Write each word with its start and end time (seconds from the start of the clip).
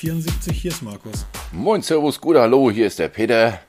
74. 0.00 0.58
Hier 0.62 0.70
ist 0.70 0.82
Markus. 0.82 1.26
Moin, 1.52 1.82
Servus, 1.82 2.18
guter 2.18 2.40
Hallo, 2.40 2.70
hier 2.70 2.86
ist 2.86 2.98
der 2.98 3.08
Peter. 3.08 3.60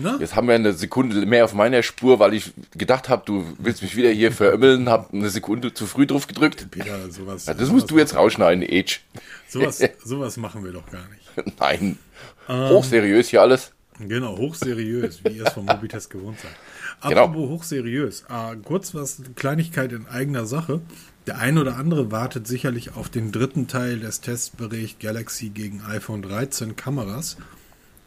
Na? 0.00 0.16
Jetzt 0.20 0.36
haben 0.36 0.46
wir 0.46 0.54
eine 0.54 0.72
Sekunde 0.72 1.26
mehr 1.26 1.44
auf 1.44 1.52
meiner 1.52 1.82
Spur, 1.82 2.20
weil 2.20 2.32
ich 2.34 2.52
gedacht 2.76 3.08
habe, 3.08 3.24
du 3.26 3.44
willst 3.58 3.82
mich 3.82 3.96
wieder 3.96 4.10
hier 4.10 4.30
verömmeln, 4.30 4.88
hab 4.88 5.12
eine 5.12 5.28
Sekunde 5.30 5.74
zu 5.74 5.86
früh 5.86 6.06
drauf 6.06 6.28
gedrückt. 6.28 6.70
Peter, 6.70 7.10
sowas. 7.10 7.46
Ja, 7.46 7.54
das 7.54 7.70
musst 7.70 7.90
du 7.90 7.98
jetzt 7.98 8.14
rausschneiden, 8.14 8.62
Age. 8.62 9.00
Sowas, 9.48 9.82
sowas 10.04 10.36
machen 10.36 10.62
wir 10.62 10.70
doch 10.70 10.88
gar 10.88 11.08
nicht. 11.08 11.58
Nein. 11.58 11.98
Hochseriös 12.46 13.30
hier 13.30 13.42
alles. 13.42 13.72
Genau, 13.98 14.38
hochseriös, 14.38 15.24
wie 15.24 15.38
ihr 15.38 15.46
es 15.46 15.54
vom 15.54 15.66
Mobitest 15.66 16.08
gewohnt 16.08 16.38
seid. 16.38 17.10
Genau. 17.10 17.24
Apropos 17.24 17.48
hochseriös. 17.48 18.24
Äh, 18.28 18.56
kurz 18.64 18.94
was, 18.94 19.22
Kleinigkeit 19.34 19.90
in 19.90 20.06
eigener 20.06 20.46
Sache. 20.46 20.82
Der 21.26 21.38
ein 21.38 21.56
oder 21.56 21.76
andere 21.76 22.10
wartet 22.10 22.46
sicherlich 22.46 22.94
auf 22.96 23.08
den 23.08 23.32
dritten 23.32 23.66
Teil 23.66 23.98
des 23.98 24.20
Testberichts 24.20 24.98
Galaxy 25.00 25.48
gegen 25.48 25.80
iPhone 25.82 26.20
13 26.20 26.76
Kameras. 26.76 27.38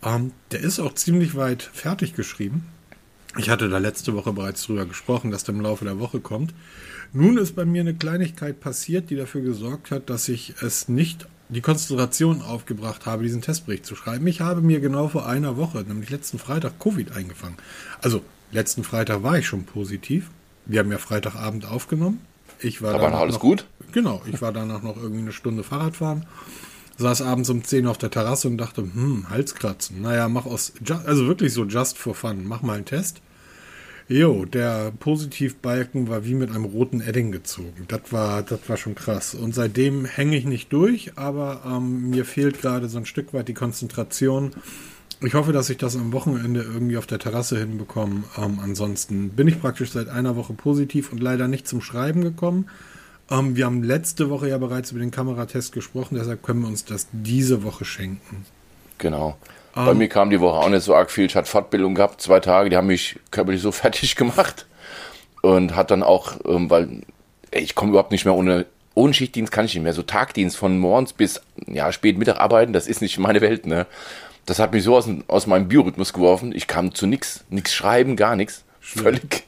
Ähm, 0.03 0.31
der 0.51 0.59
ist 0.59 0.79
auch 0.79 0.93
ziemlich 0.93 1.35
weit 1.35 1.63
fertig 1.63 2.13
geschrieben. 2.13 2.67
Ich 3.35 3.49
hatte 3.49 3.69
da 3.69 3.79
letzte 3.79 4.13
Woche 4.13 4.33
bereits 4.33 4.63
drüber 4.63 4.85
gesprochen, 4.85 5.31
dass 5.31 5.43
der 5.43 5.55
im 5.55 5.61
Laufe 5.61 5.85
der 5.85 5.99
Woche 5.99 6.19
kommt. 6.19 6.53
Nun 7.11 7.37
ist 7.37 7.55
bei 7.55 7.65
mir 7.65 7.81
eine 7.81 7.95
Kleinigkeit 7.95 8.59
passiert, 8.59 9.09
die 9.09 9.15
dafür 9.15 9.41
gesorgt 9.41 9.89
hat, 9.89 10.09
dass 10.09 10.29
ich 10.29 10.55
es 10.61 10.87
nicht 10.87 11.27
die 11.49 11.61
Konzentration 11.61 12.41
aufgebracht 12.41 13.05
habe, 13.05 13.23
diesen 13.23 13.41
Testbericht 13.41 13.85
zu 13.85 13.95
schreiben. 13.95 14.27
Ich 14.27 14.41
habe 14.41 14.61
mir 14.61 14.79
genau 14.79 15.07
vor 15.07 15.27
einer 15.27 15.57
Woche, 15.57 15.83
nämlich 15.87 16.09
letzten 16.09 16.39
Freitag, 16.39 16.79
Covid 16.79 17.13
eingefangen. 17.13 17.57
Also 18.01 18.21
letzten 18.51 18.83
Freitag 18.83 19.23
war 19.23 19.39
ich 19.39 19.47
schon 19.47 19.63
positiv. 19.63 20.29
Wir 20.65 20.81
haben 20.81 20.91
ja 20.91 20.97
Freitagabend 20.97 21.65
aufgenommen. 21.65 22.19
Ich 22.59 22.81
war 22.81 22.93
Da 22.93 22.95
war 22.95 23.05
danach 23.05 23.13
noch 23.13 23.21
alles 23.21 23.35
noch, 23.35 23.41
gut? 23.41 23.65
Genau, 23.91 24.21
ich 24.31 24.41
war 24.41 24.51
danach 24.51 24.81
noch 24.81 24.97
irgendwie 24.97 25.21
eine 25.21 25.31
Stunde 25.31 25.63
Fahrrad 25.63 25.97
fahren. 25.97 26.25
Saß 26.97 27.21
abends 27.21 27.49
um 27.49 27.63
10 27.63 27.85
auf 27.87 27.97
der 27.97 28.09
Terrasse 28.09 28.47
und 28.47 28.57
dachte, 28.57 28.81
hm, 28.81 29.29
Halskratzen. 29.29 30.01
Naja, 30.01 30.27
mach 30.29 30.45
aus, 30.45 30.73
also 31.05 31.27
wirklich 31.27 31.53
so 31.53 31.65
just 31.65 31.97
for 31.97 32.15
fun. 32.15 32.45
Mach 32.47 32.63
mal 32.63 32.73
einen 32.73 32.85
Test. 32.85 33.21
Jo, 34.09 34.45
der 34.45 34.91
Positivbalken 34.97 36.07
war 36.07 36.23
wie 36.23 36.33
mit 36.33 36.49
einem 36.49 36.63
roten 36.63 37.01
Edding 37.01 37.33
gezogen. 37.33 37.85
Das 37.89 38.01
war, 38.11 38.41
das 38.41 38.61
war 38.67 38.77
schon 38.77 38.95
krass. 38.95 39.35
Und 39.35 39.53
seitdem 39.53 40.05
hänge 40.05 40.37
ich 40.37 40.45
nicht 40.45 40.71
durch, 40.71 41.17
aber 41.17 41.63
ähm, 41.65 42.09
mir 42.09 42.23
fehlt 42.23 42.61
gerade 42.61 42.87
so 42.87 42.97
ein 42.97 43.05
Stück 43.05 43.33
weit 43.33 43.49
die 43.49 43.53
Konzentration. 43.53 44.51
Ich 45.21 45.33
hoffe, 45.33 45.51
dass 45.51 45.69
ich 45.69 45.77
das 45.77 45.95
am 45.95 46.13
Wochenende 46.13 46.61
irgendwie 46.61 46.97
auf 46.97 47.07
der 47.07 47.17
Terrasse 47.17 47.57
hinbekomme. 47.57 48.23
Ähm, 48.37 48.59
ansonsten 48.61 49.29
bin 49.29 49.47
ich 49.47 49.59
praktisch 49.59 49.91
seit 49.91 50.09
einer 50.09 50.35
Woche 50.35 50.53
positiv 50.53 51.11
und 51.11 51.21
leider 51.21 51.47
nicht 51.47 51.67
zum 51.67 51.81
Schreiben 51.81 52.21
gekommen. 52.21 52.69
Ähm, 53.31 53.55
wir 53.55 53.65
haben 53.65 53.83
letzte 53.83 54.29
Woche 54.29 54.49
ja 54.49 54.57
bereits 54.57 54.91
über 54.91 54.99
den 54.99 55.11
Kameratest 55.11 55.73
gesprochen, 55.73 56.15
deshalb 56.19 56.43
können 56.43 56.61
wir 56.61 56.67
uns 56.67 56.85
das 56.85 57.07
diese 57.11 57.63
Woche 57.63 57.83
schenken. 57.83 58.45
Genau. 58.99 59.37
Bei 59.85 59.93
mir 59.93 60.09
kam 60.09 60.31
die 60.31 60.39
Woche 60.39 60.57
auch 60.57 60.69
nicht 60.69 60.81
so 60.81 60.95
arg 60.95 61.11
viel. 61.11 61.25
Ich 61.25 61.35
hatte 61.35 61.49
Fortbildung 61.49 61.93
gehabt, 61.93 62.19
zwei 62.19 62.39
Tage, 62.39 62.71
die 62.71 62.77
haben 62.77 62.87
mich 62.87 63.19
körperlich 63.29 63.61
so 63.61 63.71
fertig 63.71 64.15
gemacht. 64.15 64.65
Und 65.43 65.75
hat 65.75 65.91
dann 65.91 66.01
auch, 66.01 66.33
ähm, 66.45 66.69
weil 66.69 67.03
ey, 67.51 67.61
ich 67.61 67.75
komme 67.75 67.91
überhaupt 67.91 68.11
nicht 68.11 68.25
mehr 68.25 68.33
ohne, 68.33 68.65
ohne 68.95 69.13
Schichtdienst 69.13 69.51
kann 69.51 69.65
ich 69.65 69.75
nicht 69.75 69.83
mehr. 69.83 69.93
So 69.93 70.01
Tagdienst 70.01 70.57
von 70.57 70.79
morgens 70.79 71.13
bis 71.13 71.41
ja, 71.67 71.91
spät 71.91 72.17
Mittag 72.17 72.39
arbeiten, 72.39 72.73
das 72.73 72.87
ist 72.87 73.01
nicht 73.01 73.19
meine 73.19 73.41
Welt, 73.41 73.67
ne? 73.67 73.85
Das 74.47 74.59
hat 74.59 74.71
mich 74.71 74.83
so 74.83 74.95
aus, 74.95 75.09
aus 75.27 75.45
meinem 75.45 75.67
Biorhythmus 75.67 76.13
geworfen. 76.13 76.55
Ich 76.55 76.67
kam 76.67 76.95
zu 76.95 77.05
nix, 77.05 77.43
nix 77.49 77.73
schreiben, 77.73 78.15
gar 78.15 78.35
nichts. 78.35 78.63
Völlig 78.79 79.43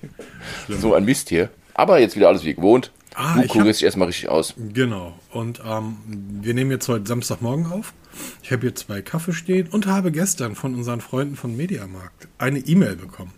so 0.68 0.94
ein 0.94 1.06
Mist 1.06 1.30
hier. 1.30 1.50
Aber 1.74 2.00
jetzt 2.00 2.18
wieder 2.18 2.28
alles 2.28 2.44
wie 2.44 2.54
gewohnt. 2.54 2.92
Ah, 3.16 3.42
du 3.42 3.48
kurierst 3.48 3.80
dich 3.80 3.86
erstmal 3.86 4.08
richtig 4.08 4.28
aus. 4.28 4.54
Genau. 4.58 5.18
Und 5.32 5.62
ähm, 5.66 5.98
wir 6.42 6.54
nehmen 6.54 6.70
jetzt 6.70 6.90
heute 6.90 7.08
Samstagmorgen 7.08 7.66
auf. 7.68 7.94
Ich 8.44 8.52
habe 8.52 8.62
hier 8.64 8.76
zwei 8.76 9.02
Kaffee 9.02 9.32
stehen 9.32 9.70
und 9.70 9.88
habe 9.88 10.12
gestern 10.12 10.56
von 10.56 10.76
unseren 10.76 11.00
Freunden 11.00 11.38
von 11.38 11.56
Mediamarkt 11.56 12.28
eine 12.38 12.60
E-Mail 12.60 12.98
bekommen. 12.98 13.32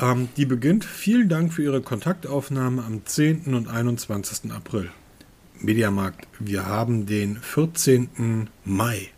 Ähm, 0.00 0.28
die 0.36 0.44
beginnt, 0.44 0.84
vielen 0.84 1.30
Dank 1.30 1.54
für 1.54 1.62
Ihre 1.62 1.80
Kontaktaufnahme 1.80 2.84
am 2.84 3.06
10. 3.06 3.54
und 3.54 3.68
21. 3.68 4.52
April. 4.52 4.90
Mediamarkt, 5.58 6.28
wir 6.38 6.66
haben 6.66 7.06
den 7.06 7.38
14. 7.38 8.50
Mai. 8.66 9.13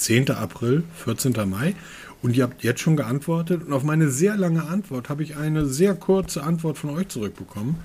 10. 0.00 0.30
April, 0.30 0.84
14. 1.04 1.34
Mai. 1.48 1.74
Und 2.22 2.36
ihr 2.36 2.44
habt 2.44 2.62
jetzt 2.62 2.80
schon 2.80 2.96
geantwortet. 2.96 3.64
Und 3.64 3.72
auf 3.72 3.84
meine 3.84 4.10
sehr 4.10 4.36
lange 4.36 4.64
Antwort 4.64 5.08
habe 5.08 5.22
ich 5.22 5.36
eine 5.36 5.66
sehr 5.66 5.94
kurze 5.94 6.42
Antwort 6.42 6.78
von 6.78 6.90
euch 6.90 7.08
zurückbekommen. 7.08 7.76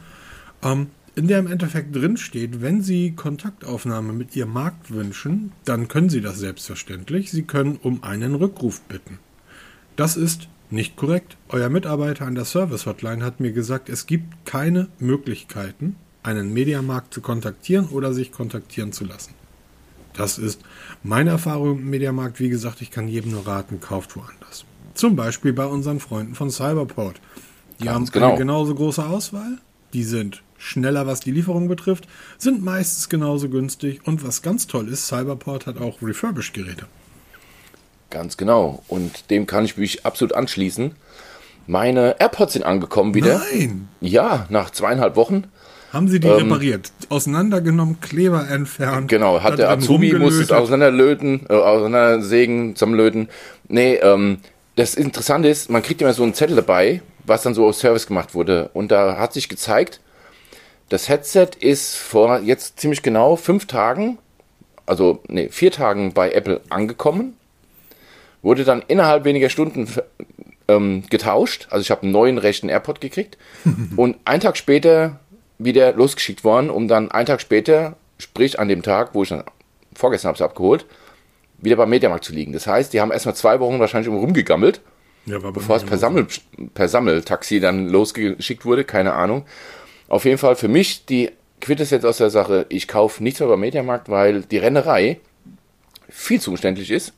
Ähm, 0.64 0.88
in 1.16 1.28
der 1.28 1.40
im 1.40 1.48
Endeffekt 1.48 1.96
drin 1.96 2.18
steht, 2.18 2.62
wenn 2.62 2.81
Sie 2.81 3.14
Kontaktaufnahme 3.16 4.12
mit 4.12 4.36
Ihrem 4.36 4.52
Markt 4.52 4.92
wünschen, 4.92 5.53
dann 5.64 5.88
können 5.88 6.09
Sie 6.09 6.20
das 6.20 6.40
selbstverständlich. 6.40 7.31
Sie 7.31 7.44
können 7.44 7.78
um 7.81 8.03
einen 8.03 8.36
Rückruf 8.36 8.82
bitten. 8.82 9.20
Das 9.96 10.18
ist 10.18 10.50
nicht 10.70 10.97
korrekt. 10.97 11.38
Euer 11.47 11.70
Mitarbeiter 11.70 12.26
an 12.26 12.36
der 12.36 12.44
Service 12.44 12.86
Hotline 12.86 13.24
hat 13.24 13.40
mir 13.40 13.53
gesagt, 13.53 13.88
es 13.88 14.08
gibt 14.08 14.46
keine 14.46 14.90
Möglichkeiten, 15.00 15.96
einen 16.24 16.52
Mediamarkt 16.52 17.14
zu 17.14 17.22
kontaktieren 17.22 17.88
oder 17.88 18.14
sich 18.14 18.34
kontaktieren 18.34 18.92
zu 18.92 19.06
lassen. 19.06 19.34
Das 20.18 20.38
ist 20.38 20.62
meine 21.03 21.31
Erfahrung 21.31 21.80
im 21.80 21.90
Mediamarkt. 21.90 22.40
Wie 22.40 22.50
gesagt, 22.50 22.81
ich 22.81 22.92
kann 22.92 23.08
jedem 23.08 23.31
nur 23.31 23.48
raten, 23.48 23.80
kauft 23.80 24.16
woanders. 24.16 24.66
Zum 24.94 25.16
Beispiel 25.16 25.53
bei 25.53 25.66
unseren 25.66 26.00
Freunden 26.00 26.36
von 26.36 26.50
Cyberport. 26.50 27.20
Die 27.80 27.86
Ganz 27.86 27.96
haben 27.96 28.12
genau. 28.12 28.30
eine 28.30 28.38
genauso 28.38 28.76
große 28.76 29.06
Auswahl. 29.06 29.58
Die 29.94 30.03
sind 30.03 30.42
schneller, 30.58 31.06
was 31.06 31.20
die 31.20 31.31
Lieferung 31.31 31.68
betrifft, 31.68 32.08
sind 32.38 32.64
meistens 32.64 33.09
genauso 33.09 33.50
günstig. 33.50 34.02
Und 34.06 34.26
was 34.26 34.42
ganz 34.42 34.68
toll 34.68 34.88
ist, 34.88 35.08
Cyberport 35.08 35.68
hat 35.68 35.80
auch 35.80 36.02
Refurbished-Geräte. 36.02 36.86
Ganz 38.09 38.38
genau. 38.38 38.84
Und 38.88 39.30
dem 39.30 39.46
kann 39.46 39.66
ich 39.66 39.78
mich 39.78 40.06
absolut 40.06 40.34
anschließen. 40.34 40.96
Meine 41.68 42.16
AirPods 42.20 42.53
sind 42.53 42.64
angekommen 42.64 43.14
wieder. 43.14 43.42
Nein! 43.52 43.90
Ja, 44.00 44.46
nach 44.50 44.70
zweieinhalb 44.70 45.16
Wochen. 45.16 45.46
Haben 45.95 46.09
sie 46.09 46.19
die 46.19 46.28
repariert? 46.28 46.91
Auseinandergenommen, 47.07 48.01
Kleber 48.01 48.50
entfernt. 48.50 49.03
Ähm, 49.03 49.07
Genau, 49.07 49.41
hat 49.41 49.57
der 49.59 49.69
Azubi, 49.69 50.11
musste 50.13 50.41
es 50.41 50.51
auseinanderlöten, 50.51 51.45
äh, 51.47 51.53
auseinandersägen, 51.53 52.75
zusammenlöten. 52.75 53.29
Nee, 53.69 53.95
ähm, 53.95 54.39
das 54.75 54.95
Interessante 54.95 55.47
ist, 55.47 55.69
man 55.69 55.81
kriegt 55.81 56.01
immer 56.01 56.11
so 56.11 56.23
einen 56.23 56.34
Zettel 56.34 56.57
dabei, 56.57 57.01
was 57.23 57.44
dann 57.44 57.53
so 57.53 57.66
aus 57.66 57.79
Service 57.79 58.07
gemacht 58.07 58.35
wurde. 58.35 58.69
Und 58.73 58.91
da 58.91 59.17
hat 59.17 59.31
sich 59.31 59.47
gezeigt, 59.47 60.01
das 60.89 61.07
Headset 61.07 61.51
ist 61.61 61.95
vor 61.95 62.39
jetzt 62.39 62.78
ziemlich 62.78 63.01
genau 63.01 63.38
fünf 63.38 63.66
Tagen, 63.66 64.17
also 64.85 65.23
nee, 65.29 65.47
vier 65.50 65.72
Tagen 65.72 66.11
bei 66.11 66.29
Apple 66.34 66.59
angekommen, 66.67 67.38
wurde 68.41 68.66
dann 68.66 68.84
innerhalb 68.85 69.23
weniger 69.23 69.50
Stunden 69.50 69.88
ähm, 70.67 71.03
getauscht. 71.09 71.67
Also 71.69 71.81
ich 71.81 71.91
habe 71.91 72.03
einen 72.03 72.11
neuen 72.11 72.38
rechten 72.38 72.69
AirPod 72.69 73.01
gekriegt 73.01 73.38
und 73.95 74.17
einen 74.25 74.41
Tag 74.41 74.57
später 74.57 75.19
wieder 75.57 75.93
losgeschickt 75.93 76.43
worden, 76.43 76.69
um 76.69 76.88
dann 76.88 77.11
einen 77.11 77.25
Tag 77.25 77.41
später, 77.41 77.95
sprich 78.17 78.59
an 78.59 78.67
dem 78.67 78.83
Tag, 78.83 79.13
wo 79.13 79.23
ich 79.23 79.29
dann 79.29 79.43
vorgestern 79.93 80.29
habe 80.29 80.35
es 80.35 80.41
abgeholt, 80.41 80.85
wieder 81.57 81.75
beim 81.77 81.89
Mediamarkt 81.89 82.25
zu 82.25 82.33
liegen. 82.33 82.53
Das 82.53 82.67
heißt, 82.67 82.93
die 82.93 83.01
haben 83.01 83.11
erstmal 83.11 83.35
zwei 83.35 83.59
Wochen 83.59 83.79
wahrscheinlich 83.79 84.11
rumgegammelt, 84.11 84.81
Ja, 85.25 85.39
bevor 85.39 85.77
es 85.77 85.83
per. 85.83 85.97
Sammel, 85.97 86.27
per 86.73 86.88
Sammeltaxi 86.88 87.59
dann 87.59 87.88
losgeschickt 87.89 88.66
wurde, 88.66 88.83
keine 88.83 89.13
Ahnung. 89.13 89.45
Auf 90.07 90.25
jeden 90.25 90.38
Fall 90.38 90.55
für 90.55 90.67
mich 90.67 91.05
die 91.05 91.31
Quintessenz 91.61 92.03
aus 92.05 92.17
der 92.17 92.29
Sache, 92.29 92.66
ich 92.69 92.87
kaufe 92.87 93.23
nichts 93.23 93.39
mehr 93.39 93.49
beim 93.49 93.59
Mediamarkt, 93.59 94.09
weil 94.09 94.41
die 94.41 94.57
Rennerei 94.57 95.19
viel 96.09 96.39
zu 96.39 96.51
umständlich 96.51 96.91
ist. 96.91 97.13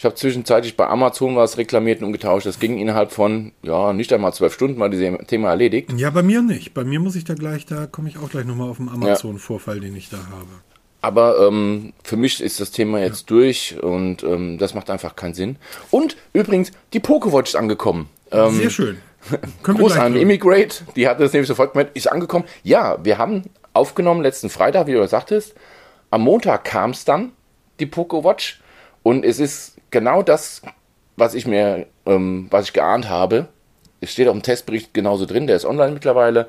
Ich 0.00 0.04
habe 0.06 0.14
zwischenzeitlich 0.14 0.78
bei 0.78 0.86
Amazon 0.86 1.36
was 1.36 1.58
reklamiert 1.58 2.00
und 2.00 2.06
umgetauscht. 2.06 2.46
Das 2.46 2.58
ging 2.58 2.78
innerhalb 2.78 3.12
von, 3.12 3.52
ja, 3.62 3.92
nicht 3.92 4.10
einmal 4.14 4.32
zwölf 4.32 4.54
Stunden 4.54 4.80
war 4.80 4.88
dieses 4.88 5.14
Thema 5.26 5.50
erledigt. 5.50 5.92
Ja, 5.94 6.08
bei 6.08 6.22
mir 6.22 6.40
nicht. 6.40 6.72
Bei 6.72 6.84
mir 6.84 7.00
muss 7.00 7.16
ich 7.16 7.24
da 7.24 7.34
gleich, 7.34 7.66
da 7.66 7.86
komme 7.86 8.08
ich 8.08 8.16
auch 8.16 8.30
gleich 8.30 8.46
nochmal 8.46 8.70
auf 8.70 8.78
den 8.78 8.88
Amazon-Vorfall, 8.88 9.78
den 9.78 9.94
ich 9.94 10.08
da 10.08 10.16
habe. 10.16 10.48
Aber 11.02 11.46
ähm, 11.46 11.92
für 12.02 12.16
mich 12.16 12.40
ist 12.40 12.60
das 12.60 12.70
Thema 12.70 13.00
jetzt 13.00 13.28
durch 13.30 13.76
und 13.82 14.22
ähm, 14.22 14.56
das 14.56 14.72
macht 14.72 14.88
einfach 14.88 15.16
keinen 15.16 15.34
Sinn. 15.34 15.56
Und 15.90 16.16
übrigens, 16.32 16.72
die 16.94 17.00
Pokewatch 17.00 17.50
ist 17.50 17.56
angekommen. 17.56 18.08
Ähm, 18.30 18.54
Sehr 18.54 18.70
schön. 18.70 18.96
Können 19.62 19.80
wir 19.80 19.84
Gruß 19.84 19.98
an 19.98 20.16
Immigrate, 20.16 20.82
die 20.96 21.08
hat 21.08 21.20
das 21.20 21.34
nämlich 21.34 21.48
sofort 21.48 21.74
gemeint, 21.74 21.90
ist 21.92 22.10
angekommen. 22.10 22.46
Ja, 22.62 22.96
wir 23.04 23.18
haben 23.18 23.42
aufgenommen 23.74 24.22
letzten 24.22 24.48
Freitag, 24.48 24.86
wie 24.86 24.94
du 24.94 25.06
sagtest. 25.06 25.54
Am 26.10 26.22
Montag 26.22 26.64
kam 26.64 26.92
es 26.92 27.04
dann, 27.04 27.32
die 27.80 27.86
Poco 27.86 28.24
Watch. 28.24 28.62
Und 29.02 29.24
es 29.24 29.40
ist 29.40 29.79
genau 29.90 30.22
das, 30.22 30.62
was 31.16 31.34
ich 31.34 31.46
mir, 31.46 31.86
ähm, 32.06 32.46
was 32.50 32.66
ich 32.66 32.72
geahnt 32.72 33.08
habe. 33.08 33.48
Es 34.00 34.12
steht 34.12 34.28
auch 34.28 34.34
im 34.34 34.42
Testbericht 34.42 34.94
genauso 34.94 35.26
drin, 35.26 35.46
der 35.46 35.56
ist 35.56 35.64
online 35.64 35.92
mittlerweile. 35.92 36.48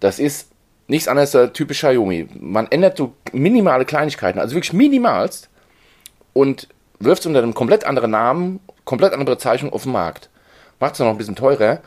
Das 0.00 0.18
ist 0.18 0.50
nichts 0.88 1.08
anderes 1.08 1.34
als 1.36 1.52
typisch 1.52 1.78
Xiaomi. 1.78 2.28
Man 2.38 2.66
ändert 2.70 2.96
so 2.96 3.14
minimale 3.32 3.84
Kleinigkeiten, 3.84 4.40
also 4.40 4.54
wirklich 4.54 4.72
minimalst 4.72 5.48
und 6.32 6.68
wirft 6.98 7.20
es 7.20 7.26
unter 7.26 7.42
einem 7.42 7.54
komplett 7.54 7.84
anderen 7.84 8.10
Namen, 8.10 8.60
komplett 8.84 9.12
andere 9.12 9.36
Bezeichnung 9.36 9.72
auf 9.72 9.84
den 9.84 9.92
Markt. 9.92 10.28
Macht 10.80 10.94
es 10.94 10.98
noch 10.98 11.08
ein 11.08 11.18
bisschen 11.18 11.36
teurer 11.36 11.80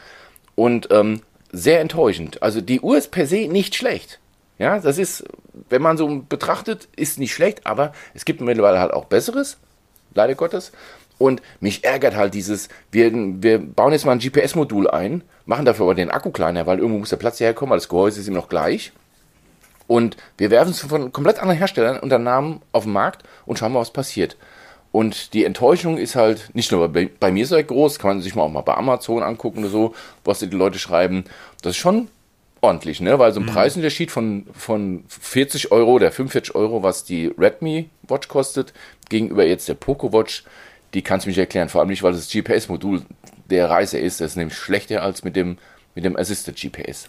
und 0.56 0.88
ähm, 0.92 1.22
sehr 1.52 1.82
enttäuschend. 1.82 2.42
Also 2.42 2.62
die 2.62 2.80
Uhr 2.80 2.98
ist 2.98 3.12
per 3.12 3.28
se 3.28 3.48
nicht 3.48 3.76
schlecht. 3.76 4.20
Ja, 4.58 4.80
das 4.80 4.98
ist, 4.98 5.26
wenn 5.70 5.82
man 5.82 5.98
so 5.98 6.24
betrachtet, 6.30 6.88
ist 6.96 7.20
nicht 7.20 7.34
schlecht, 7.34 7.66
aber 7.66 7.92
es 8.14 8.24
gibt 8.24 8.40
mittlerweile 8.40 8.80
halt 8.80 8.94
auch 8.94 9.06
Besseres, 9.06 9.58
leider 10.16 10.36
Gottes. 10.36 10.72
Und 11.18 11.42
mich 11.60 11.84
ärgert 11.84 12.16
halt 12.16 12.34
dieses, 12.34 12.70
wir, 12.92 13.12
wir 13.14 13.60
bauen 13.60 13.94
jetzt 13.94 14.06
mal 14.06 14.14
ein 14.14 14.20
GPS-Modul 14.20 14.90
ein, 14.90 15.24
machen 15.46 15.66
dafür 15.66 15.86
aber 15.86 15.96
den 15.96 16.12
Akku 16.12 16.32
kleiner, 16.32 16.66
weil 16.66 16.80
irgendwo 16.80 17.00
muss 17.00 17.10
der 17.10 17.18
Platz 17.18 17.40
herkommen, 17.40 17.72
weil 17.72 17.78
das 17.78 17.90
Gehäuse 17.90 18.20
ist 18.20 18.28
immer 18.28 18.40
noch 18.40 18.50
gleich. 18.50 18.92
Und 19.88 20.18
wir 20.38 20.50
werfen 20.50 20.72
es 20.72 20.80
von 20.80 21.12
komplett 21.12 21.40
anderen 21.40 21.58
Herstellern 21.58 22.00
unter 22.00 22.18
Namen 22.18 22.62
auf 22.72 22.84
den 22.84 22.94
Markt 22.94 23.24
und 23.46 23.60
schauen 23.60 23.74
mal, 23.74 23.80
was 23.80 23.92
passiert. 23.92 24.38
Und 24.92 25.34
die 25.34 25.44
Enttäuschung 25.44 25.98
ist 25.98 26.16
halt 26.16 26.52
nicht 26.54 26.72
nur 26.72 26.88
bei, 26.90 27.10
bei 27.20 27.32
mir 27.32 27.48
sehr 27.48 27.64
groß, 27.64 28.00
kann 28.00 28.12
man 28.12 28.22
sich 28.22 28.36
mal 28.36 28.44
auch 28.44 28.52
mal 28.52 28.62
bei 28.62 28.76
Amazon 28.76 29.24
angucken 29.24 29.60
oder 29.60 29.70
so, 29.70 29.96
was 30.24 30.40
die 30.40 30.46
Leute 30.48 30.78
schreiben. 30.78 31.26
Das 31.62 31.72
ist 31.72 31.78
schon 31.78 32.10
ordentlich, 32.64 33.02
ne? 33.02 33.20
Weil 33.20 33.34
so 33.34 33.40
ein 33.40 33.46
mhm. 33.46 33.52
Preisunterschied 33.52 34.10
von, 34.10 34.48
von 34.54 35.04
40 35.08 35.72
Euro 35.72 35.92
oder 35.92 36.12
45 36.12 36.56
Euro, 36.56 36.82
was 36.82 37.04
die 37.04 37.28
Redmi 37.38 37.90
Watch 38.08 38.28
kostet, 38.28 38.74
gegenüber 39.10 39.46
jetzt 39.46 39.68
der 39.68 39.76
Poco 39.76 40.14
Watch, 40.14 40.44
die 40.94 41.02
kannst 41.02 41.26
du 41.26 41.30
mich 41.30 41.38
erklären. 41.38 41.70
Vor 41.70 41.82
allem 41.82 41.90
nicht, 41.90 42.04
weil 42.04 42.14
das 42.14 42.32
GPS-Modul 42.32 43.02
der 43.50 43.70
Reise 43.70 44.00
ist. 44.00 44.22
Das 44.22 44.32
ist 44.32 44.38
nämlich 44.38 44.58
schlechter 44.58 45.04
als 45.04 45.24
mit 45.24 45.36
dem, 45.36 45.58
mit 45.96 46.06
dem 46.06 46.16
Assisted 46.16 46.56
GPS. 46.56 47.08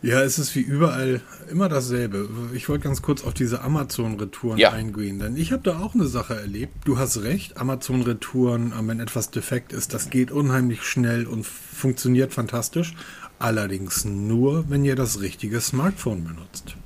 Ja, 0.00 0.22
es 0.22 0.38
ist 0.38 0.54
wie 0.54 0.60
überall 0.60 1.22
immer 1.50 1.68
dasselbe. 1.68 2.28
Ich 2.54 2.68
wollte 2.68 2.84
ganz 2.84 3.02
kurz 3.02 3.24
auf 3.24 3.34
diese 3.34 3.62
Amazon-Retouren 3.62 4.56
ja. 4.56 4.70
eingehen, 4.70 5.18
denn 5.18 5.36
ich 5.36 5.50
habe 5.50 5.62
da 5.64 5.80
auch 5.80 5.94
eine 5.94 6.06
Sache 6.06 6.36
erlebt. 6.36 6.72
Du 6.84 6.98
hast 6.98 7.22
recht, 7.22 7.56
Amazon-Retouren, 7.56 8.72
äh, 8.72 8.86
wenn 8.86 9.00
etwas 9.00 9.30
defekt 9.30 9.72
ist, 9.72 9.94
das 9.94 10.08
geht 10.08 10.30
unheimlich 10.30 10.84
schnell 10.84 11.26
und 11.26 11.44
funktioniert 11.44 12.32
fantastisch. 12.32 12.94
Allerdings 13.38 14.04
nur, 14.04 14.68
wenn 14.68 14.84
ihr 14.84 14.96
das 14.96 15.20
richtige 15.20 15.60
Smartphone 15.60 16.24
benutzt. 16.24 16.76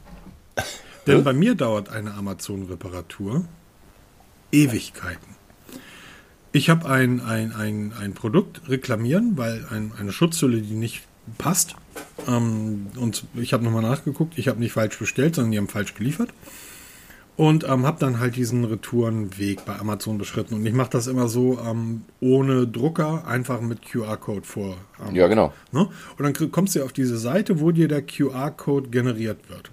Denn 1.06 1.24
bei 1.24 1.32
mir 1.32 1.54
dauert 1.54 1.88
eine 1.88 2.14
Amazon-Reparatur 2.14 3.44
Ewigkeiten. 4.52 5.32
Ich 6.52 6.68
habe 6.68 6.88
ein, 6.88 7.20
ein, 7.20 7.52
ein, 7.52 7.92
ein 7.98 8.12
Produkt 8.12 8.68
reklamieren, 8.68 9.38
weil 9.38 9.66
ein, 9.70 9.92
eine 9.98 10.12
Schutzhülle, 10.12 10.60
die 10.60 10.74
nicht 10.74 11.02
passt. 11.38 11.74
Ähm, 12.28 12.88
und 12.96 13.24
ich 13.34 13.54
habe 13.54 13.64
nochmal 13.64 13.82
nachgeguckt, 13.82 14.36
ich 14.36 14.48
habe 14.48 14.60
nicht 14.60 14.72
falsch 14.72 14.98
bestellt, 14.98 15.34
sondern 15.34 15.52
die 15.52 15.58
haben 15.58 15.68
falsch 15.68 15.94
geliefert. 15.94 16.28
Und 17.36 17.64
ähm, 17.64 17.86
habe 17.86 17.98
dann 17.98 18.20
halt 18.20 18.36
diesen 18.36 18.64
Retourenweg 18.64 19.64
bei 19.64 19.78
Amazon 19.78 20.18
beschritten. 20.18 20.54
Und 20.54 20.66
ich 20.66 20.74
mache 20.74 20.90
das 20.90 21.06
immer 21.06 21.28
so 21.28 21.58
ähm, 21.58 22.02
ohne 22.20 22.66
Drucker, 22.66 23.26
einfach 23.26 23.60
mit 23.62 23.82
QR-Code 23.82 24.46
vor. 24.46 24.76
Ähm, 25.06 25.14
ja, 25.14 25.28
genau. 25.28 25.52
Ne? 25.72 25.88
Und 26.18 26.24
dann 26.24 26.52
kommst 26.52 26.76
du 26.76 26.84
auf 26.84 26.92
diese 26.92 27.16
Seite, 27.16 27.60
wo 27.60 27.70
dir 27.70 27.88
der 27.88 28.02
QR-Code 28.02 28.90
generiert 28.90 29.48
wird. 29.48 29.70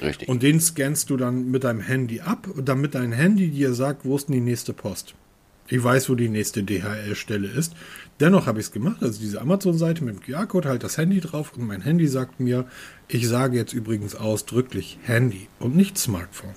Richtig. 0.00 0.28
Und 0.28 0.42
den 0.42 0.58
scannst 0.60 1.10
du 1.10 1.16
dann 1.18 1.50
mit 1.50 1.64
deinem 1.64 1.80
Handy 1.80 2.20
ab, 2.20 2.48
damit 2.56 2.94
dein 2.94 3.12
Handy 3.12 3.50
dir 3.50 3.74
sagt, 3.74 4.04
wo 4.04 4.16
ist 4.16 4.28
denn 4.28 4.34
die 4.34 4.40
nächste 4.40 4.72
Post. 4.72 5.14
Ich 5.68 5.82
weiß, 5.82 6.08
wo 6.08 6.14
die 6.14 6.28
nächste 6.28 6.62
DHL-Stelle 6.62 7.48
ist. 7.48 7.74
Dennoch 8.20 8.46
habe 8.46 8.60
ich 8.60 8.66
es 8.66 8.72
gemacht, 8.72 9.02
also 9.02 9.20
diese 9.20 9.40
Amazon-Seite 9.40 10.04
mit 10.04 10.16
dem 10.16 10.22
QR-Code, 10.22 10.68
halt 10.68 10.82
das 10.82 10.98
Handy 10.98 11.20
drauf 11.20 11.52
und 11.56 11.66
mein 11.66 11.82
Handy 11.82 12.06
sagt 12.08 12.40
mir, 12.40 12.66
ich 13.08 13.28
sage 13.28 13.56
jetzt 13.56 13.72
übrigens 13.72 14.14
ausdrücklich 14.14 14.98
Handy 15.02 15.48
und 15.58 15.76
nicht 15.76 15.98
Smartphone. 15.98 16.54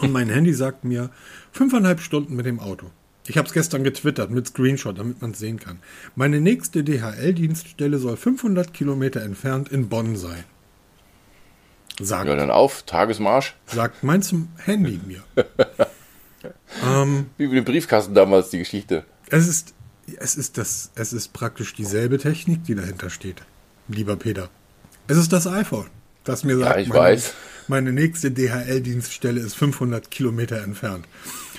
Und 0.00 0.12
mein 0.12 0.28
Handy 0.28 0.52
sagt 0.52 0.84
mir 0.84 1.10
fünfeinhalb 1.52 2.00
Stunden 2.00 2.36
mit 2.36 2.46
dem 2.46 2.60
Auto. 2.60 2.90
Ich 3.26 3.38
habe 3.38 3.46
es 3.46 3.54
gestern 3.54 3.84
getwittert 3.84 4.30
mit 4.30 4.48
Screenshot, 4.48 4.98
damit 4.98 5.22
man 5.22 5.30
es 5.30 5.38
sehen 5.38 5.60
kann. 5.60 5.78
Meine 6.16 6.40
nächste 6.40 6.82
DHL-Dienststelle 6.82 7.98
soll 7.98 8.16
500 8.16 8.74
Kilometer 8.74 9.22
entfernt 9.22 9.68
in 9.68 9.88
Bonn 9.88 10.16
sein. 10.16 10.44
Sagt, 12.00 12.28
ja, 12.28 12.34
dann 12.34 12.50
auf, 12.50 12.82
Tagesmarsch. 12.82 13.54
Sagt 13.66 14.02
mein 14.02 14.22
Handy 14.56 14.98
mir. 15.06 15.22
ähm, 16.84 17.26
Wie 17.36 17.46
mit 17.46 17.58
dem 17.58 17.64
Briefkasten 17.64 18.14
damals, 18.14 18.50
die 18.50 18.58
Geschichte. 18.58 19.04
Es 19.28 19.46
ist 19.46 19.74
es 20.18 20.36
ist, 20.36 20.58
das, 20.58 20.90
es 20.94 21.12
ist 21.12 21.32
praktisch 21.32 21.74
dieselbe 21.74 22.18
Technik, 22.18 22.64
die 22.64 22.74
dahinter 22.74 23.10
steht, 23.10 23.42
lieber 23.88 24.16
Peter. 24.16 24.50
Es 25.06 25.16
ist 25.16 25.32
das 25.32 25.46
iPhone, 25.46 25.86
das 26.24 26.44
mir 26.44 26.58
sagt, 26.58 26.76
ja, 26.76 26.82
ich 26.82 26.88
meine, 26.88 27.00
weiß. 27.00 27.34
meine 27.68 27.92
nächste 27.92 28.30
DHL-Dienststelle 28.30 29.40
ist 29.40 29.54
500 29.54 30.10
Kilometer 30.10 30.62
entfernt. 30.62 31.06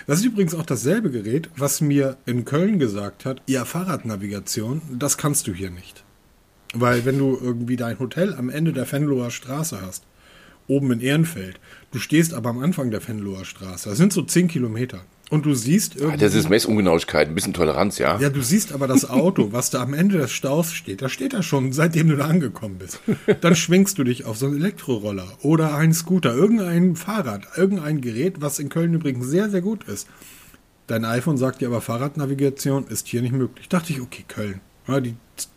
Das 0.08 0.20
ist 0.20 0.26
übrigens 0.26 0.54
auch 0.54 0.66
dasselbe 0.66 1.12
Gerät, 1.12 1.50
was 1.56 1.80
mir 1.80 2.18
in 2.26 2.46
Köln 2.46 2.78
gesagt 2.80 3.26
hat, 3.26 3.42
ja, 3.48 3.64
Fahrradnavigation, 3.66 4.82
das 4.92 5.18
kannst 5.18 5.48
du 5.48 5.54
hier 5.54 5.72
nicht. 5.72 6.04
Weil 6.74 7.06
wenn 7.06 7.18
du 7.18 7.38
irgendwie 7.42 7.78
dein 7.78 8.00
Hotel 8.00 8.34
am 8.34 8.50
Ende 8.50 8.74
der 8.74 8.86
Fenloher 8.86 9.32
Straße 9.32 9.82
hast, 9.82 10.04
oben 10.68 10.92
in 10.92 11.02
Ehrenfeld, 11.02 11.60
du 11.92 12.00
stehst 12.00 12.34
aber 12.34 12.50
am 12.50 12.60
Anfang 12.60 12.92
der 12.92 13.02
Fenloher 13.02 13.46
Straße, 13.46 13.90
das 13.90 13.98
sind 13.98 14.14
so 14.14 14.22
10 14.22 14.48
Kilometer. 14.48 15.02
Und 15.30 15.48
du 15.48 15.56
siehst 15.56 15.96
irgendwie. 15.96 16.20
Das 16.20 16.36
ist 16.36 16.48
Messungenauigkeit, 16.48 17.28
ein 17.28 17.34
bisschen 17.34 17.54
Toleranz, 17.54 17.98
ja. 17.98 18.20
Ja, 18.20 18.30
du 18.30 18.44
siehst 18.44 18.72
aber 18.72 18.86
das 18.86 19.10
Auto, 19.10 19.48
was 19.52 19.72
da 19.72 19.82
am 19.82 19.96
Ende 19.96 20.20
des 20.20 20.32
Staus 20.32 20.74
steht. 20.74 21.02
Da 21.02 21.10
steht 21.10 21.34
er 21.34 21.42
schon, 21.42 21.72
seitdem 21.72 22.10
du 22.10 22.18
da 22.18 22.28
angekommen 22.28 22.78
bist. 22.78 23.00
Dann 23.42 23.56
schwingst 23.56 23.98
du 23.98 24.04
dich 24.04 24.26
auf 24.26 24.38
so 24.38 24.46
einen 24.46 24.58
Elektroroller 24.58 25.28
oder 25.42 25.76
einen 25.76 25.94
Scooter, 25.94 26.36
irgendein 26.36 26.96
Fahrrad, 26.96 27.48
irgendein 27.56 28.02
Gerät, 28.02 28.42
was 28.42 28.60
in 28.60 28.70
Köln 28.70 28.94
übrigens 28.94 29.26
sehr, 29.28 29.50
sehr 29.50 29.62
gut 29.62 29.86
ist. 29.86 30.08
Dein 30.86 31.06
iPhone 31.06 31.38
sagt 31.38 31.62
dir 31.62 31.70
aber, 31.70 31.82
Fahrradnavigation 31.82 32.86
ist 32.86 33.08
hier 33.08 33.24
nicht 33.24 33.34
möglich. 33.34 33.70
Dachte 33.70 33.94
ich, 33.94 34.02
okay, 34.02 34.26
Köln. 34.28 34.62
Ja, 34.88 35.00
die 35.00 35.16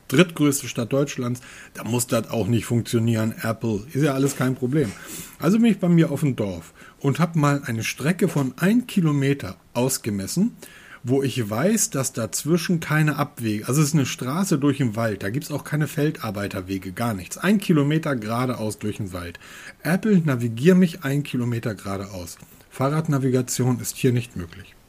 drittgrößte 0.08 0.68
Stadt 0.68 0.92
Deutschlands, 0.92 1.40
da 1.74 1.84
muss 1.84 2.06
das 2.06 2.30
auch 2.30 2.46
nicht 2.46 2.66
funktionieren. 2.66 3.34
Apple, 3.42 3.82
ist 3.92 4.02
ja 4.02 4.14
alles 4.14 4.36
kein 4.36 4.54
Problem. 4.54 4.92
Also 5.38 5.58
bin 5.58 5.72
ich 5.72 5.78
bei 5.78 5.88
mir 5.88 6.10
auf 6.10 6.20
dem 6.20 6.36
Dorf 6.36 6.72
und 7.00 7.18
habe 7.18 7.38
mal 7.38 7.62
eine 7.64 7.82
Strecke 7.82 8.28
von 8.28 8.54
ein 8.56 8.86
Kilometer 8.86 9.56
ausgemessen, 9.74 10.56
wo 11.02 11.22
ich 11.22 11.48
weiß, 11.48 11.90
dass 11.90 12.12
dazwischen 12.12 12.80
keine 12.80 13.16
Abwege, 13.16 13.68
also 13.68 13.80
es 13.80 13.88
ist 13.88 13.94
eine 13.94 14.06
Straße 14.06 14.58
durch 14.58 14.78
den 14.78 14.96
Wald, 14.96 15.22
da 15.22 15.30
gibt 15.30 15.44
es 15.44 15.52
auch 15.52 15.62
keine 15.62 15.86
Feldarbeiterwege, 15.86 16.92
gar 16.92 17.14
nichts. 17.14 17.38
Ein 17.38 17.58
Kilometer 17.58 18.16
geradeaus 18.16 18.78
durch 18.78 18.96
den 18.96 19.12
Wald. 19.12 19.38
Apple, 19.82 20.18
navigier 20.18 20.74
mich 20.74 21.04
ein 21.04 21.22
Kilometer 21.22 21.74
geradeaus. 21.74 22.38
Fahrradnavigation 22.70 23.78
ist 23.80 23.96
hier 23.96 24.12
nicht 24.12 24.36
möglich. 24.36 24.74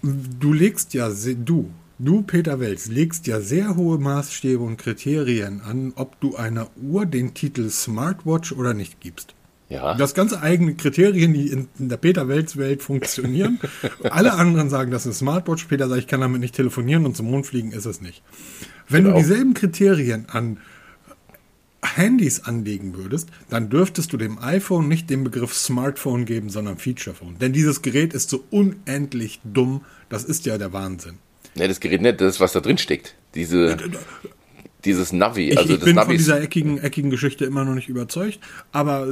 Du 0.00 0.52
legst 0.52 0.94
ja, 0.94 1.10
du, 1.10 1.72
du 1.98 2.22
Peter 2.22 2.60
Welz, 2.60 2.88
legst 2.88 3.26
ja 3.26 3.40
sehr 3.40 3.76
hohe 3.76 3.98
Maßstäbe 3.98 4.62
und 4.62 4.76
Kriterien 4.76 5.60
an, 5.60 5.92
ob 5.96 6.20
du 6.20 6.36
einer 6.36 6.68
Uhr 6.80 7.06
den 7.06 7.34
Titel 7.34 7.70
Smartwatch 7.70 8.52
oder 8.52 8.74
nicht 8.74 9.00
gibst. 9.00 9.34
Ja. 9.68 9.94
Das 9.94 10.14
ganze 10.14 10.40
eigene 10.40 10.74
Kriterien, 10.74 11.34
die 11.34 11.48
in, 11.48 11.68
der 11.78 11.98
Peter-Welts-Welt 11.98 12.82
funktionieren. 12.82 13.60
Alle 14.02 14.32
anderen 14.32 14.70
sagen, 14.70 14.90
das 14.90 15.04
ist 15.04 15.18
Smartwatch. 15.18 15.64
Peter 15.64 15.88
sagt, 15.88 16.00
ich 16.00 16.06
kann 16.06 16.22
damit 16.22 16.40
nicht 16.40 16.54
telefonieren 16.54 17.04
und 17.04 17.16
zum 17.16 17.30
Mond 17.30 17.46
fliegen 17.46 17.72
ist 17.72 17.84
es 17.84 18.00
nicht. 18.00 18.22
Wenn 18.88 19.04
genau. 19.04 19.16
du 19.16 19.22
dieselben 19.22 19.52
Kriterien 19.52 20.26
an 20.30 20.58
Handys 21.82 22.40
anlegen 22.44 22.96
würdest, 22.96 23.28
dann 23.50 23.68
dürftest 23.68 24.12
du 24.12 24.16
dem 24.16 24.38
iPhone 24.38 24.88
nicht 24.88 25.10
den 25.10 25.22
Begriff 25.22 25.54
Smartphone 25.54 26.24
geben, 26.24 26.48
sondern 26.48 26.78
Featurephone. 26.78 27.38
Denn 27.38 27.52
dieses 27.52 27.82
Gerät 27.82 28.14
ist 28.14 28.30
so 28.30 28.44
unendlich 28.50 29.40
dumm, 29.44 29.82
das 30.08 30.24
ist 30.24 30.46
ja 30.46 30.58
der 30.58 30.72
Wahnsinn. 30.72 31.18
Ne, 31.58 31.68
das 31.68 31.80
Gerät 31.80 32.00
nicht, 32.00 32.20
das 32.20 32.34
ist, 32.34 32.40
was 32.40 32.52
da 32.52 32.60
drin 32.60 32.78
steckt. 32.78 33.14
Diese 33.34 33.76
dieses 34.84 35.12
Navi. 35.12 35.50
Ich, 35.50 35.58
also 35.58 35.74
ich 35.74 35.80
bin 35.80 35.96
Navi 35.96 36.06
von 36.06 36.16
dieser 36.16 36.40
eckigen, 36.40 36.78
eckigen 36.78 37.10
Geschichte 37.10 37.44
immer 37.44 37.64
noch 37.64 37.74
nicht 37.74 37.88
überzeugt, 37.88 38.38
aber 38.72 39.08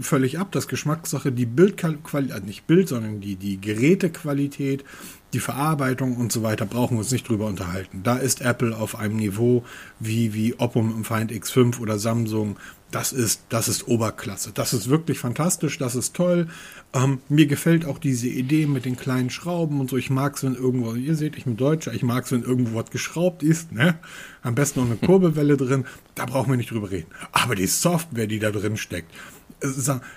völlig 0.00 0.38
ab, 0.38 0.48
das 0.52 0.66
Geschmackssache, 0.66 1.30
die 1.30 1.46
Bildqualität, 1.46 2.30
äh, 2.30 2.46
nicht 2.46 2.66
Bild, 2.66 2.88
sondern 2.88 3.20
die, 3.20 3.36
die 3.36 3.60
Gerätequalität, 3.60 4.84
die 5.32 5.40
Verarbeitung 5.40 6.16
und 6.16 6.32
so 6.32 6.42
weiter 6.42 6.64
brauchen 6.64 6.96
wir 6.96 7.00
uns 7.00 7.12
nicht 7.12 7.28
drüber 7.28 7.46
unterhalten. 7.46 8.02
Da 8.02 8.16
ist 8.16 8.40
Apple 8.40 8.76
auf 8.76 8.96
einem 8.96 9.16
Niveau 9.16 9.64
wie, 10.00 10.32
wie 10.32 10.58
Oppo 10.58 10.80
im 10.80 11.04
Find 11.04 11.30
X5 11.30 11.80
oder 11.80 11.98
Samsung 11.98 12.56
das 12.90 13.12
ist, 13.12 13.42
das 13.50 13.68
ist 13.68 13.86
Oberklasse. 13.86 14.52
Das 14.54 14.72
ist 14.72 14.88
wirklich 14.88 15.18
fantastisch, 15.18 15.76
das 15.76 15.94
ist 15.94 16.14
toll. 16.16 16.48
Ähm, 16.94 17.20
mir 17.28 17.46
gefällt 17.46 17.84
auch 17.84 17.98
diese 17.98 18.28
Idee 18.28 18.66
mit 18.66 18.86
den 18.86 18.96
kleinen 18.96 19.28
Schrauben 19.28 19.80
und 19.80 19.90
so. 19.90 19.98
Ich 19.98 20.08
mag 20.08 20.36
es, 20.36 20.42
wenn 20.42 20.54
irgendwo, 20.54 20.94
ihr 20.94 21.14
seht, 21.14 21.36
ich 21.36 21.44
bin 21.44 21.58
Deutscher, 21.58 21.92
ich 21.92 22.02
mag 22.02 22.24
es, 22.24 22.32
wenn 22.32 22.42
irgendwo 22.42 22.78
was 22.78 22.90
geschraubt 22.90 23.42
ist, 23.42 23.72
ne? 23.72 23.98
Am 24.42 24.54
besten 24.54 24.80
noch 24.80 24.86
eine 24.86 24.96
Kurbelwelle 24.96 25.58
drin. 25.58 25.84
Da 26.14 26.24
brauchen 26.24 26.50
wir 26.50 26.56
nicht 26.56 26.70
drüber 26.70 26.90
reden. 26.90 27.10
Aber 27.32 27.54
die 27.54 27.66
Software, 27.66 28.26
die 28.26 28.38
da 28.38 28.50
drin 28.50 28.78
steckt, 28.78 29.12
äh, 29.60 29.68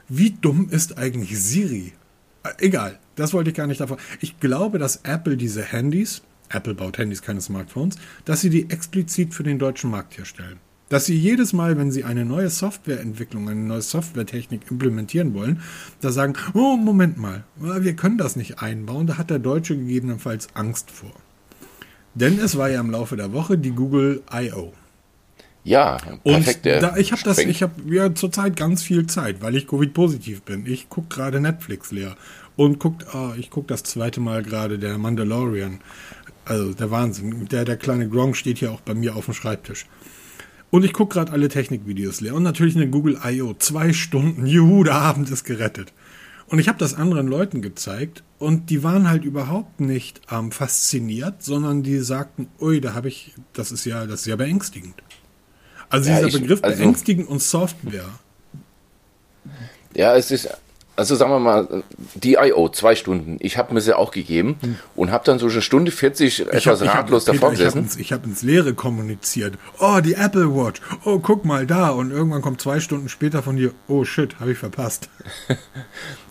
wie 0.08 0.32
dumm 0.32 0.70
ist 0.70 0.98
eigentlich 0.98 1.38
Siri? 1.38 1.92
Äh, 2.44 2.50
egal, 2.60 3.00
das 3.22 3.34
wollte 3.34 3.52
ich 3.52 3.56
gar 3.56 3.68
nicht 3.68 3.80
davon. 3.80 3.98
Ich 4.20 4.40
glaube, 4.40 4.80
dass 4.80 5.02
Apple 5.04 5.38
diese 5.38 5.64
Handys, 5.64 6.22
Apple 6.50 6.74
baut 6.74 6.98
Handys, 6.98 7.22
keine 7.22 7.42
Smartphones, 7.42 7.98
dass 8.26 8.42
sie 8.42 8.50
die 8.50 8.70
explizit 8.70 9.34
für 9.34 9.44
den 9.44 9.60
deutschen 9.60 9.92
Markt 9.92 10.18
herstellen 10.18 10.60
dass 10.90 11.06
sie 11.06 11.16
jedes 11.16 11.54
Mal, 11.54 11.78
wenn 11.78 11.90
sie 11.90 12.04
eine 12.04 12.26
neue 12.26 12.50
Softwareentwicklung, 12.50 13.48
eine 13.48 13.62
neue 13.62 13.82
Softwaretechnik 13.82 14.70
implementieren 14.70 15.34
wollen, 15.34 15.62
da 16.02 16.12
sagen, 16.12 16.34
oh, 16.54 16.76
Moment 16.76 17.18
mal, 17.18 17.46
wir 17.56 17.96
können 17.96 18.18
das 18.18 18.36
nicht 18.36 18.60
einbauen, 18.62 19.08
da 19.08 19.18
hat 19.18 19.30
der 19.30 19.40
Deutsche 19.40 19.78
gegebenenfalls 19.78 20.50
Angst 20.54 20.92
vor. 20.92 21.14
Denn 22.14 22.38
es 22.40 22.58
war 22.58 22.70
ja 22.70 22.82
im 22.82 22.92
Laufe 22.92 23.16
der 23.16 23.32
Woche 23.32 23.58
die 23.58 23.72
Google 23.72 24.22
I.O. 24.34 24.74
Ja, 25.64 25.98
perfekt. 26.24 26.66
Da, 26.66 26.98
ich 26.98 27.12
habe 27.12 27.22
das, 27.24 27.38
ich 27.38 27.62
habe 27.62 27.74
ja 27.94 28.14
zurzeit 28.16 28.56
ganz 28.56 28.82
viel 28.82 29.06
Zeit, 29.06 29.42
weil 29.42 29.56
ich 29.56 29.68
Covid-positiv 29.68 30.42
bin. 30.42 30.66
Ich 30.66 30.90
gucke 30.90 31.08
gerade 31.10 31.40
Netflix 31.40 31.92
leer 31.92 32.16
und 32.56 32.80
guck, 32.80 32.96
oh, 33.14 33.32
ich 33.38 33.50
gucke 33.52 33.68
das 33.68 33.84
zweite 33.84 34.20
Mal 34.20 34.44
gerade 34.44 34.80
der 34.80 34.98
Mandalorian. 34.98 35.80
Also 36.46 36.74
der 36.74 36.90
Wahnsinn. 36.90 37.48
Der, 37.50 37.66
der 37.66 37.78
kleine 37.78 38.10
Gronk 38.10 38.36
steht 38.36 38.58
hier 38.58 38.72
auch 38.72 38.82
bei 38.82 38.96
mir 38.96 39.16
auf 39.16 39.26
dem 39.26 39.34
Schreibtisch. 39.36 39.86
Und 40.72 40.84
ich 40.84 40.94
gucke 40.94 41.14
gerade 41.14 41.32
alle 41.32 41.50
Technikvideos 41.50 42.22
leer. 42.22 42.34
Und 42.34 42.44
natürlich 42.44 42.76
eine 42.76 42.90
Google 42.90 43.20
I.O. 43.24 43.54
Zwei 43.54 43.94
Stunden. 43.94 44.48
Juhu, 44.48 44.84
der 44.84 44.96
Abend 44.96 45.30
ist 45.30 45.44
gerettet. 45.44 45.94
Und 46.48 46.60
ich 46.60 46.68
habe 46.68 46.78
das 46.78 46.96
anderen 46.96 47.28
Leuten 47.28 47.62
gezeigt 47.62 48.24
und 48.38 48.70
die 48.70 48.84
waren 48.84 49.10
halt 49.10 49.24
überhaupt 49.24 49.80
nicht 49.80 50.20
ähm, 50.30 50.52
fasziniert, 50.52 51.42
sondern 51.42 51.82
die 51.82 52.00
sagten, 52.00 52.48
ui, 52.60 52.82
da 52.82 52.94
habe 52.94 53.08
ich, 53.08 53.34
das 53.54 53.72
ist 53.72 53.86
ja, 53.86 54.06
das 54.06 54.22
ist 54.22 54.26
ja 54.26 54.36
beängstigend. 54.36 54.96
Also 55.92 56.10
ja, 56.10 56.16
dieser 56.16 56.28
ich, 56.28 56.42
Begriff 56.42 56.64
also, 56.64 56.78
beängstigend 56.78 57.28
und 57.28 57.42
Software. 57.42 58.10
Ja, 59.94 60.16
es 60.16 60.32
ist 60.32 60.50
also 61.02 61.16
sagen 61.16 61.32
wir 61.32 61.40
mal, 61.40 61.84
die 62.16 62.34
I.O., 62.34 62.70
zwei 62.70 62.96
Stunden. 62.96 63.38
Ich 63.40 63.58
habe 63.58 63.74
mir 63.74 63.82
sie 63.82 63.98
auch 63.98 64.12
gegeben 64.12 64.58
hm. 64.62 64.76
und 64.96 65.12
habe 65.12 65.24
dann 65.26 65.40
so 65.40 65.48
eine 65.48 65.62
Stunde 65.62 65.92
40 65.92 66.48
etwas 66.48 66.82
hab, 66.82 66.96
ratlos 66.96 67.28
hab, 67.28 67.34
davor 67.34 67.52
gesessen. 67.52 67.90
Ich 67.98 68.12
habe 68.12 68.24
hab 68.24 68.28
ins 68.28 68.44
Leere 68.44 68.74
kommuniziert. 68.74 69.56
Oh, 69.80 70.00
die 70.04 70.14
Apple 70.14 70.54
Watch. 70.54 70.82
Oh, 71.06 71.20
guck 71.20 71.46
mal 71.46 71.66
da. 71.66 71.90
Und 71.90 72.12
irgendwann 72.12 72.42
kommt 72.42 72.62
zwei 72.62 72.80
Stunden 72.80 73.10
später 73.10 73.42
von 73.42 73.56
dir, 73.56 73.72
oh 73.88 74.04
shit, 74.04 74.40
habe 74.40 74.52
ich 74.52 74.58
verpasst. 74.58 75.10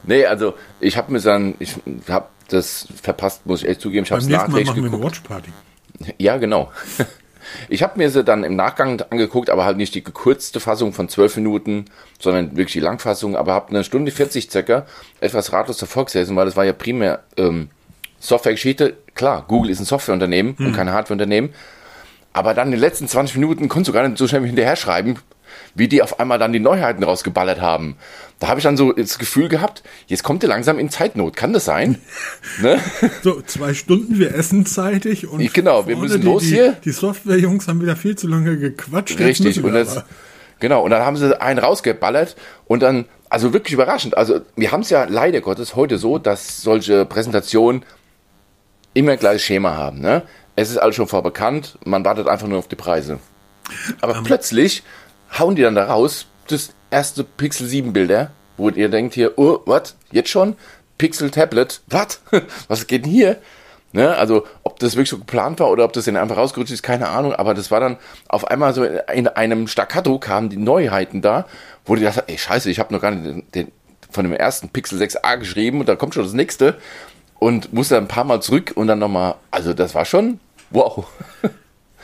nee, 0.05 0.26
also 0.26 0.55
ich 0.79 0.97
habe 0.97 1.11
mir 1.11 1.21
dann, 1.21 1.55
ich 1.59 1.76
habe 2.09 2.29
das 2.49 2.87
verpasst, 3.02 3.47
muss 3.47 3.62
ich 3.62 3.69
echt 3.69 3.81
zugeben. 3.81 4.05
Ich 4.05 4.11
Beim 4.11 4.19
nächsten 4.25 4.52
Mal 4.52 4.64
machen 4.64 4.85
wir 4.85 4.93
eine 4.93 5.02
Watch 5.02 5.21
Party. 5.21 5.50
Ja, 6.19 6.37
genau. 6.37 6.71
Ich 7.69 7.83
habe 7.83 7.99
mir 7.99 8.11
sie 8.11 8.25
dann 8.25 8.45
im 8.45 8.57
Nachgang 8.57 9.02
angeguckt, 9.11 9.50
aber 9.50 9.64
halt 9.64 9.76
nicht 9.76 9.95
die 9.95 10.04
gekürzte 10.04 10.61
Fassung 10.61 10.92
von 10.92 11.09
zwölf 11.09 11.37
Minuten, 11.37 11.87
sondern 12.19 12.57
wirklich 12.57 12.73
die 12.73 12.80
Langfassung, 12.80 13.37
aber 13.37 13.52
habe 13.52 13.71
eine 13.71 13.85
Stunde 13.85 14.11
40 14.11 14.50
circa 14.50 14.87
etwas 15.21 15.52
ratlos 15.52 15.78
davor 15.78 16.07
gesessen, 16.07 16.37
weil 16.37 16.47
das 16.47 16.57
war 16.57 16.64
ja 16.64 16.73
primär 16.73 17.21
ähm, 17.37 17.71
Softwaregeschichte. 18.19 18.97
Klar, 19.14 19.45
Google 19.49 19.71
ist 19.71 19.80
ein 19.80 19.87
Softwareunternehmen 19.87 20.57
hm. 20.57 20.66
und 20.66 20.73
kein 20.75 20.90
Hardwareunternehmen. 20.90 21.50
Aber 22.33 22.54
dann 22.54 22.69
in 22.69 22.73
den 22.73 22.80
letzten 22.80 23.09
20 23.09 23.37
Minuten 23.37 23.69
konntest 23.69 23.88
du 23.88 23.92
gar 23.92 24.07
nicht 24.07 24.19
so 24.19 24.28
schnell 24.28 24.47
hinterher 24.47 24.76
schreiben, 24.76 25.19
wie 25.75 25.88
die 25.88 26.02
auf 26.02 26.21
einmal 26.21 26.38
dann 26.38 26.52
die 26.52 26.61
Neuheiten 26.61 27.02
rausgeballert 27.02 27.61
haben. 27.61 27.97
Da 28.38 28.49
habe 28.49 28.59
ich 28.59 28.64
dann 28.64 28.76
so 28.76 28.92
das 28.92 29.19
Gefühl 29.19 29.49
gehabt, 29.49 29.83
jetzt 30.07 30.23
kommt 30.23 30.42
ihr 30.42 30.49
langsam 30.49 30.78
in 30.78 30.88
Zeitnot. 30.88 31.37
Kann 31.37 31.52
das 31.52 31.66
sein? 31.66 31.99
ne? 32.62 32.80
So, 33.23 33.42
zwei 33.42 33.75
Stunden, 33.75 34.19
wir 34.19 34.35
essen 34.35 34.64
zeitig 34.64 35.26
und 35.28 35.52
genau, 35.52 35.87
wir 35.87 35.97
müssen 35.97 36.21
die, 36.21 36.26
los 36.26 36.42
die, 36.42 36.49
hier. 36.49 36.73
Die 36.85 36.90
Softwarejungs 36.90 37.69
haben 37.69 37.83
wieder 37.83 37.97
viel 37.97 38.16
zu 38.16 38.26
lange 38.28 38.57
gequatscht. 38.57 39.19
Richtig, 39.19 39.62
und 39.62 39.75
das, 39.75 40.04
genau, 40.59 40.83
und 40.83 40.90
dann 40.90 41.04
haben 41.04 41.16
sie 41.16 41.40
einen 41.40 41.59
rausgeballert 41.59 42.37
und 42.66 42.83
dann, 42.83 43.04
also 43.28 43.52
wirklich 43.52 43.75
überraschend. 43.75 44.16
Also, 44.16 44.40
wir 44.57 44.73
haben 44.73 44.80
es 44.80 44.90
ja 44.90 45.04
leider 45.04 45.40
Gottes 45.40 45.76
heute 45.76 45.99
so, 45.99 46.19
dass 46.19 46.62
solche 46.62 47.04
Präsentationen 47.04 47.85
immer 48.95 49.16
gleiches 49.16 49.42
Schema 49.42 49.76
haben. 49.76 50.00
Ne? 50.00 50.23
Es 50.57 50.71
ist 50.71 50.78
alles 50.78 50.97
schon 50.97 51.09
vorbekannt, 51.09 51.78
man 51.85 52.04
wartet 52.04 52.28
einfach 52.28 52.47
nur 52.47 52.59
auf 52.59 52.69
die 52.69 52.76
Preise. 52.76 53.19
Aber 54.00 54.19
um, 54.19 54.25
plötzlich 54.25 54.83
hauen 55.38 55.56
die 55.56 55.62
dann 55.62 55.75
da 55.75 55.84
raus, 55.84 56.26
das 56.49 56.72
erste 56.90 57.25
Pixel 57.25 57.66
7 57.66 57.92
Bilder, 57.92 58.30
wo 58.56 58.68
ihr 58.68 58.88
denkt 58.88 59.14
hier, 59.14 59.38
oh, 59.38 59.60
was, 59.66 59.96
jetzt 60.10 60.30
schon? 60.30 60.56
Pixel 60.99 61.30
Tablet, 61.30 61.80
was? 61.88 62.20
was 62.68 62.87
geht 62.87 63.04
denn 63.04 63.12
hier? 63.12 63.38
Ne, 63.92 64.16
also, 64.16 64.46
ob 64.62 64.78
das 64.78 64.94
wirklich 64.94 65.08
so 65.10 65.18
geplant 65.18 65.58
war 65.58 65.68
oder 65.68 65.84
ob 65.84 65.92
das 65.92 66.04
dann 66.04 66.16
einfach 66.16 66.37
rausgerutscht 66.37 66.72
ist, 66.72 66.82
keine 66.84 67.08
Ahnung, 67.08 67.34
aber 67.34 67.54
das 67.54 67.72
war 67.72 67.80
dann 67.80 67.96
auf 68.28 68.46
einmal 68.46 68.72
so 68.72 68.84
in 68.84 69.26
einem 69.26 69.66
Staccato 69.66 70.16
kamen 70.20 70.49
die 70.49 70.58
Neuheiten 70.58 71.22
da, 71.22 71.46
wo 71.84 71.96
die 71.96 72.04
dachte, 72.04 72.22
ey, 72.28 72.38
scheiße, 72.38 72.70
ich 72.70 72.78
habe 72.78 72.94
noch 72.94 73.00
gar 73.00 73.10
nicht 73.10 73.26
den, 73.26 73.50
den, 73.52 73.72
von 74.08 74.25
dem 74.25 74.32
ersten 74.32 74.68
Pixel 74.68 75.00
6a 75.00 75.38
geschrieben 75.38 75.80
und 75.80 75.88
da 75.88 75.96
kommt 75.96 76.14
schon 76.14 76.22
das 76.22 76.34
nächste 76.34 76.78
und 77.40 77.72
musste 77.72 77.96
ein 77.96 78.06
paar 78.06 78.22
Mal 78.22 78.40
zurück 78.40 78.72
und 78.76 78.87
dann 78.87 79.00
nochmal, 79.00 79.34
also 79.50 79.75
das 79.75 79.92
war 79.96 80.04
schon, 80.04 80.38
wow. 80.70 81.08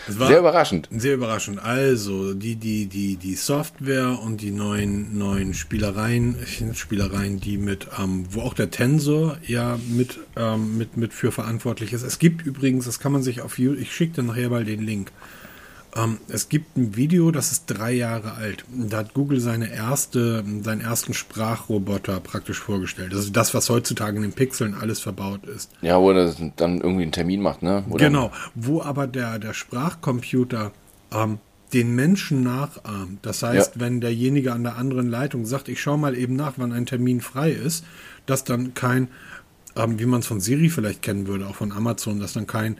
sehr 0.08 0.38
überraschend. 0.38 0.88
Sehr 0.90 1.14
überraschend. 1.14 1.58
Also, 1.62 2.34
die, 2.34 2.56
die, 2.56 2.86
die, 2.86 3.16
die 3.16 3.34
Software 3.34 4.18
und 4.22 4.40
die 4.40 4.50
neuen, 4.50 5.18
neuen 5.18 5.54
Spielereien, 5.54 6.36
Spielereien, 6.74 7.40
die 7.40 7.58
mit, 7.58 7.88
ähm, 7.98 8.24
wo 8.30 8.42
auch 8.42 8.54
der 8.54 8.70
Tensor 8.70 9.38
ja 9.46 9.78
mit, 9.88 10.18
ähm, 10.36 10.78
mit, 10.78 10.96
mit 10.96 11.12
für 11.12 11.32
verantwortlich 11.32 11.92
ist. 11.92 12.02
Es 12.02 12.18
gibt 12.18 12.46
übrigens, 12.46 12.84
das 12.84 12.98
kann 12.98 13.12
man 13.12 13.22
sich 13.22 13.40
auf 13.40 13.58
YouTube, 13.58 13.80
ich 13.80 13.94
schicke 13.94 14.14
dir 14.14 14.22
nachher 14.22 14.50
mal 14.50 14.64
den 14.64 14.82
Link. 14.82 15.12
Ähm, 15.96 16.18
es 16.28 16.48
gibt 16.48 16.76
ein 16.76 16.96
Video, 16.96 17.30
das 17.30 17.52
ist 17.52 17.66
drei 17.66 17.92
Jahre 17.92 18.34
alt. 18.34 18.64
Da 18.70 18.98
hat 18.98 19.14
Google 19.14 19.40
seine 19.40 19.72
erste, 19.72 20.44
seinen 20.62 20.80
ersten 20.80 21.14
Sprachroboter 21.14 22.20
praktisch 22.20 22.58
vorgestellt. 22.58 23.12
Das 23.12 23.20
ist 23.20 23.36
das, 23.36 23.54
was 23.54 23.70
heutzutage 23.70 24.16
in 24.16 24.22
den 24.22 24.32
Pixeln 24.32 24.74
alles 24.74 25.00
verbaut 25.00 25.46
ist. 25.46 25.70
Ja, 25.80 26.00
wo 26.00 26.10
er 26.10 26.34
dann 26.56 26.80
irgendwie 26.80 27.02
einen 27.02 27.12
Termin 27.12 27.40
macht, 27.40 27.62
ne? 27.62 27.84
Oder? 27.88 28.04
Genau, 28.04 28.32
wo 28.54 28.82
aber 28.82 29.06
der, 29.06 29.38
der 29.38 29.54
Sprachcomputer 29.54 30.72
ähm, 31.12 31.38
den 31.72 31.94
Menschen 31.94 32.42
nachahmt. 32.42 33.24
Das 33.24 33.42
heißt, 33.42 33.76
ja. 33.76 33.80
wenn 33.80 34.00
derjenige 34.00 34.52
an 34.52 34.62
der 34.62 34.76
anderen 34.76 35.08
Leitung 35.08 35.46
sagt, 35.46 35.68
ich 35.68 35.80
schaue 35.80 35.98
mal 35.98 36.16
eben 36.16 36.36
nach, 36.36 36.54
wann 36.56 36.72
ein 36.72 36.86
Termin 36.86 37.20
frei 37.20 37.50
ist, 37.50 37.84
dass 38.26 38.44
dann 38.44 38.74
kein, 38.74 39.08
ähm, 39.74 39.98
wie 39.98 40.06
man 40.06 40.20
es 40.20 40.26
von 40.26 40.40
Siri 40.40 40.68
vielleicht 40.68 41.02
kennen 41.02 41.26
würde, 41.26 41.46
auch 41.46 41.56
von 41.56 41.72
Amazon, 41.72 42.20
dass 42.20 42.34
dann 42.34 42.46
kein 42.46 42.76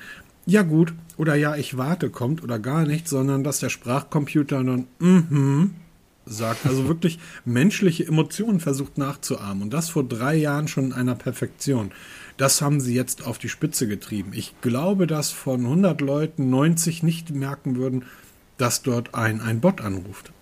ja 0.46 0.62
gut 0.62 0.94
oder 1.16 1.34
ja, 1.34 1.56
ich 1.56 1.76
warte 1.76 2.10
kommt 2.10 2.42
oder 2.42 2.58
gar 2.58 2.86
nicht, 2.86 3.08
sondern 3.08 3.44
dass 3.44 3.60
der 3.60 3.68
Sprachcomputer 3.68 4.62
dann 4.62 4.86
mhm 4.98 5.72
sagt, 6.26 6.66
also 6.66 6.88
wirklich 6.88 7.18
menschliche 7.44 8.06
Emotionen 8.06 8.60
versucht 8.60 8.98
nachzuahmen 8.98 9.62
und 9.62 9.72
das 9.72 9.88
vor 9.88 10.04
drei 10.04 10.34
Jahren 10.34 10.68
schon 10.68 10.86
in 10.86 10.92
einer 10.92 11.14
Perfektion. 11.14 11.92
Das 12.36 12.60
haben 12.60 12.80
sie 12.80 12.94
jetzt 12.94 13.26
auf 13.26 13.38
die 13.38 13.48
Spitze 13.48 13.88
getrieben. 13.88 14.32
Ich 14.34 14.60
glaube, 14.60 15.06
dass 15.06 15.30
von 15.30 15.60
100 15.60 16.00
Leuten 16.02 16.50
90 16.50 17.02
nicht 17.02 17.30
merken 17.30 17.76
würden, 17.76 18.04
dass 18.58 18.82
dort 18.82 19.14
ein, 19.14 19.40
ein 19.40 19.60
Bot 19.60 19.80
anruft. 19.80 20.32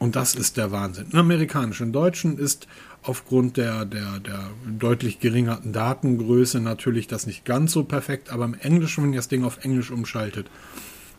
Und 0.00 0.16
das 0.16 0.34
ist 0.34 0.56
der 0.56 0.70
Wahnsinn. 0.70 1.08
Im 1.12 1.18
amerikanischen 1.18 1.92
Deutschen 1.92 2.38
ist 2.38 2.66
aufgrund 3.02 3.56
der, 3.56 3.84
der, 3.84 4.20
der 4.20 4.50
deutlich 4.66 5.20
geringeren 5.20 5.72
Datengröße 5.72 6.60
natürlich 6.60 7.06
das 7.06 7.26
nicht 7.26 7.44
ganz 7.44 7.72
so 7.72 7.84
perfekt, 7.84 8.30
aber 8.30 8.44
im 8.44 8.54
Englischen, 8.54 9.04
wenn 9.04 9.12
ihr 9.12 9.18
das 9.18 9.28
Ding 9.28 9.44
auf 9.44 9.64
Englisch 9.64 9.90
umschaltet, 9.90 10.50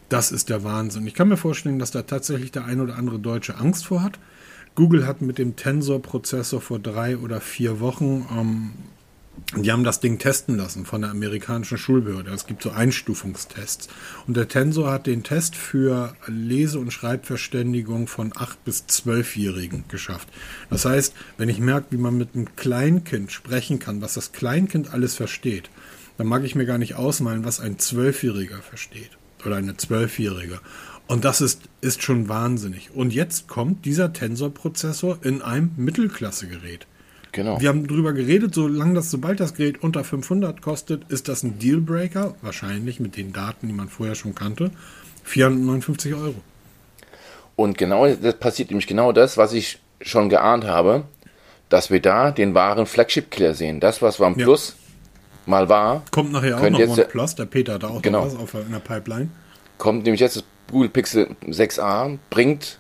das 0.09 0.31
ist 0.31 0.49
der 0.49 0.63
Wahnsinn. 0.63 1.05
Ich 1.07 1.13
kann 1.13 1.29
mir 1.29 1.37
vorstellen, 1.37 1.79
dass 1.79 1.91
da 1.91 2.01
tatsächlich 2.01 2.51
der 2.51 2.65
ein 2.65 2.81
oder 2.81 2.95
andere 2.95 3.19
Deutsche 3.19 3.57
Angst 3.57 3.85
vor 3.85 4.01
hat. 4.01 4.19
Google 4.75 5.05
hat 5.05 5.21
mit 5.21 5.37
dem 5.37 5.55
Tensor-Prozessor 5.55 6.61
vor 6.61 6.79
drei 6.79 7.17
oder 7.17 7.41
vier 7.41 7.79
Wochen 7.79 8.25
ähm, 8.35 8.71
die 9.55 9.71
haben 9.71 9.83
das 9.83 9.99
Ding 9.99 10.17
testen 10.17 10.57
lassen 10.57 10.85
von 10.85 11.01
der 11.01 11.11
amerikanischen 11.11 11.77
Schulbehörde. 11.77 12.31
Es 12.31 12.45
gibt 12.45 12.63
so 12.63 12.71
Einstufungstests. 12.71 13.87
Und 14.27 14.37
der 14.37 14.47
Tensor 14.47 14.91
hat 14.91 15.07
den 15.07 15.23
Test 15.23 15.55
für 15.55 16.15
Lese- 16.27 16.79
und 16.79 16.91
Schreibverständigung 16.91 18.07
von 18.07 18.31
8- 18.31 18.57
bis 18.65 18.85
12-Jährigen 18.89 19.85
geschafft. 19.87 20.29
Das 20.69 20.85
heißt, 20.85 21.13
wenn 21.37 21.49
ich 21.49 21.59
merke, 21.59 21.87
wie 21.91 21.97
man 21.97 22.17
mit 22.17 22.35
einem 22.35 22.55
Kleinkind 22.55 23.31
sprechen 23.31 23.79
kann, 23.79 24.01
was 24.01 24.13
das 24.13 24.31
Kleinkind 24.31 24.93
alles 24.93 25.15
versteht, 25.15 25.69
dann 26.17 26.27
mag 26.27 26.43
ich 26.43 26.55
mir 26.55 26.65
gar 26.65 26.77
nicht 26.77 26.95
ausmalen, 26.95 27.45
was 27.45 27.59
ein 27.59 27.79
Zwölfjähriger 27.79 28.61
versteht. 28.61 29.11
Oder 29.45 29.55
eine 29.55 29.77
Zwölfjährige. 29.77 30.59
Und 31.07 31.25
das 31.25 31.41
ist, 31.41 31.63
ist 31.81 32.03
schon 32.03 32.29
wahnsinnig. 32.29 32.91
Und 32.93 33.13
jetzt 33.13 33.47
kommt 33.47 33.85
dieser 33.85 34.13
Tensor-Prozessor 34.13 35.19
in 35.23 35.41
einem 35.41 35.71
Mittelklasse-Gerät. 35.75 36.85
Genau. 37.31 37.61
Wir 37.61 37.69
haben 37.69 37.87
darüber 37.87 38.13
geredet, 38.13 38.55
solange 38.55 38.95
das, 38.95 39.11
sobald 39.11 39.39
das 39.39 39.53
Gerät 39.53 39.83
unter 39.83 40.03
500 40.03 40.61
kostet, 40.61 41.09
ist 41.09 41.27
das 41.27 41.43
ein 41.43 41.59
Dealbreaker, 41.59 42.35
wahrscheinlich 42.41 42.99
mit 42.99 43.17
den 43.17 43.33
Daten, 43.33 43.67
die 43.67 43.73
man 43.73 43.87
vorher 43.87 44.15
schon 44.15 44.33
kannte, 44.33 44.71
459 45.23 46.15
Euro. 46.15 46.35
Und 47.55 47.77
genau 47.77 48.07
das 48.07 48.35
passiert 48.35 48.71
nämlich 48.71 48.87
genau 48.87 49.11
das, 49.11 49.37
was 49.37 49.53
ich 49.53 49.79
schon 50.01 50.29
geahnt 50.29 50.63
habe, 50.63 51.03
dass 51.67 51.91
wir 51.91 52.01
da 52.01 52.31
den 52.31 52.55
wahren 52.55 52.85
Flagship-Killer 52.85 53.53
sehen. 53.53 53.79
Das, 53.79 54.01
was 54.01 54.19
OnePlus 54.19 54.69
ja. 54.69 54.75
mal 55.45 55.69
war. 55.69 56.03
Kommt 56.11 56.31
nachher 56.31 56.57
auch 56.57 56.69
noch 56.69 56.79
OnePlus, 56.79 57.35
der 57.35 57.45
Peter 57.45 57.73
hat 57.73 57.83
da 57.83 57.89
auch 57.89 58.01
genau. 58.01 58.25
noch 58.25 58.33
was 58.33 58.39
auf, 58.39 58.53
in 58.55 58.71
der 58.71 58.79
Pipeline. 58.79 59.29
Kommt 59.77 60.03
nämlich 60.03 60.21
jetzt 60.21 60.37
das 60.37 60.43
Google 60.71 60.89
Pixel 60.89 61.35
6a, 61.45 62.17
bringt 62.29 62.79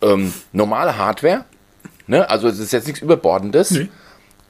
ähm, 0.00 0.32
normale 0.52 0.96
Hardware, 0.96 1.44
Ne? 2.06 2.28
Also 2.28 2.48
es 2.48 2.58
ist 2.58 2.72
jetzt 2.72 2.86
nichts 2.86 3.02
Überbordendes. 3.02 3.70
Nee. 3.70 3.88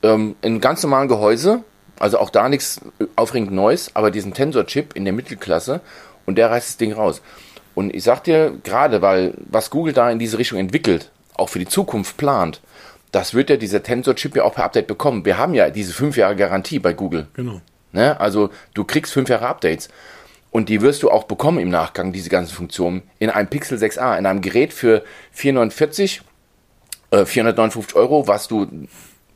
Ähm, 0.02 0.36
ein 0.42 0.60
ganz 0.60 0.82
normalen 0.82 1.08
Gehäuse, 1.08 1.62
also 1.98 2.18
auch 2.18 2.30
da 2.30 2.48
nichts 2.48 2.80
aufregend 3.16 3.52
Neues, 3.52 3.94
aber 3.94 4.10
diesen 4.10 4.34
Tensor-Chip 4.34 4.94
in 4.96 5.04
der 5.04 5.12
Mittelklasse 5.12 5.80
und 6.26 6.36
der 6.36 6.50
reißt 6.50 6.68
das 6.70 6.76
Ding 6.76 6.92
raus. 6.92 7.22
Und 7.74 7.94
ich 7.94 8.02
sag 8.02 8.24
dir 8.24 8.52
gerade, 8.62 9.00
weil 9.02 9.34
was 9.48 9.70
Google 9.70 9.94
da 9.94 10.10
in 10.10 10.18
diese 10.18 10.38
Richtung 10.38 10.58
entwickelt, 10.58 11.10
auch 11.34 11.48
für 11.48 11.58
die 11.58 11.68
Zukunft 11.68 12.16
plant, 12.16 12.60
das 13.12 13.34
wird 13.34 13.50
ja 13.50 13.56
dieser 13.56 13.82
Tensor-Chip 13.82 14.36
ja 14.36 14.44
auch 14.44 14.54
per 14.54 14.64
Update 14.64 14.86
bekommen. 14.86 15.24
Wir 15.24 15.38
haben 15.38 15.54
ja 15.54 15.70
diese 15.70 15.92
fünf 15.92 16.16
Jahre 16.16 16.34
Garantie 16.34 16.78
bei 16.78 16.92
Google. 16.94 17.28
Genau. 17.34 17.60
Ne? 17.92 18.18
Also 18.18 18.50
du 18.74 18.84
kriegst 18.84 19.12
fünf 19.12 19.28
Jahre 19.28 19.46
Updates. 19.46 19.88
Und 20.50 20.68
die 20.68 20.82
wirst 20.82 21.02
du 21.02 21.10
auch 21.10 21.24
bekommen 21.24 21.58
im 21.58 21.70
Nachgang, 21.70 22.12
diese 22.12 22.28
ganzen 22.28 22.54
Funktionen, 22.54 23.02
in 23.18 23.30
einem 23.30 23.48
Pixel 23.48 23.78
6a, 23.78 24.18
in 24.18 24.26
einem 24.26 24.42
Gerät 24.42 24.74
für 24.74 25.02
449, 25.32 26.20
äh, 27.12 27.24
459 27.24 27.94
Euro, 27.94 28.26
was 28.26 28.48
du 28.48 28.66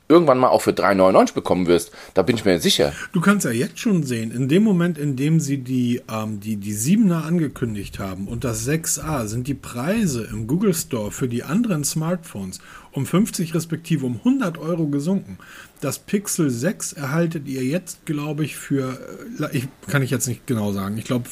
irgendwann 0.09 0.39
mal 0.39 0.49
auch 0.49 0.63
für 0.63 0.71
3,99 0.71 1.35
bekommen 1.35 1.67
wirst. 1.67 1.91
Da 2.15 2.23
bin 2.23 2.37
ich 2.37 2.45
mir 2.45 2.61
sicher. 2.61 2.93
Du 3.13 3.21
kannst 3.21 3.45
ja 3.45 3.51
jetzt 3.51 3.79
schon 3.79 4.05
sehen, 4.05 4.31
in 4.31 4.49
dem 4.49 4.63
Moment, 4.63 4.99
in 4.99 5.17
dem 5.17 5.41
sie 5.41 5.59
die, 5.59 6.01
ähm, 6.11 6.41
die, 6.41 6.57
die 6.57 6.75
7er 6.75 7.23
angekündigt 7.23 7.99
haben 7.99 8.29
und 8.29 8.45
das 8.45 8.69
6a, 8.69 9.27
sind 9.27 9.49
die 9.49 9.55
Preise 9.55 10.25
im 10.31 10.47
Google 10.47 10.75
Store 10.75 11.11
für 11.11 11.29
die 11.29 11.43
anderen 11.43 11.85
Smartphones 11.85 12.61
um 12.97 13.05
50 13.05 13.55
respektive 13.55 14.07
um 14.07 14.17
100 14.25 14.57
Euro 14.59 14.87
gesunken. 14.87 15.39
Das 15.83 15.99
Pixel 15.99 16.49
6 16.49 16.95
erhaltet 16.95 17.47
ihr 17.47 17.63
jetzt, 17.63 18.07
glaube 18.07 18.45
ich, 18.45 18.57
für, 18.57 18.99
äh, 19.39 19.57
ich, 19.57 19.69
kann 19.87 20.03
ich 20.03 20.11
jetzt 20.11 20.27
nicht 20.27 20.47
genau 20.47 20.73
sagen, 20.73 20.97
ich 20.97 21.05
glaube 21.05 21.29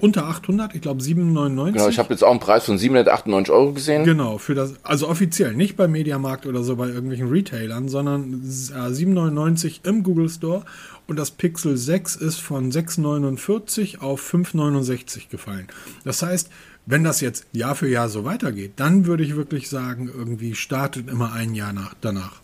unter 0.00 0.26
800, 0.26 0.74
ich 0.74 0.80
glaube 0.80 1.02
799. 1.02 1.74
Genau, 1.74 1.88
ich 1.88 1.98
habe 1.98 2.10
jetzt 2.14 2.22
auch 2.22 2.30
einen 2.30 2.38
Preis 2.38 2.64
von 2.64 2.78
798 2.78 3.52
Euro 3.52 3.72
gesehen. 3.72 4.04
Genau, 4.04 4.38
für 4.38 4.54
das, 4.54 4.74
also 4.84 5.08
offiziell, 5.08 5.54
nicht 5.54 5.76
bei 5.76 5.88
Mediamarkt 5.88 6.46
oder 6.46 6.62
so 6.62 6.76
bei 6.76 6.86
irgendwelchen 6.86 7.28
Retailern, 7.28 7.88
sondern 7.88 8.42
äh, 8.44 8.46
799 8.46 9.80
im 9.84 10.04
Google 10.04 10.28
Store 10.28 10.64
und 11.08 11.18
das 11.18 11.32
Pixel 11.32 11.76
6 11.76 12.16
ist 12.16 12.40
von 12.40 12.70
649 12.70 14.00
auf 14.00 14.20
569 14.20 15.28
gefallen. 15.28 15.66
Das 16.04 16.22
heißt, 16.22 16.48
wenn 16.86 17.04
das 17.04 17.20
jetzt 17.20 17.46
Jahr 17.52 17.74
für 17.74 17.88
Jahr 17.88 18.08
so 18.08 18.24
weitergeht, 18.24 18.72
dann 18.76 19.06
würde 19.06 19.24
ich 19.24 19.36
wirklich 19.36 19.68
sagen, 19.68 20.10
irgendwie 20.12 20.54
startet 20.54 21.08
immer 21.08 21.32
ein 21.32 21.54
Jahr 21.54 21.72
nach, 21.72 21.94
danach. 22.00 22.40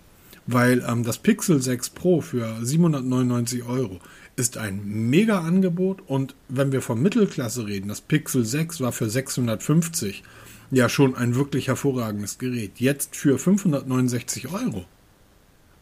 Weil 0.47 0.85
ähm, 0.89 1.05
das 1.05 1.19
Pixel 1.19 1.61
6 1.61 1.91
Pro 1.91 2.21
für 2.21 2.65
799 2.65 3.65
Euro 3.65 4.01
ist 4.37 4.57
ein 4.57 4.81
mega 4.85 5.41
Angebot 5.41 6.03
und 6.07 6.35
wenn 6.49 6.73
wir 6.73 6.81
von 6.81 7.01
Mittelklasse 7.01 7.67
reden, 7.67 7.89
das 7.89 8.01
Pixel 8.01 8.45
6 8.45 8.81
war 8.81 8.93
für 8.93 9.11
650 9.11 10.23
ja 10.71 10.89
schon 10.89 11.17
ein 11.17 11.35
wirklich 11.35 11.69
hervorragendes 11.69 12.39
Gerät. 12.39 12.81
Jetzt 12.81 13.17
für 13.17 13.39
569 13.39 14.49
Euro. 14.53 14.87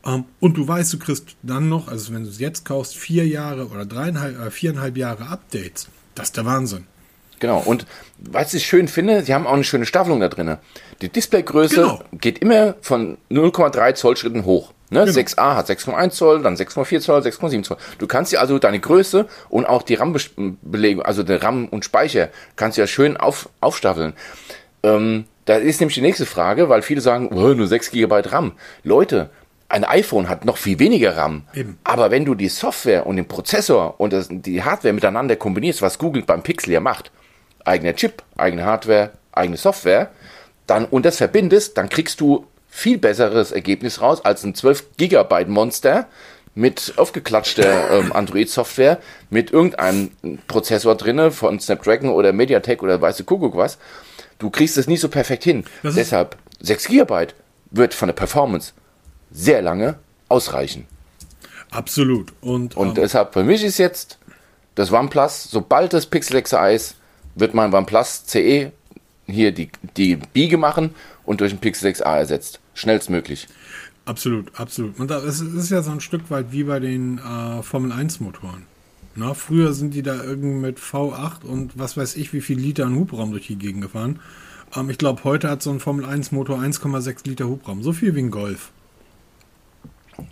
Ähm, 0.05 0.25
und 0.41 0.57
du 0.57 0.67
weißt, 0.67 0.93
du 0.95 0.99
kriegst 0.99 1.37
dann 1.43 1.69
noch, 1.69 1.89
also 1.89 2.13
wenn 2.13 2.25
du 2.25 2.31
es 2.31 2.39
jetzt 2.39 2.65
kaufst, 2.65 2.97
vier 2.97 3.27
Jahre 3.27 3.69
oder 3.69 3.87
dreieinhalb, 3.87 4.39
äh, 4.39 4.51
viereinhalb 4.51 4.97
Jahre 4.97 5.29
Updates. 5.29 5.89
Das 6.15 6.29
ist 6.29 6.37
der 6.37 6.47
Wahnsinn. 6.47 6.85
Genau, 7.41 7.59
und 7.59 7.87
was 8.19 8.55
ich 8.55 8.67
schön 8.67 8.89
finde, 8.89 9.23
sie 9.23 9.35
haben 9.35 9.47
auch 9.47 9.53
eine 9.53 9.65
schöne 9.65 9.87
Staffelung 9.87 10.21
da 10.21 10.29
drin. 10.29 10.57
Die 11.01 11.09
Displaygröße 11.09 11.77
genau. 11.77 12.03
geht 12.13 12.39
immer 12.39 12.75
von 12.81 13.19
0,3 13.31 13.95
Zoll 13.95 14.17
Schritten 14.17 14.45
hoch. 14.45 14.73
Ne? 14.91 15.05
Genau. 15.05 15.19
6a 15.19 15.55
hat 15.55 15.69
6,1 15.69 16.11
Zoll, 16.11 16.43
dann 16.43 16.57
6,4 16.57 17.01
Zoll, 17.01 17.21
6,7 17.21 17.63
Zoll. 17.63 17.77
Du 17.99 18.07
kannst 18.07 18.33
ja 18.33 18.41
also 18.41 18.59
deine 18.59 18.81
Größe 18.81 19.27
und 19.51 19.67
auch 19.67 19.83
die 19.83 19.95
RAM-Belegung, 19.95 21.05
also 21.05 21.23
der 21.23 21.43
RAM 21.43 21.69
und 21.69 21.85
Speicher, 21.85 22.31
kannst 22.57 22.79
du 22.79 22.83
ja 22.83 22.87
schön 22.87 23.17
auf, 23.17 23.49
aufstaffeln. 23.61 24.15
Ähm, 24.83 25.25
da 25.45 25.57
ist 25.57 25.81
nämlich 25.81 25.95
die 25.95 26.01
nächste 26.01 26.27
Frage, 26.27 26.69
weil 26.69 26.83
viele 26.83 27.01
sagen, 27.01 27.29
oh, 27.29 27.55
nur 27.55 27.67
6 27.67 27.91
GB 27.91 28.23
RAM. 28.27 28.53
Leute, 28.83 29.31
ein 29.69 29.85
iPhone 29.85 30.29
hat 30.29 30.45
noch 30.45 30.57
viel 30.57 30.79
weniger 30.79 31.17
RAM. 31.17 31.43
Eben. 31.55 31.79
Aber 31.85 32.11
wenn 32.11 32.25
du 32.25 32.35
die 32.35 32.49
Software 32.49 33.07
und 33.07 33.17
den 33.17 33.29
Prozessor 33.29 34.01
und 34.01 34.13
das, 34.13 34.29
die 34.31 34.63
Hardware 34.63 34.95
miteinander 34.95 35.37
kombinierst, 35.37 35.83
was 35.83 35.99
Google 35.99 36.23
beim 36.23 36.43
Pixel 36.43 36.73
ja 36.73 36.81
macht, 36.81 37.11
eigener 37.69 37.95
Chip, 37.95 38.23
eigene 38.37 38.65
Hardware, 38.65 39.11
eigene 39.33 39.57
Software, 39.57 40.11
dann 40.67 40.85
und 40.85 41.05
das 41.07 41.19
verbindest, 41.19 41.79
dann 41.79 41.89
kriegst 41.89 42.21
du 42.21 42.47
viel 42.69 42.99
besseres 42.99 43.53
Ergebnis 43.53 44.01
raus 44.01 44.25
als 44.25 44.45
ein 44.45 44.55
12 44.55 44.97
Gigabyte 44.97 45.49
Monster 45.49 46.07
mit 46.55 46.95
aufgeklatschter 46.97 47.91
ähm, 47.99 48.13
Android-Software 48.13 48.99
mit 49.31 49.53
irgendeinem 49.53 50.11
Prozessor 50.47 50.97
drinne 50.97 51.31
von 51.31 51.61
Snapdragon 51.61 52.11
oder 52.11 52.33
MediaTek 52.33 52.83
oder 52.83 53.01
weiße 53.01 53.25
Kuckuck 53.25 53.57
was. 53.57 53.79
Du 54.39 54.51
kriegst 54.51 54.77
es 54.77 54.87
nicht 54.87 55.01
so 55.01 55.09
perfekt 55.09 55.45
hin. 55.45 55.65
Das 55.83 55.95
Deshalb 55.95 56.37
6 56.61 56.87
Gigabyte 56.89 57.35
wird 57.71 57.95
von 57.95 58.09
der 58.09 58.15
Performance 58.15 58.73
sehr 59.31 59.63
lange 59.63 59.97
ausreichen. 60.29 60.87
Absolut. 61.71 62.33
Und, 62.41 62.77
und 62.77 62.89
ähm, 62.89 62.95
deshalb 62.95 63.33
für 63.33 63.45
mich 63.45 63.63
ist 63.63 63.79
jetzt 63.79 64.19
das 64.75 64.93
OnePlus, 64.93 65.51
sobald 65.51 65.93
das 65.93 66.07
Pixel 66.07 66.35
6 66.35 66.53
ist, 66.75 66.97
wird 67.35 67.55
mein 67.55 67.73
OnePlus 67.73 68.25
CE 68.27 68.73
hier 69.27 69.53
die, 69.53 69.71
die 69.97 70.17
Biege 70.17 70.57
machen 70.57 70.95
und 71.25 71.41
durch 71.41 71.53
ein 71.53 71.59
Pixel 71.59 71.91
6a 71.91 72.17
ersetzt. 72.17 72.61
Schnellstmöglich. 72.75 73.47
Absolut, 74.05 74.59
absolut. 74.59 74.99
Und 74.99 75.11
das 75.11 75.41
ist 75.41 75.71
ja 75.71 75.83
so 75.83 75.91
ein 75.91 76.01
Stück 76.01 76.31
weit 76.31 76.51
wie 76.51 76.65
bei 76.65 76.81
den 76.81 77.19
äh, 77.19 77.63
Formel 77.63 77.93
1 77.93 78.21
Motoren. 78.21 78.65
Na, 79.15 79.35
früher 79.35 79.75
sind 79.75 79.95
die 79.95 80.03
da 80.03 80.23
irgendwie 80.23 80.55
mit 80.55 80.79
V8 80.79 81.45
und 81.45 81.79
was 81.79 81.97
weiß 81.97 82.17
ich, 82.17 82.33
wie 82.33 82.41
viel 82.41 82.59
Liter 82.59 82.87
an 82.87 82.95
Hubraum 82.95 83.33
durch 83.33 83.49
die 83.49 83.57
Gegend 83.57 83.83
gefahren. 83.83 84.21
Ähm, 84.75 84.89
ich 84.91 84.97
glaube, 84.97 85.25
heute 85.25 85.51
hat 85.51 85.63
so 85.63 85.71
ein 85.71 85.81
Formel 85.81 86.07
1 86.07 86.33
Motor 86.33 86.59
1,6 86.59 87.29
Liter 87.29 87.49
Hubraum. 87.49 87.83
So 87.83 87.93
viel 87.93 88.15
wie 88.15 88.21
ein 88.21 88.31
Golf. 88.31 88.71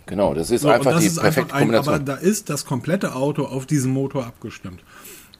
Genau, 0.05 0.33
das 0.33 0.51
ist 0.51 0.61
so, 0.61 0.69
einfach 0.69 0.91
das 0.91 1.01
die 1.01 1.07
ist 1.07 1.19
perfekte 1.19 1.53
ein, 1.53 1.59
Kombination. 1.61 1.95
Aber 1.95 2.03
da 2.03 2.15
ist 2.15 2.49
das 2.49 2.65
komplette 2.65 3.13
Auto 3.15 3.45
auf 3.45 3.65
diesen 3.65 3.91
Motor 3.91 4.25
abgestimmt. 4.25 4.81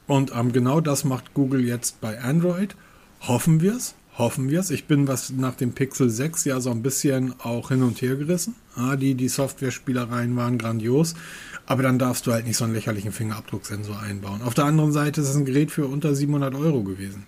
Und 0.08 0.32
ähm, 0.34 0.52
genau 0.52 0.80
das 0.80 1.04
macht 1.04 1.34
Google 1.34 1.64
jetzt 1.64 2.00
bei 2.00 2.20
Android. 2.20 2.74
Hoffen 3.20 3.60
wir 3.60 3.76
es. 3.76 3.94
Hoffen 4.16 4.50
wir 4.50 4.58
es. 4.58 4.70
Ich 4.70 4.86
bin 4.86 5.06
was 5.06 5.30
nach 5.30 5.54
dem 5.54 5.72
Pixel 5.72 6.10
6 6.10 6.44
ja 6.46 6.60
so 6.60 6.70
ein 6.70 6.82
bisschen 6.82 7.34
auch 7.40 7.68
hin 7.68 7.84
und 7.84 8.02
her 8.02 8.16
gerissen. 8.16 8.56
Ja, 8.76 8.96
die, 8.96 9.14
die 9.14 9.28
Software-Spielereien 9.28 10.34
waren 10.34 10.58
grandios. 10.58 11.14
Aber 11.66 11.82
dann 11.84 11.98
darfst 11.98 12.26
du 12.26 12.32
halt 12.32 12.46
nicht 12.46 12.56
so 12.56 12.64
einen 12.64 12.74
lächerlichen 12.74 13.12
Fingerabdrucksensor 13.12 14.00
einbauen. 14.00 14.42
Auf 14.42 14.54
der 14.54 14.64
anderen 14.64 14.90
Seite 14.90 15.20
ist 15.20 15.28
es 15.28 15.36
ein 15.36 15.44
Gerät 15.44 15.70
für 15.70 15.86
unter 15.86 16.14
700 16.14 16.54
Euro 16.54 16.82
gewesen. 16.82 17.26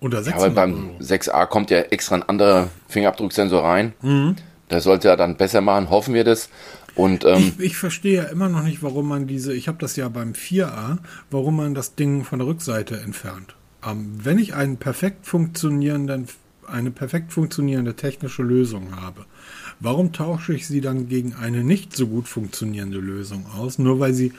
Unter 0.00 0.22
600 0.22 0.40
ja, 0.40 0.46
aber 0.46 0.54
beim 0.54 0.90
Euro. 0.90 1.02
6a 1.02 1.46
kommt 1.46 1.70
ja 1.70 1.78
extra 1.78 2.16
ein 2.16 2.22
anderer 2.24 2.68
Fingerabdrucksensor 2.88 3.64
rein. 3.64 3.94
Mhm. 4.02 4.36
Das 4.68 4.84
sollte 4.84 5.08
er 5.08 5.16
dann 5.16 5.36
besser 5.36 5.60
machen, 5.60 5.88
hoffen 5.90 6.12
wir 6.12 6.24
das. 6.24 6.50
Und, 6.96 7.24
ähm, 7.24 7.52
ich, 7.58 7.64
ich 7.64 7.76
verstehe 7.76 8.16
ja 8.16 8.22
immer 8.24 8.48
noch 8.48 8.62
nicht, 8.62 8.82
warum 8.82 9.06
man 9.08 9.26
diese, 9.26 9.54
ich 9.54 9.68
habe 9.68 9.78
das 9.78 9.96
ja 9.96 10.08
beim 10.08 10.32
4a, 10.32 10.98
warum 11.30 11.56
man 11.56 11.74
das 11.74 11.94
Ding 11.94 12.24
von 12.24 12.38
der 12.38 12.48
Rückseite 12.48 12.98
entfernt. 12.98 13.54
Ähm, 13.86 14.12
wenn 14.22 14.38
ich 14.38 14.54
einen 14.54 14.78
perfekt 14.78 15.26
funktionierenden, 15.26 16.26
eine 16.66 16.90
perfekt 16.90 17.32
funktionierende 17.32 17.94
technische 17.94 18.42
Lösung 18.42 18.96
habe, 18.96 19.26
warum 19.78 20.12
tausche 20.12 20.54
ich 20.54 20.66
sie 20.66 20.80
dann 20.80 21.06
gegen 21.08 21.34
eine 21.34 21.62
nicht 21.62 21.94
so 21.94 22.06
gut 22.06 22.28
funktionierende 22.28 22.98
Lösung 22.98 23.44
aus, 23.54 23.78
nur 23.78 24.00
weil 24.00 24.14
sie 24.14 24.32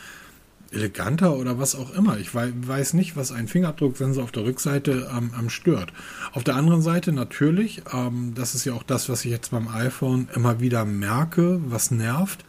eleganter 0.72 1.38
oder 1.38 1.60
was 1.60 1.76
auch 1.76 1.94
immer. 1.94 2.18
Ich 2.18 2.34
weiß 2.34 2.94
nicht, 2.94 3.16
was 3.16 3.32
ein 3.32 3.48
Fingerabdrucksensor 3.48 4.24
auf 4.24 4.32
der 4.32 4.44
Rückseite 4.44 5.10
ähm, 5.16 5.32
am 5.38 5.50
stört. 5.50 5.94
Auf 6.34 6.44
der 6.44 6.56
anderen 6.56 6.82
Seite 6.82 7.12
natürlich, 7.12 7.84
ähm, 7.94 8.34
das 8.36 8.56
ist 8.56 8.66
ja 8.66 8.74
auch 8.74 8.84
das, 8.84 9.10
was 9.10 9.24
ich 9.26 9.32
jetzt 9.32 9.52
beim 9.52 9.68
iPhone 9.68 10.28
immer 10.34 10.60
wieder 10.60 10.86
merke, 10.86 11.62
was 11.66 11.92
nervt, 11.92 12.44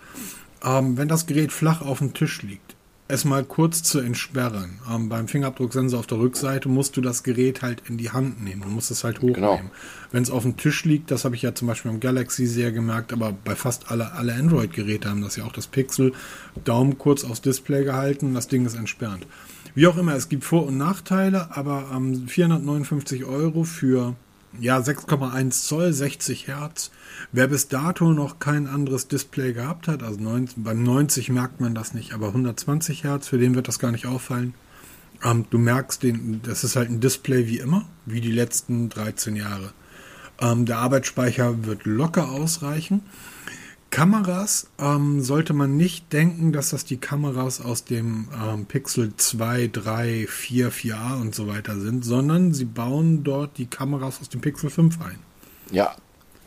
ähm, 0.64 0.96
wenn 0.96 1.08
das 1.08 1.26
Gerät 1.26 1.52
flach 1.52 1.82
auf 1.82 1.98
dem 1.98 2.14
Tisch 2.14 2.42
liegt 2.42 2.76
es 3.08 3.24
mal 3.24 3.42
kurz 3.42 3.82
zu 3.82 4.00
entsperren. 4.00 4.78
Ähm, 4.88 5.08
beim 5.08 5.28
Fingerabdrucksensor 5.28 5.98
auf 5.98 6.06
der 6.06 6.18
Rückseite 6.18 6.68
musst 6.68 6.96
du 6.96 7.00
das 7.00 7.22
Gerät 7.22 7.62
halt 7.62 7.82
in 7.88 7.96
die 7.96 8.10
Hand 8.10 8.44
nehmen. 8.44 8.60
Du 8.60 8.68
musst 8.68 8.90
es 8.90 9.02
halt 9.02 9.18
hochnehmen. 9.18 9.34
Genau. 9.34 9.60
Wenn 10.12 10.22
es 10.22 10.30
auf 10.30 10.42
dem 10.42 10.58
Tisch 10.58 10.84
liegt, 10.84 11.10
das 11.10 11.24
habe 11.24 11.34
ich 11.34 11.42
ja 11.42 11.54
zum 11.54 11.68
Beispiel 11.68 11.90
beim 11.90 12.00
Galaxy 12.00 12.46
sehr 12.46 12.70
gemerkt, 12.70 13.14
aber 13.14 13.32
bei 13.32 13.56
fast 13.56 13.90
alle, 13.90 14.12
alle 14.12 14.34
Android-Geräte 14.34 15.08
haben 15.08 15.22
das 15.22 15.36
ja 15.36 15.44
auch 15.44 15.52
das 15.52 15.66
Pixel. 15.66 16.12
Daumen 16.64 16.98
kurz 16.98 17.24
aufs 17.24 17.40
Display 17.40 17.82
gehalten, 17.82 18.34
das 18.34 18.48
Ding 18.48 18.66
ist 18.66 18.76
entsperrt. 18.76 19.26
Wie 19.74 19.86
auch 19.86 19.96
immer, 19.96 20.14
es 20.14 20.28
gibt 20.28 20.44
Vor- 20.44 20.66
und 20.66 20.76
Nachteile, 20.76 21.56
aber 21.56 21.90
ähm, 21.94 22.28
459 22.28 23.24
Euro 23.24 23.64
für 23.64 24.16
ja, 24.60 24.78
6,1 24.78 25.50
Zoll, 25.66 25.92
60 25.94 26.46
Hertz. 26.46 26.90
Wer 27.32 27.48
bis 27.48 27.68
dato 27.68 28.12
noch 28.12 28.38
kein 28.38 28.66
anderes 28.66 29.08
Display 29.08 29.52
gehabt 29.52 29.88
hat, 29.88 30.02
also 30.02 30.20
90, 30.20 30.62
beim 30.62 30.82
90 30.82 31.30
merkt 31.30 31.60
man 31.60 31.74
das 31.74 31.94
nicht, 31.94 32.12
aber 32.12 32.28
120 32.28 33.04
Hertz, 33.04 33.28
für 33.28 33.38
den 33.38 33.54
wird 33.54 33.68
das 33.68 33.78
gar 33.78 33.92
nicht 33.92 34.06
auffallen. 34.06 34.54
Ähm, 35.24 35.46
du 35.50 35.58
merkst, 35.58 36.02
den, 36.02 36.40
das 36.42 36.64
ist 36.64 36.76
halt 36.76 36.90
ein 36.90 37.00
Display 37.00 37.46
wie 37.46 37.58
immer, 37.58 37.86
wie 38.06 38.20
die 38.20 38.32
letzten 38.32 38.88
13 38.88 39.36
Jahre. 39.36 39.72
Ähm, 40.40 40.64
der 40.64 40.78
Arbeitsspeicher 40.78 41.64
wird 41.64 41.84
locker 41.84 42.30
ausreichen. 42.30 43.02
Kameras 43.90 44.68
ähm, 44.78 45.22
sollte 45.22 45.54
man 45.54 45.76
nicht 45.76 46.12
denken, 46.12 46.52
dass 46.52 46.70
das 46.70 46.84
die 46.84 46.98
Kameras 46.98 47.60
aus 47.60 47.84
dem 47.84 48.28
ähm, 48.34 48.66
Pixel 48.66 49.14
2, 49.16 49.68
3, 49.68 50.26
4, 50.28 50.70
4a 50.72 51.20
und 51.20 51.34
so 51.34 51.48
weiter 51.48 51.80
sind, 51.80 52.04
sondern 52.04 52.52
sie 52.52 52.66
bauen 52.66 53.24
dort 53.24 53.56
die 53.56 53.66
Kameras 53.66 54.20
aus 54.20 54.28
dem 54.28 54.40
Pixel 54.40 54.68
5 54.68 55.00
ein. 55.00 55.18
Ja. 55.70 55.96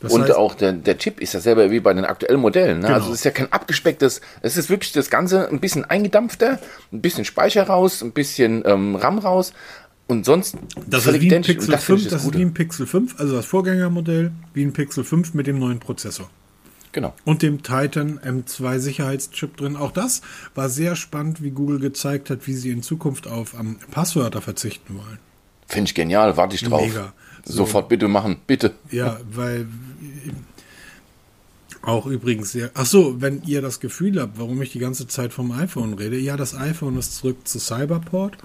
Das 0.01 0.13
und 0.13 0.23
heißt, 0.23 0.35
auch 0.35 0.55
der, 0.55 0.73
der 0.73 0.97
Chip 0.97 1.21
ist 1.21 1.33
ja 1.33 1.39
selber 1.39 1.69
wie 1.69 1.79
bei 1.79 1.93
den 1.93 2.05
aktuellen 2.05 2.39
Modellen. 2.39 2.79
Ne? 2.79 2.87
Genau. 2.87 2.95
Also 2.95 3.11
es 3.11 3.19
ist 3.19 3.23
ja 3.23 3.31
kein 3.31 3.51
abgespecktes, 3.51 4.21
es 4.41 4.57
ist 4.57 4.69
wirklich 4.69 4.91
das 4.93 5.09
Ganze 5.09 5.47
ein 5.49 5.59
bisschen 5.59 5.85
eingedampfter, 5.85 6.59
ein 6.91 7.01
bisschen 7.01 7.23
Speicher 7.23 7.63
raus, 7.63 8.01
ein 8.01 8.11
bisschen 8.11 8.63
ähm, 8.65 8.95
RAM 8.95 9.19
raus, 9.19 9.53
und 10.11 10.25
sonst 10.25 10.57
das 10.87 11.07
ist 11.07 11.21
wie 11.21 11.33
ein 11.33 11.41
Pixel 11.41 11.77
5, 11.77 12.03
das, 12.03 12.11
das 12.11 12.25
ist 12.25 12.33
wie 12.33 12.41
ein 12.41 12.53
Pixel 12.53 12.85
5, 12.85 13.17
also 13.17 13.33
das 13.33 13.45
Vorgängermodell, 13.45 14.33
wie 14.53 14.63
ein 14.63 14.73
Pixel 14.73 15.05
5 15.05 15.33
mit 15.35 15.47
dem 15.47 15.57
neuen 15.57 15.79
Prozessor. 15.79 16.29
Genau. 16.91 17.13
Und 17.23 17.41
dem 17.41 17.63
Titan 17.63 18.19
M2 18.19 18.79
Sicherheitschip 18.79 19.55
drin. 19.55 19.77
Auch 19.77 19.91
das 19.91 20.21
war 20.53 20.67
sehr 20.67 20.97
spannend, 20.97 21.41
wie 21.41 21.51
Google 21.51 21.79
gezeigt 21.79 22.29
hat, 22.29 22.45
wie 22.45 22.53
sie 22.53 22.71
in 22.71 22.83
Zukunft 22.83 23.27
auf 23.27 23.53
ähm, 23.57 23.77
Passwörter 23.91 24.41
verzichten 24.41 24.97
wollen. 24.97 25.19
Finde 25.67 25.87
ich 25.87 25.95
genial, 25.95 26.35
warte 26.35 26.55
ich 26.55 26.63
drauf. 26.63 26.81
Mega. 26.81 27.13
So. 27.45 27.53
Sofort 27.53 27.87
bitte 27.87 28.09
machen, 28.09 28.37
bitte. 28.45 28.73
Ja, 28.91 29.19
weil 29.31 29.67
auch 31.81 32.05
übrigens 32.05 32.51
sehr. 32.51 32.71
Ach 32.73 32.85
so, 32.85 33.21
wenn 33.21 33.41
ihr 33.43 33.61
das 33.61 33.79
Gefühl 33.79 34.21
habt, 34.21 34.37
warum 34.39 34.61
ich 34.61 34.71
die 34.71 34.79
ganze 34.79 35.07
Zeit 35.07 35.33
vom 35.33 35.51
iPhone 35.51 35.93
rede, 35.95 36.17
ja, 36.17 36.37
das 36.37 36.55
iPhone 36.55 36.97
ist 36.97 37.15
zurück 37.15 37.47
zu 37.47 37.59
Cyberport. 37.59 38.37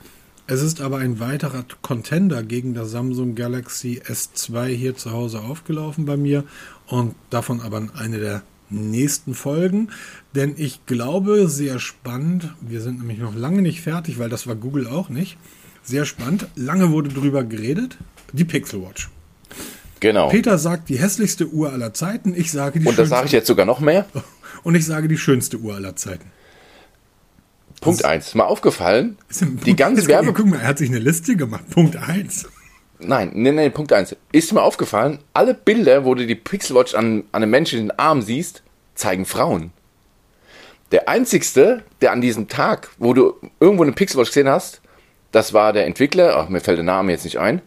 Es 0.49 0.62
ist 0.62 0.81
aber 0.81 0.99
ein 0.99 1.18
weiterer 1.18 1.64
Contender 1.83 2.42
gegen 2.42 2.72
das 2.72 2.92
Samsung 2.92 3.35
Galaxy 3.35 4.01
S2 4.07 4.66
hier 4.68 4.96
zu 4.96 5.11
Hause 5.11 5.40
aufgelaufen 5.40 6.05
bei 6.05 6.16
mir 6.16 6.44
und 6.87 7.16
davon 7.31 7.61
aber 7.61 7.88
eine 7.96 8.20
der 8.20 8.42
nächsten 8.70 9.35
Folgen, 9.35 9.88
denn 10.35 10.55
ich 10.57 10.87
glaube, 10.87 11.49
sehr 11.49 11.79
spannend, 11.79 12.55
wir 12.61 12.81
sind 12.81 12.99
nämlich 12.99 13.18
noch 13.18 13.35
lange 13.35 13.62
nicht 13.62 13.81
fertig, 13.81 14.18
weil 14.18 14.29
das 14.29 14.46
war 14.46 14.57
Google 14.57 14.87
auch 14.87 15.09
nicht. 15.09 15.37
Sehr 15.83 16.05
spannend, 16.05 16.49
lange 16.57 16.90
wurde 16.90 17.11
drüber 17.11 17.44
geredet, 17.44 17.96
die 18.33 18.44
Pixel 18.44 18.83
Watch. 18.83 19.09
Genau. 20.01 20.29
Peter 20.29 20.59
sagt 20.59 20.89
die 20.89 20.99
hässlichste 20.99 21.49
Uhr 21.49 21.73
aller 21.73 21.95
Zeiten, 21.95 22.35
ich 22.37 22.53
sage 22.53 22.81
die 22.81 22.87
Und 22.87 22.99
das 22.99 23.09
sage 23.09 23.27
ich 23.27 23.33
jetzt 23.33 23.47
sogar 23.47 23.67
noch 23.67 23.81
mehr. 23.81 24.07
und 24.63 24.75
ich 24.75 24.85
sage 24.85 25.09
die 25.09 25.19
schönste 25.19 25.59
Uhr 25.59 25.75
aller 25.75 25.97
Zeiten. 25.97 26.31
Punkt 27.81 28.05
1. 28.05 28.35
Mal 28.35 28.45
aufgefallen, 28.45 29.17
die 29.41 29.77
ganze 29.77 30.07
Werbe... 30.07 30.33
Guck 30.33 30.47
mal, 30.47 30.61
er 30.61 30.69
hat 30.69 30.79
sich 30.79 30.91
eine 30.91 30.99
Liste 30.99 31.37
gemacht. 31.37 31.65
Punkt 31.71 31.97
1. 31.97 32.47
Nein, 32.99 33.31
nee, 33.35 33.53
nee, 33.53 33.71
Punkt 33.71 33.93
1. 33.93 34.17
Ist 34.33 34.53
mir 34.53 34.63
aufgefallen, 34.63 35.19
alle 35.35 35.55
Bilder, 35.55 36.05
wo 36.05 36.15
du 36.15 36.27
die 36.27 36.35
Pixelwatch 36.35 36.95
an, 36.95 37.25
an 37.33 37.43
einem 37.43 37.51
Menschen 37.51 37.79
in 37.79 37.87
den 37.89 37.99
Arm 37.99 38.23
siehst, 38.23 38.63
zeigen 38.95 39.27
Frauen. 39.27 39.73
Der 40.93 41.09
einzigste, 41.09 41.83
der 42.01 42.13
an 42.13 42.21
diesem 42.21 42.49
Tag, 42.49 42.91
wo 42.99 43.13
du 43.13 43.35
irgendwo 43.61 43.83
eine 43.83 43.93
Pixelwatch 43.93 44.31
gesehen 44.31 44.49
hast, 44.49 44.81
das 45.33 45.53
war 45.53 45.73
der 45.73 45.87
Entwickler, 45.87 46.37
ach, 46.37 46.49
mir 46.49 46.61
fällt 46.61 46.79
der 46.79 46.85
Name 46.85 47.13
jetzt 47.13 47.25
nicht 47.25 47.39
ein, 47.39 47.61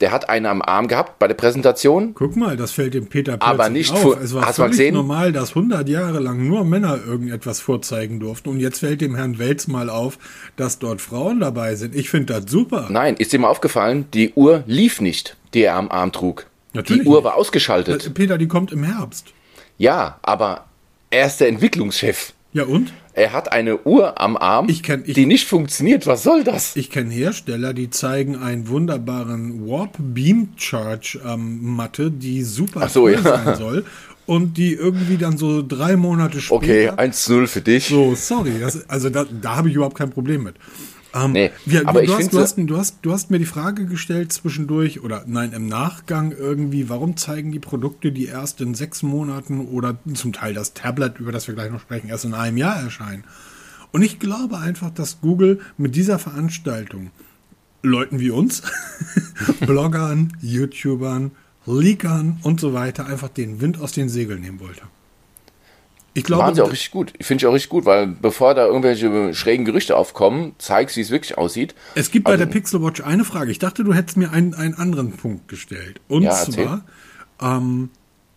der 0.00 0.12
hat 0.12 0.28
eine 0.28 0.50
am 0.50 0.60
Arm 0.62 0.88
gehabt 0.88 1.18
bei 1.18 1.26
der 1.26 1.34
Präsentation. 1.34 2.12
Guck 2.14 2.36
mal, 2.36 2.56
das 2.56 2.72
fällt 2.72 2.94
dem 2.94 3.06
Peter 3.06 3.34
Aber 3.40 3.54
plötzlich 3.64 3.72
nicht 3.72 3.92
auf. 3.92 4.00
vor- 4.02 4.20
Es 4.20 4.34
war 4.34 4.44
hast 4.46 4.56
völlig 4.56 4.72
gesehen? 4.72 4.94
normal, 4.94 5.32
dass 5.32 5.50
100 5.54 5.88
Jahre 5.88 6.18
lang 6.20 6.46
nur 6.46 6.64
Männer 6.64 6.98
irgendetwas 7.06 7.60
vorzeigen 7.60 8.20
durften. 8.20 8.50
Und 8.50 8.60
jetzt 8.60 8.80
fällt 8.80 9.00
dem 9.00 9.14
Herrn 9.14 9.38
Welz 9.38 9.66
mal 9.68 9.88
auf, 9.88 10.18
dass 10.56 10.78
dort 10.78 11.00
Frauen 11.00 11.40
dabei 11.40 11.74
sind. 11.76 11.94
Ich 11.94 12.10
finde 12.10 12.34
das 12.40 12.50
super. 12.50 12.88
Nein, 12.90 13.16
ist 13.16 13.32
dir 13.32 13.38
mal 13.38 13.48
aufgefallen, 13.48 14.06
die 14.12 14.32
Uhr 14.34 14.64
lief 14.66 15.00
nicht, 15.00 15.36
die 15.54 15.62
er 15.62 15.76
am 15.76 15.90
Arm 15.90 16.12
trug. 16.12 16.46
Natürlich 16.74 17.02
die 17.04 17.08
Uhr 17.08 17.16
nicht. 17.16 17.24
war 17.24 17.34
ausgeschaltet. 17.36 18.06
Äh, 18.06 18.10
Peter, 18.10 18.36
die 18.36 18.48
kommt 18.48 18.72
im 18.72 18.82
Herbst. 18.84 19.32
Ja, 19.78 20.18
aber 20.22 20.66
er 21.10 21.26
ist 21.26 21.40
der 21.40 21.48
Entwicklungschef. 21.48 22.32
Ja 22.52 22.64
und? 22.64 22.92
Er 23.16 23.32
hat 23.32 23.50
eine 23.50 23.78
Uhr 23.84 24.20
am 24.20 24.36
Arm, 24.36 24.68
Ich 24.68 24.82
kenn- 24.82 25.02
ich- 25.06 25.14
die 25.14 25.24
nicht 25.24 25.48
funktioniert. 25.48 26.06
Was 26.06 26.22
soll 26.22 26.44
das? 26.44 26.76
Ich 26.76 26.90
kenne 26.90 27.10
Hersteller, 27.12 27.72
die 27.72 27.88
zeigen 27.88 28.36
einen 28.36 28.68
wunderbaren 28.68 29.66
Warp 29.66 29.96
Beam 29.98 30.50
Charge 30.56 31.18
ähm, 31.26 31.60
Matte, 31.62 32.10
die 32.10 32.42
super 32.42 32.82
Ach 32.84 32.90
so, 32.90 33.00
toll 33.08 33.12
ja. 33.12 33.22
sein 33.22 33.56
soll. 33.56 33.84
Und 34.26 34.58
die 34.58 34.74
irgendwie 34.74 35.16
dann 35.16 35.38
so 35.38 35.62
drei 35.66 35.96
Monate 35.96 36.40
später. 36.40 36.56
Okay, 36.56 36.90
1-0 36.90 37.46
für 37.46 37.60
dich. 37.62 37.86
So, 37.86 38.14
sorry. 38.16 38.52
Das, 38.60 38.86
also 38.90 39.08
da, 39.08 39.24
da 39.24 39.56
habe 39.56 39.68
ich 39.70 39.76
überhaupt 39.76 39.96
kein 39.96 40.10
Problem 40.10 40.42
mit. 40.42 40.56
Ähm, 41.16 41.32
Nee, 41.32 41.50
wir, 41.64 41.88
aber 41.88 42.00
du, 42.00 42.06
ich 42.06 42.12
hast, 42.12 42.32
du, 42.32 42.38
hast, 42.40 42.56
du, 42.58 42.76
hast, 42.76 42.98
du 43.02 43.12
hast 43.12 43.30
mir 43.30 43.38
die 43.38 43.46
Frage 43.46 43.86
gestellt 43.86 44.32
zwischendurch 44.32 45.02
oder 45.02 45.24
nein, 45.26 45.52
im 45.52 45.66
Nachgang 45.66 46.32
irgendwie, 46.32 46.88
warum 46.88 47.16
zeigen 47.16 47.52
die 47.52 47.58
Produkte, 47.58 48.12
die 48.12 48.26
erst 48.26 48.60
in 48.60 48.74
sechs 48.74 49.02
Monaten 49.02 49.66
oder 49.66 49.98
zum 50.14 50.32
Teil 50.32 50.54
das 50.54 50.74
Tablet, 50.74 51.18
über 51.18 51.32
das 51.32 51.46
wir 51.46 51.54
gleich 51.54 51.70
noch 51.70 51.80
sprechen, 51.80 52.08
erst 52.08 52.24
in 52.24 52.34
einem 52.34 52.56
Jahr 52.56 52.76
erscheinen? 52.80 53.24
Und 53.92 54.02
ich 54.02 54.18
glaube 54.18 54.58
einfach, 54.58 54.90
dass 54.90 55.20
Google 55.20 55.60
mit 55.78 55.96
dieser 55.96 56.18
Veranstaltung 56.18 57.10
Leuten 57.82 58.18
wie 58.18 58.30
uns, 58.30 58.62
Bloggern, 59.60 60.36
YouTubern, 60.40 61.30
Leakern 61.66 62.38
und 62.42 62.60
so 62.60 62.74
weiter 62.74 63.06
einfach 63.06 63.28
den 63.28 63.60
Wind 63.60 63.80
aus 63.80 63.92
den 63.92 64.08
Segeln 64.08 64.40
nehmen 64.40 64.60
wollte. 64.60 64.82
Ich 66.16 66.24
glaube, 66.24 66.42
Machen 66.44 66.54
sie 66.54 66.62
auch 66.62 66.72
richtig 66.72 66.90
gut. 66.90 67.12
Finde 67.20 67.42
ich 67.42 67.46
auch 67.46 67.52
richtig 67.52 67.68
gut, 67.70 67.84
weil 67.84 68.06
bevor 68.06 68.54
da 68.54 68.66
irgendwelche 68.66 69.34
schrägen 69.34 69.64
Gerüchte 69.66 69.96
aufkommen, 69.96 70.54
zeigst, 70.58 70.96
wie 70.96 71.02
es 71.02 71.10
wirklich 71.10 71.36
aussieht. 71.36 71.74
Es 71.94 72.10
gibt 72.10 72.24
bei 72.24 72.32
Also- 72.32 72.44
der 72.44 72.50
Pixel 72.52 72.82
Watch 72.82 73.02
eine 73.02 73.24
Frage. 73.24 73.50
Ich 73.50 73.58
dachte, 73.58 73.84
du 73.84 73.92
hättest 73.92 74.16
mir 74.16 74.32
einen, 74.32 74.54
einen 74.54 74.74
anderen 74.74 75.12
Punkt 75.12 75.48
gestellt. 75.48 76.00
Und 76.08 76.22
Ja, 76.22 76.32
zwar 76.32 76.84
ähm, 77.42 77.90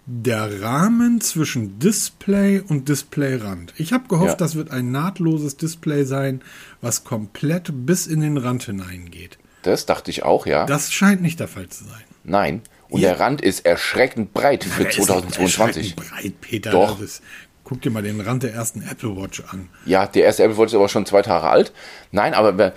der 0.06 0.62
Rahmen 0.62 1.22
zwischen 1.22 1.80
Display 1.80 2.60
und 2.60 2.90
Displayrand. 2.90 3.74
Ich 3.78 3.94
habe 3.94 4.08
gehofft, 4.08 4.32
Ja. 4.32 4.36
das 4.36 4.56
wird 4.56 4.72
ein 4.72 4.92
nahtloses 4.92 5.56
Display 5.58 6.04
sein, 6.04 6.42
was 6.82 7.04
komplett 7.04 7.70
bis 7.86 8.08
in 8.08 8.20
den 8.22 8.38
Rand 8.38 8.64
hineingeht. 8.64 9.38
Das 9.62 9.86
dachte 9.86 10.10
ich 10.10 10.24
auch, 10.24 10.46
ja. 10.46 10.66
Das 10.66 10.92
scheint 10.92 11.22
nicht 11.22 11.40
der 11.40 11.48
Fall 11.48 11.70
zu 11.70 11.84
sein. 11.84 12.04
Nein. 12.24 12.62
Und 12.90 13.02
Ja. 13.02 13.10
der 13.10 13.20
Rand 13.20 13.42
ist 13.42 13.68
erschreckend 13.68 14.34
breit 14.34 14.64
für 14.64 14.82
Der 14.84 14.90
ist 14.90 14.98
nicht 14.98 15.08
2022. 15.08 15.96
erschreckend 15.98 16.10
breit, 16.10 16.42
Peter. 16.42 16.72
Doch. 16.72 16.94
Das 17.00 17.02
ist, 17.08 17.22
guck 17.70 17.82
dir 17.82 17.92
mal 17.92 18.02
den 18.04 18.20
Rand 18.20 18.44
der 18.44 18.54
ersten 18.54 18.82
Apple 18.82 19.16
Watch 19.16 19.44
an. 19.52 19.70
Ja, 19.86 20.08
der 20.08 20.24
erste 20.26 20.44
Apple 20.44 20.58
Watch 20.58 20.74
ist 20.74 20.76
aber 20.76 20.90
schon 20.90 21.06
zwei 21.06 21.22
Tage 21.22 21.48
alt. 21.48 21.72
Nein, 22.12 22.34
aber 22.34 22.58
wer- 22.58 22.74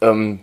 ähm, 0.00 0.40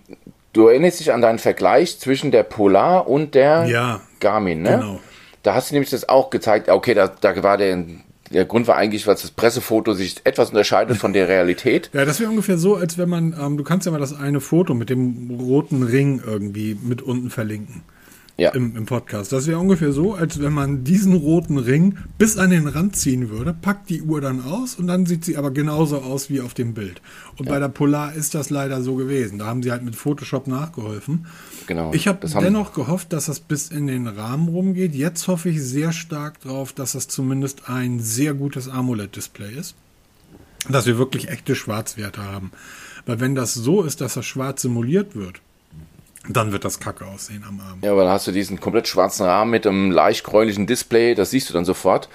du 0.53 0.67
erinnerst 0.67 0.99
dich 1.01 1.11
an 1.11 1.21
deinen 1.21 1.39
Vergleich 1.39 1.99
zwischen 1.99 2.31
der 2.31 2.43
Polar 2.43 3.07
und 3.07 3.35
der 3.35 3.65
Ja, 3.65 4.01
Garmin, 4.19 4.61
ne? 4.61 4.77
genau. 4.79 4.99
Da 5.43 5.53
hast 5.53 5.69
du 5.69 5.75
nämlich 5.75 5.89
das 5.91 6.09
auch 6.09 6.29
gezeigt. 6.31 6.69
Okay, 6.69 6.93
da, 6.95 7.07
da 7.07 7.43
war 7.43 7.57
der, 7.57 7.83
der 8.31 8.45
Grund 8.45 8.67
war 8.67 8.77
eigentlich, 8.77 9.03
dass 9.03 9.21
das 9.21 9.29
Pressefoto 9.31 9.93
sich 9.93 10.15
etwas 10.23 10.49
unterscheidet 10.49 10.97
von 10.97 11.13
der 11.13 11.27
Realität. 11.27 11.91
Ja, 11.93 12.03
das 12.05 12.19
wäre 12.19 12.29
ungefähr 12.31 12.57
so, 12.57 12.75
als 12.75 12.97
wenn 12.97 13.09
man, 13.09 13.35
ähm, 13.39 13.55
du 13.57 13.63
kannst 13.63 13.85
ja 13.85 13.91
mal 13.91 13.99
das 13.99 14.17
eine 14.17 14.39
Foto 14.41 14.73
mit 14.73 14.89
dem 14.89 15.38
roten 15.39 15.83
Ring 15.83 16.21
irgendwie 16.25 16.75
mit 16.81 17.01
unten 17.03 17.29
verlinken. 17.29 17.83
Ja. 18.38 18.50
Im, 18.50 18.76
im 18.76 18.86
Podcast. 18.86 19.32
Das 19.32 19.48
wäre 19.48 19.60
ungefähr 19.60 19.93
so, 19.93 20.13
als 20.13 20.41
wenn 20.41 20.52
man 20.52 20.84
diesen 20.84 21.13
roten 21.13 21.58
Ring 21.58 21.98
bis 22.17 22.38
an 22.38 22.50
den 22.50 22.67
Rand 22.67 22.98
ziehen 22.98 23.30
würde, 23.30 23.54
packt 23.54 23.89
die 23.89 24.02
Uhr 24.02 24.19
dann 24.19 24.43
aus 24.43 24.76
und 24.76 24.88
dann 24.88 25.06
sieht 25.06 25.24
sie 25.24 25.38
aber 25.38 25.52
genauso 25.52 26.00
aus 26.02 26.30
wie 26.30 26.41
auf 26.41 26.54
dem 26.54 26.74
Bild. 26.74 27.02
Und 27.38 27.48
bei 27.48 27.60
der 27.60 27.69
Polar 27.69 28.13
ist 28.13 28.36
das 28.36 28.50
leider 28.50 28.82
so 28.82 28.95
gewesen. 28.95 29.39
Da 29.39 29.45
haben 29.45 29.63
sie 29.63 29.71
halt 29.71 29.84
mit 29.84 29.95
Photoshop 29.95 30.48
nachgeholfen. 30.48 31.28
Genau. 31.65 31.93
Ich 31.93 32.10
habe 32.10 32.19
Das 32.19 32.36
haben- 32.36 32.43
dennoch 32.43 32.74
gehofft, 32.74 33.13
dass 33.13 33.28
das 33.28 33.39
bis 33.39 33.69
in 33.69 33.88
den 33.88 34.06
Rahmen 34.06 34.50
rumgeht. 34.50 34.95
Jetzt 34.95 35.30
hoffe 35.30 35.48
ich 35.48 35.63
sehr 35.63 35.93
stark 35.93 36.41
drauf, 36.41 36.74
dass 36.74 36.91
das 36.91 37.08
zumindest 37.08 37.69
ein 37.69 38.02
sehr 38.02 38.34
gutes 38.34 38.67
AMOLED-Display 38.67 39.54
ist. 39.58 39.76
Dass 40.67 40.86
wir 40.86 40.98
wirklich 40.98 41.30
echte 41.30 41.56
Schwarzwerte 41.56 42.21
haben. 42.21 42.52
Weil 43.06 43.21
wenn 43.21 43.34
das 43.34 43.54
so 43.54 43.84
ist, 43.84 44.02
dass 44.02 44.15
das 44.15 44.26
schwarz 44.26 44.62
simuliert 44.62 45.15
wird, 45.15 45.39
dann 46.29 46.51
wird 46.51 46.65
das 46.65 46.79
kacke 46.79 47.05
aussehen 47.05 47.43
am 47.47 47.59
Arm. 47.59 47.79
Ja, 47.81 47.91
aber 47.91 48.03
dann 48.03 48.11
hast 48.11 48.27
du 48.27 48.31
diesen 48.31 48.59
komplett 48.59 48.88
schwarzen 48.88 49.25
Rahmen 49.25 49.51
mit 49.51 49.67
einem 49.67 49.91
leicht 49.91 50.23
gräulichen 50.23 50.67
Display, 50.67 51.15
das 51.15 51.31
siehst 51.31 51.49
du 51.49 51.53
dann 51.53 51.65
sofort. 51.65 52.09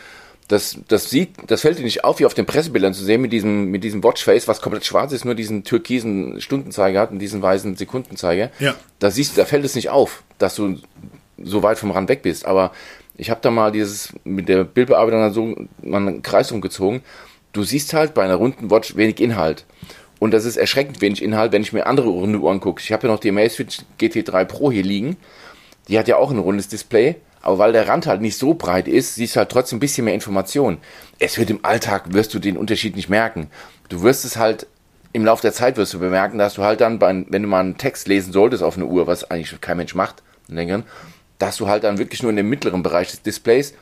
Das, 0.48 0.78
das 0.88 1.10
sieht, 1.10 1.36
das 1.46 1.60
fällt 1.60 1.78
dir 1.78 1.84
nicht 1.84 2.02
auf, 2.02 2.18
wie 2.18 2.26
auf 2.26 2.34
den 2.34 2.44
Pressebildern 2.44 2.92
zu 2.92 3.04
sehen, 3.04 3.20
mit 3.20 3.32
diesem, 3.32 3.66
mit 3.66 3.84
diesem 3.84 4.02
Watchface, 4.02 4.48
was 4.48 4.60
komplett 4.60 4.84
schwarz 4.84 5.12
ist, 5.12 5.24
nur 5.24 5.36
diesen 5.36 5.62
türkisen 5.62 6.40
Stundenzeiger 6.40 7.00
hat 7.00 7.12
und 7.12 7.20
diesen 7.20 7.40
weißen 7.40 7.76
Sekundenzeiger. 7.76 8.50
Ja. 8.58 8.74
Da 8.98 9.12
siehst 9.12 9.36
du, 9.36 9.40
da 9.40 9.46
fällt 9.46 9.64
es 9.64 9.76
nicht 9.76 9.90
auf, 9.90 10.24
dass 10.38 10.56
du 10.56 10.78
so 11.38 11.62
weit 11.62 11.78
vom 11.78 11.92
Rand 11.92 12.08
weg 12.08 12.22
bist. 12.22 12.46
Aber 12.46 12.72
ich 13.16 13.30
habe 13.30 13.40
da 13.42 13.52
mal 13.52 13.70
dieses, 13.70 14.12
mit 14.24 14.48
der 14.48 14.64
Bildbearbeitung 14.64 15.32
so 15.32 15.66
mal 15.82 15.98
einen 15.98 16.22
Kreis 16.22 16.50
umgezogen. 16.50 17.02
Du 17.52 17.62
siehst 17.62 17.92
halt 17.94 18.14
bei 18.14 18.24
einer 18.24 18.36
runden 18.36 18.70
Watch 18.70 18.96
wenig 18.96 19.20
Inhalt. 19.20 19.64
Und 20.20 20.32
das 20.32 20.44
ist 20.44 20.56
erschreckend 20.56 21.00
wenig 21.00 21.22
Inhalt, 21.22 21.50
wenn 21.50 21.62
ich 21.62 21.72
mir 21.72 21.86
andere 21.86 22.08
runde 22.08 22.38
Uhren 22.38 22.60
gucke. 22.60 22.80
Ich 22.80 22.92
habe 22.92 23.08
ja 23.08 23.12
noch 23.12 23.18
die 23.18 23.30
Amazfit 23.30 23.84
GT3 23.98 24.44
Pro 24.44 24.70
hier 24.70 24.84
liegen. 24.84 25.16
Die 25.88 25.98
hat 25.98 26.06
ja 26.06 26.16
auch 26.16 26.30
ein 26.30 26.38
rundes 26.38 26.68
Display. 26.68 27.16
Aber 27.42 27.58
weil 27.58 27.72
der 27.72 27.88
Rand 27.88 28.06
halt 28.06 28.20
nicht 28.20 28.36
so 28.36 28.52
breit 28.52 28.86
ist, 28.86 29.14
siehst 29.14 29.34
du 29.34 29.38
halt 29.38 29.48
trotzdem 29.48 29.78
ein 29.78 29.80
bisschen 29.80 30.04
mehr 30.04 30.14
Information. 30.14 30.78
Es 31.18 31.38
wird 31.38 31.48
im 31.48 31.64
Alltag, 31.64 32.12
wirst 32.12 32.34
du 32.34 32.38
den 32.38 32.58
Unterschied 32.58 32.96
nicht 32.96 33.08
merken. 33.08 33.48
Du 33.88 34.02
wirst 34.02 34.26
es 34.26 34.36
halt 34.36 34.66
im 35.12 35.24
Laufe 35.24 35.42
der 35.42 35.52
Zeit 35.52 35.76
wirst 35.76 35.94
du 35.94 35.98
bemerken, 35.98 36.38
dass 36.38 36.54
du 36.54 36.62
halt 36.62 36.80
dann, 36.80 36.98
bei, 36.98 37.24
wenn 37.28 37.42
du 37.42 37.48
mal 37.48 37.60
einen 37.60 37.78
Text 37.78 38.06
lesen 38.06 38.32
solltest 38.32 38.62
auf 38.62 38.76
eine 38.76 38.86
Uhr, 38.86 39.06
was 39.06 39.28
eigentlich 39.28 39.60
kein 39.60 39.76
Mensch 39.76 39.94
macht, 39.94 40.22
längeren, 40.48 40.84
dass 41.38 41.56
du 41.56 41.66
halt 41.66 41.84
dann 41.84 41.98
wirklich 41.98 42.22
nur 42.22 42.30
in 42.30 42.36
dem 42.36 42.48
mittleren 42.48 42.82
Bereich 42.82 43.10
des 43.10 43.22
Displays 43.22 43.74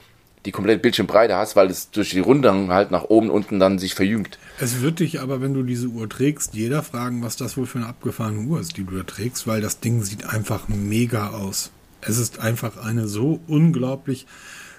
die 0.46 0.53
komplette 0.53 0.81
Bildschirmbreite 0.81 1.35
hast, 1.35 1.57
weil 1.57 1.68
es 1.70 1.90
durch 1.90 2.11
die 2.11 2.20
Rundung 2.20 2.70
halt 2.70 2.90
nach 2.90 3.05
oben 3.05 3.31
unten 3.31 3.59
dann 3.59 3.79
sich 3.79 3.94
verjüngt. 3.94 4.38
Es 4.61 4.81
wird 4.81 5.01
dich 5.01 5.20
aber, 5.20 5.40
wenn 5.40 5.55
du 5.55 5.62
diese 5.62 5.88
Uhr 5.88 6.09
trägst, 6.09 6.55
jeder 6.55 6.83
fragen, 6.83 7.22
was 7.22 7.37
das 7.37 7.57
wohl 7.57 7.66
für 7.66 7.79
eine 7.79 7.88
abgefahrene 7.88 8.46
Uhr 8.48 8.61
ist, 8.61 8.77
die 8.77 8.85
du 8.85 8.96
da 8.96 9.03
trägst, 9.03 9.46
weil 9.46 9.61
das 9.61 9.81
Ding 9.81 10.03
sieht 10.03 10.24
einfach 10.24 10.68
mega 10.68 11.29
aus. 11.31 11.70
Es 12.01 12.18
ist 12.18 12.38
einfach 12.40 12.77
eine 12.77 13.09
so 13.09 13.40
unglaublich 13.48 14.27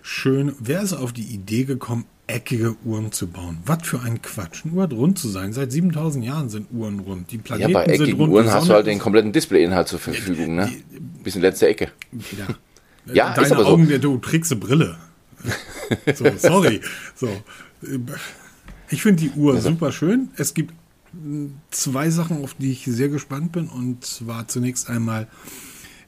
schön. 0.01 0.53
Wer 0.59 0.81
ist 0.81 0.93
auf 0.93 1.11
die 1.11 1.23
Idee 1.23 1.65
gekommen, 1.65 2.05
eckige 2.27 2.75
Uhren 2.85 3.11
zu 3.11 3.27
bauen? 3.27 3.57
Was 3.65 3.79
für 3.85 3.99
ein 4.01 4.21
Quatsch. 4.21 4.63
Eine 4.65 4.73
Uhr 4.75 4.83
hat 4.83 4.93
rund 4.93 5.19
zu 5.19 5.27
sein. 5.27 5.51
Seit 5.51 5.71
7000 5.71 6.23
Jahren 6.23 6.49
sind 6.49 6.67
Uhren 6.71 6.99
rund. 6.99 7.31
Die 7.31 7.35
Ja, 7.37 7.41
Planeten 7.43 7.73
bei 7.73 7.85
sind 7.85 7.93
eckigen 8.01 8.19
rund. 8.19 8.33
Uhren 8.33 8.51
hast 8.51 8.69
du 8.69 8.73
halt 8.73 8.87
den 8.87 8.99
kompletten 8.99 9.33
Displayinhalt 9.33 9.87
zur 9.89 9.99
Verfügung, 9.99 10.55
ne? 10.55 10.71
Bis 11.23 11.35
in 11.35 11.41
letzte 11.41 11.67
Ecke. 11.67 11.91
Ja, 12.37 12.47
Ja, 13.13 13.33
Deine 13.33 13.47
ist 13.47 13.51
aber 13.51 13.63
so. 13.63 13.69
Augen, 13.71 14.01
du 14.01 14.17
trägst 14.19 14.51
eine 14.51 14.61
Brille. 14.61 14.97
So, 16.15 16.25
sorry. 16.37 16.81
So. 17.15 17.29
Ich 18.89 19.01
finde 19.01 19.23
die 19.23 19.31
Uhr 19.31 19.59
super 19.59 19.91
schön. 19.91 20.29
Es 20.37 20.53
gibt 20.53 20.73
zwei 21.71 22.09
Sachen, 22.09 22.43
auf 22.43 22.53
die 22.55 22.71
ich 22.71 22.85
sehr 22.85 23.09
gespannt 23.09 23.51
bin. 23.51 23.67
Und 23.67 24.05
zwar 24.05 24.47
zunächst 24.47 24.89
einmal, 24.89 25.27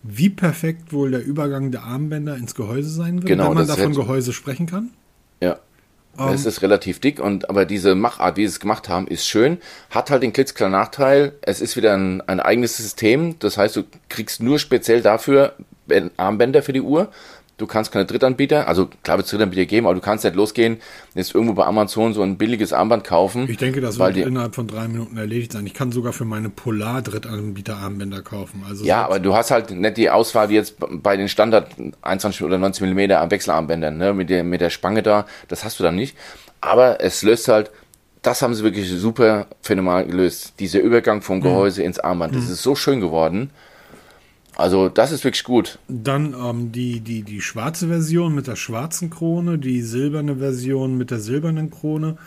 wie 0.03 0.29
perfekt 0.29 0.93
wohl 0.93 1.11
der 1.11 1.23
Übergang 1.23 1.71
der 1.71 1.83
Armbänder 1.83 2.35
ins 2.35 2.55
Gehäuse 2.55 2.89
sein 2.89 3.15
wird, 3.17 3.27
Genau, 3.27 3.49
wenn 3.49 3.55
man 3.55 3.67
davon 3.67 3.93
Gehäuse 3.93 4.33
sprechen 4.33 4.65
kann. 4.65 4.91
Ja. 5.41 5.59
Ähm, 6.19 6.29
es 6.29 6.45
ist 6.45 6.61
relativ 6.61 6.99
dick 6.99 7.19
und 7.19 7.49
aber 7.49 7.65
diese 7.65 7.95
Machart, 7.95 8.37
wie 8.37 8.41
sie 8.41 8.53
es 8.53 8.59
gemacht 8.59 8.89
haben, 8.89 9.07
ist 9.07 9.25
schön. 9.27 9.59
Hat 9.89 10.11
halt 10.11 10.23
den 10.23 10.33
klitzekleinen 10.33 10.73
Nachteil, 10.73 11.33
es 11.41 11.61
ist 11.61 11.77
wieder 11.77 11.93
ein, 11.93 12.21
ein 12.21 12.39
eigenes 12.39 12.77
System. 12.77 13.37
Das 13.39 13.57
heißt, 13.57 13.75
du 13.75 13.83
kriegst 14.09 14.41
nur 14.41 14.59
speziell 14.59 15.01
dafür 15.01 15.55
Armbänder 16.17 16.63
für 16.63 16.73
die 16.73 16.81
Uhr. 16.81 17.11
Du 17.61 17.67
kannst 17.67 17.91
keine 17.91 18.05
Drittanbieter, 18.05 18.67
also 18.67 18.89
klar 19.03 19.17
wird 19.17 19.25
es 19.25 19.31
Drittanbieter 19.31 19.67
geben, 19.67 19.85
aber 19.85 19.93
du 19.93 20.01
kannst 20.01 20.23
nicht 20.23 20.35
losgehen, 20.35 20.77
jetzt 21.13 21.35
irgendwo 21.35 21.53
bei 21.53 21.63
Amazon 21.63 22.15
so 22.15 22.23
ein 22.23 22.35
billiges 22.35 22.73
Armband 22.73 23.03
kaufen. 23.03 23.47
Ich 23.47 23.57
denke, 23.57 23.81
das 23.81 23.99
weil 23.99 24.15
wird 24.15 24.25
die, 24.25 24.29
innerhalb 24.29 24.55
von 24.55 24.65
drei 24.65 24.87
Minuten 24.87 25.15
erledigt 25.15 25.51
sein. 25.51 25.67
Ich 25.67 25.75
kann 25.75 25.91
sogar 25.91 26.11
für 26.11 26.25
meine 26.25 26.49
Polar-Drittanbieter-Armbänder 26.49 28.23
kaufen. 28.23 28.63
Also 28.67 28.83
Ja, 28.83 29.05
aber 29.05 29.19
du 29.19 29.35
hast 29.35 29.51
halt 29.51 29.69
nicht 29.69 29.97
die 29.97 30.09
Auswahl 30.09 30.49
wie 30.49 30.55
jetzt 30.55 30.77
bei 30.79 31.15
den 31.15 31.29
Standard 31.29 31.71
21 32.01 32.43
oder 32.43 32.57
19 32.57 32.91
mm 32.91 33.11
am 33.11 33.29
Wechselarmbändern, 33.29 33.95
ne, 33.95 34.13
mit 34.15 34.31
der, 34.31 34.43
mit 34.43 34.59
der 34.59 34.71
Spange 34.71 35.03
da, 35.03 35.27
das 35.47 35.63
hast 35.63 35.79
du 35.79 35.83
dann 35.83 35.95
nicht. 35.95 36.17
Aber 36.61 36.99
es 37.01 37.21
löst 37.21 37.47
halt, 37.47 37.69
das 38.23 38.41
haben 38.41 38.55
sie 38.55 38.63
wirklich 38.63 38.89
super 38.89 39.45
phänomenal 39.61 40.05
gelöst. 40.07 40.53
Dieser 40.59 40.79
Übergang 40.79 41.21
vom 41.21 41.41
Gehäuse 41.41 41.83
ins 41.83 41.99
Armband, 41.99 42.35
das 42.35 42.49
ist 42.49 42.63
so 42.63 42.73
schön 42.73 43.01
geworden. 43.01 43.51
Also, 44.55 44.89
das 44.89 45.11
ist 45.11 45.23
wirklich 45.23 45.43
gut. 45.43 45.79
Dann 45.87 46.33
ähm, 46.33 46.71
die, 46.71 46.99
die, 46.99 47.23
die 47.23 47.41
schwarze 47.41 47.87
Version 47.87 48.35
mit 48.35 48.47
der 48.47 48.55
schwarzen 48.55 49.09
Krone, 49.09 49.57
die 49.57 49.81
silberne 49.81 50.37
Version 50.37 50.97
mit 50.97 51.11
der 51.11 51.19
silbernen 51.19 51.71
Krone. 51.71 52.17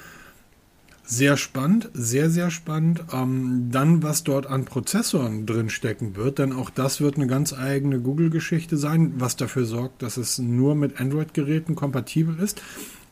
Sehr 1.07 1.37
spannend, 1.37 1.91
sehr, 1.93 2.31
sehr 2.31 2.51
spannend. 2.51 3.05
Ähm, 3.13 3.69
dann, 3.71 4.03
was 4.03 4.25
dort 4.25 4.47
an 4.47 4.65
Prozessoren 4.65 5.45
drin 5.45 5.69
stecken 5.69 6.17
wird, 6.17 6.39
denn 6.39 6.55
auch 6.55 6.71
das 6.71 7.03
wird 7.03 7.17
eine 7.17 7.27
ganz 7.27 7.53
eigene 7.53 8.01
Google-Geschichte 8.01 8.79
sein, 8.79 9.13
was 9.19 9.37
dafür 9.37 9.67
sorgt, 9.67 10.03
dass 10.03 10.17
es 10.17 10.39
nur 10.39 10.75
mit 10.75 10.99
Android-Geräten 11.01 11.75
kompatibel 11.75 12.41
ist. 12.41 12.63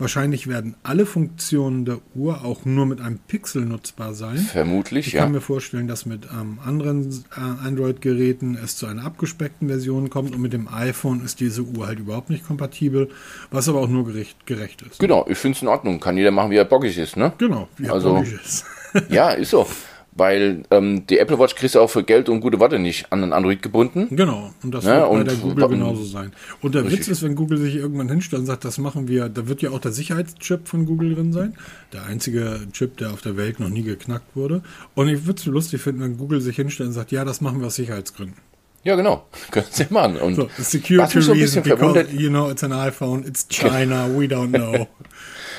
Wahrscheinlich 0.03 0.49
werden 0.49 0.75
alle 0.83 1.07
Funktionen 1.07 1.85
der 1.85 1.99
Uhr 2.17 2.45
auch 2.45 2.65
nur 2.65 2.87
mit 2.87 3.01
einem 3.01 3.21
Pixel 3.21 3.65
nutzbar 3.65 4.15
sein. 4.15 4.37
Vermutlich, 4.37 5.07
Ich 5.07 5.13
ja. 5.13 5.23
kann 5.23 5.31
mir 5.31 5.41
vorstellen, 5.41 5.87
dass 5.87 6.07
mit 6.07 6.27
ähm, 6.33 6.59
anderen 6.67 7.25
äh, 7.37 7.41
Android-Geräten 7.67 8.59
es 8.61 8.77
zu 8.77 8.87
einer 8.87 9.05
abgespeckten 9.05 9.69
Version 9.69 10.11
kommt 10.11 10.35
und 10.35 10.41
mit 10.43 10.53
dem 10.53 10.67
iPhone 10.67 11.25
ist 11.25 11.39
diese 11.39 11.63
Uhr 11.63 11.87
halt 11.87 12.01
überhaupt 12.01 12.31
nicht 12.31 12.45
kompatibel, 12.45 13.11
was 13.53 13.69
aber 13.69 13.79
auch 13.79 13.89
nur 13.89 14.05
gerecht, 14.05 14.45
gerecht 14.45 14.83
ist. 14.83 14.99
Genau, 14.99 15.25
ich 15.29 15.39
finde 15.39 15.55
es 15.57 15.63
in 15.63 15.69
Ordnung. 15.69 16.01
Kann 16.01 16.17
jeder 16.17 16.33
machen, 16.33 16.51
wie 16.51 16.57
er 16.57 16.65
bockig 16.65 16.99
ist, 16.99 17.17
ne? 17.17 17.33
Genau, 17.39 17.69
wie 17.77 17.89
Also- 17.89 18.17
logisch 18.17 18.33
ist. 18.45 18.65
Ja, 19.09 19.31
ist 19.31 19.51
so. 19.51 19.67
Weil 20.15 20.65
ähm, 20.71 21.07
die 21.07 21.19
Apple 21.19 21.39
Watch 21.39 21.55
kriegst 21.55 21.75
du 21.75 21.81
auch 21.81 21.89
für 21.89 22.05
Geld 22.05 22.29
und 22.29 22.41
gute 22.41 22.61
Worte 22.61 22.79
nicht 22.79 23.11
an 23.11 23.23
ein 23.23 23.33
Android 23.33 23.63
gebunden. 23.63 24.09
Genau, 24.15 24.53
und 24.63 24.75
das 24.75 24.85
Ja, 24.85 24.97
wird 24.97 25.03
bei 25.05 25.09
und 25.09 25.25
der 25.27 25.37
Google 25.37 25.69
genauso 25.69 26.05
sein. 26.05 26.33
Und 26.61 26.75
der 26.75 26.85
Witz 26.85 26.93
Richtig. 26.93 27.09
ist, 27.09 27.23
wenn 27.23 27.35
Google 27.35 27.57
sich 27.57 27.77
irgendwann 27.77 28.11
hinstellt 28.11 28.41
und 28.41 28.47
sagt, 28.47 28.67
das 28.67 28.77
machen 28.77 29.09
wir, 29.09 29.31
da 29.31 29.49
wird 29.49 29.63
ja 29.63 29.71
auch 29.71 29.79
der 29.79 29.93
Sicherheitschip 29.93 30.69
von 30.69 30.85
Google 30.85 31.15
drin 31.15 31.33
sein. 31.33 31.55
Der 31.95 32.05
einzige 32.05 32.61
Chip, 32.73 32.99
der 32.99 33.11
auf 33.11 33.23
der 33.23 33.39
Welt 33.39 33.59
noch 33.59 33.71
nie 33.71 33.83
geknackt 33.85 34.37
wurde. 34.37 34.63
Und 34.95 35.09
ich 35.09 35.25
würde 35.25 35.41
es 35.41 35.47
lustig 35.47 35.81
finden, 35.81 36.03
wenn 36.03 36.19
Google 36.19 36.43
sich 36.43 36.57
hinstellt 36.57 36.89
und 36.89 36.95
sagt, 36.95 37.11
ja, 37.11 37.25
das 37.25 37.41
machen 37.41 37.61
wir 37.61 37.69
aus 37.69 37.77
Sicherheitsgründen. 37.77 38.37
Ja, 38.85 38.97
genau. 38.97 39.27
Können 39.51 39.67
sie 39.71 39.87
machen. 39.91 40.17
Und 40.17 40.35
So, 40.35 40.43
the 40.43 40.49
was 40.59 40.71
security 40.73 41.17
mich 41.19 41.25
so 41.25 41.33
ein 41.33 41.39
reason, 41.39 41.63
bisschen 41.63 41.63
because, 41.63 41.79
verwundert, 41.95 42.13
you 42.21 42.29
know, 42.29 42.51
it's 42.51 42.63
an 42.65 42.73
iPhone, 42.73 43.25
it's 43.27 43.47
China, 43.49 44.09
we 44.09 44.27
don't 44.27 44.49
know. 44.51 44.89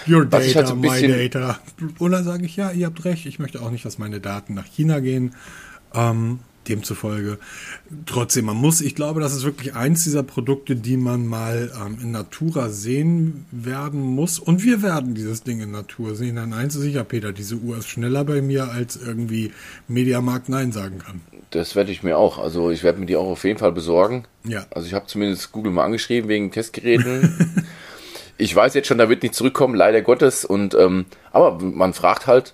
Your 0.08 0.24
ich 0.24 0.30
data, 0.30 0.56
halt 0.56 0.68
so 0.68 0.76
my 0.76 1.08
data. 1.08 1.60
Dann 2.00 2.24
sage 2.24 2.46
ich, 2.46 2.56
ja, 2.56 2.72
ihr 2.72 2.86
habt 2.88 3.04
recht, 3.06 3.26
ich 3.26 3.39
möchte 3.39 3.62
auch 3.62 3.72
nicht, 3.72 3.86
dass 3.86 3.98
meine 3.98 4.20
Daten 4.20 4.54
nach 4.54 4.66
China 4.66 5.00
gehen. 5.00 5.34
Ähm, 5.94 6.39
demzufolge. 6.68 7.38
Trotzdem, 8.06 8.46
man 8.46 8.58
muss, 8.58 8.82
ich 8.82 8.96
glaube, 8.96 9.22
das 9.22 9.34
ist 9.34 9.44
wirklich 9.44 9.76
eins 9.76 10.04
dieser 10.04 10.24
Produkte, 10.24 10.76
die 10.76 10.98
man 10.98 11.28
mal 11.28 11.72
ähm, 11.86 11.98
in 12.02 12.12
Natura 12.12 12.70
sehen 12.70 13.46
werden 13.52 14.02
muss. 14.02 14.39
Und 14.39 14.63
wir 14.63 14.82
werden 14.82 15.16
dieses 15.16 15.44
Ding 15.44 15.62
in 15.62 15.72
Natur 15.72 16.16
sehen. 16.16 16.36
Denn 16.36 16.54
eins 16.54 16.76
ist 16.76 16.82
sicher, 16.82 17.04
Peter, 17.04 17.32
diese 17.32 17.56
Uhr 17.56 17.78
ist 17.78 17.89
schneller 17.89 18.24
bei 18.24 18.42
mir, 18.42 18.72
als 18.72 18.96
irgendwie 18.96 19.52
Mediamarkt 19.88 20.50
Nein 20.50 20.72
sagen 20.72 21.00
kann. 21.00 21.22
das 21.52 21.76
werde 21.76 21.92
ich 21.92 22.04
mir 22.04 22.18
auch. 22.18 22.39
Also 22.39 22.72
ich 22.72 22.84
werde 22.84 23.00
mir 23.00 23.06
die 23.06 23.16
auch 23.16 23.28
auf 23.28 23.44
jeden 23.44 23.60
Fall 23.60 23.72
besorgen. 23.72 24.26
Ja. 24.44 24.66
Also 24.72 24.88
ich 24.88 24.94
habe 24.94 25.08
zumindest 25.08 25.52
Google 25.52 25.72
mal 25.72 25.86
angeschrieben 25.86 26.30
wegen 26.30 26.52
Testgeräten. 26.52 27.66
ich 28.38 28.56
weiß 28.56 28.74
jetzt 28.74 28.88
schon, 28.88 28.98
da 28.98 29.10
wird 29.10 29.24
nicht 29.24 29.36
zurückkommen, 29.36 29.76
leider 29.76 30.02
Gottes. 30.02 30.46
Und 30.46 30.74
ähm, 30.76 31.06
aber 31.32 31.60
man 31.62 31.93
fragt 31.93 32.28
halt. 32.28 32.54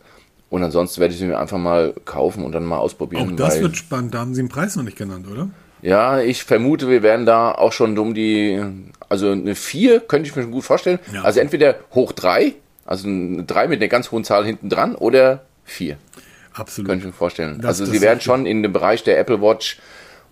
Und 0.50 0.64
ansonsten 0.64 1.00
werde 1.00 1.14
ich 1.14 1.20
sie 1.20 1.28
mir 1.28 1.38
einfach 1.38 1.60
mal 1.60 1.94
kaufen 2.06 2.44
und 2.44 2.54
dann 2.54 2.66
mal 2.66 2.78
ausprobieren. 2.80 3.34
Auch 3.34 3.36
das 3.36 3.56
weil- 3.56 3.62
wird 3.64 3.78
spannend. 3.78 4.16
Da 4.16 4.20
haben 4.20 4.34
Sie 4.34 4.42
den 4.42 4.50
Preis 4.50 4.76
noch 4.76 4.84
nicht 4.84 4.98
genannt, 4.98 5.28
oder? 5.32 5.50
Ja, 5.84 6.20
ich 6.22 6.44
vermute, 6.44 6.90
wir 6.90 7.04
werden 7.04 7.26
da 7.28 7.52
auch 7.52 7.72
schon 7.72 7.98
um 8.00 8.14
die, 8.16 8.60
also 9.10 9.32
eine 9.32 9.54
4 9.56 10.00
könnte 10.02 10.28
ich 10.28 10.36
mir 10.36 10.42
schon 10.42 10.52
gut 10.52 10.64
vorstellen. 10.64 10.98
Ja. 11.14 11.22
Also 11.22 11.40
entweder 11.40 11.76
hoch 11.94 12.12
3, 12.14 12.56
also 12.86 13.08
eine 13.08 13.44
3 13.44 13.68
mit 13.68 13.80
einer 13.80 13.88
ganz 13.90 14.12
hohen 14.12 14.24
Zahl 14.24 14.44
hinten 14.44 14.70
dran 14.70 14.96
oder 14.96 15.44
4, 15.66 15.98
Absolut. 16.54 16.90
könnte 16.90 17.04
ich 17.04 17.14
mir 17.14 17.18
vorstellen. 17.18 17.58
Das- 17.62 17.68
also 17.68 17.86
das 17.86 17.94
sie 17.94 18.02
werden 18.02 18.20
schon 18.20 18.46
in 18.48 18.64
dem 18.64 18.74
Bereich 18.74 19.04
der 19.04 19.20
Apple 19.20 19.42
Watch 19.42 19.78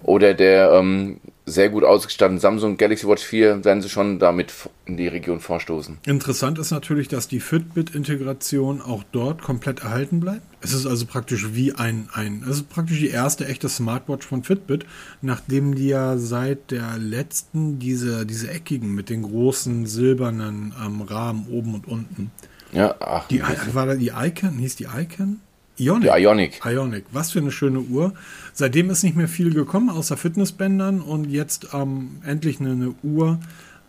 oder 0.04 0.34
der 0.34 0.72
ähm, 0.74 1.20
sehr 1.48 1.70
gut 1.70 1.86
ausgestatteten 1.86 2.40
Samsung 2.40 2.76
Galaxy 2.76 3.08
Watch 3.08 3.24
4 3.24 3.64
werden 3.64 3.82
sie 3.82 3.88
schon 3.88 4.20
damit 4.20 4.54
in 4.86 4.98
die 4.98 5.08
Region 5.08 5.40
vorstoßen. 5.40 5.98
Interessant 6.06 6.60
ist 6.60 6.72
natürlich, 6.72 7.08
dass 7.08 7.30
die 7.30 7.40
Fitbit-Integration 7.40 8.82
auch 8.82 9.04
dort 9.14 9.42
komplett 9.42 9.80
erhalten 9.80 10.20
bleibt. 10.20 10.42
Es 10.60 10.74
ist 10.74 10.86
also 10.86 11.06
praktisch 11.06 11.54
wie 11.54 11.74
ein, 11.74 12.10
ein, 12.14 12.44
es 12.44 12.58
ist 12.58 12.70
praktisch 12.70 13.00
die 13.00 13.10
erste 13.10 13.48
echte 13.48 13.70
Smartwatch 13.70 14.28
von 14.28 14.44
Fitbit, 14.44 14.86
nachdem 15.22 15.74
die 15.74 15.88
ja 15.88 16.18
seit 16.18 16.72
der 16.72 16.98
letzten 16.98 17.80
diese, 17.80 18.26
diese 18.26 18.52
eckigen 18.52 18.94
mit 18.94 19.10
den 19.10 19.24
großen 19.24 19.86
silbernen 19.86 20.74
ähm, 20.86 21.02
Rahmen 21.02 21.48
oben 21.50 21.76
und 21.76 21.88
unten. 21.88 22.32
Ja, 22.74 22.96
ach, 23.00 23.28
Die, 23.30 23.42
war 23.72 23.86
da 23.86 23.96
die 23.96 24.12
Icon? 24.14 24.58
Hieß 24.58 24.76
die 24.76 24.88
Icon? 24.94 25.40
Ionic. 25.80 26.12
die 26.14 26.22
Ionic. 26.22 26.62
Ionic, 26.66 27.06
was 27.12 27.32
für 27.32 27.40
eine 27.40 27.52
schöne 27.52 27.80
Uhr. 27.82 28.14
Seitdem 28.54 28.90
ist 28.90 29.04
nicht 29.04 29.16
mehr 29.16 29.28
viel 29.28 29.54
gekommen, 29.54 29.90
außer 29.90 30.18
Fitnessbändern 30.18 31.02
und 31.02 31.30
jetzt 31.30 31.68
ähm, 31.74 32.18
endlich 32.26 32.60
eine, 32.60 32.72
eine 32.72 32.96
Uhr 33.04 33.40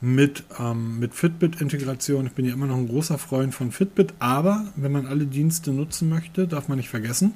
mit, 0.00 0.44
ähm, 0.60 0.98
mit 0.98 1.14
Fitbit-Integration. 1.14 2.26
Ich 2.26 2.32
bin 2.32 2.44
ja 2.44 2.52
immer 2.52 2.66
noch 2.66 2.76
ein 2.76 2.88
großer 2.88 3.18
Freund 3.18 3.54
von 3.54 3.72
Fitbit, 3.72 4.14
aber 4.18 4.66
wenn 4.76 4.92
man 4.92 5.06
alle 5.06 5.26
Dienste 5.26 5.72
nutzen 5.72 6.08
möchte, 6.08 6.46
darf 6.46 6.68
man 6.68 6.78
nicht 6.78 6.88
vergessen, 6.88 7.34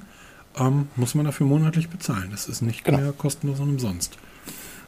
ähm, 0.57 0.87
muss 0.95 1.15
man 1.15 1.25
dafür 1.25 1.47
monatlich 1.47 1.89
bezahlen. 1.89 2.29
Das 2.31 2.47
ist 2.47 2.61
nicht 2.61 2.83
Genau. 2.85 2.99
mehr 2.99 3.11
kostenlos 3.11 3.59
und 3.59 3.69
umsonst. 3.69 4.17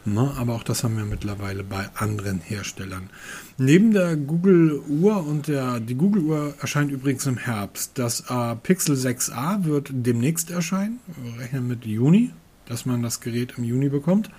Ne, 0.08 0.32
aber 0.38 0.54
auch 0.54 0.62
das 0.62 0.84
haben 0.84 0.98
wir 0.98 1.06
mittlerweile 1.06 1.64
bei 1.64 1.90
anderen 1.96 2.40
Herstellern. 2.40 3.10
Neben 3.58 3.92
der 3.92 4.16
Google-Uhr 4.16 5.26
und 5.26 5.48
der, 5.48 5.80
die 5.80 5.96
Google-Uhr 5.96 6.54
erscheint 6.62 6.92
übrigens 6.92 7.26
im 7.26 7.38
Herbst. 7.38 7.94
Das 7.96 8.30
äh, 8.30 8.56
Pixel 8.56 8.96
6a 8.96 9.64
wird 9.64 9.90
demnächst 9.92 10.52
erscheinen. 10.52 11.00
Wir 11.24 11.42
rechnen 11.42 11.68
mit 11.68 11.86
Juni, 11.86 12.30
dass 12.68 12.86
man 12.86 13.02
das 13.02 13.20
Gerät 13.20 13.56
im 13.58 13.64
Juni 13.64 13.90
bekommt. 13.90 14.30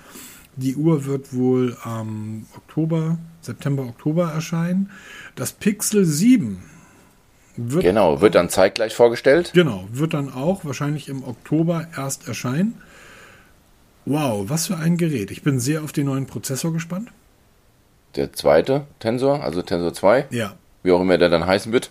Die 0.55 0.77
Uhr 0.77 1.05
wird 1.05 1.35
wohl 1.35 1.77
am 1.83 2.47
Oktober, 2.57 3.19
September, 3.41 3.83
Oktober 3.83 4.31
erscheinen. 4.31 4.91
Das 5.35 5.53
Pixel 5.53 6.05
7 6.05 6.63
wird 7.57 7.83
Genau, 7.83 8.21
wird 8.21 8.37
dann 8.37 8.49
zeitgleich 8.51 8.95
vorgestellt. 8.95 9.51
Genau, 9.53 9.89
wird 9.91 10.15
dann 10.15 10.33
auch 10.33 10.65
wahrscheinlich 10.65 11.09
im 11.09 11.25
Oktober 11.25 11.89
erst 11.97 12.29
erscheinen. 12.29 12.75
Wow, 14.07 14.49
was 14.49 14.69
für 14.69 14.77
ein 14.77 14.97
Gerät. 14.97 15.31
Ich 15.31 15.43
bin 15.43 15.59
sehr 15.61 15.83
auf 15.83 15.93
den 15.93 16.07
neuen 16.07 16.27
Prozessor 16.27 16.73
gespannt. 16.73 17.11
Der 18.15 18.33
zweite 18.33 18.87
Tensor, 19.01 19.43
also 19.43 19.63
Tensor 19.63 19.93
2. 19.93 20.27
Ja. 20.31 20.55
wie 20.83 20.93
auch 20.93 21.01
immer 21.01 21.19
der 21.19 21.29
dann 21.29 21.47
heißen 21.47 21.73
wird. 21.73 21.91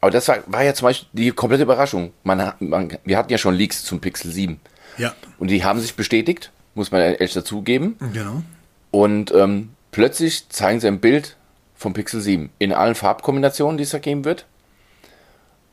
Aber 0.00 0.10
das 0.10 0.26
war, 0.26 0.38
war 0.46 0.64
ja 0.64 0.74
zum 0.74 0.86
Beispiel 0.86 1.08
die 1.12 1.30
komplette 1.30 1.62
Überraschung. 1.62 2.12
Man, 2.24 2.52
man, 2.58 2.98
wir 3.04 3.16
hatten 3.18 3.30
ja 3.30 3.38
schon 3.38 3.54
Leaks 3.54 3.84
zum 3.84 4.00
Pixel 4.00 4.32
7 4.32 4.58
Ja, 4.98 5.14
und 5.38 5.48
die 5.48 5.62
haben 5.62 5.78
sich 5.78 5.94
bestätigt, 5.94 6.50
muss 6.74 6.90
man 6.90 7.02
ehrlich 7.02 7.34
dazugeben. 7.34 7.96
genau. 8.12 8.42
Und 8.90 9.32
ähm, 9.32 9.70
plötzlich 9.92 10.48
zeigen 10.48 10.80
sie 10.80 10.88
ein 10.88 11.00
Bild 11.00 11.36
vom 11.76 11.92
Pixel 11.92 12.20
7 12.20 12.50
in 12.58 12.72
allen 12.72 12.94
Farbkombinationen, 12.94 13.76
die 13.76 13.84
es 13.84 13.90
da 13.90 13.98
geben 13.98 14.24
wird. 14.24 14.46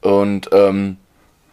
Und 0.01 0.49
ähm, 0.53 0.97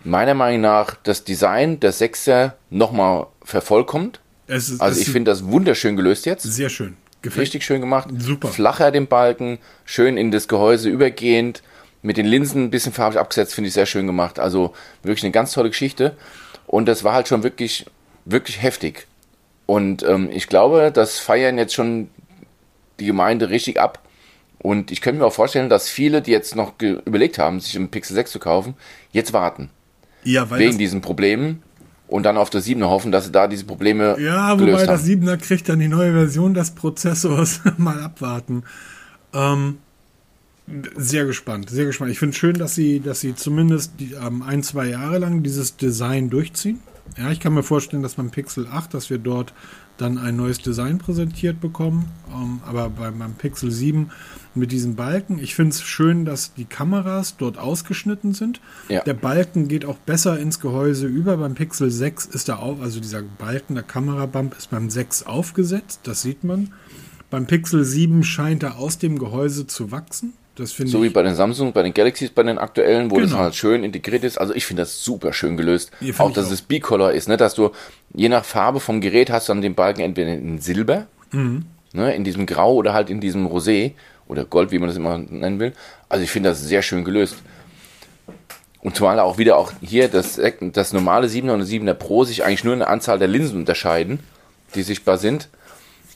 meiner 0.05 0.35
Meinung 0.35 0.61
nach 0.61 0.97
das 1.03 1.25
Design 1.25 1.81
der 1.81 1.93
6er 1.95 2.53
nochmal 2.71 3.27
vervollkommt. 3.47 4.21
Ist, 4.49 4.81
Also 4.81 5.01
ich 5.01 5.09
finde 5.09 5.31
das 5.31 5.47
wunderschön 5.47 5.97
gelöst 5.97 6.27
jetzt. 6.27 6.43
sehr 6.43 6.69
schön. 6.69 6.97
Gefällt 7.23 7.43
Richtig 7.43 7.65
schön 7.65 7.81
gemacht. 7.81 8.09
Super. 8.19 8.49
Flacher 8.49 8.91
den 8.91 9.07
Balken, 9.07 9.59
schön 9.85 10.17
in 10.17 10.31
das 10.31 10.49
Gehäuse 10.49 10.89
übergehend, 10.91 11.63
mit 12.03 12.19
den 12.19 12.27
Linsen 12.27 12.65
ein 12.65 12.71
bisschen 12.71 12.93
farbig 12.93 13.19
abgesetzt, 13.19 13.55
finde 13.55 13.69
ich 13.69 13.75
sehr 13.75 13.87
schön 13.87 14.07
gemacht. 14.07 14.39
Also 14.39 14.75
wirklich 15.03 15.25
eine 15.25 15.33
ganz 15.33 15.53
tolle 15.53 15.71
Geschichte. 15.71 16.17
Und 16.67 16.87
das 16.87 17.03
war 17.05 17.15
halt 17.15 17.27
schon 17.27 17.43
wirklich, 17.43 17.87
wirklich 18.25 18.63
heftig. 18.63 19.07
Und 19.65 20.03
ähm, 20.03 20.29
ich 20.31 20.47
glaube, 20.47 20.93
das 20.93 21.19
feiern 21.19 21.59
jetzt 21.59 21.75
schon 21.75 22.11
die 23.01 23.07
Gemeinde 23.07 23.51
richtig 23.51 23.81
ab, 23.81 24.03
Und 24.59 24.91
ich 24.91 25.01
könnte 25.01 25.21
mir 25.21 25.27
auch 25.27 25.33
vorstellen, 25.33 25.69
dass 25.69 25.89
viele, 25.89 26.23
die 26.23 26.31
jetzt 26.31 26.57
noch 26.57 26.75
überlegt 26.81 27.39
haben, 27.39 27.61
sich 27.61 27.77
einen 27.77 27.91
Pixel 27.91 28.15
6 28.15 28.33
zu 28.33 28.39
kaufen, 28.39 28.75
jetzt 29.13 29.33
warten. 29.33 29.71
Ja, 30.25 30.49
weil 30.51 30.59
wegen 30.59 30.79
diesen 30.79 31.01
Problemen 31.03 31.63
und 32.09 32.23
dann 32.23 32.37
auf 32.37 32.51
das 32.51 32.67
7er 32.67 32.89
hoffen, 32.89 33.11
dass 33.13 33.27
sie 33.27 33.33
da 33.33 33.49
diese 33.49 33.65
Probleme 33.65 34.17
Ja, 34.21 34.59
wobei 34.59 34.87
das 34.87 35.05
7er 35.05 35.37
kriegt 35.37 35.69
dann 35.69 35.81
die 35.81 35.89
neue 35.89 36.13
Version 36.13 36.55
des 36.55 36.71
Prozessors. 36.71 37.61
Mal 37.79 38.01
abwarten. 38.01 38.63
Ähm, 39.35 39.79
sehr 40.97 41.25
gespannt, 41.25 41.71
sehr 41.71 41.85
gespannt. 41.85 42.11
Ich 42.11 42.19
finde 42.19 42.31
es 42.33 42.39
schön, 42.39 42.55
dass 42.55 42.75
sie, 42.75 43.01
dass 43.01 43.21
sie 43.21 43.35
zumindest 43.35 43.93
die, 44.01 44.13
ähm, 44.15 44.43
ein, 44.43 44.63
zwei 44.63 44.87
Jahre 44.89 45.19
lang 45.19 45.43
dieses 45.43 45.77
Design 45.77 46.31
durchziehen. 46.31 46.81
Ja, 47.17 47.31
ich 47.31 47.39
kann 47.39 47.55
mir 47.55 47.63
vorstellen, 47.63 48.03
dass 48.03 48.15
beim 48.15 48.31
Pixel 48.31 48.67
8, 48.67 48.93
dass 48.95 49.11
wir 49.11 49.19
dort 49.19 49.53
dann 49.97 50.19
ein 50.19 50.37
neues 50.37 50.59
Design 50.59 50.99
präsentiert 50.99 51.61
bekommen. 51.61 52.07
Ähm, 52.33 52.61
aber 52.67 52.91
beim, 52.91 53.19
beim 53.19 53.35
Pixel 53.35 53.71
7 53.71 54.11
mit 54.57 54.73
diesen 54.73 54.97
Balken, 54.97 55.39
ich 55.39 55.55
finde 55.55 55.71
es 55.71 55.83
schön, 55.83 56.25
dass 56.25 56.55
die 56.55 56.65
Kameras 56.65 57.37
dort 57.37 57.59
ausgeschnitten 57.59 58.35
sind. 58.35 58.61
Ja. 58.89 59.03
Der 59.03 59.15
Balken 59.15 59.69
geht 59.69 59.85
auch 59.85 59.99
besser 59.99 60.39
ins 60.39 60.61
Gehäuse 60.61 61.07
über. 61.07 61.37
Beim 61.37 61.55
Pixel 61.55 61.91
6 61.91 62.27
ist 62.27 62.49
da 62.49 62.57
auch, 62.57 62.81
also 62.81 63.01
dieser 63.01 63.23
Balken, 63.23 63.75
der 63.75 63.85
Kamerabump 63.85 64.57
ist 64.57 64.71
beim 64.71 64.91
6 64.91 65.25
aufgesetzt, 65.25 66.01
das 66.05 66.23
sieht 66.23 66.45
man. 66.45 66.73
Beim 67.31 67.47
Pixel 67.47 67.85
7 67.85 68.23
scheint 68.23 68.63
er 68.63 68.79
aus 68.79 68.99
dem 68.99 69.19
Gehäuse 69.19 69.67
zu 69.67 69.91
wachsen. 69.91 70.35
Das 70.57 70.71
so 70.75 70.85
ich, 70.85 70.95
wie 70.95 71.09
bei 71.11 71.23
den 71.23 71.35
Samsung, 71.35 71.73
bei 71.73 71.83
den 71.83 71.93
Galaxies, 71.93 72.31
bei 72.31 72.43
den 72.43 72.57
aktuellen, 72.57 73.11
wo 73.11 73.17
genau. 73.17 73.29
das 73.29 73.39
halt 73.39 73.55
schön 73.55 73.85
integriert 73.85 74.25
ist. 74.25 74.39
Also 74.39 74.55
ich 74.55 74.65
finde 74.65 74.83
das 74.83 75.05
super 75.05 75.35
schön 75.35 75.59
gelöst. 75.59 75.91
Auch, 76.17 76.33
dass 76.33 76.47
auch. 76.47 76.53
es 76.53 76.63
B-Color 76.63 77.13
ist, 77.13 77.29
ne? 77.29 77.37
dass 77.37 77.55
du 77.55 77.73
je 78.15 78.31
nach 78.31 78.45
Farbe 78.45 78.81
vom 78.81 79.03
Gerät 79.03 79.31
hast 79.31 79.49
du 79.49 79.53
dann 79.53 79.61
den 79.61 79.75
Balken 79.75 80.01
entweder 80.01 80.33
in 80.33 80.59
Silber, 80.59 81.09
mhm. 81.31 81.67
ne? 81.93 82.15
in 82.15 82.25
diesem 82.25 82.47
Grau 82.47 82.75
oder 82.75 82.95
halt 82.95 83.11
in 83.11 83.21
diesem 83.21 83.47
Rosé 83.47 83.93
oder 84.29 84.45
Gold, 84.45 84.71
wie 84.71 84.79
man 84.79 84.89
das 84.89 84.97
immer 84.97 85.19
nennen 85.19 85.59
will. 85.61 85.73
Also 86.09 86.25
ich 86.25 86.31
finde 86.31 86.51
das 86.51 86.63
sehr 86.63 86.83
schön 86.83 87.05
gelöst. 87.05 87.37
Und 88.81 88.95
zumal 88.97 89.19
auch 89.19 89.39
wieder 89.39 89.57
auch 89.57 89.73
hier 89.81 90.09
das, 90.09 90.41
das 90.61 90.93
normale 90.93 91.27
7er 91.27 91.53
und 91.53 91.63
7er 91.63 91.95
Pro 91.95 92.25
sich 92.25 92.45
eigentlich 92.45 92.65
nur 92.65 92.73
in 92.73 92.81
der 92.81 92.91
Anzahl 92.91 93.19
der 93.19 93.29
Linsen 93.29 93.59
unterscheiden, 93.59 94.21
die 94.75 94.83
sichtbar 94.83 95.19
sind. 95.19 95.49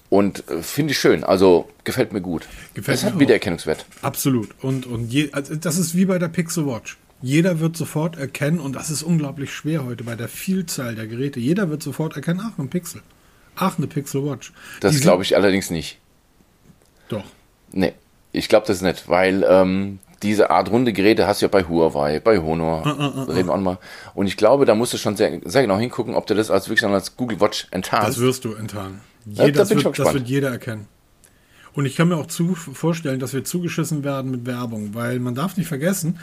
Und 0.08 0.48
äh, 0.48 0.62
finde 0.62 0.92
ich 0.92 0.98
schön. 0.98 1.24
Also 1.24 1.68
gefällt 1.84 2.12
mir 2.12 2.20
gut. 2.20 2.46
Gefällt 2.74 2.98
es 2.98 3.04
hat 3.04 3.14
auch. 3.14 3.18
Wiedererkennungswert. 3.18 3.86
Absolut. 4.02 4.50
Und, 4.62 4.86
und 4.86 5.12
je, 5.12 5.30
also 5.32 5.54
das 5.54 5.78
ist 5.78 5.96
wie 5.96 6.04
bei 6.04 6.18
der 6.18 6.28
Pixel 6.28 6.66
Watch. 6.66 6.98
Jeder 7.22 7.60
wird 7.60 7.76
sofort 7.76 8.16
erkennen, 8.16 8.60
und 8.60 8.74
das 8.74 8.90
ist 8.90 9.02
unglaublich 9.02 9.52
schwer 9.52 9.84
heute 9.84 10.04
bei 10.04 10.16
der 10.16 10.28
Vielzahl 10.28 10.94
der 10.94 11.06
Geräte. 11.06 11.38
Jeder 11.38 11.70
wird 11.70 11.82
sofort 11.82 12.16
erkennen, 12.16 12.40
ach, 12.42 12.58
ein 12.58 12.70
Pixel. 12.70 13.02
Ach, 13.56 13.76
eine 13.78 13.86
Pixel 13.86 14.24
Watch. 14.24 14.52
Das 14.80 15.00
glaube 15.00 15.22
ich 15.22 15.36
allerdings 15.36 15.70
nicht. 15.70 15.98
Doch. 17.08 17.24
Nee, 17.72 17.92
ich 18.32 18.48
glaube 18.48 18.66
das 18.66 18.82
nicht, 18.82 19.08
weil 19.08 19.44
ähm, 19.48 19.98
diese 20.22 20.50
Art 20.50 20.70
runde 20.70 20.92
Geräte 20.92 21.26
hast 21.26 21.40
du 21.40 21.46
ja 21.46 21.50
bei 21.50 21.64
Huawei, 21.64 22.20
bei 22.20 22.38
Honor, 22.38 22.84
uh, 22.86 22.90
uh, 22.90 23.20
uh, 23.20 23.32
reden 23.32 23.48
wir 23.48 23.54
auch 23.54 23.60
mal. 23.60 23.78
Und 24.14 24.26
ich 24.26 24.36
glaube, 24.36 24.64
da 24.64 24.74
musst 24.74 24.92
du 24.92 24.98
schon 24.98 25.16
sehr, 25.16 25.40
sehr 25.44 25.62
genau 25.62 25.78
hingucken, 25.78 26.14
ob 26.14 26.26
du 26.26 26.34
das 26.34 26.50
als 26.50 26.68
wirklich 26.68 26.88
als 26.90 27.16
Google 27.16 27.40
Watch 27.40 27.68
enttarnst. 27.70 28.08
Das 28.08 28.20
wirst 28.20 28.44
du 28.44 28.54
enttarnen. 28.54 29.00
Jeder, 29.24 29.46
ja, 29.46 29.52
da 29.52 29.70
wird, 29.70 29.98
das 29.98 30.14
wird 30.14 30.28
jeder 30.28 30.50
erkennen. 30.50 30.86
Und 31.72 31.86
ich 31.86 31.96
kann 31.96 32.08
mir 32.08 32.16
auch 32.16 32.26
zu 32.26 32.54
vorstellen, 32.54 33.20
dass 33.20 33.32
wir 33.32 33.44
zugeschissen 33.44 34.02
werden 34.02 34.30
mit 34.30 34.46
Werbung, 34.46 34.94
weil 34.94 35.20
man 35.20 35.34
darf 35.34 35.56
nicht 35.56 35.68
vergessen, 35.68 36.18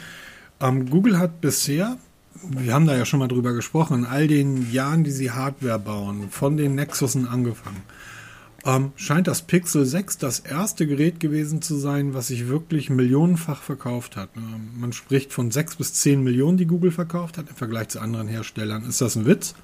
ähm, 0.60 0.90
Google 0.90 1.18
hat 1.18 1.40
bisher, 1.40 1.96
wir 2.42 2.74
haben 2.74 2.86
da 2.86 2.96
ja 2.96 3.04
schon 3.04 3.18
mal 3.18 3.28
drüber 3.28 3.52
gesprochen, 3.52 4.00
in 4.00 4.04
all 4.04 4.28
den 4.28 4.70
Jahren, 4.72 5.04
die 5.04 5.10
sie 5.10 5.30
Hardware 5.30 5.78
bauen, 5.78 6.28
von 6.30 6.56
den 6.56 6.74
Nexusen 6.74 7.26
angefangen, 7.26 7.82
ähm, 8.68 8.92
scheint 8.96 9.26
das 9.26 9.42
Pixel 9.42 9.86
6 9.86 10.18
das 10.18 10.40
erste 10.40 10.86
Gerät 10.86 11.20
gewesen 11.20 11.62
zu 11.62 11.76
sein, 11.76 12.12
was 12.12 12.26
sich 12.26 12.48
wirklich 12.48 12.90
millionenfach 12.90 13.62
verkauft 13.62 14.16
hat. 14.16 14.28
Ähm, 14.36 14.68
man 14.78 14.92
spricht 14.92 15.32
von 15.32 15.50
6 15.50 15.76
bis 15.76 15.94
10 15.94 16.22
Millionen, 16.22 16.58
die 16.58 16.66
Google 16.66 16.90
verkauft 16.90 17.38
hat, 17.38 17.48
im 17.48 17.56
Vergleich 17.56 17.88
zu 17.88 18.00
anderen 18.00 18.28
Herstellern. 18.28 18.84
Ist 18.84 19.00
das 19.00 19.16
ein 19.16 19.24
Witz? 19.24 19.54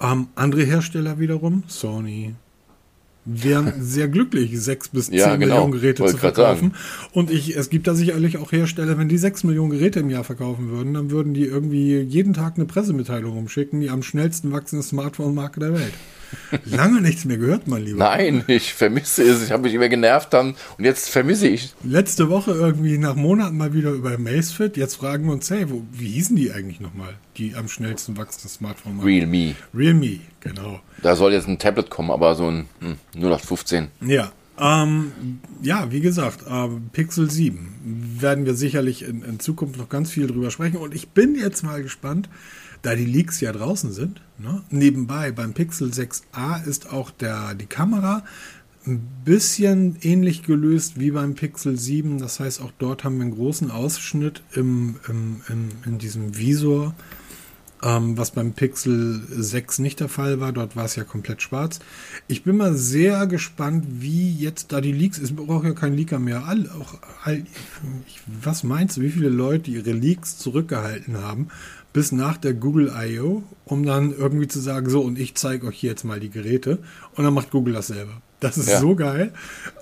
Ähm, 0.00 0.28
andere 0.34 0.64
Hersteller 0.64 1.20
wiederum, 1.20 1.62
Sony, 1.68 2.34
wären 3.24 3.74
sehr 3.80 4.08
glücklich, 4.08 4.60
sechs 4.60 4.88
bis 4.88 5.06
zehn 5.06 5.18
ja, 5.18 5.36
genau. 5.36 5.54
Millionen 5.54 5.72
Geräte 5.72 6.00
Wollte 6.00 6.14
zu 6.14 6.18
verkaufen. 6.18 6.74
Und 7.12 7.30
ich, 7.30 7.56
es 7.56 7.70
gibt 7.70 7.86
da 7.86 7.94
sicherlich 7.94 8.38
auch 8.38 8.50
Hersteller, 8.50 8.98
wenn 8.98 9.08
die 9.08 9.18
sechs 9.18 9.44
Millionen 9.44 9.70
Geräte 9.70 10.00
im 10.00 10.10
Jahr 10.10 10.24
verkaufen 10.24 10.70
würden, 10.70 10.94
dann 10.94 11.12
würden 11.12 11.34
die 11.34 11.44
irgendwie 11.44 12.00
jeden 12.00 12.34
Tag 12.34 12.56
eine 12.56 12.64
Pressemitteilung 12.64 13.34
rumschicken, 13.34 13.80
die 13.80 13.90
am 13.90 14.02
schnellsten 14.02 14.50
wachsende 14.50 14.82
Smartphone-Marke 14.82 15.60
der 15.60 15.74
Welt. 15.74 15.94
Lange 16.64 17.00
nichts 17.00 17.24
mehr 17.24 17.38
gehört, 17.38 17.66
mein 17.66 17.84
Lieber. 17.84 17.98
Nein, 17.98 18.44
ich 18.46 18.74
vermisse 18.74 19.22
es. 19.22 19.42
Ich 19.44 19.50
habe 19.50 19.64
mich 19.64 19.74
immer 19.74 19.88
genervt 19.88 20.32
dann 20.32 20.54
und 20.76 20.84
jetzt 20.84 21.10
vermisse 21.10 21.48
ich. 21.48 21.74
Letzte 21.84 22.28
Woche 22.28 22.52
irgendwie 22.52 22.98
nach 22.98 23.14
Monaten 23.14 23.56
mal 23.56 23.74
wieder 23.74 23.90
über 23.90 24.16
Macefit. 24.18 24.76
Jetzt 24.76 24.96
fragen 24.96 25.26
wir 25.26 25.32
uns, 25.32 25.50
hey, 25.50 25.70
wo, 25.70 25.82
wie 25.92 26.08
hießen 26.08 26.36
die 26.36 26.52
eigentlich 26.52 26.80
nochmal? 26.80 27.14
Die 27.36 27.54
am 27.54 27.68
schnellsten 27.68 28.16
wachsende 28.16 28.48
Smartphone. 28.48 29.00
Realme. 29.00 29.54
Realme, 29.74 30.20
genau. 30.40 30.80
Da 31.02 31.16
soll 31.16 31.32
jetzt 31.32 31.48
ein 31.48 31.58
Tablet 31.58 31.90
kommen, 31.90 32.10
aber 32.10 32.34
so 32.34 32.50
ein 32.50 32.68
hm, 32.80 32.96
0815. 33.16 33.88
Ja. 34.06 34.32
Ähm, 34.60 35.12
ja, 35.62 35.90
wie 35.92 36.00
gesagt, 36.00 36.44
äh, 36.48 36.68
Pixel 36.92 37.30
7 37.30 38.16
werden 38.18 38.44
wir 38.44 38.54
sicherlich 38.54 39.04
in, 39.04 39.22
in 39.22 39.38
Zukunft 39.38 39.78
noch 39.78 39.88
ganz 39.88 40.10
viel 40.10 40.26
drüber 40.26 40.50
sprechen. 40.50 40.78
Und 40.78 40.94
ich 40.94 41.08
bin 41.10 41.36
jetzt 41.36 41.62
mal 41.62 41.82
gespannt, 41.82 42.28
da 42.82 42.94
die 42.94 43.04
Leaks 43.04 43.40
ja 43.40 43.52
draußen 43.52 43.92
sind. 43.92 44.20
Ne? 44.38 44.62
Nebenbei 44.70 45.32
beim 45.32 45.52
Pixel 45.52 45.90
6a 45.90 46.64
ist 46.64 46.92
auch 46.92 47.10
der, 47.10 47.54
die 47.54 47.66
Kamera 47.66 48.22
ein 48.88 49.06
bisschen 49.24 49.96
ähnlich 50.02 50.42
gelöst 50.42 50.98
wie 50.98 51.10
beim 51.10 51.34
Pixel 51.34 51.78
7. 51.78 52.18
Das 52.18 52.40
heißt, 52.40 52.60
auch 52.60 52.72
dort 52.78 53.04
haben 53.04 53.16
wir 53.16 53.22
einen 53.22 53.34
großen 53.34 53.70
Ausschnitt 53.70 54.42
im, 54.54 54.96
im, 55.08 55.42
im 55.48 55.68
in 55.84 55.98
diesem 55.98 56.36
Visor, 56.38 56.94
ähm, 57.82 58.16
was 58.16 58.30
beim 58.30 58.52
Pixel 58.52 59.20
6 59.30 59.80
nicht 59.80 60.00
der 60.00 60.08
Fall 60.08 60.40
war. 60.40 60.52
Dort 60.52 60.74
war 60.74 60.86
es 60.86 60.96
ja 60.96 61.04
komplett 61.04 61.42
schwarz. 61.42 61.80
Ich 62.26 62.44
bin 62.44 62.56
mal 62.56 62.74
sehr 62.74 63.26
gespannt, 63.26 63.84
wie 64.00 64.32
jetzt 64.34 64.72
da 64.72 64.80
die 64.80 64.92
Leaks, 64.92 65.18
es 65.18 65.34
braucht 65.34 65.64
ja 65.64 65.72
kein 65.72 65.94
Leaker 65.94 66.18
mehr. 66.18 66.46
All, 66.46 66.68
auch, 66.70 66.98
all, 67.24 67.44
ich, 68.06 68.20
was 68.42 68.64
meinst 68.64 68.96
du, 68.96 69.02
wie 69.02 69.10
viele 69.10 69.28
Leute 69.28 69.70
ihre 69.70 69.92
Leaks 69.92 70.38
zurückgehalten 70.38 71.18
haben? 71.18 71.48
Bis 71.92 72.12
nach 72.12 72.36
der 72.36 72.54
Google 72.54 72.92
I.O., 72.96 73.42
um 73.64 73.84
dann 73.84 74.12
irgendwie 74.16 74.48
zu 74.48 74.60
sagen, 74.60 74.88
so, 74.88 75.00
und 75.00 75.18
ich 75.18 75.34
zeige 75.34 75.66
euch 75.66 75.82
jetzt 75.82 76.04
mal 76.04 76.20
die 76.20 76.30
Geräte. 76.30 76.78
Und 77.16 77.24
dann 77.24 77.34
macht 77.34 77.50
Google 77.50 77.74
das 77.74 77.88
selber. 77.88 78.20
Das 78.40 78.56
ist 78.56 78.68
ja. 78.68 78.78
so 78.78 78.94
geil. 78.94 79.32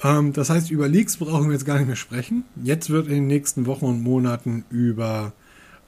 Ähm, 0.02 0.32
das 0.32 0.48
heißt, 0.48 0.70
über 0.70 0.88
Leaks 0.88 1.18
brauchen 1.18 1.46
wir 1.46 1.52
jetzt 1.52 1.66
gar 1.66 1.76
nicht 1.78 1.88
mehr 1.88 1.96
sprechen. 1.96 2.44
Jetzt 2.62 2.90
wird 2.90 3.06
in 3.08 3.14
den 3.14 3.26
nächsten 3.26 3.66
Wochen 3.66 3.84
und 3.84 4.02
Monaten 4.02 4.64
über, 4.70 5.32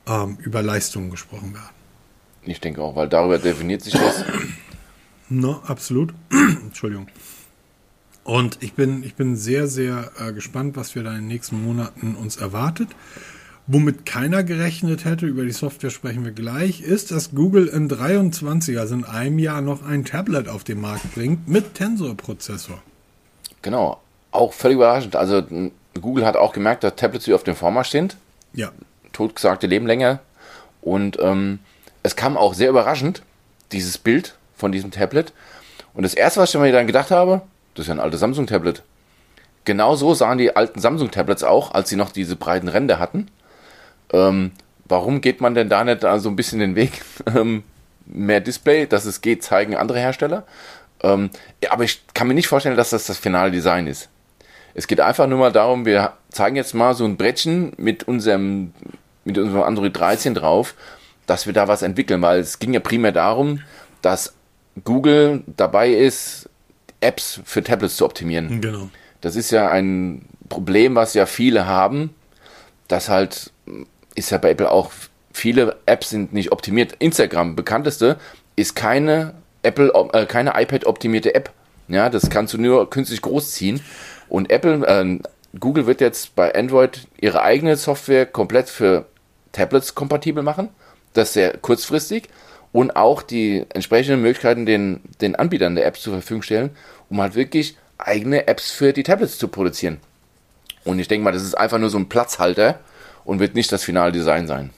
ähm, 0.07 0.37
über 0.41 0.63
Leistungen 0.63 1.11
gesprochen 1.11 1.55
werden. 1.55 1.71
Ich 2.43 2.61
denke 2.61 2.83
auch, 2.83 2.95
weil 2.95 3.09
darüber 3.09 3.39
definiert 3.39 3.83
sich 3.83 3.95
das. 3.95 4.25
No, 5.31 5.63
absolut. 5.67 6.15
Entschuldigung. 6.31 7.09
Und 8.25 8.59
ich 8.61 8.75
bin, 8.75 9.03
ich 9.03 9.15
bin 9.15 9.37
sehr, 9.37 9.67
sehr 9.67 10.11
äh, 10.19 10.33
gespannt, 10.33 10.77
was 10.77 10.95
wir 10.95 11.03
da 11.03 11.11
in 11.11 11.21
den 11.21 11.29
nächsten 11.29 11.65
Monaten 11.65 12.15
uns 12.15 12.37
erwartet. 12.37 12.89
Womit 13.71 14.07
keiner 14.07 14.45
gerechnet 14.45 15.05
hätte, 15.05 15.27
über 15.27 15.45
die 15.45 15.53
Software 15.53 15.91
sprechen 15.91 16.25
wir 16.25 16.33
gleich, 16.33 16.81
ist, 16.81 17.11
dass 17.11 17.35
Google 17.35 17.67
in 17.67 17.87
23, 17.87 18.79
also 18.79 18.95
in 18.95 19.05
einem 19.05 19.39
Jahr, 19.39 19.61
noch 19.61 19.85
ein 19.85 20.07
Tablet 20.07 20.49
auf 20.49 20.65
den 20.65 20.81
Markt 20.81 21.15
bringt 21.15 21.49
mit 21.49 21.75
Tensor-Prozessor. 21.75 22.83
Genau, 23.61 24.01
auch 24.31 24.55
völlig 24.55 24.77
überraschend. 24.77 25.17
Also 25.17 25.43
Google 26.01 26.25
hat 26.25 26.37
auch 26.37 26.55
gemerkt, 26.55 26.83
dass 26.83 26.97
Tablets 26.97 27.27
wie 27.27 27.35
auf 27.35 27.45
dem 27.45 27.57
Vormarsch 27.57 27.91
sind. 27.91 28.17
Ja. 28.55 28.73
Totgesagte 29.13 29.67
Leben 29.67 29.87
länger. 29.87 30.21
Und 30.81 31.19
ähm, 31.21 31.59
es 32.03 32.17
kam 32.17 32.39
auch 32.39 32.55
sehr 32.55 32.71
überraschend, 32.71 33.23
dieses 33.73 33.99
Bild 33.99 34.39
von 34.57 34.73
diesem 34.73 34.91
Tablet. 34.91 35.35
Und 35.93 36.05
das 36.05 36.15
erste, 36.15 36.41
was 36.41 36.55
ich 36.55 36.59
mir 36.59 36.73
dann 36.73 36.87
gedacht 36.87 37.11
habe, 37.11 37.43
das 37.75 37.85
ist 37.85 37.89
ja 37.89 37.95
ein 37.97 38.01
altes 38.01 38.21
Samsung-Tablet. 38.21 38.83
Genau 39.67 39.95
so 39.95 40.15
sahen 40.15 40.39
die 40.39 40.57
alten 40.57 40.81
Samsung-Tablets 40.81 41.45
auch, 41.45 41.73
als 41.73 41.91
sie 41.91 41.97
noch 41.97 42.13
diese 42.13 42.35
breiten 42.35 42.69
Ränder 42.69 42.99
hatten. 42.99 43.29
Ähm, 44.13 44.53
warum 44.87 45.21
geht 45.21 45.41
man 45.41 45.55
denn 45.55 45.69
da 45.69 45.85
nicht 45.85 46.01
so 46.01 46.29
ein 46.29 46.37
bisschen 46.37 46.61
den 46.61 46.75
Weg? 46.75 47.03
Ähm, 47.35 47.63
mehr 48.07 48.41
Display, 48.41 48.87
dass 48.87 49.05
es 49.05 49.21
geht, 49.21 49.43
zeigen 49.43 49.77
andere 49.77 49.99
Hersteller. 49.99 50.45
Ähm, 51.03 51.31
ja, 51.63 51.73
aber 51.73 51.85
ich 51.85 52.03
kann 52.15 52.27
mir 52.27 52.35
nicht 52.35 52.49
vorstellen, 52.49 52.77
dass 52.77 52.91
das 52.91 53.07
das 53.07 53.19
finale 53.19 53.51
Design 53.51 53.87
ist. 53.87 54.09
Es 54.75 54.87
geht 54.87 55.01
einfach 55.01 55.27
nur 55.27 55.39
mal 55.39 55.53
darum, 55.53 55.85
wir 55.85 56.15
zeigen 56.31 56.57
jetzt 56.57 56.75
mal 56.75 56.95
so 56.95 57.05
ein 57.05 57.17
Brettchen 57.17 57.73
mit 57.77 58.05
unserem, 58.05 58.73
mit 59.25 59.37
unserem 59.37 59.63
Android 59.63 59.97
13 59.97 60.35
drauf, 60.35 60.75
dass 61.27 61.47
wir 61.47 61.53
da 61.53 61.69
was 61.69 61.83
entwickeln, 61.83 62.23
weil 62.23 62.41
es 62.41 62.59
ging 62.59 62.73
ja 62.73 62.81
primär 62.81 63.13
darum, 63.13 63.61
dass 64.03 64.35
Google 64.85 65.43
dabei 65.47 65.91
ist, 65.91 66.49
Apps 67.01 67.41
für 67.45 67.63
Tablets 67.63 67.97
zu 67.97 68.05
optimieren. 68.05 68.61
Genau. 68.61 68.89
Das 69.21 69.37
ist 69.37 69.51
ja 69.51 69.69
ein 69.69 70.23
Problem, 70.49 70.95
was 70.95 71.15
ja 71.15 71.27
viele 71.27 71.67
haben, 71.67 72.15
dass 72.87 73.09
halt 73.09 73.53
ist 74.19 74.31
ja 74.31 74.39
bei 74.39 74.51
Apple 74.51 74.71
auch, 74.71 74.91
viele 75.33 75.77
Apps 75.87 76.11
sind 76.11 76.33
nicht 76.33 76.53
optimiert. 76.53 76.95
Instagram, 76.99 77.57
bekannteste, 77.57 78.19
ist 78.57 78.75
keine 78.75 79.35
Apple, 79.63 79.93
äh, 80.13 80.27
keine 80.27 80.61
iPad-optimierte 80.61 81.35
App. 81.35 81.51
Ja, 81.89 82.11
das 82.11 82.29
kannst 82.29 82.53
du 82.53 82.59
nur 82.59 82.91
künstlich 82.91 83.23
großziehen. 83.23 83.81
Und 84.29 84.51
Apple, 84.51 84.87
äh, 84.87 85.19
Google 85.59 85.87
wird 85.87 86.01
jetzt 86.01 86.35
bei 86.35 86.55
Android 86.55 87.07
ihre 87.19 87.43
eigene 87.43 87.77
Software 87.77 88.27
komplett 88.27 88.69
für 88.69 89.07
Tablets 89.53 89.95
kompatibel 89.95 90.43
machen. 90.43 90.69
Das 91.15 91.33
sehr 91.33 91.57
kurzfristig. 91.57 92.29
Und 92.73 92.97
auch 92.97 93.23
die 93.23 93.65
entsprechenden 93.71 94.21
Möglichkeiten 94.21 94.67
den, 94.67 95.01
den 95.23 95.37
Anbietern 95.37 95.75
der 95.75 95.87
Apps 95.87 96.03
zur 96.03 96.13
Verfügung 96.13 96.43
stellen, 96.43 96.71
um 97.09 97.21
halt 97.21 97.35
wirklich 97.35 97.79
eigene 97.97 98.47
Apps 98.47 98.71
für 98.71 98.93
die 98.93 99.03
Tablets 99.03 99.39
zu 99.39 99.49
produzieren. 99.49 99.99
Und 100.85 100.99
ich 100.99 101.09
denke 101.09 101.25
mal, 101.25 101.33
das 101.33 101.43
ist 101.43 101.57
einfach 101.57 101.79
nur 101.79 101.91
so 101.91 101.99
ein 101.99 102.09
Platzhalter 102.09 102.81
und 103.29 103.41
wird 103.41 103.55
nicht 103.55 103.71
das 103.71 103.85
finale 103.85 104.11
Design 104.11 104.47
sein. 104.47 104.71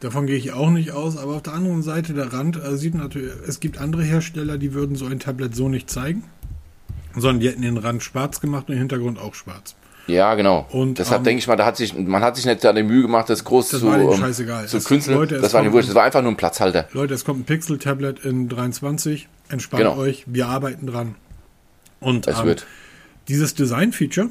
Davon 0.00 0.26
gehe 0.26 0.36
ich 0.36 0.52
auch 0.52 0.68
nicht 0.68 0.90
aus, 0.90 1.16
aber 1.16 1.36
auf 1.36 1.42
der 1.42 1.54
anderen 1.54 1.82
Seite 1.82 2.12
der 2.12 2.34
Rand 2.34 2.62
äh, 2.62 2.76
sieht 2.76 2.94
natürlich, 2.94 3.32
es 3.48 3.60
gibt 3.60 3.78
andere 3.78 4.02
Hersteller, 4.02 4.58
die 4.58 4.74
würden 4.74 4.94
so 4.94 5.06
ein 5.06 5.18
Tablet 5.20 5.56
so 5.56 5.70
nicht 5.70 5.88
zeigen, 5.88 6.22
sondern 7.14 7.40
die 7.40 7.48
hätten 7.48 7.62
den 7.62 7.78
Rand 7.78 8.02
schwarz 8.02 8.42
gemacht 8.42 8.64
und 8.68 8.72
den 8.74 8.78
Hintergrund 8.78 9.18
auch 9.18 9.34
schwarz. 9.34 9.74
Ja, 10.06 10.34
genau. 10.34 10.66
Und, 10.70 10.98
Deshalb 10.98 11.20
ähm, 11.20 11.24
denke 11.24 11.38
ich 11.38 11.46
mal, 11.46 11.56
da 11.56 11.64
hat 11.64 11.78
sich, 11.78 11.96
man 11.96 12.22
hat 12.22 12.36
sich 12.36 12.44
nicht 12.44 12.62
da 12.62 12.74
die 12.74 12.82
Mühe 12.82 13.00
gemacht, 13.00 13.30
das 13.30 13.42
groß 13.42 13.70
Das 13.70 13.80
zu, 13.80 13.86
war 13.86 13.98
ähm, 13.98 14.12
scheißegal. 14.14 14.66
zu 14.66 14.80
künsteln. 14.80 15.16
Leute, 15.16 15.38
das 15.40 15.54
war 15.54 15.62
nicht 15.62 15.72
wurscht, 15.72 15.88
das 15.88 15.94
war 15.94 16.02
einfach 16.04 16.20
nur 16.20 16.30
ein 16.32 16.36
Platzhalter. 16.36 16.86
Leute, 16.92 17.14
es 17.14 17.24
kommt 17.24 17.40
ein 17.40 17.44
Pixel-Tablet 17.44 18.22
in 18.22 18.50
23, 18.50 19.28
entspannt 19.48 19.82
Genau. 19.82 19.96
euch, 19.96 20.24
wir 20.26 20.46
arbeiten 20.48 20.86
dran. 20.86 21.14
Und 22.00 22.26
Es 22.26 22.38
ähm, 22.40 22.44
wird. 22.44 22.66
dieses 23.28 23.54
Design-Feature, 23.54 24.28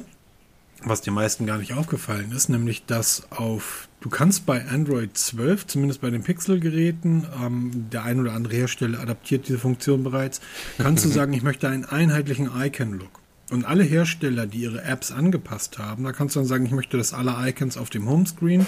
was 0.86 1.00
den 1.00 1.14
meisten 1.14 1.46
gar 1.46 1.58
nicht 1.58 1.74
aufgefallen 1.74 2.32
ist, 2.32 2.48
nämlich 2.48 2.86
dass 2.86 3.30
auf, 3.30 3.88
du 4.00 4.08
kannst 4.08 4.46
bei 4.46 4.66
Android 4.66 5.16
12, 5.16 5.66
zumindest 5.66 6.00
bei 6.00 6.10
den 6.10 6.22
Pixel-Geräten, 6.22 7.26
ähm, 7.42 7.86
der 7.90 8.04
ein 8.04 8.20
oder 8.20 8.32
andere 8.32 8.54
Hersteller 8.54 9.00
adaptiert 9.00 9.48
diese 9.48 9.58
Funktion 9.58 10.04
bereits, 10.04 10.40
kannst 10.78 11.04
du 11.04 11.08
sagen, 11.10 11.32
ich 11.32 11.42
möchte 11.42 11.68
einen 11.68 11.84
einheitlichen 11.84 12.50
Icon-Look. 12.54 13.23
Und 13.50 13.66
alle 13.66 13.84
Hersteller, 13.84 14.46
die 14.46 14.62
ihre 14.62 14.82
Apps 14.82 15.12
angepasst 15.12 15.78
haben, 15.78 16.04
da 16.04 16.12
kannst 16.12 16.34
du 16.34 16.40
dann 16.40 16.48
sagen, 16.48 16.64
ich 16.64 16.72
möchte, 16.72 16.96
dass 16.96 17.12
alle 17.12 17.36
Icons 17.46 17.76
auf 17.76 17.90
dem 17.90 18.08
Homescreen 18.08 18.66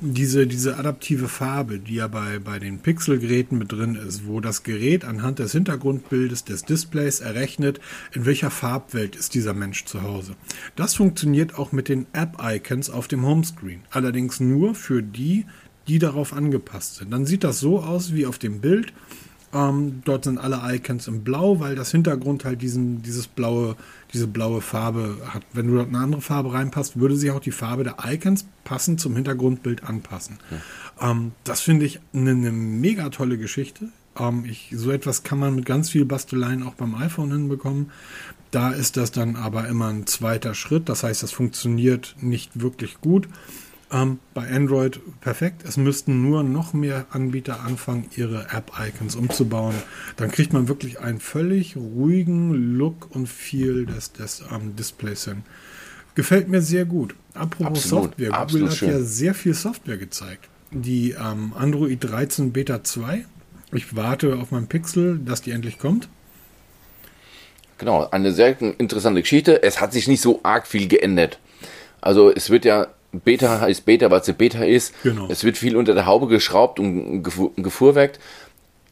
diese, 0.00 0.48
diese 0.48 0.78
adaptive 0.78 1.28
Farbe, 1.28 1.78
die 1.78 1.94
ja 1.94 2.08
bei, 2.08 2.40
bei 2.40 2.58
den 2.58 2.80
Pixel-Geräten 2.80 3.56
mit 3.56 3.70
drin 3.70 3.94
ist, 3.94 4.26
wo 4.26 4.40
das 4.40 4.64
Gerät 4.64 5.04
anhand 5.04 5.38
des 5.38 5.52
Hintergrundbildes 5.52 6.42
des 6.44 6.64
Displays 6.64 7.20
errechnet, 7.20 7.80
in 8.12 8.26
welcher 8.26 8.50
Farbwelt 8.50 9.14
ist 9.14 9.34
dieser 9.34 9.54
Mensch 9.54 9.84
zu 9.84 10.02
Hause. 10.02 10.34
Das 10.74 10.96
funktioniert 10.96 11.56
auch 11.56 11.70
mit 11.70 11.88
den 11.88 12.06
App-Icons 12.12 12.90
auf 12.90 13.06
dem 13.06 13.24
Homescreen. 13.24 13.82
Allerdings 13.90 14.40
nur 14.40 14.74
für 14.74 15.04
die, 15.04 15.46
die 15.86 16.00
darauf 16.00 16.32
angepasst 16.32 16.96
sind. 16.96 17.12
Dann 17.12 17.26
sieht 17.26 17.44
das 17.44 17.60
so 17.60 17.80
aus 17.80 18.12
wie 18.12 18.26
auf 18.26 18.38
dem 18.38 18.60
Bild. 18.60 18.92
Ähm, 19.56 20.02
dort 20.04 20.24
sind 20.24 20.36
alle 20.38 20.60
Icons 20.74 21.08
in 21.08 21.24
Blau, 21.24 21.60
weil 21.60 21.76
das 21.76 21.90
Hintergrund 21.90 22.44
halt 22.44 22.60
diesen, 22.60 23.00
dieses 23.02 23.26
blaue, 23.26 23.74
diese 24.12 24.26
blaue 24.26 24.60
Farbe 24.60 25.16
hat. 25.28 25.44
Wenn 25.54 25.68
du 25.68 25.76
dort 25.76 25.88
eine 25.88 25.98
andere 25.98 26.20
Farbe 26.20 26.52
reinpasst, 26.52 27.00
würde 27.00 27.16
sich 27.16 27.30
auch 27.30 27.40
die 27.40 27.52
Farbe 27.52 27.82
der 27.82 27.96
Icons 28.04 28.44
passend 28.64 29.00
zum 29.00 29.14
Hintergrundbild 29.14 29.82
anpassen. 29.82 30.38
Ähm, 31.00 31.32
das 31.44 31.62
finde 31.62 31.86
ich 31.86 32.00
eine, 32.12 32.32
eine 32.32 32.52
mega 32.52 33.08
tolle 33.08 33.38
Geschichte. 33.38 33.88
Ähm, 34.18 34.44
ich, 34.44 34.74
so 34.76 34.90
etwas 34.90 35.22
kann 35.22 35.38
man 35.38 35.54
mit 35.54 35.64
ganz 35.64 35.88
viel 35.88 36.04
Basteleien 36.04 36.62
auch 36.62 36.74
beim 36.74 36.94
iPhone 36.94 37.32
hinbekommen. 37.32 37.90
Da 38.50 38.72
ist 38.72 38.98
das 38.98 39.10
dann 39.10 39.36
aber 39.36 39.68
immer 39.68 39.88
ein 39.88 40.06
zweiter 40.06 40.54
Schritt. 40.54 40.90
Das 40.90 41.02
heißt, 41.02 41.22
das 41.22 41.32
funktioniert 41.32 42.14
nicht 42.20 42.60
wirklich 42.60 43.00
gut. 43.00 43.26
Ähm, 43.92 44.18
bei 44.34 44.48
Android 44.50 45.00
perfekt. 45.20 45.62
Es 45.66 45.76
müssten 45.76 46.22
nur 46.22 46.42
noch 46.42 46.72
mehr 46.72 47.06
Anbieter 47.10 47.60
anfangen, 47.60 48.08
ihre 48.16 48.48
App-Icons 48.50 49.14
umzubauen. 49.14 49.76
Dann 50.16 50.30
kriegt 50.32 50.52
man 50.52 50.66
wirklich 50.66 50.98
einen 51.00 51.20
völlig 51.20 51.76
ruhigen 51.76 52.76
Look 52.76 53.14
und 53.14 53.28
Feel 53.28 53.86
des, 53.86 54.12
des 54.12 54.42
ähm, 54.52 54.74
Displays 54.74 55.24
hin. 55.24 55.44
Gefällt 56.16 56.48
mir 56.48 56.62
sehr 56.62 56.84
gut. 56.84 57.14
Apropos 57.34 57.78
Absolut, 57.84 58.04
Software. 58.04 58.28
Google 58.28 58.40
absolut 58.40 58.70
hat 58.70 58.76
schön. 58.76 58.90
ja 58.90 59.00
sehr 59.00 59.34
viel 59.34 59.54
Software 59.54 59.98
gezeigt. 59.98 60.48
Die 60.72 61.12
ähm, 61.12 61.52
Android 61.56 62.02
13 62.02 62.52
Beta 62.52 62.82
2. 62.82 63.24
Ich 63.72 63.94
warte 63.94 64.36
auf 64.36 64.50
mein 64.50 64.66
Pixel, 64.66 65.20
dass 65.24 65.42
die 65.42 65.52
endlich 65.52 65.78
kommt. 65.78 66.08
Genau, 67.78 68.08
eine 68.10 68.32
sehr 68.32 68.60
interessante 68.60 69.20
Geschichte. 69.20 69.62
Es 69.62 69.80
hat 69.80 69.92
sich 69.92 70.08
nicht 70.08 70.22
so 70.22 70.40
arg 70.42 70.66
viel 70.66 70.88
geändert. 70.88 71.38
Also 72.00 72.32
es 72.32 72.50
wird 72.50 72.64
ja, 72.64 72.88
Beta 73.20 73.60
heißt 73.60 73.84
Beta, 73.84 74.10
weil 74.10 74.20
es 74.20 74.28
eine 74.28 74.36
Beta 74.36 74.64
ist. 74.64 74.94
Genau. 75.02 75.28
Es 75.28 75.44
wird 75.44 75.56
viel 75.56 75.76
unter 75.76 75.94
der 75.94 76.06
Haube 76.06 76.26
geschraubt 76.26 76.78
und 76.80 77.22
gefu- 77.22 77.52
gefuhrwerkt. 77.60 78.18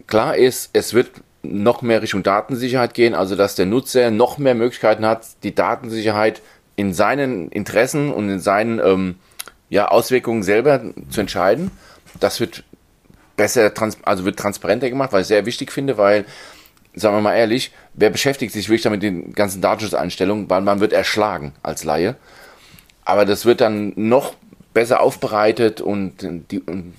Klar 0.06 0.36
ist, 0.36 0.70
es 0.72 0.94
wird 0.94 1.10
noch 1.42 1.82
mehr 1.82 2.02
Richtung 2.02 2.22
Datensicherheit 2.22 2.94
gehen, 2.94 3.14
also 3.14 3.36
dass 3.36 3.54
der 3.54 3.66
Nutzer 3.66 4.10
noch 4.10 4.38
mehr 4.38 4.54
Möglichkeiten 4.54 5.04
hat, 5.04 5.26
die 5.42 5.54
Datensicherheit 5.54 6.40
in 6.76 6.92
seinen 6.94 7.48
Interessen 7.50 8.12
und 8.12 8.28
in 8.30 8.40
seinen 8.40 8.78
ähm, 8.78 9.16
ja, 9.68 9.88
Auswirkungen 9.88 10.42
selber 10.42 10.80
zu 11.10 11.20
entscheiden. 11.20 11.70
Das 12.20 12.40
wird 12.40 12.64
besser, 13.36 13.74
trans 13.74 13.98
also 14.04 14.24
wird 14.24 14.38
transparenter 14.38 14.88
gemacht, 14.88 15.12
weil 15.12 15.22
ich 15.22 15.26
sehr 15.26 15.46
wichtig 15.46 15.72
finde, 15.72 15.98
weil, 15.98 16.24
sagen 16.94 17.16
wir 17.16 17.20
mal 17.20 17.34
ehrlich, 17.36 17.72
wer 17.94 18.10
beschäftigt 18.10 18.52
sich 18.52 18.68
wirklich 18.68 18.82
damit 18.82 19.02
den 19.02 19.32
ganzen 19.32 19.60
Datenschutzeinstellungen, 19.60 20.48
weil 20.48 20.62
man 20.62 20.80
wird 20.80 20.92
erschlagen 20.92 21.52
als 21.62 21.84
Laie. 21.84 22.16
Aber 23.04 23.24
das 23.24 23.44
wird 23.44 23.60
dann 23.60 23.92
noch 23.96 24.34
besser 24.72 25.00
aufbereitet 25.00 25.80
und 25.80 26.28
die 26.50 26.60
und 26.60 26.94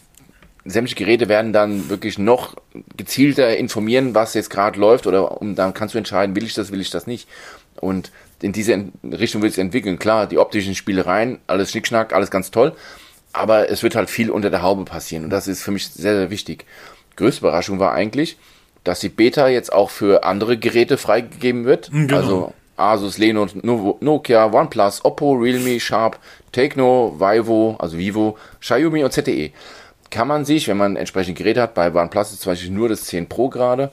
sämtliche 0.66 0.95
Geräte 0.95 1.30
werden 1.30 1.53
dann 1.53 1.89
wirklich 1.89 2.18
noch 2.18 2.56
gezielter 2.97 3.56
informieren, 3.56 4.16
was 4.16 4.34
jetzt 4.34 4.49
gerade 4.49 4.80
läuft 4.80 5.06
oder 5.06 5.39
um 5.39 5.56
dann 5.56 5.74
kannst 5.74 5.93
du 5.93 5.99
entscheiden, 5.99 6.36
will 6.36 6.43
ich 6.43 6.56
das, 6.56 6.72
will 6.72 6.82
ich 6.82 6.89
das 6.89 7.06
nicht. 7.06 7.30
Und 7.80 8.12
in 8.41 8.51
diese 8.51 8.86
Richtung 9.03 9.41
wird 9.41 9.51
es 9.51 9.58
entwickeln. 9.58 9.99
Klar, 9.99 10.26
die 10.28 10.39
optischen 10.39 10.74
Spielereien, 10.74 11.39
alles 11.45 11.72
Schnickschnack, 11.72 12.14
alles 12.14 12.32
ganz 12.32 12.49
toll, 12.49 12.74
aber 13.32 13.70
es 13.70 13.84
wird 13.84 13.95
halt 13.95 14.10
viel 14.10 14.32
unter 14.32 14.49
der 14.49 14.64
Haube 14.64 14.86
passieren 14.86 15.26
und 15.26 15.30
das 15.30 15.47
ist 15.47 15.62
für 15.62 15.72
mich 15.72 15.88
sehr, 15.89 16.16
sehr 16.16 16.30
wichtig. 16.32 16.66
Größte 17.16 17.41
Überraschung 17.41 17.80
war 17.80 17.93
eigentlich, 17.93 18.38
dass 18.84 18.99
die 18.99 19.10
Beta 19.10 19.47
jetzt 19.47 19.72
auch 19.72 19.89
für 19.89 20.24
andere 20.24 20.58
Geräte 20.58 20.97
freigegeben 20.97 21.66
wird. 21.66 21.91
Genau. 21.91 22.18
Also 22.18 22.53
Asus, 22.78 23.17
Lenovo, 23.17 23.57
Novo- 23.63 23.97
Nokia, 24.01 24.45
OnePlus, 24.51 25.03
Oppo, 25.05 25.34
Realme, 25.34 25.80
Sharp, 25.80 26.19
Tecno, 26.51 27.15
Vivo, 27.17 27.76
also 27.80 27.97
Vivo, 27.97 28.38
Xiaomi 28.59 29.03
und 29.03 29.11
ZTE. 29.11 29.51
Kann 30.09 30.28
man 30.28 30.45
sich, 30.45 30.67
wenn 30.67 30.78
man 30.78 30.95
entsprechende 30.95 31.38
Geräte 31.38 31.61
hat, 31.61 31.73
bei 31.73 31.93
OnePlus 31.93 32.34
ist 32.34 32.41
zum 32.41 32.51
Beispiel 32.51 32.71
nur 32.71 32.89
das 32.89 33.05
10 33.05 33.28
Pro 33.28 33.49
gerade, 33.49 33.91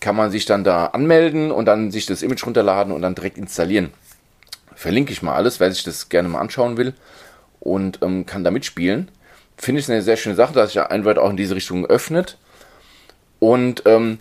kann 0.00 0.16
man 0.16 0.30
sich 0.30 0.44
dann 0.44 0.64
da 0.64 0.86
anmelden 0.86 1.50
und 1.50 1.64
dann 1.66 1.90
sich 1.90 2.06
das 2.06 2.22
Image 2.22 2.44
runterladen 2.44 2.92
und 2.92 3.02
dann 3.02 3.14
direkt 3.14 3.38
installieren. 3.38 3.92
Verlinke 4.74 5.12
ich 5.12 5.22
mal 5.22 5.34
alles, 5.34 5.60
wer 5.60 5.70
sich 5.72 5.84
das 5.84 6.08
gerne 6.08 6.28
mal 6.28 6.40
anschauen 6.40 6.76
will 6.76 6.94
und 7.60 8.00
ähm, 8.02 8.26
kann 8.26 8.44
da 8.44 8.50
mitspielen. 8.50 9.10
Finde 9.56 9.80
ich 9.80 9.90
eine 9.90 10.02
sehr 10.02 10.16
schöne 10.16 10.34
Sache, 10.34 10.52
dass 10.52 10.72
sich 10.72 10.80
Android 10.82 11.16
auch 11.18 11.30
in 11.30 11.36
diese 11.36 11.54
Richtung 11.54 11.86
öffnet. 11.86 12.36
Und 13.38 13.82
ähm, 13.86 14.18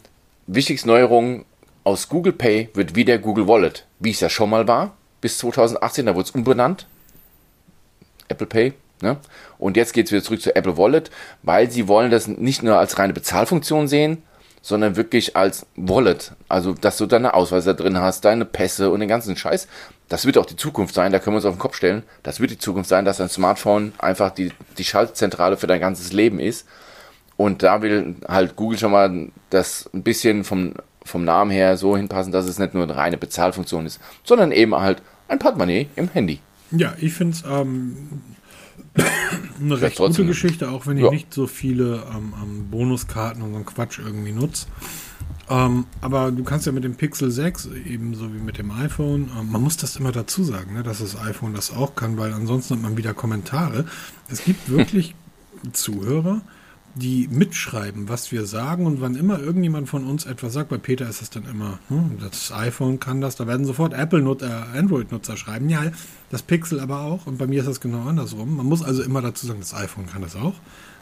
wichtigste 0.48 0.88
Neuerung 0.88 1.46
aus 1.84 2.10
Google 2.10 2.34
Pay 2.34 2.70
wird 2.74 2.96
wieder 2.96 3.18
Google 3.18 3.48
Wallet, 3.48 3.86
wie 4.00 4.12
es 4.12 4.20
ja 4.20 4.30
schon 4.30 4.50
mal 4.50 4.68
war, 4.68 4.96
bis 5.22 5.38
2018, 5.38 6.06
da 6.06 6.16
wurde 6.16 6.26
es 6.26 6.32
umbenannt. 6.32 6.88
Apple 8.28 8.48
Pay. 8.48 8.74
Ne? 9.02 9.18
Und 9.58 9.76
jetzt 9.76 9.94
geht 9.94 10.06
es 10.06 10.12
wieder 10.12 10.24
zurück 10.24 10.42
zu 10.42 10.56
Apple 10.56 10.78
Wallet, 10.78 11.12
weil 11.42 11.70
sie 11.70 11.88
wollen 11.88 12.10
das 12.10 12.28
nicht 12.28 12.64
nur 12.64 12.78
als 12.78 12.98
reine 12.98 13.14
Bezahlfunktion 13.14 13.88
sehen, 13.88 14.24
sondern 14.62 14.96
wirklich 14.96 15.36
als 15.36 15.66
Wallet. 15.76 16.32
Also, 16.48 16.74
dass 16.74 16.98
du 16.98 17.06
deine 17.06 17.34
Ausweise 17.34 17.76
drin 17.76 18.00
hast, 18.00 18.24
deine 18.24 18.46
Pässe 18.46 18.92
und 18.92 19.02
den 19.02 19.10
ganzen 19.10 19.36
Scheiß. 19.36 19.68
Das 20.08 20.26
wird 20.26 20.38
auch 20.38 20.46
die 20.46 20.56
Zukunft 20.56 20.96
sein, 20.96 21.12
da 21.12 21.20
können 21.20 21.34
wir 21.34 21.38
uns 21.38 21.46
auf 21.46 21.56
den 21.56 21.60
Kopf 21.60 21.76
stellen. 21.76 22.04
Das 22.24 22.40
wird 22.40 22.52
die 22.52 22.58
Zukunft 22.58 22.90
sein, 22.90 23.04
dass 23.04 23.18
dein 23.18 23.30
Smartphone 23.30 23.92
einfach 23.98 24.32
die, 24.32 24.52
die 24.78 24.86
Schaltzentrale 24.86 25.58
für 25.58 25.68
dein 25.68 25.82
ganzes 25.82 26.14
Leben 26.14 26.40
ist. 26.40 26.66
Und 27.36 27.64
da 27.64 27.82
will 27.82 28.16
halt 28.28 28.56
Google 28.56 28.78
schon 28.78 28.92
mal 28.92 29.28
das 29.50 29.90
ein 29.94 30.04
bisschen 30.04 30.44
vom, 30.44 30.76
vom 31.06 31.24
Namen 31.26 31.52
her 31.52 31.78
so 31.78 31.96
hinpassen, 31.98 32.32
dass 32.32 32.46
es 32.48 32.60
nicht 32.60 32.74
nur 32.74 32.84
eine 32.84 32.96
reine 32.96 33.18
Bezahlfunktion 33.18 33.86
ist, 33.86 34.00
sondern 34.24 34.52
eben 34.52 34.74
halt 34.76 35.02
ein 35.28 35.40
Portemonnaie 35.40 35.88
im 35.96 36.10
Handy. 36.10 36.40
Ja, 36.72 36.94
ich 37.00 37.14
finde 37.14 37.34
es 37.38 37.44
ähm, 37.48 37.96
eine 39.62 39.82
recht 39.82 39.98
gute 39.98 40.26
Geschichte, 40.26 40.70
auch 40.70 40.88
wenn 40.88 40.98
ich 40.98 41.04
Ja. 41.04 41.12
nicht 41.12 41.34
so 41.34 41.48
viele 41.48 42.04
ähm, 42.16 42.34
ähm, 42.42 42.70
Bonuskarten 42.70 43.42
und 43.42 43.52
so 43.52 43.56
einen 43.58 43.66
Quatsch 43.66 44.00
irgendwie 44.00 44.32
nutze. 44.32 44.68
Ähm, 45.50 45.86
aber 46.02 46.32
du 46.32 46.44
kannst 46.44 46.66
ja 46.66 46.72
mit 46.72 46.84
dem 46.84 46.96
Pixel 46.96 47.30
6, 47.30 47.70
ebenso 47.86 48.34
wie 48.34 48.40
mit 48.40 48.58
dem 48.58 48.72
iPhone, 48.72 49.30
ähm, 49.40 49.52
man 49.52 49.62
muss 49.62 49.78
das 49.78 49.96
immer 49.98 50.12
dazu 50.12 50.44
sagen, 50.44 50.74
ne, 50.74 50.84
dass 50.84 51.00
das 51.00 51.20
iPhone 51.20 51.54
das 51.54 51.72
auch 51.72 51.96
kann, 51.96 52.18
weil 52.18 52.32
ansonsten 52.34 52.76
hat 52.76 52.82
man 52.82 52.98
wieder 52.98 53.14
Kommentare. 53.14 53.86
Es 54.30 54.44
gibt 54.46 54.70
wirklich 54.70 55.16
Zuhörer, 55.74 56.42
die 56.96 57.28
mitschreiben, 57.32 58.08
was 58.08 58.32
wir 58.32 58.46
sagen 58.46 58.86
und 58.86 59.02
wann 59.02 59.16
immer 59.16 59.40
irgendjemand 59.40 59.90
von 59.90 60.06
uns 60.06 60.26
etwas 60.26 60.54
sagt, 60.54 60.70
bei 60.70 60.78
Peter 60.78 61.10
ist 61.10 61.22
es 61.22 61.30
dann 61.30 61.46
immer, 61.46 61.80
hm, 61.90 62.20
das 62.20 62.52
iPhone 62.52 63.00
kann 63.00 63.20
das, 63.20 63.36
da 63.36 63.48
werden 63.48 63.66
sofort 63.66 63.94
Apple-Nutzer, 63.94 64.68
Android-Nutzer 64.76 65.36
schreiben, 65.36 65.70
ja, 65.70 65.84
das 66.30 66.44
Pixel 66.44 66.80
aber 66.80 67.02
auch 67.02 67.26
und 67.26 67.38
bei 67.38 67.48
mir 67.48 67.62
ist 67.62 67.68
das 67.68 67.82
genau 67.82 68.08
andersrum. 68.08 68.58
Man 68.58 68.68
muss 68.68 68.84
also 68.84 69.02
immer 69.02 69.22
dazu 69.22 69.48
sagen, 69.48 69.60
das 69.60 69.74
iPhone 69.74 70.06
kann 70.06 70.22
das 70.22 70.36
auch. 70.36 70.54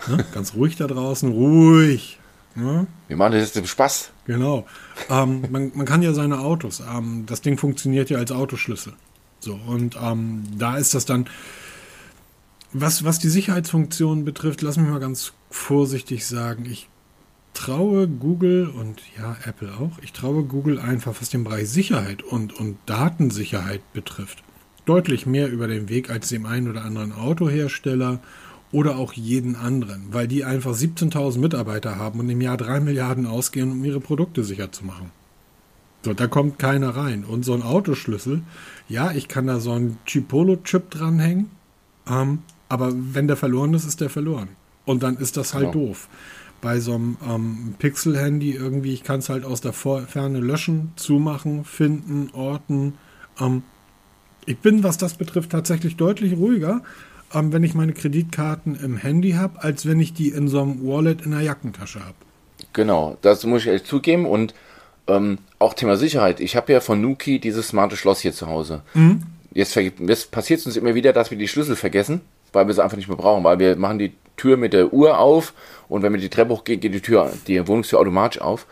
Ne? 0.08 0.26
Ganz 0.34 0.54
ruhig 0.54 0.78
da 0.78 0.88
draußen, 0.88 1.30
ruhig. 1.30 2.20
Ne? 2.56 2.88
Wir 3.08 3.18
machen 3.18 3.34
das 3.34 3.42
jetzt 3.42 3.58
im 3.58 3.66
Spaß. 3.66 4.12
Genau. 4.26 4.66
Ähm, 5.10 5.44
man, 5.50 5.72
man 5.74 5.86
kann 5.86 6.02
ja 6.02 6.14
seine 6.14 6.40
Autos, 6.40 6.82
ähm, 6.82 7.26
das 7.26 7.42
Ding 7.42 7.58
funktioniert 7.58 8.10
ja 8.10 8.18
als 8.18 8.32
Autoschlüssel. 8.32 8.94
So, 9.40 9.60
und 9.68 9.98
ähm, 10.02 10.44
da 10.58 10.78
ist 10.78 10.94
das 10.94 11.06
dann, 11.06 11.26
was, 12.74 13.04
was 13.04 13.20
die 13.20 13.30
Sicherheitsfunktion 13.30 14.24
betrifft, 14.24 14.62
lass 14.62 14.78
mich 14.78 14.88
mal 14.88 15.00
ganz 15.00 15.34
vorsichtig 15.52 16.26
sagen, 16.26 16.66
ich 16.66 16.90
traue 17.54 18.08
Google 18.08 18.68
und 18.68 19.02
ja, 19.18 19.36
Apple 19.46 19.74
auch, 19.74 20.00
ich 20.02 20.14
traue 20.14 20.44
Google 20.44 20.80
einfach, 20.80 21.16
was 21.20 21.30
den 21.30 21.44
Bereich 21.44 21.70
Sicherheit 21.70 22.24
und, 22.24 22.54
und 22.54 22.78
Datensicherheit 22.86 23.82
betrifft, 23.94 24.44
deutlich 24.86 25.26
mehr 25.26 25.50
über 25.52 25.68
den 25.68 25.90
Weg 25.90 26.10
als 26.10 26.30
dem 26.30 26.46
einen 26.46 26.70
oder 26.70 26.84
anderen 26.84 27.12
Autohersteller 27.12 28.20
oder 28.72 28.98
auch 28.98 29.14
jeden 29.14 29.56
anderen, 29.56 30.06
weil 30.12 30.28
die 30.28 30.46
einfach 30.46 30.74
17.000 30.74 31.40
Mitarbeiter 31.40 31.98
haben 31.98 32.20
und 32.20 32.30
im 32.30 32.42
Jahr 32.42 32.58
3 32.58 32.80
Milliarden 32.80 33.26
ausgehen, 33.26 33.72
um 33.72 33.84
ihre 33.84 34.00
Produkte 34.00 34.44
sicher 34.44 34.72
zu 34.72 34.86
machen. 34.86 35.12
So, 36.04 36.14
da 36.14 36.28
kommt 36.28 36.58
keiner 36.58 36.96
rein. 36.96 37.24
Und 37.26 37.46
so 37.46 37.54
ein 37.54 37.62
Autoschlüssel, 37.62 38.42
ja, 38.88 39.12
ich 39.12 39.28
kann 39.28 39.46
da 39.46 39.60
so 39.60 39.74
einen 39.74 39.98
Chipolo-Chip 40.06 40.90
dranhängen, 40.90 41.52
ähm, 42.08 42.40
aber 42.70 42.92
wenn 42.94 43.28
der 43.28 43.38
verloren 43.38 43.74
ist, 43.74 43.86
ist 43.86 44.02
der 44.02 44.10
verloren. 44.10 44.50
Und 44.86 45.04
dann 45.04 45.18
ist 45.18 45.38
das 45.38 45.54
halt 45.54 45.72
genau. 45.72 45.88
doof 45.88 46.10
bei 46.62 46.80
so 46.80 46.94
einem 46.94 47.18
ähm, 47.28 47.76
Pixel-Handy 47.80 48.52
irgendwie, 48.52 48.94
ich 48.94 49.04
kann 49.04 49.20
es 49.20 49.30
halt 49.30 49.44
aus 49.44 49.62
der 49.62 49.74
Ferne 49.74 50.40
löschen, 50.40 50.94
zumachen, 50.96 51.66
finden, 51.66 52.30
orten. 52.34 52.94
Ähm, 53.40 53.64
ich 54.46 54.60
bin, 54.60 54.84
was 54.84 54.98
das 54.98 55.16
betrifft, 55.16 55.52
tatsächlich 55.52 55.98
deutlich 55.98 56.38
ruhiger, 56.38 56.82
ähm, 57.34 57.52
wenn 57.52 57.64
ich 57.64 57.74
meine 57.74 57.94
Kreditkarten 57.94 58.76
im 58.76 58.98
Handy 58.98 59.32
habe, 59.32 59.62
als 59.64 59.86
wenn 59.88 60.00
ich 60.00 60.14
die 60.14 60.30
in 60.30 60.48
so 60.48 60.62
einem 60.62 60.86
Wallet 60.86 61.26
in 61.26 61.32
der 61.32 61.42
Jackentasche 61.42 62.00
habe. 62.00 62.16
Genau, 62.74 63.18
das 63.22 63.44
muss 63.46 63.62
ich 63.62 63.68
ehrlich 63.68 63.84
zugeben 63.84 64.26
und 64.26 64.54
ähm, 65.08 65.40
auch 65.60 65.74
Thema 65.74 65.98
Sicherheit. 65.98 66.40
Ich 66.40 66.56
habe 66.56 66.72
ja 66.72 66.80
von 66.80 67.02
Nuki 67.02 67.40
dieses 67.40 67.70
smarte 67.70 67.98
Schloss 67.98 68.22
hier 68.22 68.34
zu 68.34 68.48
Hause. 68.48 68.84
Mhm. 68.94 69.24
Jetzt, 69.54 69.76
jetzt 69.76 70.32
passiert 70.32 70.60
es 70.60 70.66
uns 70.66 70.78
immer 70.78 70.96
wieder, 70.96 71.12
dass 71.12 71.32
wir 71.32 71.38
die 71.38 71.48
Schlüssel 71.48 71.76
vergessen, 71.76 72.22
weil 72.54 72.68
wir 72.68 72.74
sie 72.74 72.84
einfach 72.84 72.98
nicht 72.98 73.10
mehr 73.10 73.18
brauchen, 73.18 73.44
weil 73.44 73.60
wir 73.60 73.76
machen 73.76 74.00
die 74.00 74.14
Tür 74.42 74.58
mit 74.58 74.74
der 74.74 74.92
Uhr 74.92 75.20
auf 75.20 75.54
und 75.88 76.02
wenn 76.02 76.12
man 76.12 76.22
die 76.22 76.30
Treppe 76.30 76.54
hochgeht, 76.54 76.82
geht 76.82 76.94
die 76.94 77.02
Tür, 77.02 77.32
die 77.48 77.68
Wohnungstür 77.68 78.00
automatisch 78.00 78.42
auf. 78.42 78.66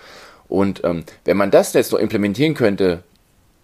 Und 0.48 0.84
ähm, 0.84 1.04
wenn 1.26 1.38
man 1.38 1.52
das 1.52 1.74
jetzt 1.74 1.92
noch 1.92 2.00
implementieren 2.00 2.56
könnte, 2.56 3.04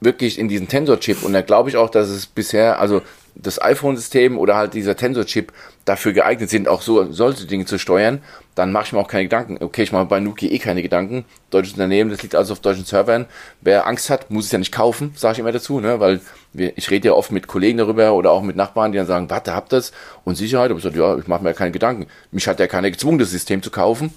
wirklich 0.01 0.37
in 0.37 0.47
diesen 0.47 0.67
Tensor-Chip, 0.67 1.23
und 1.23 1.33
da 1.33 1.41
glaube 1.41 1.69
ich 1.69 1.77
auch, 1.77 1.89
dass 1.89 2.09
es 2.09 2.27
bisher, 2.27 2.79
also 2.79 3.01
das 3.33 3.61
iPhone-System 3.61 4.37
oder 4.37 4.55
halt 4.55 4.73
dieser 4.73 4.95
Tensor-Chip 4.95 5.51
dafür 5.83 6.13
geeignet 6.13 6.49
sind, 6.49 6.67
auch 6.67 6.81
so 6.81 7.11
solche 7.11 7.45
Dinge 7.45 7.65
zu 7.65 7.77
steuern, 7.79 8.21
dann 8.55 8.71
mache 8.71 8.85
ich 8.85 8.93
mir 8.93 8.99
auch 8.99 9.07
keine 9.07 9.23
Gedanken. 9.23 9.57
Okay, 9.61 9.83
ich 9.83 9.91
mache 9.91 10.05
bei 10.05 10.19
Nuki 10.19 10.47
eh 10.47 10.59
keine 10.59 10.81
Gedanken. 10.81 11.25
Deutsches 11.49 11.73
Unternehmen, 11.73 12.09
das 12.11 12.21
liegt 12.21 12.35
also 12.35 12.53
auf 12.53 12.59
deutschen 12.59 12.85
Servern. 12.85 13.25
Wer 13.61 13.87
Angst 13.87 14.09
hat, 14.09 14.31
muss 14.31 14.45
es 14.45 14.51
ja 14.51 14.59
nicht 14.59 14.71
kaufen, 14.71 15.13
sage 15.15 15.33
ich 15.33 15.39
immer 15.39 15.51
dazu, 15.51 15.79
ne? 15.79 15.99
weil 15.99 16.21
ich 16.57 16.91
rede 16.91 17.09
ja 17.09 17.13
oft 17.13 17.31
mit 17.31 17.47
Kollegen 17.47 17.77
darüber 17.77 18.13
oder 18.13 18.31
auch 18.31 18.41
mit 18.41 18.55
Nachbarn, 18.55 18.91
die 18.91 18.97
dann 18.97 19.07
sagen, 19.07 19.29
warte, 19.29 19.53
habt 19.53 19.71
das 19.71 19.91
und 20.23 20.35
Sicherheit. 20.35 20.71
Und 20.71 20.77
ich 20.77 20.83
sage, 20.83 20.99
ja, 20.99 21.17
ich 21.17 21.27
mache 21.27 21.43
mir 21.43 21.53
keine 21.53 21.71
Gedanken. 21.71 22.07
Mich 22.31 22.47
hat 22.47 22.59
ja 22.59 22.67
keiner 22.67 22.91
gezwungen, 22.91 23.19
das 23.19 23.31
System 23.31 23.61
zu 23.61 23.71
kaufen. 23.71 24.13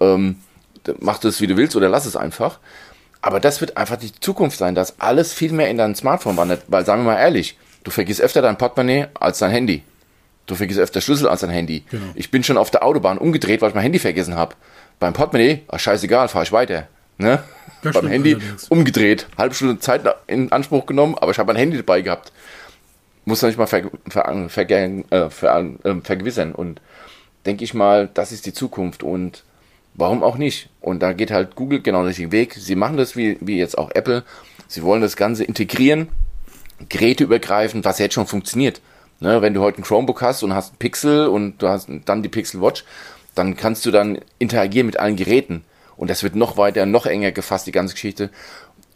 Ähm, 0.00 0.36
mach 0.98 1.18
das, 1.18 1.40
wie 1.40 1.46
du 1.46 1.56
willst 1.56 1.76
oder 1.76 1.88
lass 1.88 2.06
es 2.06 2.16
einfach. 2.16 2.58
Aber 3.22 3.40
das 3.40 3.60
wird 3.60 3.76
einfach 3.76 3.96
die 3.96 4.12
Zukunft 4.18 4.58
sein, 4.58 4.74
dass 4.74 5.00
alles 5.00 5.32
viel 5.32 5.52
mehr 5.52 5.68
in 5.68 5.78
dein 5.78 5.94
Smartphone 5.94 6.36
wandert. 6.36 6.62
Weil, 6.68 6.84
sagen 6.86 7.02
wir 7.02 7.12
mal 7.12 7.18
ehrlich, 7.18 7.58
du 7.84 7.90
vergisst 7.90 8.20
öfter 8.20 8.42
dein 8.42 8.56
Portemonnaie 8.56 9.08
als 9.14 9.38
dein 9.38 9.50
Handy. 9.50 9.82
Du 10.46 10.54
vergisst 10.54 10.80
öfter 10.80 11.00
Schlüssel 11.00 11.28
als 11.28 11.42
dein 11.42 11.50
Handy. 11.50 11.84
Genau. 11.90 12.06
Ich 12.14 12.30
bin 12.30 12.42
schon 12.42 12.56
auf 12.56 12.70
der 12.70 12.84
Autobahn 12.84 13.18
umgedreht, 13.18 13.60
weil 13.60 13.68
ich 13.68 13.74
mein 13.74 13.82
Handy 13.82 13.98
vergessen 13.98 14.36
habe. 14.36 14.54
Beim 14.98 15.12
Portemonnaie, 15.12 15.62
ach, 15.68 15.78
scheißegal, 15.78 16.28
fahre 16.28 16.44
ich 16.44 16.52
weiter. 16.52 16.88
Ne? 17.20 17.42
Beim 17.82 18.08
Handy 18.08 18.34
allerdings. 18.34 18.68
umgedreht, 18.68 19.26
halbe 19.36 19.54
Stunde 19.54 19.78
Zeit 19.78 20.02
in 20.26 20.52
Anspruch 20.52 20.86
genommen, 20.86 21.16
aber 21.18 21.30
ich 21.30 21.38
habe 21.38 21.52
mein 21.52 21.56
Handy 21.56 21.76
dabei 21.76 22.00
gehabt. 22.00 22.32
Muss 23.26 23.42
nicht 23.42 23.58
mal 23.58 23.66
ver, 23.66 23.90
ver, 24.08 24.48
ver, 24.48 24.70
äh, 24.70 25.30
ver, 25.30 25.66
äh, 25.84 25.94
vergewissern. 26.02 26.52
Und 26.52 26.80
denke 27.46 27.64
ich 27.64 27.74
mal, 27.74 28.08
das 28.12 28.32
ist 28.32 28.46
die 28.46 28.52
Zukunft. 28.54 29.02
Und 29.02 29.44
warum 29.94 30.22
auch 30.22 30.36
nicht? 30.36 30.70
Und 30.80 31.00
da 31.02 31.12
geht 31.12 31.30
halt 31.30 31.54
Google 31.54 31.82
genau 31.82 31.98
den 31.98 32.08
richtigen 32.08 32.32
Weg. 32.32 32.54
Sie 32.54 32.74
machen 32.74 32.96
das 32.96 33.16
wie, 33.16 33.36
wie 33.40 33.58
jetzt 33.58 33.76
auch 33.76 33.90
Apple. 33.94 34.24
Sie 34.66 34.82
wollen 34.82 35.02
das 35.02 35.16
Ganze 35.16 35.44
integrieren, 35.44 36.08
geräteübergreifend, 36.88 37.84
was 37.84 37.98
jetzt 37.98 38.14
schon 38.14 38.26
funktioniert. 38.26 38.80
Ne, 39.20 39.42
wenn 39.42 39.52
du 39.52 39.60
heute 39.60 39.82
ein 39.82 39.84
Chromebook 39.84 40.22
hast 40.22 40.42
und 40.42 40.54
hast 40.54 40.72
ein 40.72 40.78
Pixel 40.78 41.26
und 41.26 41.58
du 41.58 41.68
hast 41.68 41.88
dann 42.06 42.22
die 42.22 42.30
Pixel 42.30 42.62
Watch, 42.62 42.84
dann 43.34 43.54
kannst 43.54 43.84
du 43.84 43.90
dann 43.90 44.18
interagieren 44.38 44.86
mit 44.86 44.98
allen 44.98 45.16
Geräten. 45.16 45.62
Und 46.00 46.08
das 46.08 46.22
wird 46.22 46.34
noch 46.34 46.56
weiter, 46.56 46.86
noch 46.86 47.04
enger 47.04 47.30
gefasst, 47.30 47.66
die 47.66 47.72
ganze 47.72 47.92
Geschichte. 47.92 48.30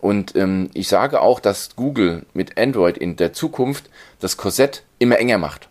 Und 0.01 0.35
ähm, 0.37 0.71
ich 0.73 0.89
sage 0.89 1.21
auch, 1.21 1.39
dass 1.39 1.77
Google 1.77 2.25
mit 2.33 2.57
Android 2.57 2.97
in 2.97 3.17
der 3.17 3.35
Zukunft 3.35 3.91
das 4.21 4.39
Korsett 4.39 4.85
immer 4.99 5.19
enger 5.19 5.37
macht. 5.37 5.69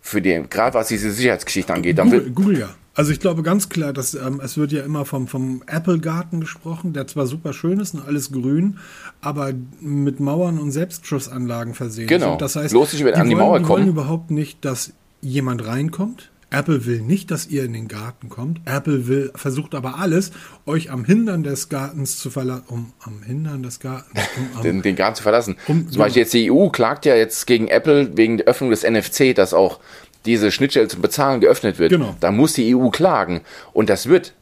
Für 0.00 0.22
die, 0.22 0.40
gerade 0.48 0.74
was 0.74 0.86
diese 0.86 1.10
Sicherheitsgeschichte 1.10 1.74
angeht. 1.74 1.96
Google, 1.96 2.30
Google 2.30 2.58
ja. 2.60 2.74
Also 2.94 3.10
ich 3.10 3.18
glaube 3.18 3.42
ganz 3.42 3.70
klar, 3.70 3.92
dass 3.92 4.14
ähm, 4.14 4.40
es 4.40 4.56
wird 4.56 4.70
ja 4.70 4.84
immer 4.84 5.04
vom, 5.04 5.26
vom 5.26 5.64
Apple-Garten 5.66 6.38
gesprochen, 6.38 6.92
der 6.92 7.08
zwar 7.08 7.26
super 7.26 7.52
schön 7.52 7.80
ist 7.80 7.94
und 7.94 8.06
alles 8.06 8.30
grün, 8.30 8.78
aber 9.20 9.52
mit 9.80 10.20
Mauern 10.20 10.60
und 10.60 10.70
Selbstschussanlagen 10.70 11.74
versehen 11.74 12.06
genau. 12.06 12.36
Das 12.36 12.54
heißt, 12.54 12.70
Bloß 12.70 12.92
nicht, 12.92 13.04
die, 13.04 13.14
an 13.14 13.28
die 13.28 13.34
wollen, 13.34 13.44
Mauer 13.44 13.58
die 13.58 13.68
wollen 13.68 13.88
überhaupt 13.88 14.30
nicht, 14.30 14.64
dass 14.64 14.92
jemand 15.22 15.66
reinkommt. 15.66 16.30
Apple 16.52 16.86
will 16.86 17.00
nicht, 17.00 17.30
dass 17.30 17.46
ihr 17.46 17.64
in 17.64 17.72
den 17.72 17.88
Garten 17.88 18.28
kommt. 18.28 18.60
Apple 18.66 19.08
will, 19.08 19.32
versucht 19.34 19.74
aber 19.74 19.98
alles, 19.98 20.32
euch 20.66 20.90
am 20.90 21.04
Hindern 21.04 21.42
des 21.42 21.68
Gartens 21.68 22.18
zu 22.18 22.30
verlassen, 22.30 22.64
um 22.68 22.92
am 23.00 23.22
Hindern 23.22 23.62
des 23.62 23.80
Gartens, 23.80 24.20
um 24.36 24.56
am, 24.56 24.62
den, 24.62 24.82
den, 24.82 24.96
Garten 24.96 25.16
zu 25.16 25.22
verlassen. 25.22 25.56
Um, 25.66 25.88
Zum 25.88 25.98
Beispiel 25.98 26.22
jetzt 26.22 26.34
die 26.34 26.50
EU 26.50 26.68
klagt 26.68 27.06
ja 27.06 27.16
jetzt 27.16 27.46
gegen 27.46 27.68
Apple 27.68 28.16
wegen 28.16 28.36
der 28.36 28.46
Öffnung 28.46 28.70
des 28.70 28.82
NFC, 28.82 29.34
dass 29.34 29.54
auch 29.54 29.80
diese 30.24 30.50
Schnittstelle 30.50 30.88
zum 30.88 31.02
Bezahlen 31.02 31.40
geöffnet 31.40 31.78
wird. 31.78 31.90
Genau. 31.90 32.14
Da 32.20 32.30
muss 32.30 32.52
die 32.52 32.76
EU 32.76 32.90
klagen. 32.90 33.40
Und 33.72 33.90
das 33.90 34.08
wird 34.08 34.34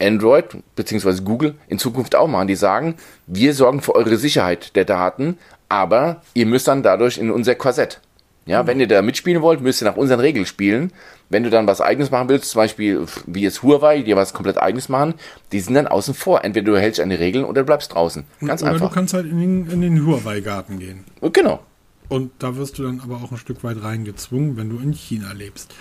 Android 0.00 0.56
bzw. 0.76 1.22
Google 1.22 1.54
in 1.68 1.78
Zukunft 1.78 2.14
auch 2.14 2.28
machen. 2.28 2.48
Die 2.48 2.56
sagen, 2.56 2.96
wir 3.26 3.54
sorgen 3.54 3.80
für 3.80 3.94
eure 3.94 4.16
Sicherheit 4.16 4.74
der 4.76 4.84
Daten, 4.84 5.38
aber 5.68 6.22
ihr 6.34 6.46
müsst 6.46 6.68
dann 6.68 6.82
dadurch 6.82 7.18
in 7.18 7.30
unser 7.30 7.54
Korsett. 7.54 8.00
Ja, 8.46 8.62
mhm. 8.62 8.66
wenn 8.66 8.80
ihr 8.80 8.88
da 8.88 9.02
mitspielen 9.02 9.42
wollt, 9.42 9.60
müsst 9.60 9.82
ihr 9.82 9.86
nach 9.86 9.96
unseren 9.96 10.20
Regeln 10.20 10.46
spielen. 10.46 10.92
Wenn 11.28 11.44
du 11.44 11.50
dann 11.50 11.66
was 11.66 11.80
eigenes 11.80 12.10
machen 12.10 12.28
willst, 12.28 12.50
zum 12.50 12.60
Beispiel 12.60 13.06
wie 13.26 13.42
jetzt 13.42 13.62
Huawei, 13.62 14.02
die 14.02 14.16
was 14.16 14.32
komplett 14.32 14.58
eigenes 14.58 14.88
machen, 14.88 15.14
die 15.52 15.60
sind 15.60 15.74
dann 15.74 15.86
außen 15.86 16.14
vor. 16.14 16.44
Entweder 16.44 16.72
du 16.72 16.78
hältst 16.78 17.00
an 17.00 17.10
die 17.10 17.16
Regeln 17.16 17.44
oder 17.44 17.62
du 17.62 17.66
bleibst 17.66 17.94
draußen. 17.94 18.24
Ganz 18.44 18.62
oder 18.62 18.72
einfach. 18.72 18.86
Oder 18.86 18.88
du 18.88 18.94
kannst 18.94 19.14
halt 19.14 19.26
in 19.26 19.38
den, 19.38 19.70
in 19.70 19.80
den 19.80 20.06
Huawei-Garten 20.06 20.78
gehen. 20.78 21.04
Genau. 21.32 21.60
Und 22.08 22.32
da 22.40 22.56
wirst 22.56 22.78
du 22.78 22.82
dann 22.82 23.00
aber 23.00 23.16
auch 23.16 23.30
ein 23.30 23.36
Stück 23.36 23.62
weit 23.62 23.82
reingezwungen, 23.82 24.56
wenn 24.56 24.68
du 24.68 24.78
in 24.78 24.92
China 24.92 25.32
lebst. 25.32 25.72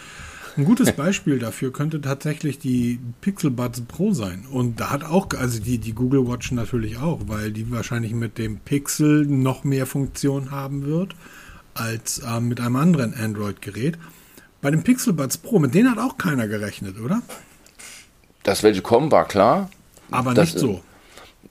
Ein 0.55 0.65
gutes 0.65 0.91
Beispiel 0.95 1.39
dafür 1.39 1.73
könnte 1.73 2.01
tatsächlich 2.01 2.59
die 2.59 2.99
Pixel 3.21 3.49
Buds 3.49 3.81
Pro 3.81 4.13
sein. 4.13 4.45
Und 4.51 4.79
da 4.79 4.91
hat 4.91 5.03
auch, 5.03 5.29
also 5.35 5.59
die, 5.59 5.79
die 5.79 5.93
Google 5.93 6.27
Watch 6.27 6.51
natürlich 6.51 6.97
auch, 6.97 7.21
weil 7.25 7.51
die 7.51 7.71
wahrscheinlich 7.71 8.13
mit 8.13 8.37
dem 8.37 8.59
Pixel 8.59 9.25
noch 9.25 9.63
mehr 9.63 9.87
Funktion 9.87 10.51
haben 10.51 10.85
wird 10.85 11.15
als 11.79 12.19
äh, 12.19 12.39
mit 12.39 12.59
einem 12.59 12.75
anderen 12.75 13.13
Android-Gerät. 13.13 13.97
Bei 14.61 14.71
dem 14.71 14.83
Pixel 14.83 15.13
Buds 15.13 15.37
Pro, 15.37 15.59
mit 15.59 15.73
denen 15.73 15.89
hat 15.89 15.99
auch 15.99 16.17
keiner 16.17 16.47
gerechnet, 16.47 16.99
oder? 16.99 17.21
Dass 18.43 18.63
welche 18.63 18.81
kommen, 18.81 19.11
war 19.11 19.25
klar. 19.25 19.69
Aber 20.11 20.33
das, 20.33 20.53
nicht 20.53 20.59
so. 20.59 20.81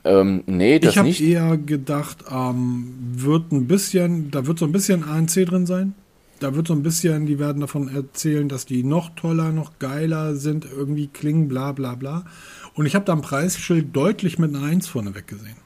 Ähm, 0.04 0.42
nee, 0.46 0.78
das 0.78 0.96
ich 0.96 1.02
nicht. 1.02 1.20
Ich 1.20 1.36
habe 1.36 1.50
eher 1.50 1.56
gedacht, 1.56 2.24
ähm, 2.30 2.94
wird 3.14 3.52
ein 3.52 3.66
bisschen, 3.66 4.30
da 4.30 4.46
wird 4.46 4.58
so 4.58 4.66
ein 4.66 4.72
bisschen 4.72 5.04
ANC 5.04 5.46
drin 5.46 5.66
sein. 5.66 5.94
Da 6.40 6.54
wird 6.54 6.68
so 6.68 6.74
ein 6.74 6.82
bisschen, 6.82 7.26
die 7.26 7.38
werden 7.38 7.60
davon 7.60 7.88
erzählen, 7.88 8.48
dass 8.48 8.64
die 8.64 8.84
noch 8.84 9.10
toller, 9.16 9.50
noch 9.50 9.78
geiler 9.80 10.36
sind, 10.36 10.64
irgendwie 10.64 11.08
klingen, 11.08 11.48
bla 11.48 11.72
bla 11.72 11.94
bla. 11.94 12.24
Und 12.74 12.86
ich 12.86 12.94
habe 12.94 13.04
da 13.04 13.12
ein 13.12 13.22
Preisschild 13.22 13.94
deutlich 13.94 14.38
mit 14.38 14.54
einer 14.54 14.64
1 14.64 14.86
vorneweg 14.86 15.26
gesehen. 15.26 15.56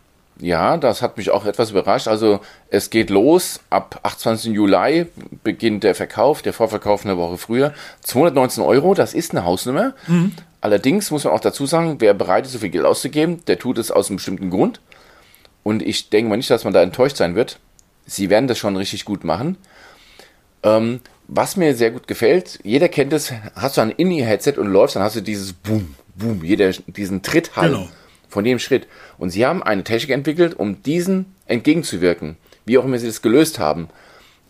Ja, 0.40 0.76
das 0.76 1.02
hat 1.02 1.18
mich 1.18 1.30
auch 1.30 1.44
etwas 1.44 1.70
überrascht. 1.70 2.08
Also 2.08 2.40
es 2.68 2.90
geht 2.90 3.10
los, 3.10 3.60
ab 3.70 4.00
28. 4.02 4.52
Juli 4.52 5.06
beginnt 5.44 5.84
der 5.84 5.94
Verkauf, 5.94 6.42
der 6.42 6.52
Vorverkauf 6.52 7.04
eine 7.04 7.16
Woche 7.16 7.38
früher. 7.38 7.74
219 8.00 8.62
Euro, 8.62 8.94
das 8.94 9.14
ist 9.14 9.32
eine 9.32 9.44
Hausnummer. 9.44 9.94
Mhm. 10.08 10.32
Allerdings 10.60 11.10
muss 11.10 11.24
man 11.24 11.32
auch 11.32 11.40
dazu 11.40 11.66
sagen, 11.66 11.96
wer 11.98 12.14
bereit 12.14 12.46
ist, 12.46 12.52
so 12.52 12.58
viel 12.58 12.70
Geld 12.70 12.84
auszugeben, 12.84 13.44
der 13.46 13.58
tut 13.58 13.78
es 13.78 13.90
aus 13.90 14.08
einem 14.08 14.16
bestimmten 14.16 14.50
Grund. 14.50 14.80
Und 15.62 15.82
ich 15.82 16.10
denke 16.10 16.30
mal 16.30 16.36
nicht, 16.36 16.50
dass 16.50 16.64
man 16.64 16.72
da 16.72 16.82
enttäuscht 16.82 17.16
sein 17.16 17.34
wird. 17.34 17.58
Sie 18.06 18.30
werden 18.30 18.48
das 18.48 18.58
schon 18.58 18.76
richtig 18.76 19.04
gut 19.04 19.24
machen. 19.24 19.56
Ähm, 20.62 21.00
was 21.28 21.56
mir 21.56 21.74
sehr 21.74 21.90
gut 21.90 22.06
gefällt, 22.08 22.58
jeder 22.62 22.88
kennt 22.88 23.12
es, 23.12 23.32
hast 23.54 23.76
du 23.76 23.80
ein 23.80 23.90
In-Ear-Headset 23.90 24.54
und 24.58 24.66
läufst, 24.66 24.96
dann 24.96 25.02
hast 25.02 25.16
du 25.16 25.20
dieses 25.20 25.52
Boom, 25.52 25.94
Boom, 26.14 26.44
jeder, 26.44 26.70
diesen 26.70 27.22
Tritt 27.22 27.56
halt 27.56 27.72
genau. 27.72 27.88
Von 28.32 28.44
jedem 28.44 28.58
Schritt. 28.58 28.88
Und 29.18 29.30
sie 29.30 29.46
haben 29.46 29.62
eine 29.62 29.84
Technik 29.84 30.10
entwickelt, 30.10 30.54
um 30.58 30.82
diesen 30.82 31.34
entgegenzuwirken. 31.46 32.36
Wie 32.64 32.78
auch 32.78 32.84
immer 32.84 32.98
sie 32.98 33.06
das 33.06 33.22
gelöst 33.22 33.58
haben. 33.58 33.88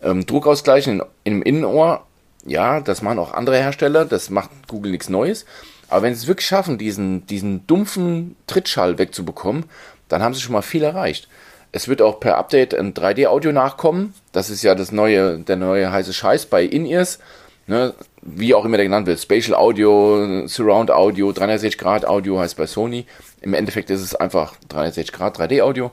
Ähm, 0.01 0.25
Druckausgleich 0.25 0.87
in, 0.87 1.03
im 1.23 1.43
Innenohr, 1.43 2.07
ja, 2.45 2.79
das 2.81 3.01
machen 3.01 3.19
auch 3.19 3.33
andere 3.33 3.57
Hersteller, 3.57 4.05
das 4.05 4.29
macht 4.29 4.49
Google 4.67 4.91
nichts 4.91 5.09
Neues. 5.09 5.45
Aber 5.89 6.03
wenn 6.03 6.15
sie 6.15 6.21
es 6.21 6.27
wirklich 6.27 6.47
schaffen, 6.47 6.77
diesen, 6.77 7.27
diesen 7.27 7.67
dumpfen 7.67 8.35
Trittschall 8.47 8.97
wegzubekommen, 8.97 9.65
dann 10.07 10.23
haben 10.23 10.33
sie 10.33 10.41
schon 10.41 10.53
mal 10.53 10.61
viel 10.61 10.83
erreicht. 10.83 11.27
es 11.71 11.87
wird 11.87 12.01
auch 12.01 12.19
per 12.19 12.37
Update 12.37 12.75
ein 12.75 12.93
3D-Audio 12.93 13.51
nachkommen. 13.51 14.13
Das 14.31 14.49
ist 14.49 14.63
ja 14.63 14.75
das 14.75 14.91
neue, 14.91 15.39
der 15.39 15.55
neue 15.55 15.91
heiße 15.91 16.13
Scheiß 16.13 16.45
bei 16.45 16.63
In-Ears. 16.63 17.19
Ne? 17.65 17.93
Wie 18.21 18.53
auch 18.53 18.65
immer 18.65 18.77
der 18.77 18.85
genannt 18.85 19.07
wird. 19.07 19.19
Spatial 19.19 19.55
Audio, 19.55 20.47
Surround 20.47 20.91
Audio, 20.91 21.31
360 21.31 21.77
Grad 21.77 22.05
Audio 22.05 22.39
heißt 22.39 22.57
bei 22.57 22.67
Sony. 22.67 23.05
Im 23.43 23.53
Endeffekt 23.53 23.89
ist 23.89 24.01
es 24.01 24.15
einfach 24.15 24.55
360 24.69 25.13
Grad 25.13 25.39
3D-Audio. 25.39 25.91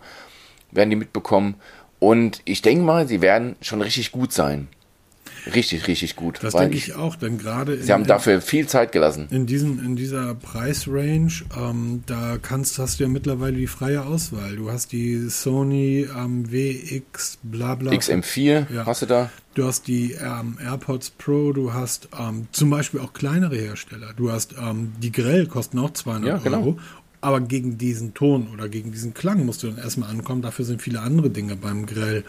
Werden 0.71 0.91
die 0.91 0.97
mitbekommen. 0.97 1.57
Und 1.99 2.41
ich 2.47 2.63
denke 2.63 2.83
mal, 2.83 3.07
sie 3.07 3.21
werden 3.21 3.57
schon 3.61 3.83
richtig 3.83 4.13
gut 4.13 4.33
sein. 4.33 4.69
Richtig, 5.55 5.87
richtig 5.87 6.17
gut. 6.17 6.39
Das 6.43 6.55
denke 6.55 6.77
ich, 6.77 6.95
auch, 6.95 7.17
denn 7.17 7.39
gerade. 7.39 7.83
Sie 7.83 7.93
haben 7.93 8.07
dafür 8.07 8.41
viel 8.41 8.67
Zeit 8.67 8.93
gelassen. 8.93 9.27
In, 9.31 9.47
diesen, 9.47 9.83
in 9.85 9.97
dieser 9.97 10.35
Preisrange, 10.35 11.33
ähm, 11.59 12.03
da 12.07 12.37
kannst, 12.41 12.79
hast 12.79 13.01
du 13.01 13.05
ja 13.05 13.09
mittlerweile 13.09 13.57
die 13.57 13.67
freie 13.67 14.05
Auswahl. 14.05 14.57
Du 14.57 14.71
hast 14.71 14.93
die 14.93 15.29
Sony 15.29 16.07
ähm, 16.17 16.51
WX 16.51 17.39
bla 17.43 17.75
bla. 17.75 17.93
XM4 17.93 18.67
ja. 18.73 18.87
hast 18.87 19.03
du 19.03 19.07
da. 19.07 19.31
Du 19.55 19.67
hast 19.67 19.89
die 19.89 20.13
ähm, 20.13 20.59
AirPods 20.63 21.11
Pro, 21.11 21.53
du 21.53 21.73
hast 21.73 22.09
ähm, 22.19 22.47
zum 22.53 22.71
Beispiel 22.71 23.01
auch 23.01 23.13
kleinere 23.13 23.57
Hersteller. 23.57 24.13
Du 24.17 24.31
hast 24.31 24.55
ähm, 24.61 24.93
die 25.03 25.11
Grell 25.11 25.47
kosten 25.47 25.79
auch 25.79 25.91
200 25.91 26.29
ja, 26.29 26.37
genau. 26.39 26.59
Euro. 26.59 26.79
Aber 27.21 27.41
gegen 27.41 27.77
diesen 27.77 28.14
Ton 28.14 28.49
oder 28.53 28.68
gegen 28.68 28.93
diesen 28.93 29.12
Klang 29.14 29.45
musst 29.45 29.62
du 29.62 29.68
dann 29.68 29.79
erstmal 29.79 30.11
ankommen. 30.11 30.43
Dafür 30.43 30.64
sind 30.64 30.81
viele 30.81 31.01
andere 31.01 31.31
Dinge 31.31 31.57
beim 31.57 31.87
Grell 31.87 32.25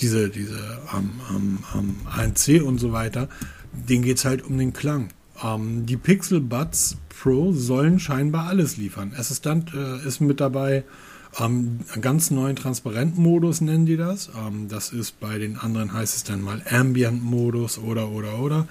diese, 0.00 0.30
diese 0.30 0.58
ähm, 0.96 1.10
ähm, 1.30 1.58
ähm 1.74 1.96
ANC 2.06 2.62
und 2.62 2.78
so 2.78 2.92
weiter, 2.92 3.28
denen 3.72 4.02
geht 4.02 4.18
es 4.18 4.24
halt 4.24 4.44
um 4.44 4.58
den 4.58 4.72
Klang. 4.72 5.08
Ähm, 5.42 5.86
die 5.86 5.96
Pixel 5.96 6.40
Buds 6.40 6.96
Pro 7.08 7.52
sollen 7.52 8.00
scheinbar 8.00 8.48
alles 8.48 8.76
liefern. 8.76 9.12
Assistant 9.16 9.72
äh, 9.74 10.06
ist 10.06 10.20
mit 10.20 10.40
dabei. 10.40 10.84
Ähm, 11.38 11.80
ganz 12.00 12.30
neuen 12.30 12.56
Transparent-Modus 12.56 13.60
nennen 13.60 13.86
die 13.86 13.96
das. 13.96 14.30
Ähm, 14.36 14.68
das 14.68 14.92
ist 14.92 15.20
bei 15.20 15.38
den 15.38 15.56
anderen 15.56 15.92
heißt 15.92 16.16
es 16.16 16.24
dann 16.24 16.42
mal 16.42 16.62
Ambient-Modus 16.68 17.78
oder 17.78 18.10
oder 18.10 18.38
oder. 18.40 18.66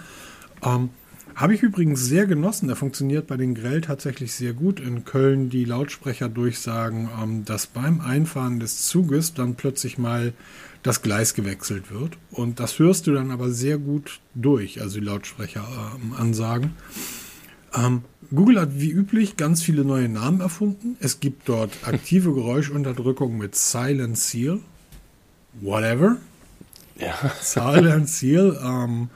Ähm, 0.64 0.90
habe 1.36 1.54
ich 1.54 1.64
übrigens 1.64 2.06
sehr 2.06 2.26
genossen. 2.26 2.68
Der 2.68 2.76
funktioniert 2.76 3.28
bei 3.28 3.38
den 3.38 3.56
Grell 3.56 3.82
tatsächlich 3.82 4.34
sehr 4.34 4.54
gut. 4.54 4.80
In 4.80 5.06
Köln 5.06 5.50
die 5.50 5.66
Lautsprecher 5.66 6.30
durchsagen, 6.30 7.10
ähm, 7.22 7.46
dass 7.46 7.68
beim 7.68 8.02
Einfahren 8.02 8.60
des 8.60 8.88
Zuges 8.88 9.34
dann 9.34 9.56
plötzlich 9.56 9.98
mal 9.98 10.34
das 10.84 11.02
Gleis 11.02 11.34
gewechselt 11.34 11.92
wird. 11.92 12.18
Und 12.32 12.60
das 12.60 12.80
hörst 12.80 13.08
du 13.08 13.14
dann 13.14 13.32
aber 13.32 13.50
sehr 13.52 13.78
gut 13.78 14.20
durch, 14.34 14.82
also 14.82 15.00
die 15.00 15.06
Lautsprecheransagen. 15.06 16.72
Ähm, 17.76 17.84
ähm, 17.84 18.02
Google 18.34 18.60
hat 18.62 18.80
wie 18.80 18.92
üblich 18.92 19.36
ganz 19.38 19.62
viele 19.62 19.84
neue 19.84 20.08
Namen 20.08 20.42
erfunden. 20.42 20.96
Es 21.00 21.20
gibt 21.20 21.50
dort 21.50 21.72
aktive 21.84 22.34
Geräuschunterdrückung 22.34 23.38
mit 23.38 23.56
Silent 23.56 24.18
Seal. 24.18 24.60
Whatever. 25.60 26.18
Ja. 26.98 27.14
Silent 27.42 28.10
Seal. 28.10 28.60
Ähm, 28.64 29.10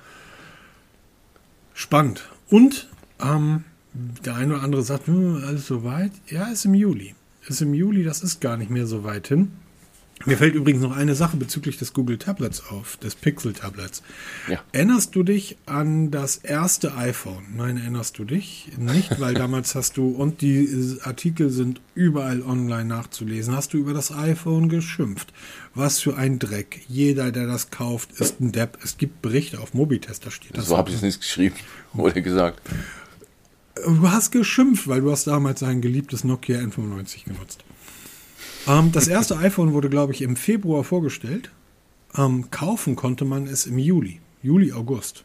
spannend. 1.75 2.27
Und 2.49 2.89
ähm, 3.21 3.65
der 3.93 4.35
eine 4.35 4.55
oder 4.55 4.63
andere 4.63 4.81
sagt, 4.81 5.05
hm, 5.05 5.43
alles 5.45 5.67
so 5.67 5.83
weit. 5.83 6.11
Ja, 6.27 6.45
ist 6.45 6.65
im 6.65 6.73
Juli. 6.73 7.13
Ist 7.47 7.61
im 7.61 7.75
Juli, 7.75 8.03
das 8.03 8.23
ist 8.23 8.41
gar 8.41 8.57
nicht 8.57 8.71
mehr 8.71 8.87
so 8.87 9.03
weit 9.03 9.27
hin. 9.27 9.51
Mir 10.23 10.37
fällt 10.37 10.55
übrigens 10.55 10.81
noch 10.81 10.95
eine 10.95 11.13
Sache 11.13 11.35
bezüglich 11.35 11.77
des 11.77 11.93
Google 11.93 12.17
Tablets 12.17 12.63
auf, 12.69 12.95
des 12.97 13.15
Pixel 13.15 13.53
Tablets. 13.53 14.01
Ja. 14.47 14.63
Erinnerst 14.71 15.13
du 15.13 15.23
dich 15.23 15.57
an 15.65 16.09
das 16.09 16.37
erste 16.37 16.95
iPhone? 16.95 17.43
Nein, 17.55 17.77
erinnerst 17.77 18.17
du 18.17 18.23
dich 18.23 18.71
nicht, 18.77 19.19
weil 19.19 19.33
damals 19.35 19.75
hast 19.75 19.97
du, 19.97 20.07
und 20.07 20.41
die 20.41 20.97
Artikel 21.03 21.49
sind 21.49 21.81
überall 21.95 22.41
online 22.41 22.85
nachzulesen, 22.85 23.55
hast 23.55 23.73
du 23.73 23.77
über 23.77 23.93
das 23.93 24.11
iPhone 24.11 24.69
geschimpft. 24.69 25.33
Was 25.73 25.99
für 25.99 26.15
ein 26.15 26.39
Dreck. 26.39 26.81
Jeder, 26.87 27.33
der 27.33 27.45
das 27.45 27.69
kauft, 27.69 28.13
ist 28.13 28.39
ein 28.39 28.53
Depp. 28.53 28.79
Es 28.81 28.97
gibt 28.97 29.21
Berichte 29.21 29.59
auf 29.59 29.73
Mobitest, 29.73 30.25
da 30.25 30.31
steht 30.31 30.57
das. 30.57 30.67
So 30.67 30.77
habe 30.77 30.89
ich 30.89 30.95
es 30.95 31.01
nicht 31.01 31.19
geschrieben, 31.19 31.55
wurde 31.91 32.21
gesagt. 32.21 32.61
Du 33.75 34.09
hast 34.09 34.31
geschimpft, 34.31 34.87
weil 34.87 35.01
du 35.01 35.11
hast 35.11 35.27
damals 35.27 35.61
ein 35.61 35.81
geliebtes 35.81 36.23
Nokia 36.23 36.59
N95 36.59 37.25
genutzt. 37.25 37.65
Ähm, 38.67 38.91
das 38.91 39.07
erste 39.07 39.37
iPhone 39.37 39.73
wurde, 39.73 39.89
glaube 39.89 40.13
ich, 40.13 40.21
im 40.21 40.35
Februar 40.35 40.83
vorgestellt. 40.83 41.51
Ähm, 42.17 42.49
kaufen 42.51 42.95
konnte 42.95 43.25
man 43.25 43.47
es 43.47 43.65
im 43.65 43.77
Juli, 43.77 44.19
Juli, 44.41 44.71
August. 44.73 45.23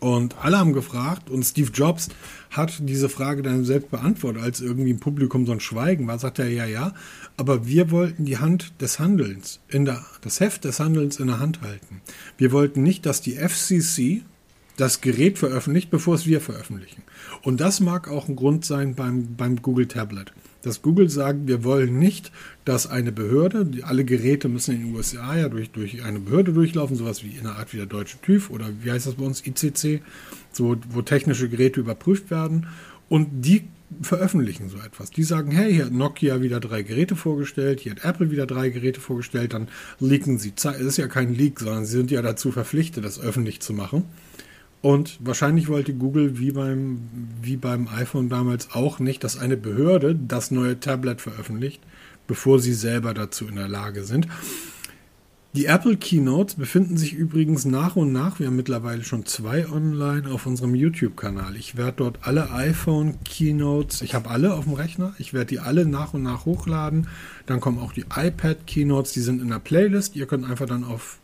Und 0.00 0.36
alle 0.42 0.58
haben 0.58 0.72
gefragt 0.72 1.30
und 1.30 1.44
Steve 1.44 1.70
Jobs 1.72 2.08
hat 2.50 2.80
diese 2.80 3.08
Frage 3.08 3.42
dann 3.42 3.64
selbst 3.64 3.90
beantwortet, 3.92 4.42
als 4.42 4.60
irgendwie 4.60 4.90
im 4.90 4.98
Publikum 4.98 5.46
so 5.46 5.52
ein 5.52 5.60
Schweigen 5.60 6.08
war, 6.08 6.18
sagt 6.18 6.40
er 6.40 6.48
ja, 6.48 6.66
ja, 6.66 6.92
aber 7.36 7.68
wir 7.68 7.92
wollten 7.92 8.24
die 8.24 8.38
Hand 8.38 8.72
des 8.80 8.98
Handelns, 8.98 9.60
in 9.68 9.84
der, 9.84 10.04
das 10.22 10.40
Heft 10.40 10.64
des 10.64 10.80
Handelns 10.80 11.20
in 11.20 11.28
der 11.28 11.38
Hand 11.38 11.60
halten. 11.60 12.00
Wir 12.36 12.50
wollten 12.50 12.82
nicht, 12.82 13.06
dass 13.06 13.20
die 13.20 13.36
FCC 13.36 14.22
das 14.76 15.02
Gerät 15.02 15.38
veröffentlicht, 15.38 15.90
bevor 15.90 16.16
es 16.16 16.26
wir 16.26 16.40
veröffentlichen. 16.40 17.02
Und 17.42 17.60
das 17.60 17.78
mag 17.78 18.08
auch 18.08 18.28
ein 18.28 18.34
Grund 18.34 18.64
sein 18.64 18.96
beim, 18.96 19.36
beim 19.36 19.62
Google 19.62 19.86
Tablet 19.86 20.32
dass 20.62 20.82
Google 20.82 21.10
sagt, 21.10 21.46
wir 21.46 21.64
wollen 21.64 21.98
nicht, 21.98 22.32
dass 22.64 22.86
eine 22.86 23.12
Behörde, 23.12 23.66
die, 23.66 23.84
alle 23.84 24.04
Geräte 24.04 24.48
müssen 24.48 24.74
in 24.74 24.86
den 24.86 24.94
USA 24.94 25.36
ja 25.36 25.48
durch, 25.48 25.70
durch 25.70 26.02
eine 26.02 26.20
Behörde 26.20 26.52
durchlaufen, 26.52 26.96
sowas 26.96 27.22
wie 27.24 27.36
in 27.36 27.44
der 27.44 27.56
Art 27.56 27.72
wie 27.72 27.78
der 27.78 27.86
deutsche 27.86 28.20
TÜV 28.20 28.50
oder 28.50 28.68
wie 28.80 28.90
heißt 28.90 29.06
das 29.06 29.14
bei 29.14 29.24
uns, 29.24 29.46
ICC, 29.46 30.00
so, 30.52 30.76
wo 30.90 31.02
technische 31.02 31.48
Geräte 31.48 31.80
überprüft 31.80 32.30
werden. 32.30 32.66
Und 33.08 33.28
die 33.44 33.64
veröffentlichen 34.00 34.68
so 34.68 34.78
etwas. 34.78 35.10
Die 35.10 35.22
sagen, 35.22 35.50
hey, 35.50 35.72
hier 35.74 35.86
hat 35.86 35.92
Nokia 35.92 36.40
wieder 36.40 36.60
drei 36.60 36.82
Geräte 36.82 37.16
vorgestellt, 37.16 37.80
hier 37.80 37.92
hat 37.92 38.04
Apple 38.04 38.30
wieder 38.30 38.46
drei 38.46 38.70
Geräte 38.70 39.00
vorgestellt, 39.00 39.52
dann 39.52 39.68
leaken 40.00 40.38
sie. 40.38 40.52
Es 40.56 40.64
ist 40.64 40.96
ja 40.96 41.08
kein 41.08 41.34
Leak, 41.34 41.60
sondern 41.60 41.84
sie 41.84 41.98
sind 41.98 42.10
ja 42.10 42.22
dazu 42.22 42.52
verpflichtet, 42.52 43.04
das 43.04 43.20
öffentlich 43.20 43.60
zu 43.60 43.74
machen. 43.74 44.04
Und 44.82 45.18
wahrscheinlich 45.20 45.68
wollte 45.68 45.94
Google 45.94 46.38
wie 46.38 46.50
beim, 46.50 47.08
wie 47.40 47.56
beim 47.56 47.86
iPhone 47.88 48.28
damals 48.28 48.72
auch 48.72 48.98
nicht, 48.98 49.22
dass 49.22 49.38
eine 49.38 49.56
Behörde 49.56 50.16
das 50.16 50.50
neue 50.50 50.80
Tablet 50.80 51.20
veröffentlicht, 51.20 51.80
bevor 52.26 52.58
sie 52.58 52.74
selber 52.74 53.14
dazu 53.14 53.46
in 53.46 53.54
der 53.54 53.68
Lage 53.68 54.02
sind. 54.02 54.26
Die 55.54 55.66
Apple 55.66 55.98
Keynotes 55.98 56.54
befinden 56.54 56.96
sich 56.96 57.12
übrigens 57.12 57.66
nach 57.66 57.94
und 57.94 58.10
nach, 58.10 58.40
wir 58.40 58.46
haben 58.46 58.56
mittlerweile 58.56 59.04
schon 59.04 59.26
zwei 59.26 59.68
online 59.68 60.30
auf 60.32 60.46
unserem 60.46 60.74
YouTube-Kanal. 60.74 61.56
Ich 61.56 61.76
werde 61.76 61.98
dort 61.98 62.20
alle 62.22 62.50
iPhone 62.52 63.22
Keynotes, 63.22 64.00
ich 64.00 64.14
habe 64.14 64.30
alle 64.30 64.54
auf 64.54 64.64
dem 64.64 64.72
Rechner, 64.72 65.14
ich 65.18 65.34
werde 65.34 65.46
die 65.46 65.60
alle 65.60 65.84
nach 65.84 66.14
und 66.14 66.22
nach 66.22 66.46
hochladen. 66.46 67.06
Dann 67.44 67.60
kommen 67.60 67.78
auch 67.78 67.92
die 67.92 68.06
iPad 68.16 68.66
Keynotes, 68.66 69.12
die 69.12 69.20
sind 69.20 69.42
in 69.42 69.48
der 69.48 69.58
Playlist. 69.58 70.16
Ihr 70.16 70.26
könnt 70.26 70.48
einfach 70.48 70.66
dann 70.66 70.84
auf 70.84 71.18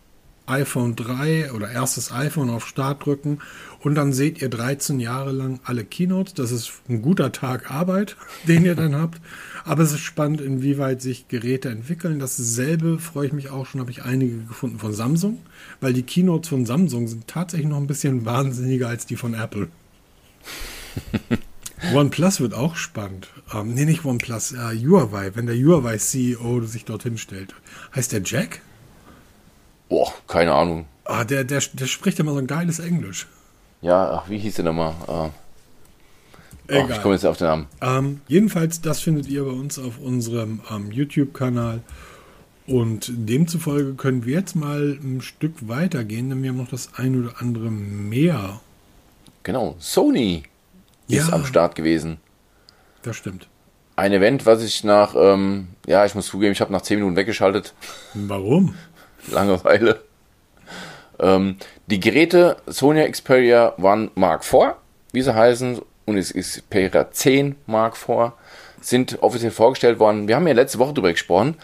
iPhone 0.48 0.96
3 0.96 1.52
oder 1.52 1.70
erstes 1.70 2.12
iPhone 2.12 2.50
auf 2.50 2.66
Start 2.66 3.04
drücken 3.04 3.38
und 3.80 3.94
dann 3.94 4.12
seht 4.12 4.42
ihr 4.42 4.48
13 4.48 4.98
Jahre 4.98 5.32
lang 5.32 5.60
alle 5.64 5.84
Keynotes. 5.84 6.34
Das 6.34 6.50
ist 6.50 6.72
ein 6.88 7.02
guter 7.02 7.32
Tag 7.32 7.70
Arbeit, 7.70 8.16
den 8.48 8.64
ihr 8.64 8.74
dann 8.74 8.94
habt. 8.96 9.20
Aber 9.64 9.82
es 9.82 9.92
ist 9.92 10.00
spannend, 10.00 10.40
inwieweit 10.40 11.02
sich 11.02 11.28
Geräte 11.28 11.68
entwickeln. 11.68 12.18
Dasselbe 12.18 12.98
freue 12.98 13.26
ich 13.28 13.32
mich 13.32 13.50
auch 13.50 13.66
schon, 13.66 13.80
habe 13.80 13.90
ich 13.90 14.04
einige 14.04 14.38
gefunden 14.38 14.78
von 14.78 14.92
Samsung, 14.92 15.38
weil 15.80 15.92
die 15.92 16.02
Keynotes 16.02 16.48
von 16.48 16.66
Samsung 16.66 17.06
sind 17.06 17.28
tatsächlich 17.28 17.68
noch 17.68 17.78
ein 17.78 17.86
bisschen 17.86 18.24
wahnsinniger 18.24 18.88
als 18.88 19.06
die 19.06 19.16
von 19.16 19.34
Apple. 19.34 19.68
OnePlus 21.94 22.40
wird 22.40 22.54
auch 22.54 22.74
spannend. 22.74 23.28
Ähm, 23.54 23.74
nee, 23.74 23.84
nicht 23.84 24.04
OnePlus, 24.04 24.52
äh, 24.52 24.76
Huawei, 24.76 25.36
wenn 25.36 25.46
der 25.46 25.56
Huawei 25.56 25.96
CEO 25.98 26.62
sich 26.62 26.84
dorthin 26.84 27.18
stellt. 27.18 27.54
Heißt 27.94 28.12
der 28.12 28.22
Jack? 28.24 28.60
Boah, 29.88 30.12
keine 30.26 30.52
Ahnung. 30.52 30.86
Ah, 31.04 31.24
der, 31.24 31.44
der, 31.44 31.62
der 31.72 31.86
spricht 31.86 32.18
immer 32.18 32.32
so 32.32 32.38
ein 32.38 32.46
geiles 32.46 32.78
Englisch. 32.78 33.26
Ja, 33.80 34.10
ach, 34.10 34.28
wie 34.28 34.38
hieß 34.38 34.56
der 34.56 34.66
nochmal? 34.66 34.94
Ah. 35.06 35.30
Egal. 36.68 36.86
Oh, 36.86 36.92
ich 36.92 37.02
komme 37.02 37.14
jetzt 37.14 37.24
auf 37.24 37.38
den 37.38 37.46
Namen. 37.46 37.66
Ähm, 37.80 38.20
jedenfalls, 38.28 38.82
das 38.82 39.00
findet 39.00 39.26
ihr 39.26 39.44
bei 39.44 39.50
uns 39.50 39.78
auf 39.78 39.98
unserem 39.98 40.60
ähm, 40.70 40.90
YouTube-Kanal. 40.90 41.80
Und 42.66 43.10
demzufolge 43.10 43.94
können 43.94 44.26
wir 44.26 44.34
jetzt 44.34 44.54
mal 44.54 44.98
ein 45.02 45.22
Stück 45.22 45.68
weitergehen, 45.68 46.28
denn 46.28 46.42
wir 46.42 46.50
haben 46.50 46.58
noch 46.58 46.68
das 46.68 46.90
ein 46.96 47.18
oder 47.18 47.40
andere 47.40 47.70
mehr. 47.70 48.60
Genau, 49.42 49.76
Sony 49.78 50.42
ja, 51.06 51.22
ist 51.22 51.32
am 51.32 51.46
Start 51.46 51.74
gewesen. 51.74 52.18
Das 53.02 53.16
stimmt. 53.16 53.48
Ein 53.96 54.12
Event, 54.12 54.44
was 54.44 54.62
ich 54.62 54.84
nach, 54.84 55.14
ähm, 55.16 55.68
ja, 55.86 56.04
ich 56.04 56.14
muss 56.14 56.26
zugeben, 56.26 56.52
ich 56.52 56.60
habe 56.60 56.70
nach 56.70 56.82
10 56.82 56.98
Minuten 56.98 57.16
weggeschaltet. 57.16 57.72
Warum? 58.12 58.74
Langeweile. 59.30 60.00
Ähm, 61.20 61.56
die 61.86 62.00
Geräte 62.00 62.56
Sony 62.66 63.10
Xperia 63.10 63.74
One 63.78 64.10
Mark 64.14 64.44
IV, 64.44 64.74
wie 65.12 65.22
sie 65.22 65.34
heißen, 65.34 65.80
und 66.06 66.16
es 66.16 66.32
Xperia 66.32 67.10
10 67.10 67.56
Mark 67.66 67.96
IV, 67.96 68.32
sind 68.80 69.22
offiziell 69.22 69.50
vorgestellt 69.50 69.98
worden. 69.98 70.28
Wir 70.28 70.36
haben 70.36 70.46
ja 70.46 70.54
letzte 70.54 70.78
Woche 70.78 70.94
darüber 70.94 71.12
gesprochen 71.12 71.56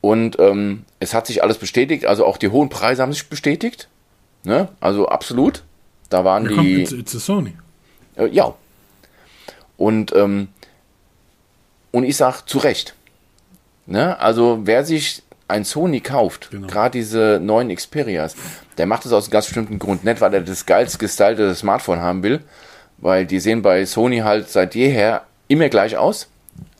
und 0.00 0.38
ähm, 0.38 0.84
es 0.98 1.14
hat 1.14 1.26
sich 1.26 1.42
alles 1.42 1.58
bestätigt. 1.58 2.06
Also 2.06 2.24
auch 2.24 2.36
die 2.36 2.48
hohen 2.48 2.68
Preise 2.68 3.02
haben 3.02 3.12
sich 3.12 3.28
bestätigt. 3.28 3.88
Ne? 4.44 4.68
Also 4.80 5.08
absolut. 5.08 5.62
Da 6.08 6.24
waren 6.24 6.50
ja, 6.50 6.62
die. 6.62 6.82
It's, 6.82 6.92
it's 6.92 7.12
Sony. 7.12 7.54
Äh, 8.16 8.28
ja. 8.28 8.54
Und, 9.76 10.14
ähm, 10.14 10.48
und 11.90 12.04
ich 12.04 12.16
sage 12.16 12.38
zu 12.46 12.58
Recht. 12.58 12.94
Ne? 13.86 14.18
Also 14.20 14.60
wer 14.64 14.84
sich 14.84 15.22
ein 15.50 15.64
Sony 15.64 16.00
kauft, 16.00 16.50
Genau. 16.50 16.66
gerade 16.66 16.92
diese 16.98 17.38
neuen 17.42 17.74
Xperias, 17.74 18.34
der 18.78 18.86
macht 18.86 19.04
das 19.04 19.12
aus 19.12 19.24
einem 19.26 19.32
ganz 19.32 19.46
bestimmten 19.46 19.78
Grund. 19.78 20.04
Nicht, 20.04 20.20
weil 20.20 20.32
er 20.32 20.40
das 20.40 20.64
geilst 20.64 20.98
gestylte 20.98 21.54
Smartphone 21.54 22.00
haben 22.00 22.22
will, 22.22 22.40
weil 22.98 23.26
die 23.26 23.40
sehen 23.40 23.60
bei 23.62 23.84
Sony 23.84 24.18
halt 24.18 24.48
seit 24.48 24.74
jeher 24.74 25.22
immer 25.48 25.68
gleich 25.68 25.96
aus. 25.96 26.28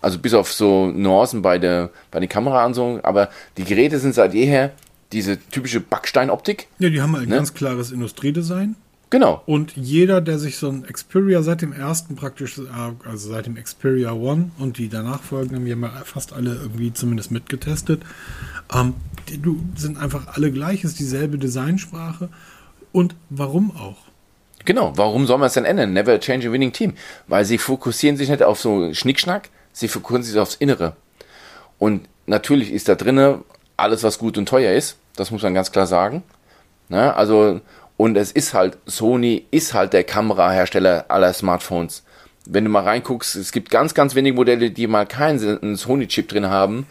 Also 0.02 0.18
bis 0.18 0.32
auf 0.32 0.52
so 0.52 0.86
Nuancen 0.86 1.42
bei 1.42 1.58
der, 1.58 1.90
bei 2.10 2.20
den 2.20 2.28
Kameraansagen, 2.28 3.04
aber 3.04 3.28
die 3.58 3.64
Geräte 3.64 3.98
sind 3.98 4.14
seit 4.14 4.32
jeher 4.32 4.70
diese 5.12 5.38
typische 5.38 5.80
Backsteinoptik. 5.80 6.68
Ja, 6.78 6.88
die 6.88 7.02
haben 7.02 7.12
halt 7.14 7.24
ein 7.26 7.30
Ne? 7.30 7.36
ganz 7.36 7.52
klares 7.52 7.90
Industriedesign. 7.92 8.76
Genau. 9.10 9.42
Und 9.44 9.76
jeder, 9.76 10.20
der 10.20 10.38
sich 10.38 10.56
so 10.56 10.68
ein 10.68 10.84
Xperia 10.84 11.42
seit 11.42 11.62
dem 11.62 11.72
ersten 11.72 12.14
praktisch, 12.14 12.58
äh, 12.58 13.08
also 13.08 13.30
seit 13.30 13.46
dem 13.46 13.56
Xperia 13.56 14.12
One 14.12 14.52
und 14.58 14.78
die 14.78 14.88
danach 14.88 15.20
folgenden, 15.20 15.64
wir 15.64 15.72
haben 15.72 15.82
ja 15.82 16.02
fast 16.04 16.32
alle 16.32 16.54
irgendwie 16.54 16.92
zumindest 16.92 17.32
mitgetestet, 17.32 18.02
ähm, 18.72 18.94
die 19.28 19.40
sind 19.74 19.98
einfach 19.98 20.28
alle 20.36 20.52
gleich, 20.52 20.84
ist 20.84 21.00
dieselbe 21.00 21.38
Designsprache. 21.38 22.28
Und 22.92 23.16
warum 23.30 23.76
auch? 23.76 23.96
Genau, 24.64 24.92
warum 24.96 25.26
soll 25.26 25.38
man 25.38 25.48
es 25.48 25.54
denn 25.54 25.64
ändern? 25.64 25.92
Never 25.92 26.18
change 26.20 26.48
a 26.48 26.52
winning 26.52 26.72
team. 26.72 26.94
Weil 27.26 27.44
sie 27.44 27.58
fokussieren 27.58 28.16
sich 28.16 28.28
nicht 28.28 28.42
auf 28.42 28.60
so 28.60 28.94
Schnickschnack, 28.94 29.48
sie 29.72 29.88
fokussieren 29.88 30.22
sich 30.22 30.38
aufs 30.38 30.54
Innere. 30.54 30.94
Und 31.78 32.08
natürlich 32.26 32.72
ist 32.72 32.88
da 32.88 32.94
drinne 32.94 33.42
alles, 33.76 34.04
was 34.04 34.18
gut 34.18 34.38
und 34.38 34.48
teuer 34.48 34.72
ist. 34.72 34.98
Das 35.16 35.30
muss 35.30 35.42
man 35.42 35.54
ganz 35.54 35.72
klar 35.72 35.86
sagen. 35.86 36.22
Ne? 36.88 37.14
Also, 37.14 37.60
und 38.00 38.16
es 38.16 38.32
ist 38.32 38.54
halt, 38.54 38.78
Sony 38.86 39.44
ist 39.50 39.74
halt 39.74 39.92
der 39.92 40.04
Kamerahersteller 40.04 41.04
aller 41.08 41.34
Smartphones. 41.34 42.02
Wenn 42.46 42.64
du 42.64 42.70
mal 42.70 42.84
reinguckst, 42.84 43.36
es 43.36 43.52
gibt 43.52 43.68
ganz, 43.68 43.92
ganz 43.92 44.14
wenige 44.14 44.36
Modelle, 44.36 44.70
die 44.70 44.86
mal 44.86 45.04
keinen 45.04 45.76
Sony-Chip 45.76 46.26
drin 46.26 46.46
haben. 46.46 46.86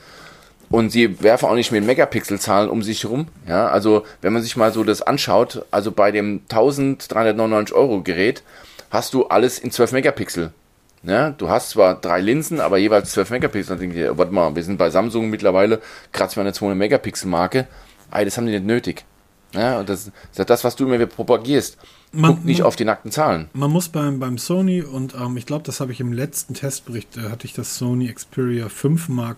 Und 0.69 0.91
sie 0.91 1.19
werfen 1.23 1.49
auch 1.49 1.55
nicht 1.55 1.71
mit 1.71 1.83
Megapixel-Zahlen 1.83 2.69
um 2.69 2.83
sich 2.83 3.05
rum. 3.05 3.27
Ja, 3.47 3.69
also 3.69 4.05
wenn 4.21 4.33
man 4.33 4.43
sich 4.43 4.55
mal 4.55 4.71
so 4.71 4.83
das 4.83 5.01
anschaut, 5.01 5.65
also 5.71 5.91
bei 5.91 6.11
dem 6.11 6.41
1399 6.43 7.75
Euro 7.75 8.03
Gerät 8.03 8.43
hast 8.91 9.15
du 9.15 9.25
alles 9.25 9.57
in 9.57 9.71
12 9.71 9.93
Megapixel. 9.93 10.53
Ja, 11.01 11.31
du 11.31 11.49
hast 11.49 11.71
zwar 11.71 11.95
drei 11.99 12.21
Linsen, 12.21 12.59
aber 12.59 12.77
jeweils 12.77 13.13
12 13.13 13.31
Megapixel. 13.31 13.75
Dann 13.75 13.79
denke 13.79 14.11
ich, 14.11 14.15
warte 14.15 14.31
mal, 14.31 14.55
wir 14.55 14.61
sind 14.61 14.77
bei 14.77 14.91
Samsung 14.91 15.31
mittlerweile, 15.31 15.81
kratzen 16.11 16.35
wir 16.35 16.41
eine 16.41 16.53
200 16.53 16.77
Megapixel 16.77 17.27
Marke. 17.27 17.65
Ey, 18.11 18.25
das 18.25 18.37
haben 18.37 18.45
die 18.45 18.51
nicht 18.51 18.65
nötig. 18.67 19.05
Ja, 19.53 19.79
und 19.79 19.89
das 19.89 20.07
ist 20.07 20.11
ja 20.37 20.45
das, 20.45 20.63
was 20.63 20.75
du 20.75 20.91
wieder 20.91 21.05
propagierst. 21.07 21.77
Man- 22.11 22.35
Guck 22.35 22.45
nicht 22.45 22.59
man- 22.59 22.67
auf 22.67 22.75
die 22.75 22.85
nackten 22.85 23.11
Zahlen. 23.11 23.49
Man 23.53 23.71
muss 23.71 23.89
beim, 23.89 24.19
beim 24.19 24.37
Sony 24.37 24.81
und 24.81 25.15
ähm, 25.15 25.37
ich 25.37 25.45
glaube, 25.45 25.63
das 25.63 25.79
habe 25.79 25.91
ich 25.91 25.99
im 25.99 26.13
letzten 26.13 26.53
Testbericht, 26.53 27.17
äh, 27.17 27.29
hatte 27.29 27.45
ich 27.45 27.53
das 27.53 27.75
Sony 27.77 28.11
Xperia 28.13 28.69
5 28.69 29.09
Mark 29.09 29.37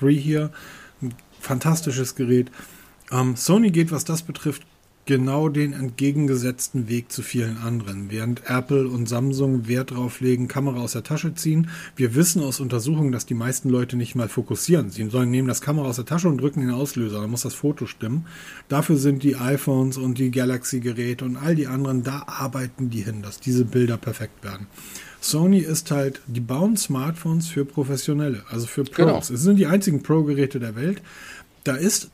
III 0.00 0.16
hier. 0.20 0.50
Ein 1.02 1.14
fantastisches 1.40 2.14
Gerät. 2.14 2.50
Ähm, 3.12 3.34
Sony 3.36 3.70
geht, 3.70 3.90
was 3.90 4.04
das 4.04 4.22
betrifft, 4.22 4.62
genau 5.10 5.48
den 5.48 5.72
entgegengesetzten 5.72 6.88
Weg 6.88 7.10
zu 7.10 7.22
vielen 7.22 7.56
anderen. 7.56 8.12
Während 8.12 8.48
Apple 8.48 8.86
und 8.86 9.08
Samsung 9.08 9.66
Wert 9.66 9.90
drauf 9.90 10.20
legen, 10.20 10.46
Kamera 10.46 10.78
aus 10.78 10.92
der 10.92 11.02
Tasche 11.02 11.34
ziehen. 11.34 11.68
Wir 11.96 12.14
wissen 12.14 12.40
aus 12.44 12.60
Untersuchungen, 12.60 13.10
dass 13.10 13.26
die 13.26 13.34
meisten 13.34 13.70
Leute 13.70 13.96
nicht 13.96 14.14
mal 14.14 14.28
fokussieren. 14.28 14.90
Sie 14.90 15.04
sollen 15.10 15.32
nehmen 15.32 15.48
das 15.48 15.62
Kamera 15.62 15.88
aus 15.88 15.96
der 15.96 16.04
Tasche 16.04 16.28
und 16.28 16.40
drücken 16.40 16.60
den 16.60 16.70
Auslöser. 16.70 17.20
Dann 17.20 17.30
muss 17.32 17.42
das 17.42 17.54
Foto 17.54 17.86
stimmen. 17.86 18.26
Dafür 18.68 18.98
sind 18.98 19.24
die 19.24 19.34
iPhones 19.34 19.96
und 19.96 20.16
die 20.18 20.30
Galaxy-Geräte 20.30 21.24
und 21.24 21.36
all 21.36 21.56
die 21.56 21.66
anderen, 21.66 22.04
da 22.04 22.22
arbeiten 22.28 22.88
die 22.90 23.02
hin, 23.02 23.20
dass 23.20 23.40
diese 23.40 23.64
Bilder 23.64 23.96
perfekt 23.96 24.44
werden. 24.44 24.68
Sony 25.20 25.58
ist 25.58 25.90
halt, 25.90 26.20
die 26.28 26.38
bauen 26.38 26.76
Smartphones 26.76 27.48
für 27.48 27.64
Professionelle, 27.64 28.44
also 28.48 28.68
für 28.68 28.84
Pros. 28.84 28.94
Genau. 28.94 29.18
Es 29.18 29.26
sind 29.26 29.56
die 29.56 29.66
einzigen 29.66 30.04
Pro-Geräte 30.04 30.60
der 30.60 30.76
Welt. 30.76 31.02
Da 31.64 31.74
ist 31.74 32.10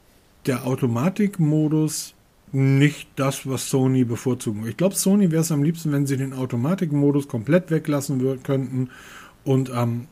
der 0.46 0.66
Automatikmodus 0.66 2.14
nicht 2.56 3.08
das, 3.16 3.46
was 3.46 3.68
Sony 3.68 4.04
bevorzugen. 4.04 4.66
Ich 4.66 4.78
glaube, 4.78 4.94
Sony 4.94 5.30
wäre 5.30 5.42
es 5.42 5.52
am 5.52 5.62
liebsten, 5.62 5.92
wenn 5.92 6.06
sie 6.06 6.16
den 6.16 6.32
Automatikmodus 6.32 7.28
komplett 7.28 7.70
weglassen 7.70 8.20
würden, 8.20 8.42
könnten. 8.42 8.88
Und 9.44 9.70
ähm, 9.74 10.06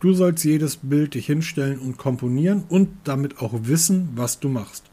du 0.00 0.12
sollst 0.12 0.44
jedes 0.44 0.76
Bild 0.76 1.14
dich 1.14 1.24
hinstellen 1.24 1.78
und 1.78 1.96
komponieren 1.96 2.64
und 2.68 2.90
damit 3.04 3.38
auch 3.38 3.54
wissen, 3.62 4.10
was 4.14 4.40
du 4.40 4.50
machst. 4.50 4.84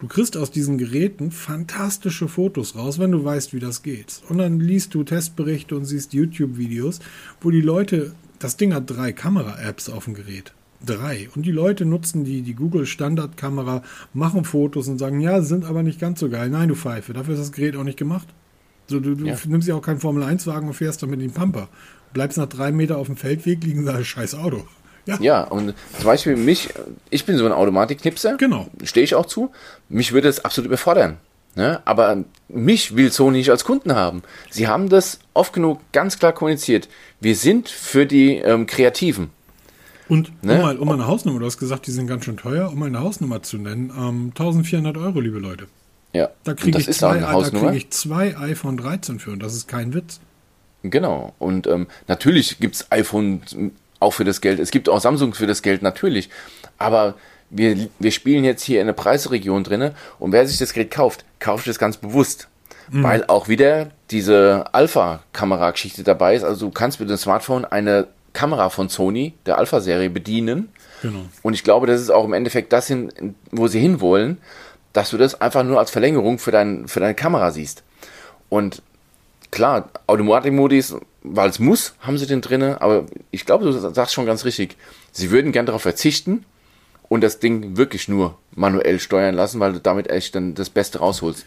Du 0.00 0.06
kriegst 0.06 0.36
aus 0.38 0.50
diesen 0.50 0.78
Geräten 0.78 1.30
fantastische 1.30 2.26
Fotos 2.26 2.74
raus, 2.74 2.98
wenn 2.98 3.12
du 3.12 3.22
weißt, 3.22 3.52
wie 3.52 3.60
das 3.60 3.82
geht. 3.82 4.22
Und 4.30 4.38
dann 4.38 4.58
liest 4.58 4.94
du 4.94 5.04
Testberichte 5.04 5.76
und 5.76 5.84
siehst 5.84 6.14
YouTube-Videos, 6.14 7.00
wo 7.42 7.50
die 7.50 7.60
Leute, 7.60 8.14
das 8.38 8.56
Ding 8.56 8.72
hat 8.72 8.88
drei 8.88 9.12
Kamera-Apps 9.12 9.90
auf 9.90 10.06
dem 10.06 10.14
Gerät. 10.14 10.54
Drei. 10.84 11.28
Und 11.34 11.44
die 11.46 11.52
Leute 11.52 11.84
nutzen 11.84 12.24
die, 12.24 12.42
die 12.42 12.54
Google 12.54 12.86
Standardkamera, 12.86 13.82
machen 14.12 14.44
Fotos 14.44 14.88
und 14.88 14.98
sagen, 14.98 15.20
ja, 15.20 15.40
sind 15.42 15.64
aber 15.64 15.82
nicht 15.82 15.98
ganz 16.00 16.20
so 16.20 16.28
geil. 16.28 16.50
Nein, 16.50 16.68
du 16.68 16.74
Pfeife, 16.74 17.12
dafür 17.12 17.34
ist 17.34 17.40
das 17.40 17.52
Gerät 17.52 17.76
auch 17.76 17.84
nicht 17.84 17.98
gemacht. 17.98 18.28
So, 18.88 19.00
du, 19.00 19.14
du 19.14 19.26
Ja. 19.26 19.36
nimmst 19.46 19.66
ja 19.66 19.74
auch 19.74 19.82
keinen 19.82 20.00
Formel-1-Wagen 20.00 20.68
und 20.68 20.74
fährst 20.74 21.02
damit 21.02 21.14
in 21.20 21.28
den 21.28 21.32
Pamper. 21.34 21.68
Bleibst 22.12 22.38
nach 22.38 22.46
drei 22.48 22.72
Meter 22.72 22.98
auf 22.98 23.06
dem 23.06 23.16
Feldweg, 23.16 23.64
liegen 23.64 23.84
da 23.84 24.02
scheiß 24.02 24.34
Auto. 24.34 24.64
Ja, 25.06 25.18
Ja, 25.20 25.42
und 25.44 25.74
zum 25.96 26.04
Beispiel 26.04 26.36
mich, 26.36 26.68
ich 27.10 27.24
bin 27.24 27.36
so 27.38 27.46
ein 27.46 27.52
Automatiknipser. 27.52 28.36
Genau. 28.36 28.68
Stehe 28.84 29.04
ich 29.04 29.14
auch 29.14 29.26
zu. 29.26 29.50
Mich 29.88 30.12
würde 30.12 30.28
es 30.28 30.44
absolut 30.44 30.66
überfordern. 30.66 31.16
Ne? 31.54 31.80
Aber 31.84 32.24
mich 32.48 32.96
will 32.96 33.10
Sony 33.10 33.38
nicht 33.38 33.50
als 33.50 33.64
Kunden 33.64 33.94
haben. 33.94 34.22
Sie 34.50 34.68
haben 34.68 34.88
das 34.88 35.20
oft 35.32 35.52
genug 35.52 35.80
ganz 35.92 36.18
klar 36.18 36.32
kommuniziert. 36.32 36.88
Wir 37.20 37.34
sind 37.34 37.68
für 37.68 38.04
die 38.04 38.36
ähm, 38.36 38.66
Kreativen. 38.66 39.30
Und 40.08 40.30
Ne? 40.44 40.54
um, 40.56 40.62
mal, 40.62 40.76
um 40.78 40.86
mal 40.88 40.94
eine 40.94 41.06
Hausnummer, 41.06 41.40
du 41.40 41.46
hast 41.46 41.58
gesagt, 41.58 41.86
die 41.86 41.90
sind 41.90 42.06
ganz 42.06 42.24
schön 42.24 42.36
teuer, 42.36 42.70
um 42.70 42.78
mal 42.78 42.86
eine 42.86 43.00
Hausnummer 43.00 43.42
zu 43.42 43.58
nennen, 43.58 43.90
ähm, 43.96 44.32
1400 44.34 44.96
Euro, 44.96 45.20
liebe 45.20 45.38
Leute. 45.38 45.66
Ja, 46.12 46.30
Da 46.44 46.54
kriege 46.54 46.78
ich, 46.78 46.90
zwei- 46.92 47.18
da 47.20 47.50
krieg 47.50 47.74
ich 47.74 47.90
zwei 47.90 48.36
iPhone 48.38 48.76
13 48.76 49.18
für 49.18 49.32
und 49.32 49.42
das 49.42 49.54
ist 49.54 49.68
kein 49.68 49.92
Witz. 49.94 50.20
Genau. 50.82 51.34
Und 51.38 51.66
ähm, 51.66 51.88
natürlich 52.06 52.58
gibt's 52.60 52.86
iPhone 52.90 53.40
auch 53.98 54.12
für 54.12 54.24
das 54.24 54.40
Geld. 54.40 54.60
Es 54.60 54.70
gibt 54.70 54.88
auch 54.88 55.00
Samsung 55.00 55.34
für 55.34 55.46
das 55.46 55.62
Geld, 55.62 55.82
natürlich. 55.82 56.30
Aber 56.78 57.14
wir, 57.50 57.88
wir 57.98 58.10
spielen 58.12 58.44
jetzt 58.44 58.62
hier 58.62 58.80
in 58.80 58.86
der 58.86 58.94
Preisregion 58.94 59.64
drinne 59.64 59.94
und 60.18 60.32
wer 60.32 60.46
sich 60.46 60.58
das 60.58 60.72
Gerät 60.72 60.90
kauft, 60.90 61.24
kauft 61.40 61.66
es 61.66 61.78
ganz 61.78 61.96
bewusst. 61.96 62.48
Weil 62.88 63.24
auch 63.26 63.48
wieder 63.48 63.90
diese 64.12 64.72
Alpha-Kamera-Geschichte 64.72 66.04
dabei 66.04 66.36
ist. 66.36 66.44
Also 66.44 66.66
du 66.66 66.72
kannst 66.72 67.00
mit 67.00 67.10
dem 67.10 67.16
Smartphone 67.16 67.64
eine 67.64 68.06
Kamera 68.36 68.68
von 68.68 68.90
Sony, 68.90 69.32
der 69.46 69.56
Alpha-Serie, 69.56 70.10
bedienen. 70.10 70.68
Genau. 71.00 71.24
Und 71.42 71.54
ich 71.54 71.64
glaube, 71.64 71.86
das 71.86 72.02
ist 72.02 72.10
auch 72.10 72.24
im 72.24 72.34
Endeffekt 72.34 72.72
das, 72.72 72.86
hin, 72.86 73.34
wo 73.50 73.66
sie 73.66 73.80
hinwollen, 73.80 74.38
dass 74.92 75.10
du 75.10 75.16
das 75.16 75.40
einfach 75.40 75.64
nur 75.64 75.78
als 75.78 75.90
Verlängerung 75.90 76.38
für, 76.38 76.50
dein, 76.50 76.86
für 76.86 77.00
deine 77.00 77.14
Kamera 77.14 77.50
siehst. 77.50 77.82
Und 78.50 78.82
klar, 79.50 79.88
Automatikmodus, 80.06 80.96
weil 81.22 81.48
es 81.48 81.58
muss, 81.58 81.94
haben 82.00 82.18
sie 82.18 82.26
den 82.26 82.42
drinne, 82.42 82.80
aber 82.82 83.06
ich 83.30 83.46
glaube, 83.46 83.64
du 83.64 83.72
sagst 83.72 84.12
schon 84.12 84.26
ganz 84.26 84.44
richtig. 84.44 84.76
Sie 85.12 85.30
würden 85.30 85.52
gern 85.52 85.66
darauf 85.66 85.82
verzichten 85.82 86.44
und 87.08 87.22
das 87.22 87.38
Ding 87.38 87.76
wirklich 87.76 88.06
nur 88.06 88.38
manuell 88.54 89.00
steuern 89.00 89.34
lassen, 89.34 89.60
weil 89.60 89.72
du 89.72 89.80
damit 89.80 90.10
echt 90.10 90.34
dann 90.34 90.54
das 90.54 90.68
Beste 90.68 90.98
rausholst. 90.98 91.46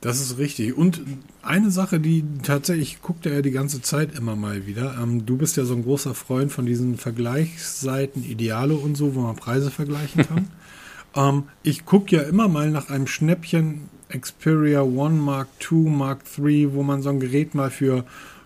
Das 0.00 0.20
ist 0.20 0.38
richtig. 0.38 0.76
Und 0.76 1.00
eine 1.42 1.70
Sache, 1.70 2.00
die 2.00 2.24
tatsächlich, 2.42 2.94
ich 2.94 3.02
gucke 3.02 3.20
da 3.22 3.30
ja 3.30 3.42
die 3.42 3.50
ganze 3.50 3.80
Zeit 3.80 4.16
immer 4.16 4.36
mal 4.36 4.66
wieder. 4.66 4.96
Ähm, 5.02 5.24
du 5.24 5.36
bist 5.36 5.56
ja 5.56 5.64
so 5.64 5.74
ein 5.74 5.84
großer 5.84 6.14
Freund 6.14 6.52
von 6.52 6.66
diesen 6.66 6.96
Vergleichsseiten, 6.96 8.22
Ideale 8.22 8.74
und 8.74 8.96
so, 8.96 9.14
wo 9.14 9.20
man 9.20 9.36
Preise 9.36 9.70
vergleichen 9.70 10.26
kann. 10.26 10.48
ähm, 11.16 11.44
ich 11.62 11.86
gucke 11.86 12.14
ja 12.14 12.22
immer 12.22 12.48
mal 12.48 12.70
nach 12.70 12.90
einem 12.90 13.06
Schnäppchen 13.06 13.88
Xperia 14.08 14.82
One 14.82 15.16
Mark 15.16 15.48
II, 15.70 15.88
Mark 15.88 16.20
III, 16.38 16.74
wo 16.74 16.82
man 16.82 17.02
so 17.02 17.08
ein 17.08 17.20
Gerät 17.20 17.54
mal 17.54 17.70
für 17.70 18.04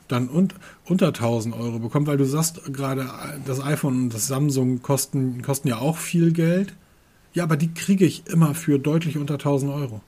dann 0.09 0.28
un 0.28 0.48
unter 0.86 1.09
1000 1.09 1.55
Euro 1.55 1.78
bekommt, 1.78 2.09
weil 2.09 2.16
du 2.16 2.24
sagst 2.24 2.72
gerade, 2.72 3.09
das 3.44 3.62
iPhone 3.62 4.05
und 4.05 4.14
das 4.14 4.26
Samsung 4.26 4.82
kosten, 4.82 5.40
kosten 5.42 5.68
ja 5.68 5.78
auch 5.78 5.98
viel 5.98 6.32
Geld. 6.32 6.74
Ja, 7.32 7.44
aber 7.44 7.57
die 7.57 7.72
kriege 7.72 8.05
ich 8.05 8.26
immer 8.26 8.55
für 8.55 8.78
deutlich 8.78 9.18
unter 9.18 9.34
1000 9.34 9.70
Euro 9.70 10.01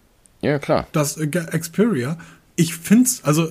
Ja, 0.42 0.58
klar. 0.58 0.86
das 0.92 1.16
äh, 1.16 1.26
Xperia, 1.28 2.18
ich 2.56 2.74
find's, 2.76 3.22
also 3.24 3.48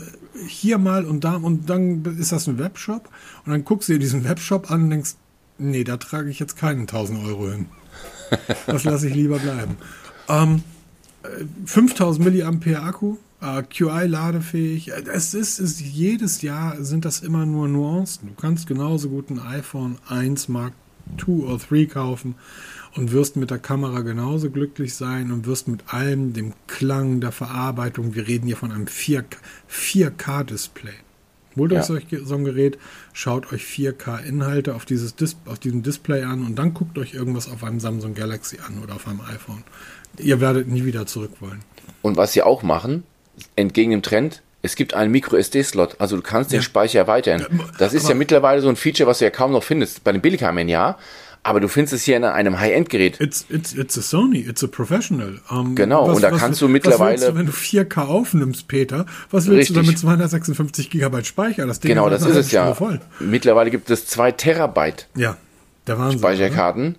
hier 0.48 0.78
mal 0.78 1.06
und 1.06 1.24
da 1.24 1.36
und 1.36 1.70
dann 1.70 2.04
ist 2.20 2.32
das 2.32 2.48
ein 2.48 2.58
Webshop 2.60 3.10
und 3.46 3.52
dann 3.52 3.66
guckst 3.66 3.89
du 3.89 3.94
dir 3.94 4.00
diesen 4.00 4.24
Webshop 4.24 4.70
an 4.72 4.84
und 4.84 4.89
denkst, 4.92 5.16
nee, 5.58 5.84
da 5.84 5.98
trage 5.98 6.30
ich 6.30 6.39
jetzt 6.39 6.58
keinen 6.58 6.82
1000 6.82 7.26
Euro 7.26 7.52
hin. 7.52 7.66
Das 8.66 8.86
lasse 8.86 9.10
ich 9.10 9.14
lieber 9.16 9.39
bleiben. 9.39 9.76
Ähm, 10.30 10.64
äh, 11.24 11.46
5000 11.66 12.24
Milliampere 12.26 12.82
Akku, 12.82 13.18
äh, 13.42 13.62
QI 13.64 14.08
ladefähig. 14.08 14.92
Äh, 14.92 15.04
Es 15.14 15.34
ist, 15.34 15.60
ist 15.60 15.82
jedes 15.82 16.42
Jahr 16.42 16.82
sind 16.82 17.04
das 17.04 17.20
immer 17.20 17.46
nur 17.46 17.68
Nuancen. 17.68 18.30
Du 18.30 18.42
kannst 18.42 18.68
genauso 18.68 19.10
gut 19.10 19.30
ein 19.30 19.39
iPhone 19.39 19.98
1 20.08 20.48
Mark 20.48 20.72
II 21.28 21.44
oder 21.44 21.58
3 21.58 21.86
kaufen 21.88 22.36
und 22.96 23.12
wirst 23.12 23.36
mit 23.38 23.50
der 23.52 23.60
Kamera 23.60 24.02
genauso 24.02 24.50
glücklich 24.50 24.96
sein 24.96 25.32
und 25.32 25.46
wirst 25.46 25.68
mit 25.68 25.94
allem, 25.94 26.34
dem 26.34 26.54
Klang, 26.68 27.22
der 27.22 27.32
Verarbeitung, 27.32 28.16
wir 28.16 28.28
reden 28.28 28.48
hier 28.48 28.58
von 28.58 28.72
einem 28.72 28.86
4K 28.88 29.38
4K-Display. 29.70 30.94
Holt 31.58 31.72
Ja. 31.74 31.80
euch 31.82 31.86
solch, 31.86 32.06
so 32.24 32.36
ein 32.36 32.46
Gerät, 32.46 32.78
schaut 33.14 33.52
euch 33.52 33.64
4K-Inhalte 33.64 34.74
auf, 34.74 34.86
dieses 34.86 35.16
Dis 35.16 35.36
auf 35.46 35.60
diesem 35.60 35.84
Display 35.84 36.24
an 36.24 36.46
und 36.46 36.56
dann 36.56 36.74
guckt 36.74 36.98
euch 36.98 37.14
irgendwas 37.14 37.50
auf 37.52 37.64
einem 37.64 37.80
Samsung 37.82 38.14
Galaxy 38.14 38.58
an 38.66 38.82
oder 38.82 38.96
auf 38.96 39.08
einem 39.08 39.22
iPhone. 39.22 39.64
Ihr 40.18 40.39
werdet 40.39 40.68
nie 40.68 40.86
wieder 40.86 41.06
zurück 41.06 41.32
wollen. 41.42 41.60
Und 42.02 42.16
was 42.18 42.32
sie 42.34 42.42
auch 42.42 42.64
machen, 42.64 43.04
entgegen 43.58 43.92
dem 43.92 44.02
Trend, 44.02 44.42
es 44.62 44.76
gibt 44.76 44.94
einen 44.94 45.12
Micro-SD-Slot, 45.12 45.96
also 46.00 46.16
du 46.16 46.22
kannst 46.22 46.52
den 46.52 46.58
Ja. 46.58 46.62
Speicher 46.64 47.00
erweitern. 47.00 47.46
Das 47.80 47.94
ist 47.94 48.04
ja 48.04 48.10
aber- 48.10 48.20
mittlerweile 48.20 48.62
so 48.62 48.70
ein 48.70 48.76
Feature, 48.78 49.10
was 49.10 49.20
du 49.20 49.26
ja 49.26 49.32
kaum 49.32 49.52
noch 49.52 49.64
findest. 49.64 50.04
Bei 50.04 50.12
den 50.14 50.22
Billigheimern 50.22 50.70
ja, 50.70 50.98
aber 51.44 51.60
du 51.60 51.68
findest 51.68 51.94
es 51.94 52.04
hier 52.04 52.18
in 52.18 52.24
einem 52.24 52.60
High-End-Gerät. 52.60 53.20
It's, 53.20 53.46
it's, 53.50 53.74
it's 53.74 53.98
a 53.98 54.02
Sony, 54.02 54.39
it's 54.39 54.64
a 54.64 54.68
professional. 54.68 55.39
Ähm, 55.52 55.76
Genau, 55.76 56.12
und 56.14 56.22
da 56.22 56.32
kannst 56.32 56.62
du 56.62 56.66
Was 56.66 56.72
mittlerweile- 56.72 57.12
willst 57.20 57.28
du, 57.30 57.36
wenn 57.36 57.46
du 57.48 57.52
4K 57.52 58.06
aufnimmst, 58.08 58.68
Peter? 58.68 59.06
Was 59.32 59.48
willst 59.48 59.70
du 59.70 59.74
Richtig. 59.74 59.76
dann 59.76 59.86
mit 59.88 59.98
256 60.00 60.89
Gigabyte 60.89 61.26
Speicher? 61.26 61.66
Das 61.66 61.80
Ding 61.80 61.89
Genau, 61.89 62.10
das 62.10 62.24
ist 62.26 62.36
es 62.36 62.52
ja. 62.52 62.74
Voll. 62.76 63.00
Mittlerweile 63.20 63.72
gibt 63.72 63.89
es 63.89 64.06
zwei 64.06 64.32
Terabyte 64.32 65.08
Ja, 65.16 65.38
der 65.88 65.98
Wahnsinn. 65.98 66.20
oder? 66.20 66.28
Speicherkarten. 66.30 66.96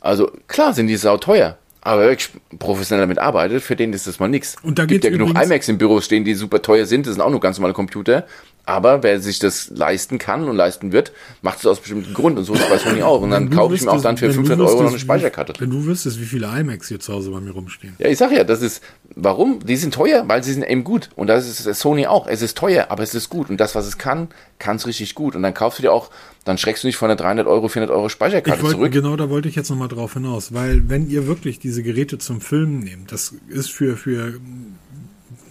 Also 0.00 0.30
klar 0.48 0.72
sind 0.74 0.86
die 0.88 0.96
sau 0.96 1.16
teuer. 1.16 1.56
Aber 1.82 2.02
wer 2.02 2.08
wirklich 2.08 2.28
professionell 2.58 3.04
damit 3.04 3.18
arbeitet, 3.18 3.62
für 3.62 3.74
den 3.74 3.94
ist 3.94 4.06
das 4.06 4.20
mal 4.20 4.28
nix. 4.28 4.56
Und 4.62 4.78
da 4.78 4.84
gibt 4.84 5.02
ja 5.02 5.08
genug 5.10 5.30
iMacs 5.30 5.66
im 5.68 5.78
Büro 5.78 6.02
stehen, 6.02 6.24
die 6.26 6.34
super 6.34 6.60
teuer 6.60 6.84
sind. 6.84 7.06
Das 7.06 7.14
sind 7.14 7.22
auch 7.22 7.30
nur 7.30 7.40
ganz 7.40 7.56
normale 7.56 7.72
Computer. 7.72 8.26
Aber 8.70 9.02
wer 9.02 9.18
sich 9.20 9.40
das 9.40 9.68
leisten 9.74 10.18
kann 10.18 10.48
und 10.48 10.54
leisten 10.56 10.92
wird, 10.92 11.10
macht 11.42 11.58
es 11.58 11.66
aus 11.66 11.80
bestimmten 11.80 12.14
Grund. 12.14 12.38
Und 12.38 12.44
so 12.44 12.54
ist 12.54 12.62
es 12.62 12.68
bei 12.68 12.78
Sony 12.78 13.02
auch. 13.02 13.20
Und 13.20 13.30
dann 13.30 13.50
kaufe 13.50 13.74
ich 13.74 13.82
mir 13.82 13.90
auch 13.90 14.00
dann 14.00 14.16
für 14.16 14.28
wenn 14.28 14.36
du 14.36 14.42
500 14.44 14.68
Euro 14.68 14.82
noch 14.84 14.90
eine 14.90 14.98
Speicherkarte. 15.00 15.54
Wenn 15.58 15.70
du 15.70 15.84
wüsstest, 15.84 16.20
wie 16.20 16.24
viele 16.24 16.46
iMacs 16.46 16.86
hier 16.86 17.00
zu 17.00 17.12
Hause 17.12 17.32
bei 17.32 17.40
mir 17.40 17.50
rumstehen. 17.50 17.96
Ja, 17.98 18.08
ich 18.08 18.18
sag 18.18 18.30
ja, 18.30 18.44
das 18.44 18.62
ist, 18.62 18.80
warum? 19.16 19.58
Die 19.66 19.76
sind 19.76 19.92
teuer, 19.92 20.22
weil 20.28 20.44
sie 20.44 20.52
sind 20.52 20.62
eben 20.62 20.84
gut. 20.84 21.10
Und 21.16 21.26
das 21.26 21.48
ist 21.48 21.80
Sony 21.80 22.06
auch. 22.06 22.28
Es 22.28 22.42
ist 22.42 22.56
teuer, 22.56 22.86
aber 22.90 23.02
es 23.02 23.12
ist 23.14 23.28
gut. 23.28 23.50
Und 23.50 23.58
das, 23.58 23.74
was 23.74 23.88
es 23.88 23.98
kann, 23.98 24.28
kann 24.60 24.76
es 24.76 24.86
richtig 24.86 25.16
gut. 25.16 25.34
Und 25.34 25.42
dann 25.42 25.52
kaufst 25.52 25.80
du 25.80 25.82
dir 25.82 25.92
auch, 25.92 26.10
dann 26.44 26.56
schreckst 26.56 26.84
du 26.84 26.86
nicht 26.86 26.96
von 26.96 27.08
der 27.08 27.16
300 27.16 27.48
Euro, 27.48 27.66
400 27.66 27.94
Euro 27.94 28.08
Speicherkarte 28.08 28.58
Ich 28.58 28.62
wollte, 28.62 28.76
zurück. 28.76 28.92
genau 28.92 29.16
da 29.16 29.28
wollte 29.30 29.48
ich 29.48 29.56
jetzt 29.56 29.70
nochmal 29.70 29.88
drauf 29.88 30.14
hinaus, 30.14 30.54
weil 30.54 30.88
wenn 30.88 31.10
ihr 31.10 31.26
wirklich 31.26 31.58
diese 31.58 31.82
Geräte 31.82 32.18
zum 32.18 32.40
Filmen 32.40 32.78
nehmt, 32.78 33.10
das 33.10 33.34
ist 33.48 33.70
für, 33.72 33.96
für 33.96 34.38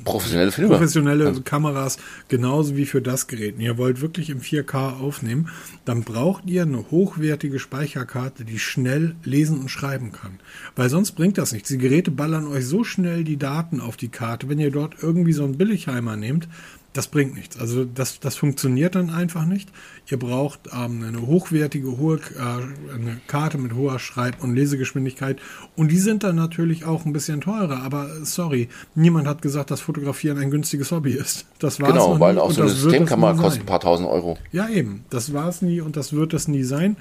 Professionelle 0.03 0.51
Filme. 0.51 0.71
professionelle 0.71 1.41
Kameras 1.41 1.97
genauso 2.27 2.75
wie 2.77 2.85
für 2.85 3.01
das 3.01 3.27
Gerät. 3.27 3.55
Und 3.55 3.61
ihr 3.61 3.77
wollt 3.77 4.01
wirklich 4.01 4.29
im 4.29 4.41
4K 4.41 4.99
aufnehmen, 4.99 5.49
dann 5.85 6.03
braucht 6.03 6.45
ihr 6.45 6.63
eine 6.63 6.89
hochwertige 6.91 7.59
Speicherkarte, 7.59 8.45
die 8.45 8.59
schnell 8.59 9.15
lesen 9.23 9.59
und 9.59 9.69
schreiben 9.69 10.11
kann. 10.11 10.39
Weil 10.75 10.89
sonst 10.89 11.11
bringt 11.11 11.37
das 11.37 11.51
nichts. 11.51 11.69
Die 11.69 11.77
Geräte 11.77 12.11
ballern 12.11 12.47
euch 12.47 12.65
so 12.65 12.83
schnell 12.83 13.23
die 13.23 13.37
Daten 13.37 13.81
auf 13.81 13.97
die 13.97 14.09
Karte. 14.09 14.49
Wenn 14.49 14.59
ihr 14.59 14.71
dort 14.71 14.95
irgendwie 15.01 15.33
so 15.33 15.43
einen 15.43 15.57
Billigheimer 15.57 16.15
nehmt, 16.15 16.47
das 16.93 17.07
bringt 17.07 17.35
nichts. 17.35 17.59
Also 17.59 17.85
das, 17.85 18.19
das 18.19 18.35
funktioniert 18.35 18.95
dann 18.95 19.11
einfach 19.11 19.45
nicht. 19.45 19.69
Ihr 20.09 20.17
braucht 20.17 20.61
ähm, 20.73 21.03
eine 21.07 21.21
hochwertige, 21.21 21.97
hohe 21.97 22.17
äh, 22.17 22.93
eine 22.93 23.21
Karte 23.27 23.59
mit 23.59 23.75
hoher 23.75 23.99
Schreib- 23.99 24.43
und 24.43 24.55
Lesegeschwindigkeit. 24.55 25.37
Und 25.75 25.91
die 25.91 25.99
sind 25.99 26.23
dann 26.23 26.35
natürlich 26.35 26.85
auch 26.85 27.05
ein 27.05 27.13
bisschen 27.13 27.41
teurer. 27.41 27.83
Aber 27.83 28.09
sorry, 28.23 28.69
niemand 28.95 29.27
hat 29.27 29.43
gesagt, 29.43 29.69
dass 29.69 29.81
Fotografieren 29.81 30.39
ein 30.39 30.49
günstiges 30.49 30.91
Hobby 30.91 31.11
ist. 31.13 31.45
Das 31.59 31.79
war 31.79 31.89
Genau, 31.89 32.19
weil 32.19 32.39
auch 32.39 32.49
und 32.49 32.55
so 32.55 32.61
eine 32.63 32.71
es 32.71 32.81
Systemkamera 32.81 33.33
nie 33.33 33.39
kostet 33.39 33.63
ein 33.63 33.67
paar 33.67 33.81
tausend 33.81 34.09
Euro. 34.09 34.37
Ja, 34.51 34.67
eben. 34.67 35.05
Das 35.11 35.31
war 35.31 35.47
es 35.47 35.61
nie 35.61 35.81
und 35.81 35.95
das 35.95 36.13
wird 36.13 36.33
es 36.33 36.47
nie 36.47 36.63
sein. 36.63 36.97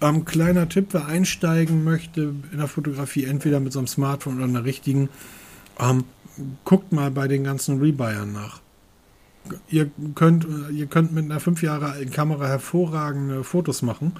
Ähm, 0.00 0.24
kleiner 0.24 0.68
Tipp, 0.68 0.88
wer 0.92 1.06
einsteigen 1.06 1.82
möchte 1.82 2.32
in 2.52 2.58
der 2.58 2.68
Fotografie, 2.68 3.24
entweder 3.24 3.58
mit 3.58 3.72
so 3.72 3.80
einem 3.80 3.88
Smartphone 3.88 4.36
oder 4.36 4.44
einer 4.44 4.64
richtigen, 4.64 5.08
ähm, 5.80 6.04
guckt 6.64 6.92
mal 6.92 7.10
bei 7.10 7.26
den 7.26 7.42
ganzen 7.44 7.80
Rebuyern 7.80 8.32
nach. 8.32 8.61
Ihr 9.68 9.90
könnt, 10.14 10.46
ihr 10.72 10.86
könnt 10.86 11.12
mit 11.12 11.24
einer 11.24 11.40
fünf 11.40 11.62
Jahre 11.62 11.90
alten 11.90 12.10
Kamera 12.10 12.46
hervorragende 12.46 13.44
Fotos 13.44 13.82
machen. 13.82 14.12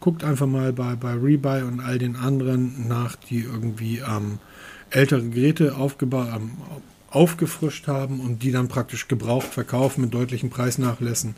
Guckt 0.00 0.24
einfach 0.24 0.46
mal 0.46 0.72
bei, 0.72 0.94
bei 0.94 1.14
Rebuy 1.14 1.62
und 1.62 1.80
all 1.80 1.98
den 1.98 2.16
anderen 2.16 2.86
nach, 2.86 3.16
die 3.16 3.40
irgendwie 3.40 3.98
ähm, 3.98 4.38
ältere 4.90 5.28
Geräte 5.28 5.76
aufgebaut, 5.76 6.28
ähm, 6.34 6.50
aufgefrischt 7.10 7.88
haben 7.88 8.20
und 8.20 8.42
die 8.42 8.52
dann 8.52 8.68
praktisch 8.68 9.08
gebraucht 9.08 9.48
verkaufen 9.48 10.02
mit 10.02 10.14
deutlichen 10.14 10.50
Preisnachlässen, 10.50 11.34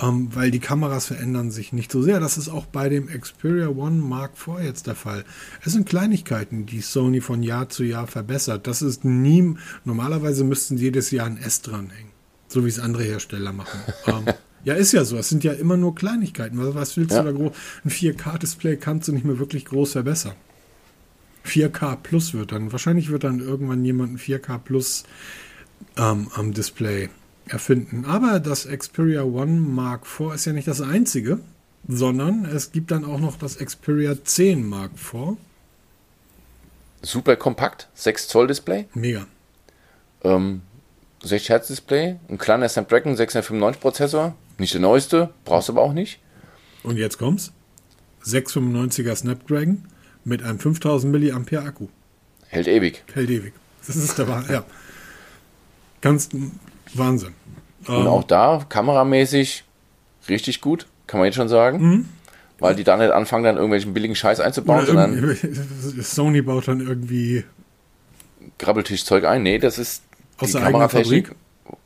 ähm, 0.00 0.28
weil 0.32 0.50
die 0.50 0.60
Kameras 0.60 1.06
verändern 1.06 1.50
sich 1.50 1.72
nicht 1.72 1.90
so 1.90 2.02
sehr. 2.02 2.20
Das 2.20 2.38
ist 2.38 2.48
auch 2.48 2.66
bei 2.66 2.88
dem 2.88 3.08
Xperia 3.08 3.68
One 3.68 3.96
Mark 3.96 4.32
IV 4.36 4.64
jetzt 4.64 4.86
der 4.86 4.94
Fall. 4.94 5.24
Es 5.64 5.72
sind 5.72 5.88
Kleinigkeiten, 5.88 6.66
die 6.66 6.80
Sony 6.80 7.20
von 7.20 7.42
Jahr 7.42 7.68
zu 7.68 7.84
Jahr 7.84 8.06
verbessert. 8.06 8.66
Das 8.66 8.82
ist 8.82 9.04
nie, 9.04 9.56
normalerweise 9.84 10.44
müssten 10.44 10.78
sie 10.78 10.84
jedes 10.84 11.10
Jahr 11.10 11.26
ein 11.26 11.38
S 11.38 11.62
dranhängen, 11.62 12.12
so 12.48 12.64
wie 12.64 12.68
es 12.68 12.78
andere 12.80 13.04
Hersteller 13.04 13.52
machen. 13.52 13.78
ähm, 14.06 14.24
ja, 14.64 14.74
ist 14.74 14.92
ja 14.92 15.04
so. 15.04 15.16
Es 15.18 15.28
sind 15.28 15.44
ja 15.44 15.52
immer 15.52 15.76
nur 15.76 15.94
Kleinigkeiten. 15.94 16.58
Was, 16.58 16.74
was 16.74 16.96
willst 16.96 17.12
Ja. 17.12 17.22
du 17.22 17.32
da 17.32 17.36
groß? 17.38 17.52
Ein 17.84 17.90
4K-Display 17.90 18.76
kannst 18.76 19.08
du 19.08 19.12
nicht 19.12 19.24
mehr 19.24 19.38
wirklich 19.38 19.64
groß 19.66 19.92
verbessern. 19.92 20.34
4K 21.46 21.96
Plus 21.96 22.34
wird 22.34 22.52
dann, 22.52 22.72
wahrscheinlich 22.72 23.10
wird 23.10 23.24
dann 23.24 23.40
irgendwann 23.40 23.84
jemand 23.84 24.14
ein 24.14 24.18
4K 24.18 24.58
Plus 24.58 25.04
ähm, 25.96 26.28
am 26.34 26.52
Display 26.52 27.08
erfinden. 27.46 28.04
Aber 28.04 28.40
das 28.40 28.66
Xperia 28.68 29.22
One 29.22 29.52
Mark 29.60 30.02
IV 30.04 30.34
ist 30.34 30.44
ja 30.44 30.52
nicht 30.52 30.68
das 30.68 30.80
einzige, 30.82 31.38
sondern 31.86 32.44
es 32.44 32.72
gibt 32.72 32.90
dann 32.90 33.04
auch 33.04 33.18
noch 33.20 33.36
das 33.38 33.56
Xperia 33.58 34.22
10 34.22 34.66
Mark 34.66 34.90
IV. 34.94 35.36
Super 37.00 37.36
kompakt, 37.36 37.88
6 37.94 38.28
Zoll 38.28 38.48
Display, 38.48 38.86
Mega. 38.92 39.26
ähm, 40.24 40.62
60 41.22 41.48
Hertz 41.48 41.66
Display, 41.68 42.16
ein 42.28 42.38
kleiner 42.38 42.68
Snapdragon 42.68 43.16
695 43.16 43.80
Prozessor, 43.80 44.34
nicht 44.58 44.74
der 44.74 44.80
neueste, 44.80 45.30
brauchst 45.44 45.68
du 45.68 45.72
aber 45.72 45.82
auch 45.82 45.92
nicht. 45.92 46.20
Und 46.82 46.96
jetzt 46.96 47.18
kommt's. 47.18 47.52
695er 48.24 49.14
Snapdragon 49.14 49.84
mit 50.24 50.42
einem 50.42 50.58
5000 50.58 51.12
mAh 51.12 51.60
Akku. 51.60 51.88
Hält 52.48 52.68
ewig. 52.68 53.04
Hält 53.14 53.30
ewig. 53.30 53.52
Das 53.86 53.96
ist 53.96 54.18
der 54.18 54.28
Wahnsinn. 54.28 54.54
Ja. 54.54 54.64
Ganz 56.00 56.28
Wahnsinn. 56.94 57.34
Und 57.86 57.94
Ähm, 57.94 58.06
auch 58.06 58.24
da, 58.24 58.64
kameramäßig, 58.68 59.64
richtig 60.28 60.60
gut, 60.60 60.86
kann 61.06 61.18
man 61.18 61.26
jetzt 61.26 61.36
schon 61.36 61.48
sagen. 61.48 61.80
Mhm. 61.80 62.08
Weil 62.60 62.74
die 62.74 62.82
da 62.82 62.96
nicht 62.96 63.12
anfangen, 63.12 63.44
dann 63.44 63.54
irgendwelchen 63.56 63.94
billigen 63.94 64.16
Scheiß 64.16 64.40
einzubauen, 64.40 64.84
sondern 64.84 65.36
Sony 66.00 66.42
baut 66.42 66.66
dann 66.66 66.80
irgendwie 66.80 67.44
Grabbeltischzeug 68.58 69.24
ein. 69.24 69.44
Nee, 69.44 69.58
das 69.58 69.78
ist 69.78 70.02
Aus 70.38 70.52
der 70.52 70.62
eigenen 70.62 70.88
Kameratechnik. 70.88 71.34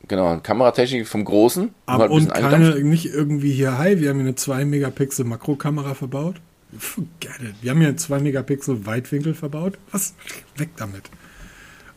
Genau, 0.07 0.37
Kameratechnik 0.39 1.07
vom 1.07 1.25
Großen. 1.25 1.73
Aber 1.85 2.03
halt 2.03 2.11
und 2.11 2.33
keine, 2.33 2.79
nicht 2.81 3.05
irgendwie 3.05 3.51
hier, 3.51 3.77
hi, 3.77 3.99
wir 3.99 4.09
haben 4.09 4.17
hier 4.17 4.27
eine 4.27 4.35
2 4.35 4.65
Megapixel 4.65 5.25
Makrokamera 5.25 5.93
verbaut. 5.93 6.35
Forget 6.77 7.41
it. 7.41 7.55
Wir 7.61 7.71
haben 7.71 7.79
hier 7.79 7.89
eine 7.89 7.97
2 7.97 8.19
Megapixel 8.19 8.85
Weitwinkel 8.85 9.33
verbaut. 9.33 9.77
Was? 9.91 10.13
Weg 10.55 10.69
damit. 10.77 11.03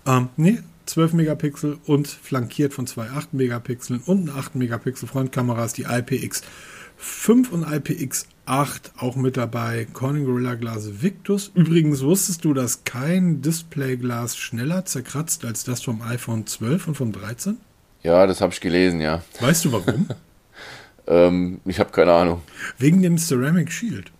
Ähm, 0.07 0.29
nee, 0.37 0.59
12 0.87 1.15
Megapixel 1.15 1.79
und 1.87 2.07
flankiert 2.07 2.73
von 2.73 2.87
zwei 2.87 3.11
8 3.11 3.35
Megapixeln 3.35 4.01
und 4.07 4.31
eine 4.31 4.39
8 4.39 4.55
Megapixel 4.55 5.09
Frontkameras, 5.09 5.73
die 5.73 5.83
IPX 5.83 6.43
5 6.97 7.53
und 7.53 7.71
IPX 7.71 8.27
8 8.47 8.93
auch 8.97 9.17
mit 9.17 9.37
dabei. 9.37 9.87
Corning 9.93 10.25
Gorilla 10.25 10.55
Glas 10.55 11.03
Victus. 11.03 11.51
Übrigens 11.55 12.03
wusstest 12.03 12.45
du, 12.45 12.55
dass 12.55 12.85
kein 12.85 13.43
Displayglas 13.43 14.37
schneller 14.37 14.85
zerkratzt 14.85 15.45
als 15.45 15.65
das 15.65 15.83
vom 15.83 16.01
iPhone 16.03 16.47
12 16.47 16.89
und 16.89 16.95
vom 16.97 17.13
13? 17.13 17.57
Ja, 18.03 18.27
das 18.27 18.41
habe 18.41 18.53
ich 18.53 18.61
gelesen, 18.61 19.01
ja. 19.01 19.23
Weißt 19.41 19.65
du 19.65 19.73
warum? 19.73 20.09
Ähm, 21.09 21.61
ich 21.65 21.79
habe 21.79 21.93
keine 21.93 22.13
Ahnung. 22.13 22.43
Wegen 22.79 23.01
dem 23.01 23.17
Ceramic 23.17 23.71
Shield. 23.71 24.11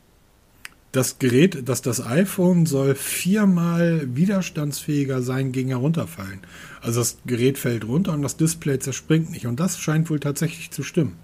Das 0.93 1.19
Gerät, 1.19 1.69
dass 1.69 1.83
das 1.83 2.05
iPhone 2.05 2.65
soll 2.65 2.95
viermal 2.95 4.15
widerstandsfähiger 4.15 5.21
sein 5.21 5.53
gegen 5.53 5.71
Herunterfallen. 5.71 6.41
Also 6.81 7.01
das 7.01 7.19
Gerät 7.27 7.59
fällt 7.59 7.87
runter 7.87 8.13
und 8.13 8.23
das 8.23 8.37
Display 8.37 8.79
zerspringt 8.79 9.31
nicht. 9.31 9.47
Und 9.47 9.61
das 9.61 9.79
scheint 9.79 10.09
wohl 10.09 10.21
tatsächlich 10.21 10.71
zu 10.71 10.83
stimmen. 10.83 11.19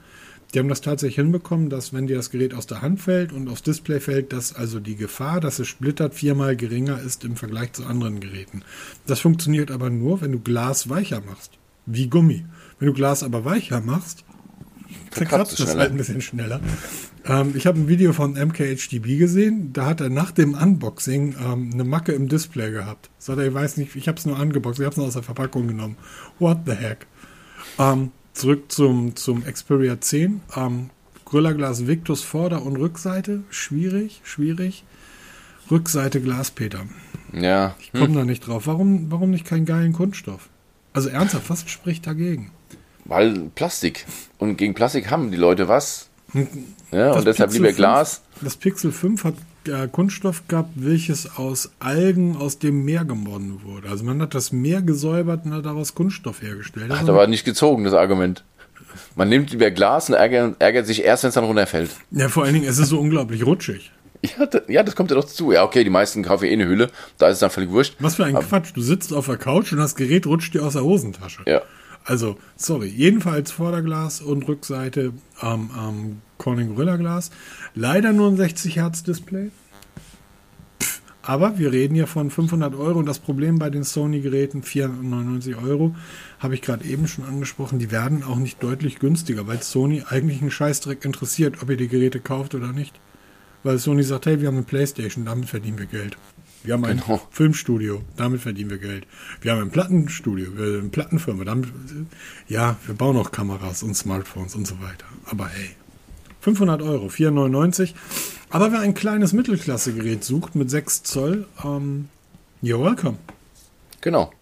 Die 0.53 0.59
haben 0.59 0.69
das 0.69 0.83
tatsächlich 0.83 1.17
hinbekommen, 1.17 1.71
dass 1.71 1.95
wenn 1.95 2.07
dir 2.07 2.17
das 2.17 2.31
Gerät 2.31 2.53
aus 2.53 2.67
der 2.67 2.83
Hand 2.83 3.01
fällt 3.01 3.33
und 3.33 3.49
aufs 3.49 3.63
Display 3.63 4.01
fällt, 4.01 4.33
dass 4.33 4.55
also 4.55 4.81
die 4.81 4.97
Gefahr, 4.97 5.41
dass 5.41 5.59
es 5.59 5.69
splittert, 5.69 6.15
viermal 6.15 6.57
geringer 6.57 7.01
ist 7.01 7.25
im 7.25 7.37
Vergleich 7.37 7.73
zu 7.73 7.87
anderen 7.87 8.21
Geräten. 8.21 8.63
Das 9.07 9.21
funktioniert 9.21 9.71
aber 9.71 9.89
nur, 9.89 10.21
wenn 10.21 10.33
du 10.33 10.41
Glas 10.41 10.91
weicher 10.91 11.23
machst. 11.23 11.53
Wie 11.87 12.09
Gummi. 12.09 12.45
Wenn 12.79 12.89
du 12.89 12.93
Glas 12.93 13.23
aber 13.23 13.45
weicher 13.45 13.81
machst, 13.81 14.25
zerkratzt 15.11 15.59
es 15.59 15.75
halt 15.75 15.93
ein 15.93 15.97
bisschen 15.97 16.21
schneller. 16.21 16.61
Ähm, 17.25 17.53
ich 17.57 17.67
habe 17.67 17.81
ein 17.81 17.89
Video 17.89 18.13
von 18.13 18.33
MKHDB 18.33 19.17
gesehen, 19.17 19.73
da 19.73 19.87
hat 19.87 20.01
er 20.01 20.11
nach 20.11 20.33
dem 20.33 20.55
Unboxing 20.55 21.35
ähm, 21.43 21.71
eine 21.73 21.85
Macke 21.85 22.13
im 22.13 22.29
Display 22.29 22.71
gehabt. 22.71 23.11
Sagt 23.19 23.39
er, 23.39 23.47
ich 23.47 23.55
weiß 23.55 23.79
nicht, 23.79 23.97
ich 23.97 24.07
habe 24.07 24.19
es 24.19 24.27
nur 24.27 24.39
angeboxt, 24.39 24.81
ich 24.81 24.85
habe 24.85 24.93
es 24.93 24.97
nur 24.99 25.07
aus 25.07 25.15
der 25.15 25.23
Verpackung 25.23 25.67
genommen. 25.67 25.97
What 26.39 26.59
the 26.67 26.73
heck? 26.73 27.07
Ähm, 27.79 28.11
zurück 28.33 28.71
zum, 28.73 29.17
zum 29.17 29.45
Xperia 29.45 30.01
10. 30.01 30.41
Ähm, 30.57 30.91
Gorilla 31.25 31.53
Glas 31.53 31.87
Victus 31.87 32.23
Vorder- 32.23 32.63
und 32.63 32.77
Rückseite. 32.77 33.43
Schwierig, 33.51 34.21
schwierig. 34.25 34.85
Rückseite 35.71 36.21
Glaspeter. 36.21 36.81
Ja, 37.33 37.77
Ich 37.81 37.93
komme 37.93 38.15
da 38.15 38.25
nicht 38.25 38.47
drauf. 38.47 38.67
Warum, 38.67 39.11
warum 39.11 39.31
nicht 39.31 39.47
keinen 39.47 39.65
geilen 39.65 39.93
Kunststoff? 39.93 40.49
Also 40.93 41.09
ernsthaft, 41.09 41.49
was 41.49 41.69
spricht 41.71 42.07
dagegen? 42.07 42.51
Weil 43.07 43.51
Plastik. 43.55 44.05
Und 44.39 44.57
gegen 44.57 44.75
Plastik 44.75 45.11
haben 45.11 45.31
die 45.31 45.39
Leute 45.39 45.69
was. 45.69 46.09
Ja, 46.35 46.45
Das 47.09 47.17
und 47.19 47.25
deshalb 47.27 47.51
Pixel 47.51 47.63
lieber 47.63 47.69
5 47.69 47.77
Glas. 47.77 48.23
Das 48.43 48.57
Pixel 48.57 48.93
5 48.93 49.25
hat 49.25 49.35
äh, 49.69 49.89
Kunststoff 49.89 50.43
gehabt, 50.49 50.71
welches 50.77 51.37
aus 51.37 51.71
Algen 51.79 52.37
aus 52.37 52.59
dem 52.59 52.85
Meer 52.85 53.05
gewonnen 53.05 53.61
wurde. 53.65 53.89
Also 53.89 54.05
man 54.05 54.21
hat 54.23 54.35
das 54.35 54.53
Meer 54.53 54.83
gesäubert 54.83 55.45
und 55.45 55.53
hat 55.55 55.65
daraus 55.67 55.95
Kunststoff 55.95 56.43
hergestellt. 56.43 56.91
Hat 56.91 57.01
Also- 57.01 57.13
aber 57.13 57.27
nicht 57.27 57.45
gezogen, 57.45 57.85
das 57.85 57.95
Argument. 57.95 58.45
Man 59.17 59.29
nimmt 59.29 59.51
lieber 59.53 59.71
Glas 59.71 60.09
und 60.11 60.17
ärgert, 60.17 60.57
ärgert 60.61 60.87
sich 60.87 61.03
erst, 61.05 61.23
wenn 61.23 61.29
es 61.29 61.35
dann 61.35 61.45
runterfällt. 61.45 61.91
ja, 62.11 62.29
vor 62.29 62.45
allen 62.45 62.55
Dingen, 62.55 62.67
es 62.67 62.79
ist 62.79 62.89
so 62.89 62.99
unglaublich 63.01 63.45
rutschig. 63.47 63.91
Ja, 64.39 64.47
da, 64.47 64.61
ja, 64.69 64.83
das 64.85 64.95
kommt 64.95 65.11
ja 65.11 65.17
doch 65.17 65.25
dazu. 65.25 65.51
Ja, 65.51 65.65
okay, 65.65 65.83
die 65.83 65.91
meisten 65.91 66.23
kaufen 66.23 66.45
eh 66.45 66.53
eine 66.53 66.69
Hülle. 66.69 66.91
Da 67.19 67.27
ist 67.27 67.35
es 67.35 67.39
dann 67.41 67.51
völlig 67.51 67.71
wurscht. 67.71 67.97
Was 67.99 68.15
für 68.15 68.25
ein 68.25 68.37
Quatsch. 68.37 68.71
Du 68.73 68.81
sitzt 68.81 69.13
auf 69.13 69.27
der 69.27 69.37
Couch 69.37 69.73
und 69.73 69.79
das 69.79 69.97
Gerät 69.97 70.29
rutscht 70.29 70.55
dir 70.55 70.63
aus 70.65 70.75
der 70.75 70.85
Hosentasche. 70.85 71.43
Ja. 71.45 71.63
Also, 72.05 72.37
sorry. 72.57 72.89
Jedenfalls 72.89 73.51
Vorderglas 73.53 74.21
und 74.21 74.47
Rückseite 74.49 75.13
am 75.39 75.71
am 75.71 76.23
Corning 76.43 76.75
Gorilla 76.75 76.97
Glas. 76.97 77.31
Leider 77.75 78.13
nur 78.13 78.29
ein 78.29 78.37
60 78.37 78.77
Hertz 78.77 79.05
Display. 79.05 79.51
Pff, 80.83 81.01
Aber 81.23 81.59
wir 81.59 81.71
reden 81.71 81.95
hier 81.95 82.09
von 82.09 82.31
500 82.31 82.75
Euro 82.75 82.99
und 82.99 83.07
das 83.07 83.21
Problem 83.21 83.61
bei 83.61 83.71
den 83.71 83.85
Sony-Geräten, 83.85 84.65
499 84.65 85.57
Euro, 85.57 85.95
habe 86.41 86.55
ich 86.55 86.63
gerade 86.63 86.85
eben 86.85 87.07
schon 87.07 87.25
angesprochen, 87.25 87.79
die 87.79 87.93
werden 87.93 88.25
auch 88.25 88.39
nicht 88.39 88.61
deutlich 88.61 88.99
günstiger, 88.99 89.47
weil 89.47 89.63
Sony 89.63 90.03
eigentlich 90.09 90.41
einen 90.41 90.51
Scheißdreck 90.51 91.05
interessiert, 91.05 91.63
ob 91.63 91.71
ihr 91.71 91.77
die 91.77 91.89
Geräte 91.89 92.19
kauft 92.19 92.57
oder 92.57 92.73
nicht. 92.73 92.99
Weil 93.63 93.79
Sony 93.79 94.03
sagt, 94.03 94.27
hey, 94.27 94.41
wir 94.41 94.49
haben 94.49 94.57
eine 94.57 94.65
Playstation, 94.65 95.25
damit 95.25 95.49
verdienen 95.49 95.79
wir 95.79 95.87
Geld. 95.87 96.17
Wir 96.65 96.75
haben 96.75 96.85
ein 96.85 96.99
Genau. 97.01 97.21
Filmstudio, 97.31 98.03
damit 98.17 98.41
verdienen 98.41 98.71
wir 98.71 98.79
Geld. 98.79 99.07
Wir 99.41 99.53
haben 99.53 99.63
ein 99.63 99.71
Plattenstudio, 99.71 100.57
wir 100.57 100.65
haben 100.67 100.81
eine 100.81 100.89
Plattenfirma, 100.91 101.45
damit, 101.45 101.69
ja, 102.49 102.77
wir 102.87 102.95
bauen 102.95 103.17
auch 103.17 103.33
Kameras 103.33 103.83
und 103.83 103.95
Smartphones 103.97 104.55
und 104.55 104.67
so 104.67 104.77
weiter. 104.81 105.05
Aber 105.27 105.49
hey, 105.49 105.71
500 106.41 106.81
Euro, 106.83 107.07
4,99. 107.07 107.95
Aber 108.51 108.71
wer 108.73 108.81
ein 108.81 108.95
kleines 108.95 109.33
Mittelklasse-Gerät 109.33 110.23
sucht 110.25 110.55
mit 110.55 110.71
6 110.71 111.03
Zoll, 111.03 111.47
ähm, 111.65 112.09
you're 112.63 112.83
welcome. 112.85 113.17
Genau. 114.01 114.33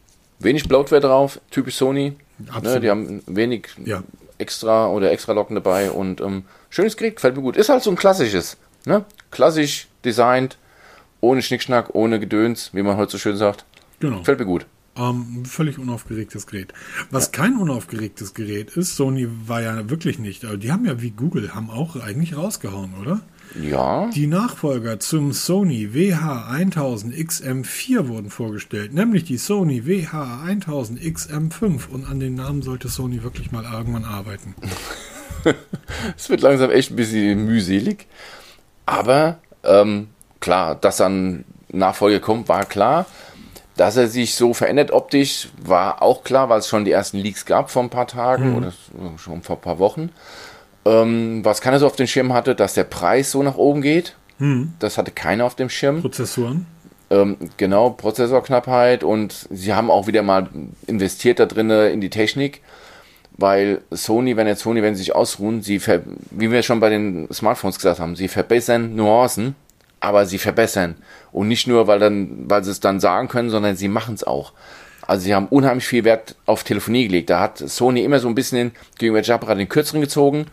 Wenig 0.40 0.68
Bloatware 0.68 1.00
drauf, 1.00 1.40
typisch 1.50 1.76
Sony. 1.76 2.16
Absolut. 2.48 2.64
Ne, 2.64 2.80
die 2.80 2.90
haben 2.90 3.22
wenig 3.26 3.68
Ja. 3.84 4.02
extra 4.38 4.88
oder 4.88 5.12
extra 5.12 5.32
Locken 5.34 5.54
dabei 5.54 5.90
und 5.90 6.20
ähm, 6.22 6.44
schönes 6.70 6.96
Gerät, 6.96 7.16
gefällt 7.16 7.36
mir 7.36 7.42
gut. 7.42 7.56
Ist 7.56 7.68
halt 7.68 7.82
so 7.82 7.90
ein 7.90 7.96
klassisches. 7.96 8.56
Ne? 8.86 9.04
Klassisch 9.30 9.86
designt, 10.04 10.56
ohne 11.20 11.42
Schnickschnack, 11.42 11.94
ohne 11.94 12.20
Gedöns, 12.20 12.70
wie 12.72 12.82
man 12.82 12.96
heute 12.96 13.12
so 13.12 13.18
schön 13.18 13.36
sagt. 13.36 13.64
Genau. 14.00 14.18
Gefällt 14.18 14.38
mir 14.38 14.46
gut. 14.46 14.66
Ähm, 14.96 15.44
völlig 15.44 15.78
unaufgeregtes 15.78 16.46
Gerät. 16.46 16.72
Was 17.10 17.32
kein 17.32 17.58
unaufgeregtes 17.58 18.34
Gerät 18.34 18.76
ist, 18.76 18.96
Sony 18.96 19.28
war 19.46 19.62
ja 19.62 19.88
wirklich 19.88 20.18
nicht, 20.18 20.44
aber 20.44 20.56
die 20.56 20.72
haben 20.72 20.84
ja 20.84 21.00
wie 21.00 21.10
Google, 21.10 21.54
haben 21.54 21.70
auch 21.70 21.94
eigentlich 21.96 22.36
rausgehauen, 22.36 22.94
oder? 23.00 23.20
Ja, 23.60 24.10
Die 24.10 24.26
Nachfolger 24.26 24.98
zum 25.00 25.32
Sony 25.32 25.90
WH-1000XM4 25.92 28.08
wurden 28.08 28.30
vorgestellt, 28.30 28.92
nämlich 28.94 29.24
die 29.24 29.38
Sony 29.38 29.86
WH-1000XM5 29.86 31.88
und 31.88 32.04
an 32.04 32.20
den 32.20 32.34
Namen 32.34 32.62
sollte 32.62 32.88
Sony 32.88 33.22
wirklich 33.22 33.52
mal 33.52 33.64
irgendwann 33.64 34.04
arbeiten. 34.04 34.54
es 36.16 36.30
wird 36.30 36.42
langsam 36.42 36.70
echt 36.70 36.92
ein 36.92 36.96
bisschen 36.96 37.44
mühselig. 37.44 38.06
Aber 38.86 39.40
ähm, 39.64 40.08
klar, 40.40 40.74
dass 40.74 40.96
dann 40.96 41.44
Nachfolger 41.70 42.20
kommt, 42.20 42.48
war 42.48 42.64
klar. 42.64 43.06
Dass 43.76 43.96
er 43.96 44.08
sich 44.08 44.34
so 44.34 44.52
verändert 44.52 44.90
optisch, 44.90 45.48
war 45.62 46.02
auch 46.02 46.22
klar, 46.24 46.48
weil 46.48 46.58
es 46.58 46.68
schon 46.68 46.84
die 46.84 46.90
ersten 46.90 47.18
Leaks 47.18 47.46
gab 47.46 47.70
vor 47.70 47.82
ein 47.82 47.88
paar 47.88 48.06
Tagen 48.06 48.56
oder 48.56 48.72
schon 49.16 49.42
vor 49.42 49.56
ein 49.56 49.62
paar 49.62 49.78
Wochen. 49.78 50.10
Ähm, 50.84 51.44
was 51.44 51.60
keiner 51.60 51.78
so 51.78 51.86
auf 51.86 51.96
dem 51.96 52.06
Schirm 52.06 52.32
hatte, 52.32 52.54
dass 52.54 52.74
der 52.74 52.84
Preis 52.84 53.30
so 53.30 53.42
nach 53.42 53.56
oben 53.56 53.80
geht. 53.80 54.16
Das 54.78 54.98
hatte 54.98 55.12
keiner 55.12 55.44
auf 55.44 55.54
dem 55.54 55.70
Schirm. 55.70 56.00
Prozessoren? 56.00 56.66
Ähm, 57.10 57.36
genau, 57.56 57.90
Prozessorknappheit 57.90 59.02
und 59.02 59.46
sie 59.50 59.74
haben 59.74 59.90
auch 59.90 60.06
wieder 60.06 60.22
mal 60.22 60.48
investiert 60.86 61.38
da 61.40 61.46
drinne 61.46 61.88
in 61.90 62.00
die 62.00 62.10
Technik, 62.10 62.62
weil 63.36 63.80
Sony, 63.90 64.36
wenn 64.36 64.46
jetzt 64.46 64.60
Sony, 64.62 64.82
wenn 64.82 64.94
sie 64.94 65.02
sich 65.02 65.14
ausruhen, 65.14 65.60
sie, 65.62 65.80
wie 66.30 66.50
wir 66.50 66.62
schon 66.62 66.80
bei 66.80 66.88
den 66.88 67.28
Smartphones 67.32 67.76
gesagt 67.76 67.98
haben, 67.98 68.14
sie 68.14 68.28
verbessern 68.28 68.94
Nuancen, 68.94 69.56
aber 70.00 70.26
sie 70.26 70.38
verbessern 70.38 70.96
und 71.30 71.48
nicht 71.48 71.66
nur, 71.66 71.86
weil 71.86 71.98
dann, 71.98 72.50
weil 72.50 72.64
sie 72.64 72.70
es 72.70 72.80
dann 72.80 73.00
sagen 73.00 73.28
können, 73.28 73.50
sondern 73.50 73.76
sie 73.76 73.88
machen 73.88 74.14
es 74.14 74.24
auch. 74.24 74.52
Also 75.06 75.24
sie 75.24 75.34
haben 75.34 75.48
unheimlich 75.48 75.86
viel 75.86 76.04
Wert 76.04 76.36
auf 76.46 76.64
Telefonie 76.64 77.06
gelegt. 77.06 77.30
Da 77.30 77.40
hat 77.40 77.58
Sony 77.58 78.04
immer 78.04 78.20
so 78.20 78.28
ein 78.28 78.34
bisschen 78.34 78.72
gegenüber 78.98 79.22
Jabra 79.22 79.54
den 79.54 79.68
kürzeren 79.68 80.00
gezogen. 80.00 80.46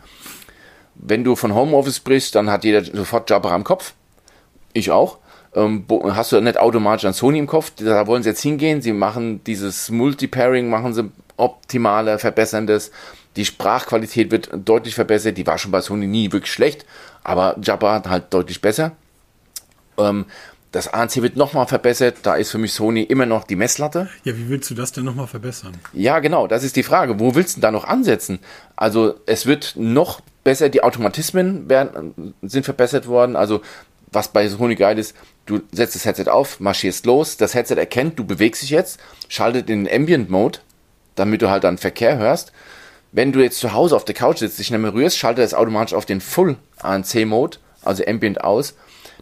Wenn 0.94 1.22
du 1.22 1.36
von 1.36 1.54
Homeoffice 1.54 1.96
sprichst, 1.96 2.34
dann 2.34 2.50
hat 2.50 2.64
jeder 2.64 2.84
sofort 2.84 3.30
Jabra 3.30 3.54
im 3.54 3.64
Kopf. 3.64 3.94
Ich 4.72 4.90
auch. 4.90 5.18
Ähm, 5.54 5.84
hast 6.06 6.32
du 6.32 6.40
nicht 6.40 6.58
automatisch 6.58 7.04
an 7.04 7.12
Sony 7.12 7.38
im 7.38 7.46
Kopf? 7.46 7.72
Da 7.76 8.06
wollen 8.06 8.22
sie 8.22 8.30
jetzt 8.30 8.42
hingehen. 8.42 8.82
Sie 8.82 8.92
machen 8.92 9.42
dieses 9.44 9.90
Multi-Pairing, 9.90 10.68
machen 10.68 10.92
sie 10.92 11.10
optimaler, 11.36 12.18
verbessern 12.18 12.66
das. 12.66 12.90
Die 13.36 13.44
Sprachqualität 13.44 14.30
wird 14.30 14.50
deutlich 14.52 14.94
verbessert. 14.94 15.38
Die 15.38 15.46
war 15.46 15.58
schon 15.58 15.70
bei 15.70 15.80
Sony 15.80 16.06
nie 16.06 16.32
wirklich 16.32 16.52
schlecht, 16.52 16.84
aber 17.22 17.56
Jabra 17.62 18.02
halt 18.08 18.34
deutlich 18.34 18.60
besser. 18.60 18.92
Ähm, 19.98 20.26
das 20.72 20.92
ANC 20.92 21.22
wird 21.22 21.36
nochmal 21.36 21.66
verbessert. 21.66 22.18
Da 22.22 22.34
ist 22.34 22.50
für 22.50 22.58
mich 22.58 22.74
Sony 22.74 23.02
immer 23.02 23.24
noch 23.24 23.44
die 23.44 23.56
Messlatte. 23.56 24.08
Ja, 24.24 24.36
wie 24.36 24.48
willst 24.48 24.70
du 24.70 24.74
das 24.74 24.92
denn 24.92 25.04
nochmal 25.04 25.26
verbessern? 25.26 25.72
Ja, 25.94 26.18
genau, 26.18 26.46
das 26.46 26.62
ist 26.62 26.76
die 26.76 26.82
Frage. 26.82 27.18
Wo 27.18 27.34
willst 27.34 27.56
du 27.56 27.60
da 27.60 27.70
noch 27.70 27.84
ansetzen? 27.84 28.38
Also 28.76 29.14
es 29.26 29.46
wird 29.46 29.74
noch 29.76 30.20
besser, 30.44 30.68
die 30.68 30.82
Automatismen 30.82 31.68
werden, 31.70 32.34
sind 32.42 32.64
verbessert 32.64 33.06
worden. 33.06 33.34
Also 33.34 33.62
was 34.12 34.28
bei 34.28 34.48
Sony 34.48 34.74
geil 34.74 34.98
ist, 34.98 35.14
du 35.46 35.60
setzt 35.72 35.94
das 35.94 36.04
Headset 36.04 36.28
auf, 36.30 36.60
marschierst 36.60 37.06
los, 37.06 37.36
das 37.36 37.54
Headset 37.54 37.76
erkennt, 37.76 38.18
du 38.18 38.24
bewegst 38.24 38.62
dich 38.62 38.70
jetzt, 38.70 39.00
schaltet 39.28 39.68
in 39.70 39.84
den 39.84 39.94
Ambient 39.94 40.30
Mode, 40.30 40.60
damit 41.14 41.42
du 41.42 41.50
halt 41.50 41.64
dann 41.64 41.78
Verkehr 41.78 42.18
hörst. 42.18 42.52
Wenn 43.12 43.32
du 43.32 43.40
jetzt 43.40 43.58
zu 43.58 43.72
Hause 43.72 43.96
auf 43.96 44.04
der 44.04 44.14
Couch 44.14 44.38
sitzt, 44.38 44.58
dich 44.58 44.70
nicht 44.70 44.80
mehr 44.80 44.92
rührst, 44.92 45.18
schaltet 45.18 45.44
es 45.44 45.54
automatisch 45.54 45.94
auf 45.94 46.06
den 46.06 46.20
Full 46.20 46.56
ANC 46.78 47.26
Mode, 47.26 47.58
also 47.82 48.04
Ambient 48.06 48.42
aus. 48.42 48.74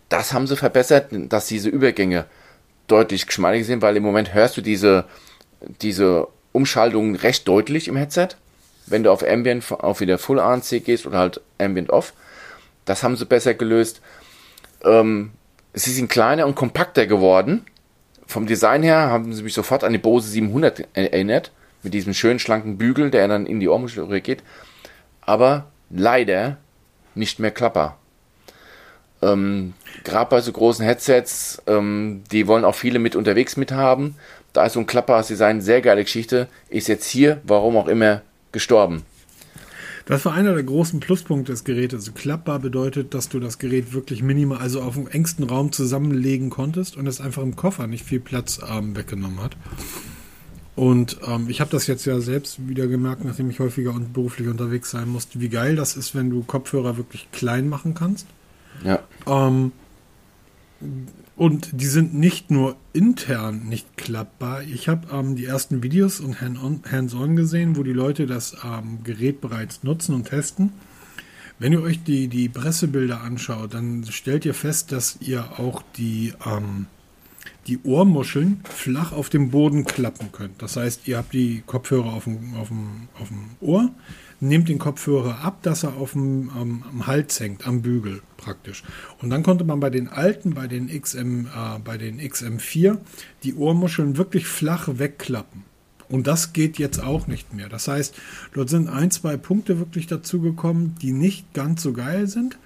Das 0.08 0.32
haben 0.32 0.46
sie 0.46 0.56
verbessert, 0.56 1.08
dass 1.10 1.46
diese 1.46 1.68
Übergänge 1.68 2.26
deutlich 2.86 3.26
geschmeidiger 3.26 3.64
sind, 3.64 3.82
weil 3.82 3.96
im 3.96 4.02
Moment 4.02 4.34
hörst 4.34 4.56
du 4.56 4.60
diese, 4.60 5.04
diese 5.82 6.28
Umschaltung 6.52 7.16
recht 7.16 7.46
deutlich 7.48 7.88
im 7.88 7.96
Headset, 7.96 8.28
wenn 8.86 9.02
du 9.02 9.10
auf 9.10 9.26
Ambient 9.26 9.70
auf 9.70 10.00
wieder 10.00 10.18
Full 10.18 10.38
ANC 10.38 10.84
gehst 10.84 11.06
oder 11.06 11.18
halt 11.18 11.40
Ambient 11.58 11.90
Off. 11.90 12.12
Das 12.84 13.02
haben 13.02 13.16
sie 13.16 13.26
besser 13.26 13.54
gelöst. 13.54 14.00
Ähm, 14.84 15.32
sie 15.74 15.92
sind 15.92 16.08
kleiner 16.08 16.46
und 16.46 16.54
kompakter 16.54 17.06
geworden. 17.06 17.66
Vom 18.26 18.46
Design 18.46 18.82
her 18.82 19.10
haben 19.10 19.32
sie 19.32 19.42
mich 19.42 19.54
sofort 19.54 19.84
an 19.84 19.92
die 19.92 19.98
Bose 19.98 20.28
700 20.28 20.88
erinnert, 20.94 21.52
mit 21.82 21.94
diesem 21.94 22.14
schönen 22.14 22.38
schlanken 22.38 22.78
Bügel, 22.78 23.10
der 23.10 23.28
dann 23.28 23.46
in 23.46 23.60
die 23.60 23.68
Ohrmuschel 23.68 24.20
geht. 24.20 24.42
Aber 25.20 25.66
leider 25.90 26.58
nicht 27.14 27.38
mehr 27.38 27.50
Klapper. 27.50 27.98
Ähm, 29.22 29.74
Gerade 30.04 30.30
bei 30.30 30.40
so 30.40 30.52
großen 30.52 30.84
Headsets, 30.84 31.62
ähm, 31.66 32.22
die 32.30 32.46
wollen 32.46 32.64
auch 32.64 32.74
viele 32.74 32.98
mit 32.98 33.16
unterwegs 33.16 33.56
mithaben. 33.56 34.14
Da 34.52 34.66
ist 34.66 34.74
so 34.74 34.80
ein 34.80 34.86
Klapper-Design 34.86 35.60
sehr 35.60 35.80
geile 35.80 36.04
Geschichte. 36.04 36.48
Ist 36.68 36.88
jetzt 36.88 37.06
hier, 37.06 37.40
warum 37.44 37.76
auch 37.76 37.88
immer, 37.88 38.22
gestorben. 38.52 39.02
Das 40.06 40.24
war 40.24 40.34
einer 40.34 40.54
der 40.54 40.62
großen 40.62 41.00
Pluspunkte 41.00 41.50
des 41.50 41.64
Gerätes. 41.64 42.00
Also 42.00 42.12
klappbar 42.12 42.60
bedeutet, 42.60 43.12
dass 43.12 43.28
du 43.28 43.40
das 43.40 43.58
Gerät 43.58 43.92
wirklich 43.92 44.22
minimal, 44.22 44.58
also 44.58 44.80
auf 44.80 44.94
dem 44.94 45.08
engsten 45.08 45.44
Raum 45.44 45.72
zusammenlegen 45.72 46.48
konntest 46.48 46.96
und 46.96 47.08
es 47.08 47.20
einfach 47.20 47.42
im 47.42 47.56
Koffer 47.56 47.88
nicht 47.88 48.04
viel 48.04 48.20
Platz 48.20 48.60
ähm, 48.70 48.96
weggenommen 48.96 49.42
hat. 49.42 49.56
Und 50.76 51.18
ähm, 51.26 51.48
ich 51.48 51.60
habe 51.60 51.70
das 51.70 51.88
jetzt 51.88 52.04
ja 52.04 52.20
selbst 52.20 52.68
wieder 52.68 52.86
gemerkt, 52.86 53.24
nachdem 53.24 53.50
ich 53.50 53.58
häufiger 53.58 53.92
und 53.92 54.12
beruflich 54.12 54.46
unterwegs 54.46 54.90
sein 54.90 55.08
musste, 55.08 55.40
wie 55.40 55.48
geil 55.48 55.74
das 55.74 55.96
ist, 55.96 56.14
wenn 56.14 56.30
du 56.30 56.44
Kopfhörer 56.44 56.96
wirklich 56.96 57.28
klein 57.32 57.68
machen 57.68 57.94
kannst. 57.94 58.26
Ja. 58.84 59.00
Ähm, 59.26 59.72
und 61.36 61.80
die 61.80 61.86
sind 61.86 62.14
nicht 62.14 62.50
nur 62.50 62.76
intern 62.92 63.68
nicht 63.68 63.96
klappbar. 63.96 64.62
Ich 64.62 64.88
habe 64.88 65.08
ähm, 65.12 65.36
die 65.36 65.44
ersten 65.44 65.82
Videos 65.82 66.20
und 66.20 66.40
Hands-on 66.40 67.36
gesehen, 67.36 67.76
wo 67.76 67.82
die 67.82 67.92
Leute 67.92 68.26
das 68.26 68.56
ähm, 68.64 69.04
Gerät 69.04 69.40
bereits 69.40 69.82
nutzen 69.82 70.14
und 70.14 70.24
testen. 70.24 70.72
Wenn 71.58 71.72
ihr 71.72 71.82
euch 71.82 72.02
die, 72.02 72.28
die 72.28 72.48
Pressebilder 72.48 73.22
anschaut, 73.22 73.74
dann 73.74 74.04
stellt 74.10 74.44
ihr 74.44 74.54
fest, 74.54 74.92
dass 74.92 75.18
ihr 75.20 75.58
auch 75.58 75.82
die, 75.96 76.32
ähm, 76.44 76.86
die 77.66 77.78
Ohrmuscheln 77.82 78.60
flach 78.64 79.12
auf 79.12 79.28
dem 79.30 79.50
Boden 79.50 79.84
klappen 79.84 80.32
könnt. 80.32 80.60
Das 80.62 80.76
heißt, 80.76 81.08
ihr 81.08 81.18
habt 81.18 81.32
die 81.32 81.62
Kopfhörer 81.66 82.12
auf 82.12 82.24
dem, 82.24 82.54
auf 82.54 82.68
dem, 82.68 83.08
auf 83.18 83.28
dem 83.28 83.50
Ohr, 83.60 83.90
nehmt 84.40 84.68
den 84.68 84.78
Kopfhörer 84.78 85.40
ab, 85.40 85.62
dass 85.62 85.82
er 85.82 85.96
auf 85.96 86.12
dem 86.12 86.50
ähm, 86.56 86.84
am 86.88 87.06
Hals 87.06 87.40
hängt, 87.40 87.66
am 87.66 87.82
Bügel 87.82 88.20
praktisch. 88.36 88.82
Und 89.22 89.30
dann 89.30 89.42
konnte 89.42 89.64
man 89.64 89.80
bei 89.80 89.90
den 89.90 90.08
alten, 90.08 90.54
bei 90.54 90.66
den 90.66 90.88
XM, 90.88 91.46
äh, 91.46 91.78
bei 91.84 91.96
den 91.96 92.20
XM4 92.20 92.98
die 93.42 93.54
Ohrmuscheln 93.54 94.16
wirklich 94.16 94.46
flach 94.46 94.88
wegklappen. 94.92 95.64
Und 96.08 96.26
das 96.26 96.52
geht 96.52 96.78
jetzt 96.78 97.02
auch 97.02 97.26
nicht 97.26 97.52
mehr. 97.52 97.68
Das 97.68 97.88
heißt, 97.88 98.14
dort 98.54 98.68
sind 98.68 98.88
ein, 98.88 99.10
zwei 99.10 99.36
Punkte 99.36 99.78
wirklich 99.78 100.06
dazugekommen, 100.06 100.94
die 101.02 101.12
nicht 101.12 101.52
ganz 101.52 101.82
so 101.82 101.92
geil 101.92 102.26
sind. 102.28 102.58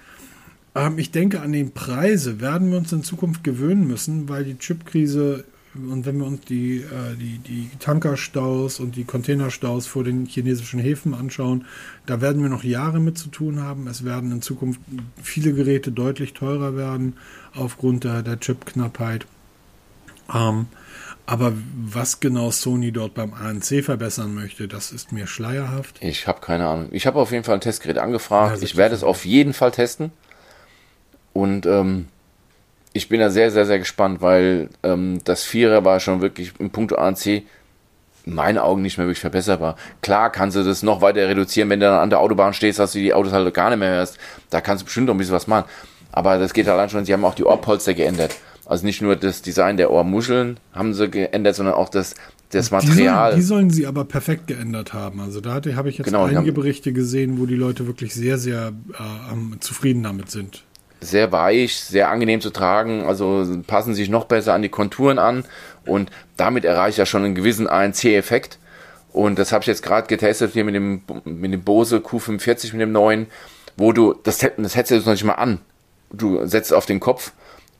Ähm, 0.74 0.98
ich 0.98 1.10
denke, 1.10 1.40
an 1.40 1.52
den 1.52 1.72
Preise 1.72 2.40
werden 2.40 2.70
wir 2.70 2.78
uns 2.78 2.92
in 2.92 3.02
Zukunft 3.02 3.44
gewöhnen 3.44 3.86
müssen, 3.86 4.28
weil 4.28 4.44
die 4.44 4.58
Chipkrise 4.58 5.44
und 5.74 6.04
wenn 6.04 6.18
wir 6.18 6.26
uns 6.26 6.40
die, 6.42 6.78
äh, 6.78 7.16
die, 7.16 7.38
die 7.38 7.70
Tankerstaus 7.78 8.80
und 8.80 8.96
die 8.96 9.04
Containerstaus 9.04 9.86
vor 9.86 10.02
den 10.02 10.26
chinesischen 10.26 10.80
Häfen 10.80 11.14
anschauen, 11.14 11.64
da 12.06 12.20
werden 12.20 12.42
wir 12.42 12.48
noch 12.48 12.64
Jahre 12.64 12.98
mit 12.98 13.16
zu 13.16 13.28
tun 13.28 13.60
haben. 13.60 13.86
Es 13.86 14.04
werden 14.04 14.32
in 14.32 14.42
Zukunft 14.42 14.80
viele 15.22 15.52
Geräte 15.52 15.92
deutlich 15.92 16.34
teurer 16.34 16.76
werden 16.76 17.16
aufgrund 17.54 18.02
der, 18.02 18.22
der 18.22 18.40
Chipknappheit. 18.40 19.26
Ähm, 20.34 20.66
aber 21.24 21.52
was 21.76 22.18
genau 22.18 22.50
Sony 22.50 22.90
dort 22.90 23.14
beim 23.14 23.32
ANC 23.32 23.84
verbessern 23.84 24.34
möchte, 24.34 24.66
das 24.66 24.90
ist 24.90 25.12
mir 25.12 25.28
schleierhaft. 25.28 25.98
Ich 26.00 26.26
habe 26.26 26.40
keine 26.40 26.66
Ahnung. 26.66 26.88
Ich 26.90 27.06
habe 27.06 27.20
auf 27.20 27.30
jeden 27.30 27.44
Fall 27.44 27.54
ein 27.54 27.60
Testgerät 27.60 27.98
angefragt. 27.98 28.56
Ja, 28.56 28.62
ich 28.62 28.74
werde 28.74 28.96
es 28.96 29.04
auf 29.04 29.24
jeden 29.24 29.52
Fall 29.52 29.70
testen. 29.70 30.10
Und 31.32 31.66
ähm, 31.66 32.08
ich 32.92 33.08
bin 33.08 33.20
da 33.20 33.30
sehr, 33.30 33.50
sehr, 33.50 33.66
sehr 33.66 33.78
gespannt, 33.78 34.20
weil 34.20 34.68
ähm, 34.82 35.20
das 35.24 35.44
Vierer 35.44 35.84
war 35.84 36.00
schon 36.00 36.20
wirklich 36.20 36.52
im 36.58 36.70
Punkt 36.70 36.96
ANC 36.96 37.44
in 38.26 38.34
meinen 38.34 38.58
Augen 38.58 38.82
nicht 38.82 38.98
mehr 38.98 39.06
wirklich 39.06 39.20
verbesserbar. 39.20 39.76
Klar 40.02 40.30
kannst 40.30 40.56
du 40.56 40.62
das 40.62 40.82
noch 40.82 41.00
weiter 41.00 41.26
reduzieren, 41.28 41.70
wenn 41.70 41.80
du 41.80 41.86
dann 41.86 42.00
an 42.00 42.10
der 42.10 42.20
Autobahn 42.20 42.52
stehst, 42.52 42.78
dass 42.78 42.92
du 42.92 42.98
die 42.98 43.14
Autos 43.14 43.32
halt 43.32 43.52
gar 43.54 43.70
nicht 43.70 43.78
mehr 43.78 43.90
hörst. 43.90 44.18
Da 44.50 44.60
kannst 44.60 44.82
du 44.82 44.84
bestimmt 44.86 45.06
noch 45.06 45.14
ein 45.14 45.18
bisschen 45.18 45.34
was 45.34 45.46
machen. 45.46 45.68
Aber 46.12 46.38
das 46.38 46.52
geht 46.52 46.68
allein 46.68 46.90
schon, 46.90 47.04
sie 47.04 47.12
haben 47.12 47.24
auch 47.24 47.34
die 47.34 47.44
Ohrpolster 47.44 47.94
geändert. 47.94 48.36
Also 48.66 48.84
nicht 48.84 49.00
nur 49.00 49.16
das 49.16 49.42
Design 49.42 49.76
der 49.76 49.90
Ohrmuscheln 49.90 50.58
haben 50.72 50.92
sie 50.92 51.08
geändert, 51.08 51.56
sondern 51.56 51.74
auch 51.76 51.88
das, 51.88 52.14
das 52.50 52.70
Material. 52.70 53.34
Die 53.34 53.42
sollen, 53.42 53.68
die 53.68 53.70
sollen 53.70 53.70
sie 53.70 53.86
aber 53.86 54.04
perfekt 54.04 54.48
geändert 54.48 54.92
haben. 54.92 55.20
Also 55.20 55.40
da 55.40 55.54
habe 55.54 55.88
ich 55.88 55.98
jetzt 55.98 56.06
genau, 56.06 56.24
einige 56.24 56.52
Berichte 56.52 56.92
gesehen, 56.92 57.38
wo 57.38 57.46
die 57.46 57.56
Leute 57.56 57.86
wirklich 57.86 58.14
sehr, 58.14 58.38
sehr 58.38 58.72
äh, 58.92 59.58
zufrieden 59.60 60.02
damit 60.02 60.30
sind 60.30 60.64
sehr 61.00 61.32
weich, 61.32 61.80
sehr 61.80 62.10
angenehm 62.10 62.40
zu 62.40 62.50
tragen, 62.50 63.04
also 63.04 63.46
passen 63.66 63.94
sich 63.94 64.08
noch 64.08 64.24
besser 64.24 64.54
an 64.54 64.62
die 64.62 64.68
Konturen 64.68 65.18
an 65.18 65.44
und 65.86 66.10
damit 66.36 66.64
erreicht 66.64 66.98
er 66.98 67.06
schon 67.06 67.24
einen 67.24 67.34
gewissen 67.34 67.68
ANC-Effekt. 67.68 68.58
Und 69.12 69.38
das 69.38 69.50
habe 69.50 69.62
ich 69.62 69.66
jetzt 69.66 69.82
gerade 69.82 70.06
getestet 70.06 70.52
hier 70.52 70.64
mit 70.64 70.74
dem, 70.74 71.02
mit 71.24 71.52
dem 71.52 71.62
Bose 71.62 71.98
Q45 71.98 72.72
mit 72.72 72.82
dem 72.82 72.92
neuen, 72.92 73.26
wo 73.76 73.92
du, 73.92 74.14
das, 74.22 74.38
das 74.38 74.76
Headset 74.76 74.96
ist 74.96 75.06
noch 75.06 75.14
nicht 75.14 75.24
mal 75.24 75.34
an. 75.34 75.60
Du 76.12 76.44
setzt 76.46 76.72
auf 76.72 76.86
den 76.86 77.00
Kopf 77.00 77.32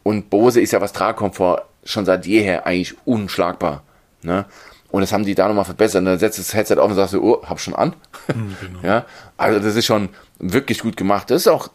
und 0.03 0.31
Bose 0.31 0.61
ist 0.61 0.73
ja 0.73 0.81
was 0.81 0.93
Tragkomfort 0.93 1.63
schon 1.85 2.05
seit 2.05 2.27
jeher 2.27 2.67
eigentlich 2.67 2.97
unschlagbar. 3.05 3.83
Ne? 4.23 4.45
Und 4.91 5.03
das 5.03 5.13
haben 5.13 5.25
die 5.25 5.35
da 5.35 5.47
nochmal 5.47 5.65
verbessert. 5.65 6.01
Und 6.01 6.07
dann 6.07 6.19
setzt 6.19 6.39
das 6.39 6.55
Headset 6.55 6.77
auf 6.79 6.91
und 6.91 6.97
sagst 6.97 7.15
du, 7.15 7.23
oh, 7.23 7.43
hab 7.45 7.61
schon 7.61 7.75
an. 7.75 7.95
Mhm, 8.35 8.57
genau. 8.61 8.79
Ja, 8.83 9.07
also 9.37 9.61
das 9.61 9.77
ist 9.77 9.87
schon 9.87 10.09
wirklich 10.39 10.81
gut 10.81 10.97
gemacht. 10.97 11.31
Das 11.31 11.43
ist 11.43 11.49
auch 11.49 11.71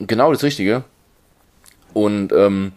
Genau 0.00 0.32
das 0.32 0.42
Richtige. 0.42 0.84
Und 1.92 2.32
ähm, 2.32 2.72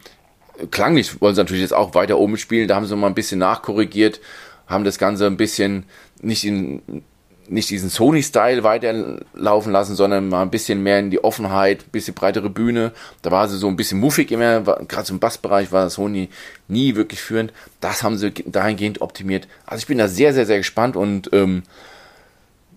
klanglich 0.72 1.22
wollen 1.22 1.36
sie 1.36 1.42
natürlich 1.42 1.62
jetzt 1.62 1.74
auch 1.74 1.94
weiter 1.94 2.18
oben 2.18 2.38
spielen. 2.38 2.68
Da 2.68 2.76
haben 2.76 2.86
sie 2.86 2.96
mal 2.96 3.08
ein 3.08 3.16
bisschen 3.16 3.40
nachkorrigiert, 3.40 4.20
haben 4.68 4.84
das 4.84 4.98
Ganze 4.98 5.28
ein 5.28 5.38
bisschen 5.38 5.86
nicht 6.22 6.46
in 6.46 7.04
nicht 7.52 7.70
diesen 7.70 7.90
Sony-Style 7.90 8.64
weiterlaufen 8.64 9.74
lassen, 9.74 9.96
sondern 9.96 10.30
mal 10.30 10.42
ein 10.42 10.52
bisschen 10.52 10.82
mehr 10.84 11.00
in 11.00 11.12
die 11.12 11.22
Offenheit, 11.22 11.82
ein 11.82 11.92
bisschen 11.92 12.14
breitere 12.14 12.50
Bühne. 12.50 12.94
Da 13.22 13.32
war 13.32 13.50
sie 13.50 13.58
so 13.58 13.68
ein 13.68 13.76
bisschen 13.76 14.00
muffig 14.00 14.32
immer, 14.32 14.62
gerade 14.62 15.06
so 15.06 15.14
im 15.14 15.20
Bassbereich 15.20 15.72
war 15.72 15.90
Sony 15.90 16.30
nie 16.70 16.96
wirklich 16.96 17.22
führend. 17.22 17.52
Das 17.82 18.04
haben 18.04 18.18
sie 18.18 18.32
dahingehend 18.32 19.02
optimiert. 19.02 19.50
Also 19.66 19.82
ich 19.82 19.88
bin 19.88 19.98
da 19.98 20.08
sehr, 20.08 20.34
sehr, 20.34 20.46
sehr 20.46 20.60
gespannt 20.60 20.96
und 20.96 21.30
ähm, 21.34 21.64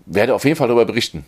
werde 0.05 0.35
auf 0.35 0.43
jeden 0.43 0.57
Fall 0.57 0.67
darüber 0.67 0.85
berichten. 0.85 1.25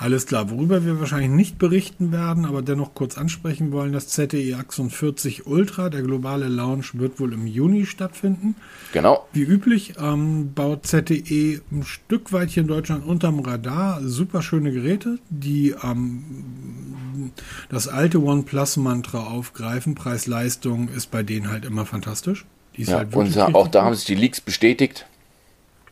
Alles 0.00 0.24
klar, 0.24 0.48
worüber 0.48 0.86
wir 0.86 0.98
wahrscheinlich 0.98 1.28
nicht 1.28 1.58
berichten 1.58 2.10
werden, 2.10 2.46
aber 2.46 2.62
dennoch 2.62 2.94
kurz 2.94 3.18
ansprechen 3.18 3.70
wollen, 3.70 3.92
das 3.92 4.08
ZTE 4.08 4.56
Axon 4.58 4.88
40 4.88 5.46
Ultra, 5.46 5.90
der 5.90 6.00
globale 6.00 6.48
Launch 6.48 6.98
wird 6.98 7.20
wohl 7.20 7.34
im 7.34 7.46
Juni 7.46 7.84
stattfinden. 7.84 8.56
Genau. 8.94 9.28
Wie 9.34 9.42
üblich 9.42 9.92
ähm, 10.00 10.54
baut 10.54 10.86
ZTE 10.86 11.60
ein 11.70 11.82
Stück 11.82 12.32
weit 12.32 12.48
hier 12.48 12.62
in 12.62 12.68
Deutschland 12.68 13.04
unterm 13.04 13.40
Radar 13.40 14.00
super 14.02 14.40
schöne 14.40 14.72
Geräte, 14.72 15.18
die 15.28 15.74
ähm, 15.82 17.32
das 17.68 17.86
alte 17.86 18.22
OnePlus-Mantra 18.22 19.24
aufgreifen. 19.24 19.96
Preis-Leistung 19.96 20.88
ist 20.88 21.10
bei 21.10 21.22
denen 21.22 21.50
halt 21.50 21.66
immer 21.66 21.84
fantastisch. 21.84 22.46
ja, 22.74 23.00
halt 23.00 23.14
und 23.14 23.36
auch 23.36 23.68
da 23.68 23.84
haben 23.84 23.94
sich 23.94 24.06
die 24.06 24.14
Leaks 24.14 24.40
bestätigt. 24.40 25.04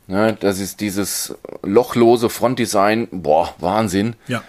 Ne, 0.09 0.37
das 0.41 0.59
ist 0.59 0.81
dieses 0.81 1.35
lochlose 1.63 2.31
Frontdesign, 2.31 3.09
boah, 3.13 3.55
Wahnsinn. 3.59 4.17
Ja. 4.27 4.43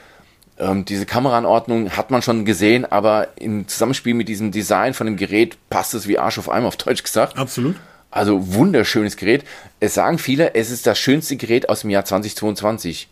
Ähm, 0.57 0.85
diese 0.85 1.05
Kameraanordnung 1.05 1.91
hat 1.97 2.11
man 2.11 2.21
schon 2.21 2.45
gesehen, 2.45 2.85
aber 2.85 3.27
im 3.37 3.67
Zusammenspiel 3.67 4.13
mit 4.13 4.29
diesem 4.29 4.51
Design 4.51 4.93
von 4.93 5.05
dem 5.05 5.17
Gerät 5.17 5.57
passt 5.69 5.93
es 5.93 6.07
wie 6.07 6.17
Arsch 6.17 6.39
auf 6.39 6.49
Eimer, 6.49 6.69
auf 6.69 6.77
Deutsch 6.77 7.03
gesagt. 7.03 7.37
Absolut. 7.37 7.75
Also 8.09 8.53
wunderschönes 8.53 9.17
Gerät. 9.17 9.43
Es 9.81 9.95
sagen 9.95 10.17
viele, 10.17 10.55
es 10.55 10.71
ist 10.71 10.87
das 10.87 10.97
schönste 10.97 11.35
Gerät 11.35 11.67
aus 11.67 11.81
dem 11.81 11.89
Jahr 11.89 12.05
2022. 12.05 13.09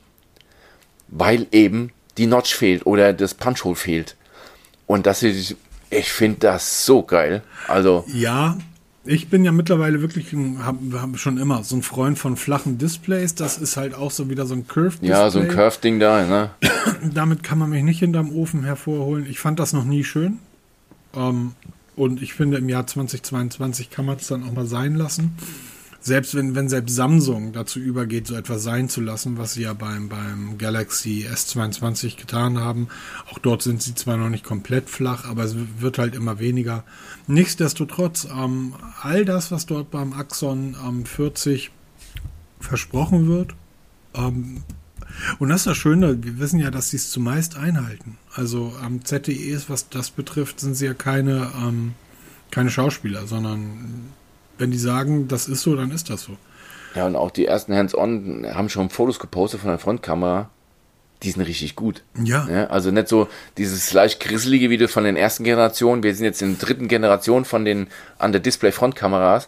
Weil 1.10 1.48
eben 1.52 1.92
die 2.18 2.28
Notch 2.28 2.56
fehlt 2.56 2.86
oder 2.86 3.12
das 3.12 3.34
Punchhole 3.34 3.76
fehlt. 3.76 4.16
Und 4.88 5.06
das 5.06 5.22
ist, 5.22 5.56
ich 5.90 6.12
finde 6.12 6.40
das 6.40 6.86
so 6.86 7.04
geil. 7.04 7.44
Also. 7.68 8.06
Ja, 8.08 8.58
ich 9.08 9.30
bin 9.30 9.44
ja 9.44 9.52
mittlerweile 9.52 10.02
wirklich, 10.02 10.34
habe 10.60 11.02
hab 11.02 11.18
schon 11.18 11.38
immer 11.38 11.64
so 11.64 11.76
ein 11.76 11.82
Freund 11.82 12.18
von 12.20 12.38
flachen 12.38 12.78
Displays. 12.78 13.36
Das 13.36 13.58
ist 13.58 13.78
halt 13.78 13.94
auch 13.94 14.12
so 14.12 14.30
wieder 14.30 14.46
so 14.46 14.54
ein 14.54 14.68
Curved-Display. 14.68 15.10
Ja, 15.10 15.30
so 15.30 15.40
ein 15.40 15.48
Curved-Ding 15.48 16.00
da, 16.00 16.26
ne? 16.26 16.50
Damit 17.14 17.44
kann 17.44 17.58
man 17.58 17.70
mich 17.70 17.84
nicht 17.84 18.00
hinterm 18.00 18.32
Ofen 18.32 18.64
hervorholen. 18.64 19.26
Ich 19.30 19.40
fand 19.40 19.60
das 19.60 19.74
noch 19.74 19.86
nie 19.86 20.04
schön. 20.04 20.40
Ähm, 21.16 21.54
und 21.96 22.22
ich 22.22 22.34
finde, 22.34 22.58
im 22.58 22.70
Jahr 22.70 22.86
2022 22.86 23.90
kann 23.90 24.06
man 24.06 24.18
es 24.18 24.28
dann 24.28 24.44
auch 24.44 24.54
mal 24.54 24.68
sein 24.68 24.96
lassen 24.96 25.36
selbst 26.00 26.36
wenn, 26.36 26.56
wenn 26.56 26.70
selbst 26.70 26.96
Samsung 26.96 27.54
dazu 27.54 27.80
übergeht, 27.80 28.28
so 28.28 28.36
etwas 28.36 28.64
sein 28.64 28.90
zu 28.90 29.02
lassen, 29.02 29.38
was 29.38 29.54
sie 29.54 29.64
ja 29.64 29.74
beim, 29.74 30.10
beim 30.10 30.58
Galaxy 30.58 31.28
S22 31.30 32.18
getan 32.18 32.60
haben, 32.60 32.88
auch 33.32 33.40
dort 33.40 33.62
sind 33.62 33.82
sie 33.82 33.96
zwar 33.96 34.18
noch 34.18 34.30
nicht 34.30 34.44
komplett 34.44 34.90
flach, 34.90 35.26
aber 35.26 35.44
es 35.44 35.56
wird 35.80 35.98
halt 35.98 36.16
immer 36.16 36.40
weniger. 36.40 36.84
Nichtsdestotrotz, 37.28 38.28
ähm, 38.32 38.74
all 39.02 39.26
das, 39.26 39.52
was 39.52 39.66
dort 39.66 39.92
beim 39.92 40.14
Axon 40.14 40.76
ähm, 40.88 41.06
40 41.06 41.72
versprochen 42.60 43.28
wird, 43.28 43.54
ähm, 44.14 44.64
und 45.40 45.50
das 45.50 45.62
ist 45.62 45.68
das 45.68 45.78
Schöne, 45.78 46.24
wir 46.24 46.40
wissen 46.40 46.60
ja, 46.60 46.72
dass 46.72 46.90
sie 46.90 46.98
es 46.98 47.12
zumeist 47.12 47.56
einhalten. 47.58 48.18
Also 48.34 48.74
am 48.82 49.04
ZTE, 49.04 49.60
was 49.68 49.90
das 49.90 50.12
betrifft, 50.12 50.60
sind 50.60 50.76
sie 50.76 50.86
ja 50.86 50.94
keine, 50.94 51.52
ähm, 51.62 51.94
keine 52.52 52.70
Schauspieler, 52.70 53.26
sondern 53.26 54.14
wenn 54.58 54.72
die 54.72 54.78
sagen, 54.78 55.28
das 55.28 55.48
ist 55.48 55.62
so, 55.62 55.76
dann 55.76 55.92
ist 55.92 56.10
das 56.10 56.24
so. 56.24 56.38
Ja, 56.96 57.06
und 57.06 57.16
auch 57.16 57.32
die 57.32 57.46
ersten 57.46 57.76
Hands-on 57.76 58.48
haben 58.54 58.70
schon 58.70 58.90
Fotos 58.90 59.20
gepostet 59.20 59.62
von 59.62 59.70
der 59.70 59.80
Frontkamera. 59.80 60.50
Die 61.24 61.32
sind 61.32 61.42
richtig 61.42 61.76
gut. 61.76 62.04
Ja. 62.24 62.48
ja. 62.50 62.68
Also 62.68 62.92
nicht 62.92 63.08
so 63.08 63.28
dieses 63.58 63.92
leicht 63.94 64.20
grisselige 64.20 64.70
Video 64.70 64.88
von 64.88 65.04
den 65.04 65.16
ersten 65.16 65.44
Generationen. 65.44 66.04
Wir 66.04 66.14
sind 66.14 66.26
jetzt 66.26 66.42
in 66.42 66.58
der 66.58 66.68
dritten 66.68 66.88
Generation 66.88 67.46
von 67.46 67.66
den 67.66 67.88
an 68.20 68.32
der 68.32 68.42
Display-Frontkameras. 68.42 69.48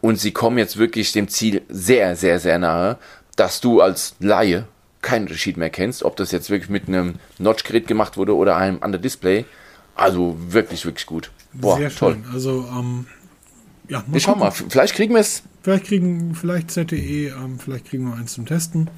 Und 0.00 0.18
sie 0.20 0.32
kommen 0.32 0.58
jetzt 0.58 0.76
wirklich 0.76 1.12
dem 1.12 1.28
Ziel 1.28 1.62
sehr, 1.68 2.16
sehr, 2.16 2.38
sehr 2.38 2.58
nahe, 2.58 2.98
dass 3.36 3.60
du 3.60 3.80
als 3.80 4.16
Laie 4.18 4.66
keinen 5.02 5.22
Unterschied 5.22 5.56
mehr 5.56 5.70
kennst, 5.70 6.02
ob 6.02 6.16
das 6.16 6.32
jetzt 6.32 6.50
wirklich 6.50 6.70
mit 6.70 6.88
einem 6.88 7.16
Notch-Gerät 7.38 7.86
gemacht 7.86 8.16
wurde 8.16 8.34
oder 8.34 8.56
einem 8.56 8.82
an 8.82 8.92
der 8.92 9.00
Display. 9.00 9.44
Also 9.94 10.36
wirklich, 10.48 10.84
wirklich 10.84 11.06
gut. 11.06 11.30
Boah, 11.52 11.78
sehr 11.78 11.90
toll. 11.90 12.14
schön. 12.14 12.24
Also 12.32 12.66
ähm, 12.70 13.06
ja, 13.88 13.98
mal 13.98 14.12
wir 14.12 14.20
schauen 14.20 14.38
mal, 14.38 14.50
vielleicht 14.50 14.94
kriegen 14.94 15.14
wir 15.14 15.20
es. 15.20 15.42
Vielleicht 15.62 15.84
kriegen, 15.84 16.34
vielleicht 16.34 16.70
ZTE, 16.70 17.28
ähm, 17.28 17.58
vielleicht 17.58 17.86
kriegen 17.86 18.04
wir 18.06 18.16
eins 18.16 18.34
zum 18.34 18.46
Testen. 18.46 18.90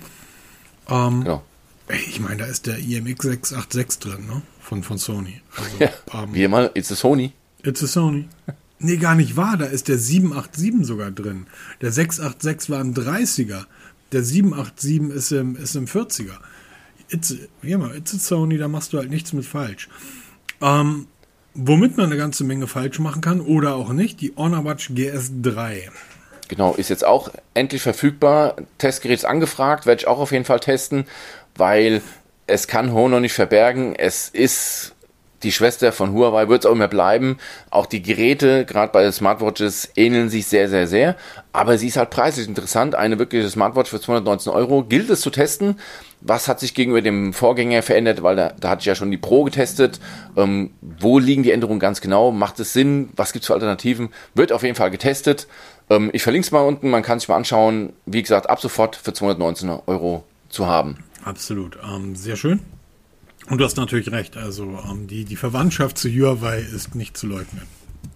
Ähm, 0.89 1.25
genau. 1.25 1.43
Ich 1.89 2.19
meine, 2.19 2.39
da 2.39 2.47
ist 2.47 2.67
der 2.67 2.79
IMX 2.79 3.25
686 3.25 3.99
drin, 4.01 4.27
ne? 4.27 4.43
Von, 4.61 4.83
von 4.83 4.99
Sony. 4.99 5.41
Also, 5.57 5.77
ja, 5.79 6.23
ähm, 6.23 6.35
wie 6.35 6.43
immer, 6.43 6.75
it's 6.75 6.91
a 6.91 6.97
Sony. 6.97 7.33
It's 7.63 7.83
a 7.83 7.87
Sony. 7.87 8.29
Nee, 8.79 8.97
gar 8.97 9.15
nicht 9.15 9.37
wahr. 9.37 9.57
Da 9.57 9.67
ist 9.67 9.89
der 9.89 9.99
787 9.99 10.87
sogar 10.87 11.11
drin. 11.11 11.47
Der 11.81 11.93
686 11.93 12.71
war 12.71 12.81
ein 12.81 12.95
30er. 12.95 13.65
Der 14.13 14.23
787 14.23 15.17
ist 15.17 15.33
im, 15.33 15.57
ist 15.57 15.77
im 15.77 15.87
40er. 15.87 16.39
It's, 17.09 17.35
wie 17.63 17.73
immer, 17.73 17.95
it's 17.95 18.15
a 18.15 18.19
Sony, 18.19 18.59
da 18.59 18.67
machst 18.69 18.93
du 18.93 18.99
halt 18.99 19.11
nichts 19.11 19.33
mit 19.33 19.45
falsch. 19.45 19.89
Ähm, 20.61 21.07
Womit 21.59 21.97
man 21.97 22.07
eine 22.07 22.19
ganze 22.19 22.45
Menge 22.45 22.67
falsch 22.67 22.99
machen 22.99 23.23
kann 23.23 23.41
oder 23.41 23.77
auch 23.77 23.91
nicht, 23.91 24.21
die 24.21 24.35
Honor 24.37 24.65
Watch 24.67 24.91
GS3. 24.91 25.89
Genau, 26.49 26.75
ist 26.75 26.91
jetzt 26.91 27.05
auch 27.05 27.31
endlich 27.55 27.81
verfügbar. 27.81 28.57
Testgerät 28.77 29.19
ist 29.19 29.25
angefragt, 29.25 29.87
werde 29.87 30.01
ich 30.01 30.07
auch 30.07 30.19
auf 30.19 30.33
jeden 30.33 30.45
Fall 30.45 30.61
testen, 30.61 31.07
weil 31.57 32.03
es 32.47 32.69
kann 32.69 32.93
Honor 32.93 33.21
nicht 33.21 33.33
verbergen. 33.33 33.95
Es 33.95 34.29
ist 34.29 34.95
die 35.47 35.53
Schwester 35.53 35.93
von 35.93 36.13
Huawei 36.13 36.49
wird 36.49 36.65
es 36.65 36.67
auch 36.67 36.73
immer 36.73 36.89
bleiben. 36.89 37.39
Auch 37.71 37.87
die 37.87 38.03
Geräte, 38.03 38.65
gerade 38.65 38.91
bei 38.91 39.05
den 39.05 39.13
Smartwatches, 39.13 39.93
ähneln 39.95 40.29
sich 40.29 40.49
sehr, 40.49 40.69
sehr, 40.69 40.89
sehr. 40.89 41.15
Aber 41.53 41.79
sie 41.79 41.87
ist 41.87 41.97
halt 41.97 42.11
preislich 42.11 42.49
interessant. 42.49 42.97
Eine 42.97 43.21
wirkliche 43.21 43.49
Smartwatch 43.49 43.89
für 43.89 44.01
219 44.01 44.53
Euro. 44.53 44.83
Gilt 44.83 45.09
es 45.09 45.21
zu 45.21 45.31
testen? 45.31 45.79
Was 46.21 46.49
hat 46.49 46.59
sich 46.59 46.75
gegenüber 46.75 47.01
dem 47.01 47.33
Vorgänger 47.33 47.83
verändert? 47.83 48.25
Weil 48.25 48.35
da, 48.35 48.55
da 48.59 48.71
hatte 48.71 48.81
ich 48.81 48.87
ja 48.87 48.97
schon 48.97 49.13
die 49.13 49.19
Pro 49.19 49.45
getestet. 49.45 50.01
Ähm, 50.37 50.73
wo 50.81 51.21
liegen 51.21 51.45
die 51.45 51.53
Änderungen 51.53 51.79
ganz 51.79 52.01
genau? 52.01 52.33
Macht 52.33 52.59
es 52.59 52.73
Sinn? 52.73 53.11
Was 53.15 53.33
gibt 53.33 53.45
es 53.45 53.47
für 53.47 53.55
Alternativen? 53.55 54.09
Wird 54.35 54.51
auf 54.51 54.65
jeden 54.65 54.75
Fall 54.75 54.91
getestet. 54.91 55.47
Ähm, 55.89 56.11
ich 56.13 56.25
verlinke 56.25 56.47
es 56.47 56.51
mal 56.51 56.63
unten. 56.63 56.91
Man 56.91 57.05
kann 57.05 57.21
sich 57.21 57.29
mal 57.29 57.37
anschauen. 57.37 57.93
Wie 58.05 58.23
gesagt, 58.23 58.51
ab 58.51 58.61
sofort 58.61 58.97
für 58.97 59.13
219 59.13 59.71
Euro 59.87 60.25
zu 60.49 60.67
haben. 60.67 61.05
Absolut. 61.25 61.79
Ähm, 61.85 62.17
sehr 62.17 62.35
schön. 62.35 62.61
Und 63.49 63.59
du 63.59 63.65
hast 63.65 63.77
natürlich 63.77 64.11
recht, 64.11 64.37
also 64.37 64.79
ähm, 64.91 65.07
die, 65.07 65.25
die 65.25 65.37
Verwandtschaft 65.37 65.99
zu 65.99 66.09
Huawei 66.09 66.59
ist 66.59 66.95
nicht 66.95 67.17
zu 67.17 67.27
leugnen. 67.27 67.63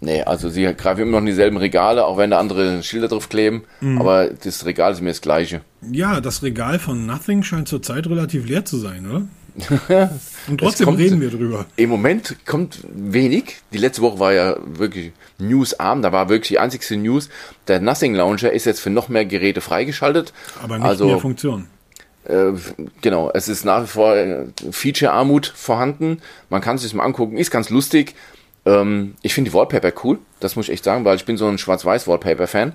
Nee, 0.00 0.22
also 0.22 0.48
sie 0.48 0.64
greifen 0.74 1.02
immer 1.02 1.12
noch 1.12 1.18
in 1.18 1.26
dieselben 1.26 1.58
Regale, 1.58 2.06
auch 2.06 2.16
wenn 2.16 2.30
da 2.30 2.38
andere 2.38 2.82
Schilder 2.82 3.08
drauf 3.08 3.28
kleben, 3.28 3.64
mhm. 3.80 4.00
aber 4.00 4.28
das 4.28 4.64
Regal 4.64 4.92
ist 4.92 5.02
mir 5.02 5.10
das 5.10 5.20
gleiche. 5.20 5.60
Ja, 5.90 6.20
das 6.20 6.42
Regal 6.42 6.78
von 6.78 7.06
Nothing 7.06 7.42
scheint 7.42 7.68
zurzeit 7.68 8.06
relativ 8.06 8.46
leer 8.46 8.64
zu 8.64 8.78
sein, 8.78 9.06
oder? 9.06 9.22
Und 10.48 10.58
trotzdem 10.58 10.86
kommt, 10.86 10.98
reden 10.98 11.20
wir 11.20 11.30
drüber. 11.30 11.66
Im 11.76 11.90
Moment 11.90 12.36
kommt 12.46 12.78
wenig. 12.94 13.56
Die 13.72 13.78
letzte 13.78 14.00
Woche 14.00 14.18
war 14.18 14.32
ja 14.32 14.56
wirklich 14.64 15.12
newsarm. 15.38 16.02
Da 16.02 16.12
war 16.12 16.28
wirklich 16.28 16.48
die 16.48 16.58
einzigste 16.58 16.96
News. 16.96 17.28
Der 17.66 17.80
Nothing 17.80 18.14
Launcher 18.14 18.52
ist 18.52 18.64
jetzt 18.64 18.80
für 18.80 18.90
noch 18.90 19.08
mehr 19.08 19.24
Geräte 19.24 19.60
freigeschaltet. 19.60 20.32
Aber 20.62 20.78
nicht 20.78 20.86
also, 20.86 21.06
mehr 21.06 21.18
Funktion. 21.18 21.66
Äh, 22.24 22.52
genau, 23.00 23.30
es 23.32 23.48
ist 23.48 23.64
nach 23.64 23.82
wie 23.82 23.86
vor 23.86 24.16
äh, 24.16 24.46
Feature-Armut 24.70 25.46
vorhanden. 25.46 26.20
Man 26.48 26.60
kann 26.60 26.76
es 26.76 26.82
sich 26.82 26.94
mal 26.94 27.04
angucken, 27.04 27.36
ist 27.36 27.50
ganz 27.50 27.70
lustig. 27.70 28.14
Ähm, 28.66 29.14
ich 29.22 29.34
finde 29.34 29.50
die 29.50 29.54
Wallpaper 29.54 29.92
cool, 30.04 30.18
das 30.38 30.56
muss 30.56 30.66
ich 30.66 30.74
echt 30.74 30.84
sagen, 30.84 31.04
weil 31.04 31.16
ich 31.16 31.24
bin 31.24 31.36
so 31.36 31.46
ein 31.46 31.58
Schwarz-Weiß-Wallpaper-Fan. 31.58 32.72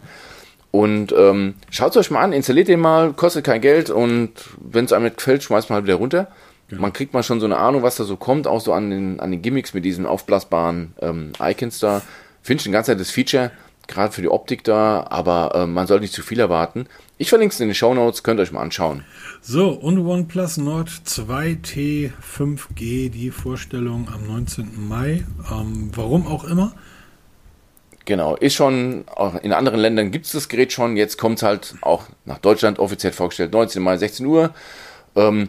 Und 0.72 1.14
ähm, 1.18 1.56
schaut 1.70 1.92
es 1.92 1.98
euch 1.98 2.12
mal 2.12 2.22
an, 2.22 2.34
installiert 2.34 2.68
den 2.68 2.82
mal, 2.82 3.14
kostet 3.14 3.46
kein 3.46 3.62
Geld 3.62 3.90
und 3.90 4.32
wenn 4.60 4.86
es 4.86 4.92
einem 4.92 5.06
nicht 5.06 5.18
gefällt, 5.18 5.42
schmeißt 5.42 5.70
man 5.70 5.76
halt 5.76 5.86
wieder 5.86 5.96
runter. 5.96 6.28
Genau. 6.68 6.82
Man 6.82 6.92
kriegt 6.92 7.14
mal 7.14 7.24
schon 7.24 7.40
so 7.40 7.46
eine 7.46 7.58
Ahnung, 7.58 7.84
was 7.84 7.96
da 7.96 8.04
so 8.04 8.18
kommt, 8.18 8.48
auch 8.48 8.60
so 8.60 8.74
an 8.74 8.90
den, 8.90 9.20
an 9.20 9.32
den 9.32 9.42
Gimmicks 9.42 9.74
mit 9.74 9.86
diesen 9.86 10.06
aufblasbaren 10.06 10.94
ähm, 11.02 11.32
Icons 11.40 11.80
da. 11.80 12.02
Finde 12.42 12.62
ich 12.62 12.68
ein 12.68 12.74
ganz 12.74 12.88
nettes 12.88 13.12
Feature, 13.12 13.52
gerade 13.88 14.12
für 14.12 14.22
die 14.22 14.30
Optik 14.30 14.64
da, 14.64 15.06
aber 15.10 15.52
äh, 15.56 15.66
man 15.66 15.88
sollte 15.88 16.02
nicht 16.02 16.14
zu 16.14 16.24
viel 16.24 16.40
erwarten. 16.40 16.88
Ich 17.18 17.30
verlinke 17.30 17.54
es 17.54 17.60
in 17.62 17.70
den 17.70 17.76
Show 17.76 17.94
Notes, 17.94 18.24
könnt 18.24 18.42
ihr 18.42 18.44
euch 18.44 18.52
mal 18.52 18.62
anschauen. 18.62 19.06
So, 19.42 19.70
und 19.70 20.00
OnePlus 20.00 20.58
Nord 20.58 20.90
2T 20.90 22.12
5G, 22.22 23.10
die 23.10 23.32
Vorstellung 23.32 24.10
am 24.14 24.28
19. 24.28 24.86
Mai. 24.86 25.24
Ähm, 25.50 25.92
warum 25.96 26.28
auch 26.28 26.44
immer. 26.44 26.74
Genau, 28.04 28.36
ist 28.36 28.56
schon, 28.56 29.06
auch 29.08 29.36
in 29.36 29.54
anderen 29.54 29.80
Ländern 29.80 30.12
gibt 30.12 30.26
es 30.26 30.34
das 30.34 30.50
Gerät 30.50 30.74
schon. 30.74 30.98
Jetzt 30.98 31.18
kommt 31.18 31.38
es 31.38 31.44
halt 31.44 31.76
auch 31.80 32.04
nach 32.26 32.40
Deutschland 32.40 32.80
offiziell 32.80 33.14
vorgestellt, 33.14 33.54
19. 33.54 33.82
Mai, 33.82 33.96
16 33.96 34.26
Uhr. 34.26 34.54
Ähm, 35.16 35.48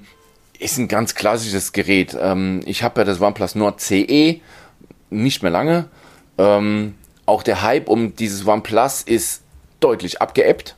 ist 0.60 0.78
ein 0.78 0.86
ganz 0.86 1.16
klassisches 1.16 1.72
Gerät. 1.72 2.16
Ähm, 2.18 2.60
ich 2.64 2.84
habe 2.84 3.00
ja 3.00 3.04
das 3.04 3.20
OnePlus 3.20 3.56
Nord 3.56 3.80
CE 3.80 4.40
nicht 5.10 5.42
mehr 5.42 5.50
lange. 5.50 5.86
Ähm, 6.38 6.94
auch 7.26 7.42
der 7.42 7.62
Hype 7.62 7.88
um 7.88 8.14
dieses 8.14 8.46
OnePlus 8.46 9.02
ist 9.02 9.42
deutlich 9.80 10.22
abgeebbt. 10.22 10.76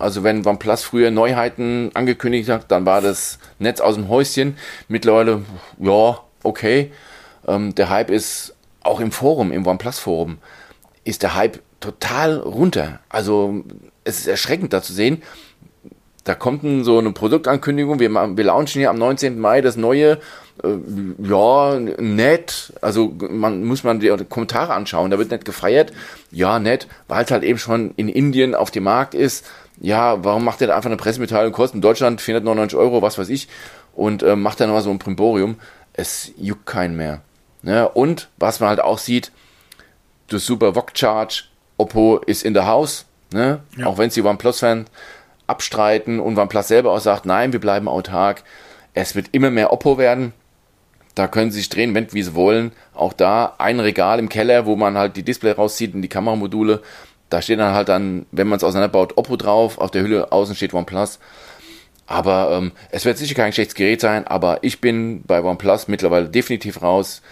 Also 0.00 0.24
wenn 0.24 0.46
OnePlus 0.46 0.82
früher 0.82 1.10
Neuheiten 1.10 1.90
angekündigt 1.94 2.48
hat, 2.48 2.70
dann 2.70 2.86
war 2.86 3.00
das 3.00 3.38
Netz 3.58 3.80
aus 3.80 3.94
dem 3.94 4.08
Häuschen. 4.08 4.56
Mittlerweile, 4.88 5.42
ja, 5.78 6.18
okay. 6.42 6.90
Ähm, 7.46 7.74
der 7.74 7.90
Hype 7.90 8.10
ist 8.10 8.54
auch 8.82 9.00
im 9.00 9.12
Forum, 9.12 9.52
im 9.52 9.66
OnePlus-Forum, 9.66 10.38
ist 11.04 11.22
der 11.22 11.34
Hype 11.34 11.60
total 11.80 12.38
runter. 12.38 13.00
Also 13.08 13.64
es 14.04 14.20
ist 14.20 14.26
erschreckend 14.26 14.72
da 14.72 14.82
zu 14.82 14.92
sehen. 14.92 15.22
Da 16.24 16.34
kommt 16.34 16.84
so 16.84 16.98
eine 16.98 17.12
Produktankündigung, 17.12 17.98
wir, 17.98 18.10
wir 18.10 18.44
launchen 18.44 18.80
hier 18.80 18.90
am 18.90 18.98
19. 18.98 19.38
Mai 19.38 19.62
das 19.62 19.76
neue, 19.76 20.18
äh, 20.62 20.68
ja, 21.18 21.78
nett, 21.78 22.74
also 22.82 23.12
man 23.18 23.64
muss 23.64 23.84
man 23.84 24.00
die 24.00 24.14
Kommentare 24.28 24.74
anschauen, 24.74 25.10
da 25.10 25.18
wird 25.18 25.30
nicht 25.30 25.46
gefeiert, 25.46 25.92
ja, 26.30 26.58
nett, 26.58 26.88
weil 27.08 27.24
es 27.24 27.30
halt 27.30 27.42
eben 27.42 27.58
schon 27.58 27.92
in 27.96 28.10
Indien 28.10 28.54
auf 28.54 28.70
dem 28.70 28.84
Markt 28.84 29.14
ist, 29.14 29.46
ja, 29.80 30.22
warum 30.22 30.44
macht 30.44 30.60
er 30.60 30.68
da 30.68 30.76
einfach 30.76 30.90
eine 30.90 30.96
Pressemitteilung, 30.96 31.52
kostet 31.52 31.76
in 31.76 31.80
Deutschland 31.80 32.20
499 32.20 32.78
Euro, 32.78 33.02
was 33.02 33.18
weiß 33.18 33.28
ich, 33.30 33.48
und 33.94 34.22
äh, 34.22 34.36
macht 34.36 34.60
dann 34.60 34.68
nochmal 34.68 34.82
so 34.82 34.90
ein 34.90 34.98
Primborium. 34.98 35.56
Es 35.92 36.32
juckt 36.36 36.66
keinen 36.66 36.96
mehr. 36.96 37.22
Ne? 37.62 37.88
Und 37.88 38.28
was 38.38 38.60
man 38.60 38.68
halt 38.68 38.80
auch 38.80 38.98
sieht, 38.98 39.32
das 40.28 40.46
Super 40.46 40.74
VOG 40.74 40.92
Charge, 40.94 41.44
Oppo 41.76 42.18
ist 42.18 42.44
in 42.44 42.54
der 42.54 42.66
House, 42.66 43.06
ne? 43.32 43.60
Ja. 43.76 43.86
auch 43.86 43.98
wenn 43.98 44.10
sie 44.10 44.22
OnePlus-Fan 44.22 44.86
abstreiten 45.46 46.20
und 46.20 46.38
OnePlus 46.38 46.68
selber 46.68 46.92
auch 46.92 47.00
sagt, 47.00 47.26
nein, 47.26 47.52
wir 47.52 47.60
bleiben 47.60 47.88
autark. 47.88 48.44
Es 48.94 49.14
wird 49.14 49.28
immer 49.32 49.50
mehr 49.50 49.72
Oppo 49.72 49.98
werden. 49.98 50.32
Da 51.14 51.26
können 51.26 51.50
sie 51.50 51.58
sich 51.58 51.68
drehen, 51.68 51.94
wenden, 51.94 52.12
wie 52.12 52.22
sie 52.22 52.34
wollen. 52.34 52.72
Auch 52.94 53.12
da 53.12 53.54
ein 53.58 53.80
Regal 53.80 54.18
im 54.18 54.28
Keller, 54.28 54.64
wo 54.66 54.76
man 54.76 54.96
halt 54.96 55.16
die 55.16 55.24
Display 55.24 55.52
rauszieht 55.52 55.94
und 55.94 56.02
die 56.02 56.08
Kameramodule. 56.08 56.82
Da 57.30 57.40
steht 57.40 57.58
dann 57.58 57.74
halt 57.74 57.88
dann, 57.88 58.26
wenn 58.32 58.48
man 58.48 58.58
es 58.58 58.64
auseinanderbaut, 58.64 59.16
Oppo 59.16 59.36
drauf, 59.36 59.78
auf 59.78 59.90
der 59.90 60.02
Hülle 60.02 60.32
außen 60.32 60.54
steht 60.54 60.74
OnePlus. 60.74 61.18
Aber 62.06 62.50
ähm, 62.52 62.72
es 62.90 63.04
wird 63.04 63.18
sicher 63.18 63.36
kein 63.36 63.52
schlechtes 63.52 63.76
Gerät 63.76 64.00
sein, 64.00 64.26
aber 64.26 64.64
ich 64.64 64.80
bin 64.80 65.22
bei 65.22 65.42
OnePlus 65.42 65.86
mittlerweile 65.86 66.28
definitiv 66.28 66.82
raus. 66.82 67.22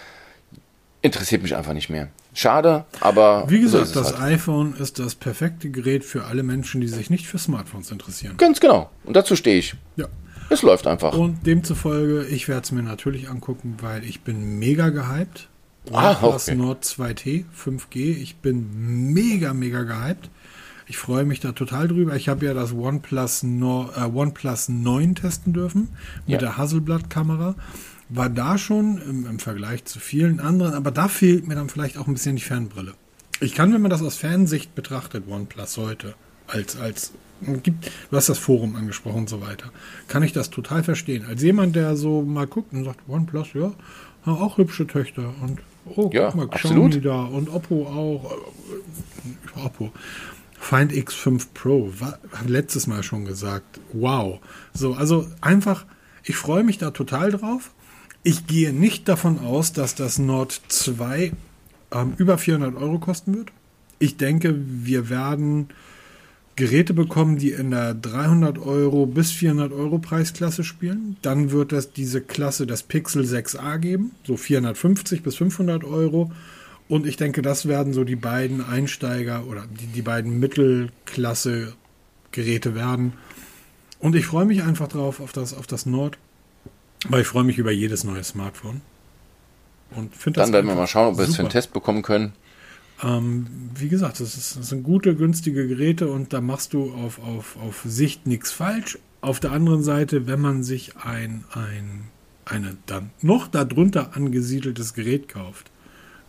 Interessiert 1.01 1.43
mich 1.43 1.55
einfach 1.55 1.73
nicht 1.73 1.89
mehr. 1.89 2.07
Schade, 2.33 2.85
aber. 3.01 3.43
Wie 3.49 3.59
gesagt, 3.59 3.87
so 3.87 3.99
das 3.99 4.17
halt. 4.17 4.33
iPhone 4.33 4.75
ist 4.75 4.99
das 4.99 5.15
perfekte 5.15 5.69
Gerät 5.69 6.05
für 6.05 6.25
alle 6.25 6.43
Menschen, 6.43 6.79
die 6.79 6.87
sich 6.87 7.09
nicht 7.09 7.27
für 7.27 7.37
Smartphones 7.37 7.91
interessieren. 7.91 8.37
Ganz 8.37 8.61
genau. 8.61 8.89
Und 9.03 9.15
dazu 9.17 9.35
stehe 9.35 9.57
ich. 9.57 9.75
Ja. 9.97 10.07
Es 10.49 10.61
läuft 10.61 10.87
einfach. 10.87 11.13
Und 11.13 11.45
demzufolge, 11.45 12.25
ich 12.25 12.47
werde 12.47 12.61
es 12.61 12.71
mir 12.71 12.81
natürlich 12.81 13.29
angucken, 13.29 13.77
weil 13.81 14.03
ich 14.03 14.21
bin 14.21 14.57
mega 14.57 14.89
gehypt. 14.89 15.48
Ah, 15.91 16.17
okay. 16.21 16.55
Nord 16.55 16.83
2T 16.83 17.45
5G. 17.55 18.17
Ich 18.17 18.37
bin 18.37 19.13
mega, 19.13 19.53
mega 19.53 19.83
gehypt. 19.83 20.29
Ich 20.87 20.97
freue 20.97 21.23
mich 21.23 21.39
da 21.39 21.51
total 21.51 21.87
drüber. 21.87 22.15
Ich 22.15 22.29
habe 22.29 22.45
ja 22.45 22.53
das 22.53 22.73
OnePlus, 22.73 23.43
no, 23.43 23.89
äh, 23.95 24.05
OnePlus 24.05 24.69
9 24.69 25.15
testen 25.15 25.53
dürfen 25.53 25.89
mit 26.25 26.33
ja. 26.33 26.37
der 26.39 26.57
Hasselblatt-Kamera. 26.57 27.55
War 28.09 28.29
da 28.29 28.57
schon 28.57 28.99
im, 28.99 29.27
im, 29.27 29.39
Vergleich 29.39 29.85
zu 29.85 29.99
vielen 29.99 30.39
anderen, 30.39 30.73
aber 30.73 30.89
da 30.89 31.07
fehlt 31.07 31.47
mir 31.47 31.53
dann 31.53 31.69
vielleicht 31.69 31.97
auch 31.97 32.07
ein 32.07 32.13
bisschen 32.13 32.37
die 32.37 32.41
Fernbrille. 32.41 32.95
Ich 33.39 33.53
kann, 33.53 33.71
wenn 33.71 33.81
man 33.81 33.91
das 33.91 34.01
aus 34.01 34.17
Fernsicht 34.17 34.73
betrachtet, 34.73 35.25
OnePlus 35.27 35.77
heute, 35.77 36.15
als, 36.47 36.75
als 36.75 37.13
gibt, 37.61 37.91
du 38.09 38.17
hast 38.17 38.29
das 38.29 38.39
Forum 38.39 38.75
angesprochen 38.75 39.19
und 39.19 39.29
so 39.29 39.41
weiter, 39.41 39.71
kann 40.07 40.23
ich 40.23 40.33
das 40.33 40.49
total 40.49 40.83
verstehen. 40.83 41.23
Als 41.25 41.43
jemand, 41.43 41.75
der 41.75 41.95
so 41.95 42.23
mal 42.23 42.47
guckt 42.47 42.73
und 42.73 42.83
sagt, 42.83 43.07
OnePlus, 43.07 43.53
ja, 43.53 43.73
auch 44.25 44.57
hübsche 44.57 44.87
Töchter 44.87 45.33
und 45.41 45.59
Oh, 45.95 46.09
ja, 46.13 46.27
guck 46.27 46.35
mal, 46.35 46.49
absolut. 46.49 46.91
Xiaomi 46.91 47.01
da 47.01 47.23
und 47.23 47.49
Oppo 47.49 47.87
auch. 47.87 48.37
Oppo. 49.63 49.91
Find 50.59 50.91
X5 50.91 51.47
Pro, 51.53 51.91
war, 51.99 52.19
letztes 52.45 52.85
Mal 52.85 53.01
schon 53.03 53.25
gesagt. 53.25 53.79
Wow. 53.93 54.39
So, 54.73 54.93
also 54.93 55.25
einfach, 55.41 55.85
ich 56.23 56.35
freue 56.35 56.63
mich 56.63 56.77
da 56.77 56.91
total 56.91 57.31
drauf. 57.31 57.71
Ich 58.23 58.45
gehe 58.47 58.73
nicht 58.73 59.07
davon 59.07 59.39
aus, 59.39 59.71
dass 59.71 59.95
das 59.95 60.19
Nord 60.19 60.61
2 60.67 61.31
ähm, 61.91 62.13
über 62.17 62.37
400 62.37 62.75
Euro 62.75 62.99
kosten 62.99 63.35
wird. 63.35 63.51
Ich 63.99 64.17
denke, 64.17 64.55
wir 64.57 65.09
werden 65.09 65.69
Geräte 66.59 66.93
bekommen, 66.93 67.37
die 67.37 67.51
in 67.51 67.71
der 67.71 67.93
300 67.93 68.59
Euro 68.59 69.05
bis 69.05 69.31
400 69.31 69.71
Euro 69.71 69.97
Preisklasse 69.97 70.65
spielen. 70.65 71.15
Dann 71.21 71.51
wird 71.51 71.71
es 71.71 71.93
diese 71.93 72.19
Klasse 72.19 72.67
des 72.67 72.83
Pixel 72.83 73.23
6a 73.23 73.77
geben, 73.77 74.11
so 74.27 74.35
450 74.35 75.23
bis 75.23 75.37
500 75.37 75.85
Euro. 75.85 76.33
Und 76.89 77.07
ich 77.07 77.15
denke, 77.15 77.41
das 77.41 77.69
werden 77.69 77.93
so 77.93 78.03
die 78.03 78.17
beiden 78.17 78.61
Einsteiger 78.61 79.47
oder 79.47 79.67
die, 79.79 79.87
die 79.87 80.01
beiden 80.01 80.37
Mittelklasse-Geräte 80.41 82.75
werden. 82.75 83.13
Und 83.99 84.17
ich 84.17 84.25
freue 84.25 84.45
mich 84.45 84.61
einfach 84.61 84.89
drauf 84.89 85.21
auf 85.21 85.31
das, 85.31 85.53
auf 85.53 85.65
das 85.65 85.85
Nord, 85.85 86.17
weil 87.07 87.21
ich 87.21 87.27
freue 87.27 87.45
mich 87.45 87.57
über 87.57 87.71
jedes 87.71 88.03
neue 88.03 88.25
Smartphone. 88.25 88.81
Und 89.95 90.11
Dann 90.35 90.51
werden 90.51 90.67
wir 90.67 90.75
mal 90.75 90.87
schauen, 90.87 91.13
ob 91.13 91.17
wir 91.17 91.23
es 91.23 91.37
für 91.37 91.41
einen 91.41 91.51
Test 91.51 91.71
bekommen 91.71 92.01
können. 92.01 92.33
Ähm, 93.01 93.47
wie 93.75 93.89
gesagt, 93.89 94.19
das, 94.19 94.35
ist, 94.35 94.57
das, 94.57 94.69
sind 94.69 94.83
gute, 94.83 95.15
günstige 95.15 95.67
Geräte 95.67 96.09
und 96.09 96.33
da 96.33 96.41
machst 96.41 96.73
du 96.73 96.93
auf, 96.93 97.19
auf, 97.19 97.57
auf 97.61 97.81
Sicht 97.85 98.27
nichts 98.27 98.51
falsch. 98.51 98.99
Auf 99.21 99.39
der 99.39 99.51
anderen 99.51 99.83
Seite, 99.83 100.27
wenn 100.27 100.39
man 100.39 100.63
sich 100.63 100.97
ein, 100.97 101.43
ein 101.53 102.09
eine 102.49 102.77
dann 102.85 103.11
noch 103.21 103.47
darunter 103.47 104.15
angesiedeltes 104.15 104.93
Gerät 104.93 105.29
kauft, 105.29 105.71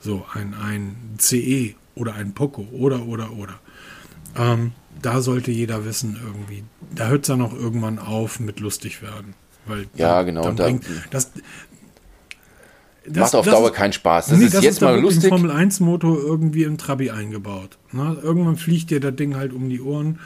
so 0.00 0.26
ein, 0.32 0.54
ein 0.54 0.96
CE 1.18 1.74
oder 1.94 2.14
ein 2.14 2.32
Poco 2.32 2.62
oder 2.72 3.06
oder 3.06 3.32
oder, 3.32 3.58
ähm, 4.36 4.72
da 5.02 5.20
sollte 5.20 5.50
jeder 5.50 5.84
wissen 5.84 6.18
irgendwie, 6.22 6.64
da 6.94 7.08
hört 7.08 7.22
es 7.22 7.28
dann 7.28 7.42
auch 7.42 7.54
irgendwann 7.54 7.98
auf 7.98 8.40
mit 8.40 8.60
lustig 8.60 9.02
werden. 9.02 9.34
Weil 9.66 9.86
ja, 9.94 10.22
genau. 10.22 10.42
Dann 10.42 10.56
bringt, 10.56 10.86
das, 11.10 11.32
macht 13.14 13.34
auf 13.34 13.46
Dauer 13.46 13.70
ist, 13.70 13.76
keinen 13.76 13.92
Spaß. 13.92 14.26
Das 14.26 14.38
nee, 14.38 14.46
ist 14.46 14.54
das 14.54 14.64
jetzt 14.64 14.74
ist 14.74 14.80
mal 14.80 15.00
lustig. 15.00 15.24
ein 15.24 15.28
Formel 15.30 15.50
1 15.50 15.80
Motor 15.80 16.18
irgendwie 16.18 16.64
im 16.64 16.78
Trabi 16.78 17.10
eingebaut. 17.10 17.78
Ne? 17.92 18.16
Irgendwann 18.22 18.56
fliegt 18.56 18.90
dir 18.90 19.00
das 19.00 19.16
Ding 19.16 19.36
halt 19.36 19.52
um 19.52 19.68
die 19.68 19.80
Ohren. 19.80 20.18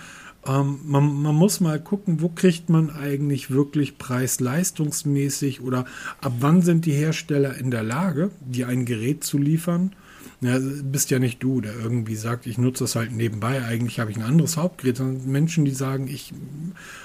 Ähm, 0.46 0.80
man, 0.84 1.22
man 1.22 1.34
muss 1.34 1.60
mal 1.60 1.80
gucken, 1.80 2.20
wo 2.20 2.28
kriegt 2.28 2.68
man 2.68 2.90
eigentlich 2.90 3.50
wirklich 3.50 3.98
preis-leistungsmäßig 3.98 5.62
oder 5.62 5.86
ab 6.20 6.32
wann 6.40 6.62
sind 6.62 6.84
die 6.84 6.92
Hersteller 6.92 7.56
in 7.56 7.70
der 7.70 7.82
Lage, 7.82 8.30
dir 8.40 8.68
ein 8.68 8.84
Gerät 8.84 9.24
zu 9.24 9.38
liefern. 9.38 9.94
Ja, 10.40 10.58
bist 10.58 11.10
ja 11.10 11.18
nicht 11.18 11.42
du, 11.42 11.62
der 11.62 11.74
irgendwie 11.74 12.16
sagt, 12.16 12.46
ich 12.46 12.58
nutze 12.58 12.84
das 12.84 12.96
halt 12.96 13.12
nebenbei, 13.12 13.64
eigentlich 13.64 13.98
habe 13.98 14.10
ich 14.10 14.18
ein 14.18 14.22
anderes 14.22 14.58
Hauptgerät, 14.58 14.98
sondern 14.98 15.26
Menschen, 15.30 15.64
die 15.64 15.70
sagen, 15.70 16.06
ich 16.06 16.34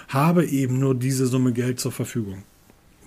habe 0.10 0.46
eben 0.46 0.80
nur 0.80 0.94
diese 0.94 1.26
Summe 1.26 1.54
Geld 1.54 1.80
zur 1.80 1.94
Verfügung. 1.94 2.44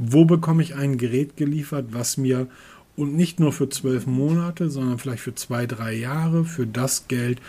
Wo 0.05 0.25
bekomme 0.25 0.63
ich 0.63 0.75
ein 0.75 0.99
Gerät 0.99 1.37
geliefert, 1.37 1.87
was 1.91 2.17
mir 2.17 2.49
und 2.97 3.15
nicht 3.15 3.41
nur 3.41 3.53
für 3.53 3.69
zwölf 3.69 4.07
Monate, 4.07 4.69
sondern 4.69 4.99
vielleicht 4.99 5.23
für 5.23 5.35
zwei, 5.35 5.67
drei 5.67 5.93
Jahre 5.95 6.45
für 6.45 6.67
das 6.67 7.09
Geld 7.09 7.41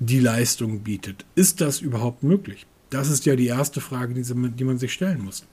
die 0.00 0.20
Leistung 0.20 0.80
bietet. 0.80 1.24
Ist 1.34 1.60
das 1.60 1.80
überhaupt 1.80 2.22
möglich? 2.22 2.66
Das 2.90 3.08
ist 3.08 3.24
ja 3.26 3.36
die 3.36 3.46
erste 3.46 3.80
Frage, 3.80 4.14
die, 4.14 4.64
man 4.64 4.78
sich 4.78 4.92
stellen 4.92 5.24
muss. 5.24 5.44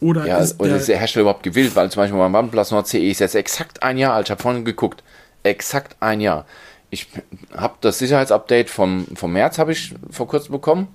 Oder 0.00 0.26
Ja, 0.26 0.38
ist 0.38 0.58
oder 0.58 0.70
der, 0.70 0.78
ist 0.78 0.88
der 0.88 0.98
Hersteller 0.98 1.22
überhaupt 1.22 1.42
gewillt? 1.42 1.74
Weil 1.76 1.90
zum 1.90 2.02
Beispiel 2.02 2.18
mein 2.18 2.34
OnePlus 2.34 2.70
Nord 2.70 2.86
CE 2.86 3.10
ist 3.10 3.18
jetzt 3.18 3.34
exakt 3.34 3.82
ein 3.82 3.98
Jahr 3.98 4.14
alt. 4.14 4.28
Ich 4.28 4.30
habe 4.30 4.40
vorhin 4.40 4.64
geguckt. 4.64 5.02
Exakt 5.42 5.96
ein 6.00 6.20
Jahr. 6.20 6.46
Ich 6.90 7.08
habe 7.54 7.74
das 7.80 7.98
Sicherheitsupdate 7.98 8.70
vom, 8.70 9.06
vom 9.14 9.32
März 9.32 9.58
habe 9.58 9.72
ich 9.72 9.94
vor 10.10 10.26
kurzem 10.28 10.52
bekommen. 10.52 10.88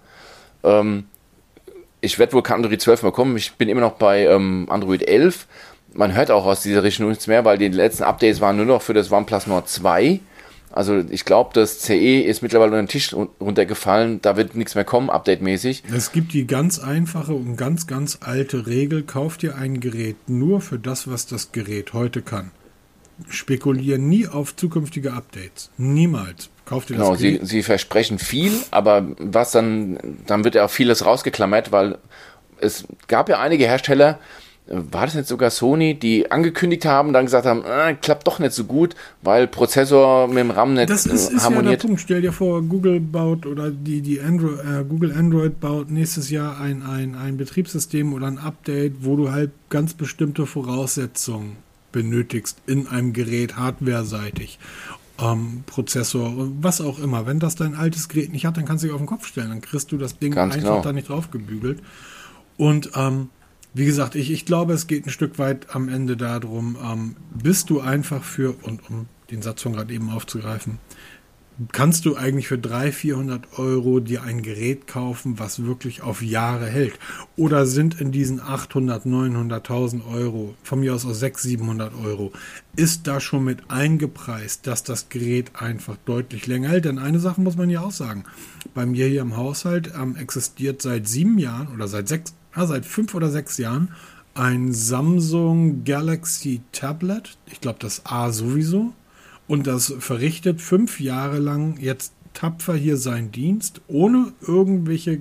Ähm, 0.64 1.06
ich 2.04 2.20
werde 2.20 2.34
wohl 2.34 2.44
kein 2.44 2.58
Android 2.58 2.82
12 2.82 3.02
bekommen. 3.02 3.38
Ich 3.38 3.54
bin 3.54 3.70
immer 3.70 3.82
noch 3.82 3.94
bei 3.94 4.26
ähm, 4.26 4.68
Android 4.70 5.08
11. 5.08 5.48
Man 5.94 6.14
hört 6.14 6.32
auch 6.32 6.46
aus 6.46 6.62
dieser 6.62 6.84
Richtung 6.84 7.10
nichts 7.10 7.28
mehr, 7.28 7.46
weil 7.46 7.58
die 7.58 7.68
letzten 7.70 8.04
Updates 8.04 8.42
waren 8.42 8.58
nur 8.58 8.66
noch 8.66 8.82
für 8.82 8.94
das 8.94 9.12
OnePlus 9.12 9.48
Nord 9.48 9.70
2. 9.70 10.20
Also 10.72 11.04
ich 11.10 11.24
glaube, 11.24 11.52
das 11.54 11.80
CE 11.82 12.22
ist 12.22 12.42
mittlerweile 12.42 12.72
unter 12.72 12.82
den 12.82 12.88
Tisch 12.88 13.14
run- 13.14 13.30
runtergefallen. 13.40 14.22
Da 14.24 14.36
wird 14.38 14.56
nichts 14.56 14.74
mehr 14.74 14.84
kommen, 14.86 15.10
updatemäßig. 15.12 15.84
es 15.96 16.12
gibt 16.12 16.34
die 16.34 16.48
ganz 16.48 16.80
einfache 16.80 17.34
und 17.34 17.58
ganz, 17.58 17.86
ganz 17.86 18.18
alte 18.22 18.66
Regel, 18.66 19.04
kauf 19.04 19.38
dir 19.38 19.56
ein 19.56 19.80
Gerät 19.80 20.16
nur 20.28 20.62
für 20.62 20.80
das, 20.80 21.08
was 21.08 21.28
das 21.28 21.52
Gerät 21.52 21.94
heute 21.94 22.24
kann. 22.24 22.50
Spekulier 23.30 24.00
nie 24.00 24.28
auf 24.28 24.56
zukünftige 24.56 25.14
Updates. 25.14 25.70
Niemals. 25.78 26.50
Kauf 26.66 26.86
dir 26.86 26.96
das 26.96 27.04
Genau, 27.04 27.16
sie, 27.16 27.34
Gerät. 27.34 27.48
sie 27.48 27.64
versprechen 27.64 28.20
viel, 28.20 28.54
aber 28.72 29.06
was 29.20 29.52
dann, 29.52 29.98
dann 30.28 30.44
wird 30.44 30.56
ja 30.56 30.66
auch 30.66 30.70
vieles 30.70 31.06
rausgeklammert, 31.06 31.72
weil 31.72 31.98
es 32.60 32.86
gab 33.08 33.30
ja 33.30 33.40
einige 33.40 33.66
Hersteller, 33.66 34.20
war 34.68 35.06
das 35.06 35.16
nicht 35.16 35.28
sogar 35.28 35.50
Sony, 35.50 35.94
die 35.94 36.32
angekündigt 36.32 36.86
haben, 36.86 37.12
dann 37.12 37.26
gesagt 37.26 37.46
haben, 37.46 37.66
äh, 37.66 37.96
klappt 37.96 38.26
doch 38.28 38.40
nicht 38.40 38.54
so 38.54 38.64
gut, 38.64 38.96
weil 39.22 39.46
Prozessor 39.46 40.30
mit 40.30 40.38
dem 40.38 40.52
RAM 40.52 40.74
nicht 40.74 40.90
Das 40.90 41.06
ist, 41.06 41.12
äh, 41.32 41.36
ist 41.36 41.44
ja 41.44 41.50
der 41.50 41.58
harmoniert. 41.58 41.82
Punkt. 41.82 42.00
Stell 42.00 42.22
dir 42.22 42.32
vor, 42.32 42.62
Google 42.62 43.02
baut 43.02 43.46
oder 43.46 43.70
die, 43.72 44.02
die 44.02 44.22
Android, 44.22 44.60
äh, 44.60 44.86
Google 44.88 45.12
Android 45.12 45.60
baut 45.60 45.92
nächstes 45.92 46.30
Jahr 46.30 46.62
ein, 46.62 46.82
ein, 46.82 47.16
ein 47.16 47.36
Betriebssystem 47.36 48.14
oder 48.14 48.28
ein 48.28 48.38
Update, 48.38 48.94
wo 49.02 49.18
du 49.18 49.32
halt 49.34 49.52
ganz 49.70 49.94
bestimmte 49.96 50.46
Voraussetzungen 50.46 51.58
benötigst 51.92 52.58
in 52.66 52.88
einem 52.88 53.12
Gerät, 53.12 53.58
hardwareseitig. 53.58 54.60
Ähm, 55.20 55.64
Prozessor, 55.68 56.34
was 56.60 56.82
auch 56.82 56.98
immer. 56.98 57.28
Wenn 57.28 57.40
das 57.40 57.56
dein 57.56 57.76
altes 57.76 58.10
Gerät 58.10 58.32
nicht 58.32 58.46
hat, 58.46 58.58
dann 58.58 58.66
kannst 58.66 58.84
du 58.84 58.88
dich 58.88 58.94
auf 58.94 59.02
den 59.02 59.08
Kopf 59.08 59.28
stellen. 59.28 59.50
Dann 59.50 59.62
kriegst 59.62 59.92
du 59.92 59.98
das 59.98 60.18
Ding 60.18 60.34
Ganz 60.34 60.56
einfach 60.56 60.70
genau. 60.70 60.82
da 60.82 60.92
nicht 60.92 61.10
drauf 61.10 61.30
gebügelt. 61.30 61.84
Und 62.58 62.92
ähm, 62.96 63.30
wie 63.74 63.86
gesagt, 63.86 64.16
ich, 64.16 64.32
ich 64.32 64.46
glaube, 64.46 64.74
es 64.74 64.88
geht 64.88 65.06
ein 65.06 65.10
Stück 65.10 65.40
weit 65.40 65.76
am 65.76 65.90
Ende 65.90 66.18
darum, 66.18 66.78
ähm, 66.84 67.16
bist 67.32 67.70
du 67.70 67.80
einfach 67.80 68.24
für, 68.24 68.56
und 68.64 68.90
um 68.90 69.08
den 69.32 69.42
Satz 69.42 69.62
von 69.64 69.74
gerade 69.74 69.94
eben 69.94 70.10
aufzugreifen, 70.10 70.78
kannst 71.72 72.06
du 72.06 72.16
eigentlich 72.16 72.48
für 72.48 72.58
300, 72.58 72.94
400 72.94 73.60
Euro 73.60 74.00
dir 74.00 74.24
ein 74.24 74.42
Gerät 74.42 74.88
kaufen, 74.88 75.40
was 75.40 75.64
wirklich 75.64 76.02
auf 76.02 76.22
Jahre 76.22 76.68
hält? 76.68 77.00
Oder 77.38 77.66
sind 77.66 78.00
in 78.00 78.12
diesen 78.12 78.40
800, 78.40 79.06
900.000 79.06 80.06
Euro, 80.12 80.56
von 80.64 80.80
mir 80.80 80.94
aus 80.94 81.06
aus 81.06 81.20
600, 81.20 81.44
700 81.44 81.94
Euro, 82.04 82.32
ist 82.76 83.08
da 83.08 83.20
schon 83.20 83.44
mit 83.44 83.70
eingepreist, 83.70 84.66
dass 84.68 84.84
das 84.84 85.10
Gerät 85.10 85.52
einfach 85.56 85.98
deutlich 86.06 86.48
länger 86.48 86.70
hält? 86.70 86.86
Denn 86.86 87.00
eine 87.00 87.20
Sache 87.20 87.42
muss 87.42 87.58
man 87.58 87.70
ja 87.70 87.82
auch 87.82 87.92
sagen. 87.92 88.24
Bei 88.74 88.86
mir 88.86 89.08
hier 89.08 89.22
im 89.22 89.38
Haushalt 89.38 89.92
ähm, 89.96 90.16
existiert 90.16 90.82
seit 90.82 91.08
sieben 91.08 91.38
Jahren 91.38 91.68
oder 91.68 91.88
seit 91.88 92.08
sechs, 92.08 92.34
ah, 92.54 92.66
seit 92.66 92.86
fünf 92.86 93.14
oder 93.14 93.30
sechs 93.30 93.58
Jahren 93.58 93.90
ein 94.36 94.74
Samsung 94.74 95.84
Galaxy 95.84 96.62
Tablet. 96.72 97.38
Ich 97.52 97.62
glaube, 97.62 97.80
das 97.80 98.06
A 98.06 98.32
sowieso. 98.32 98.94
Und 99.54 99.68
das 99.68 99.94
verrichtet 100.00 100.62
fünf 100.62 101.00
Jahre 101.00 101.38
lang 101.38 101.78
jetzt 101.80 102.14
tapfer 102.34 102.74
hier 102.74 102.98
seinen 102.98 103.32
Dienst, 103.32 103.82
ohne 103.88 104.34
irgendwelche, 104.42 105.12
äh, 105.12 105.20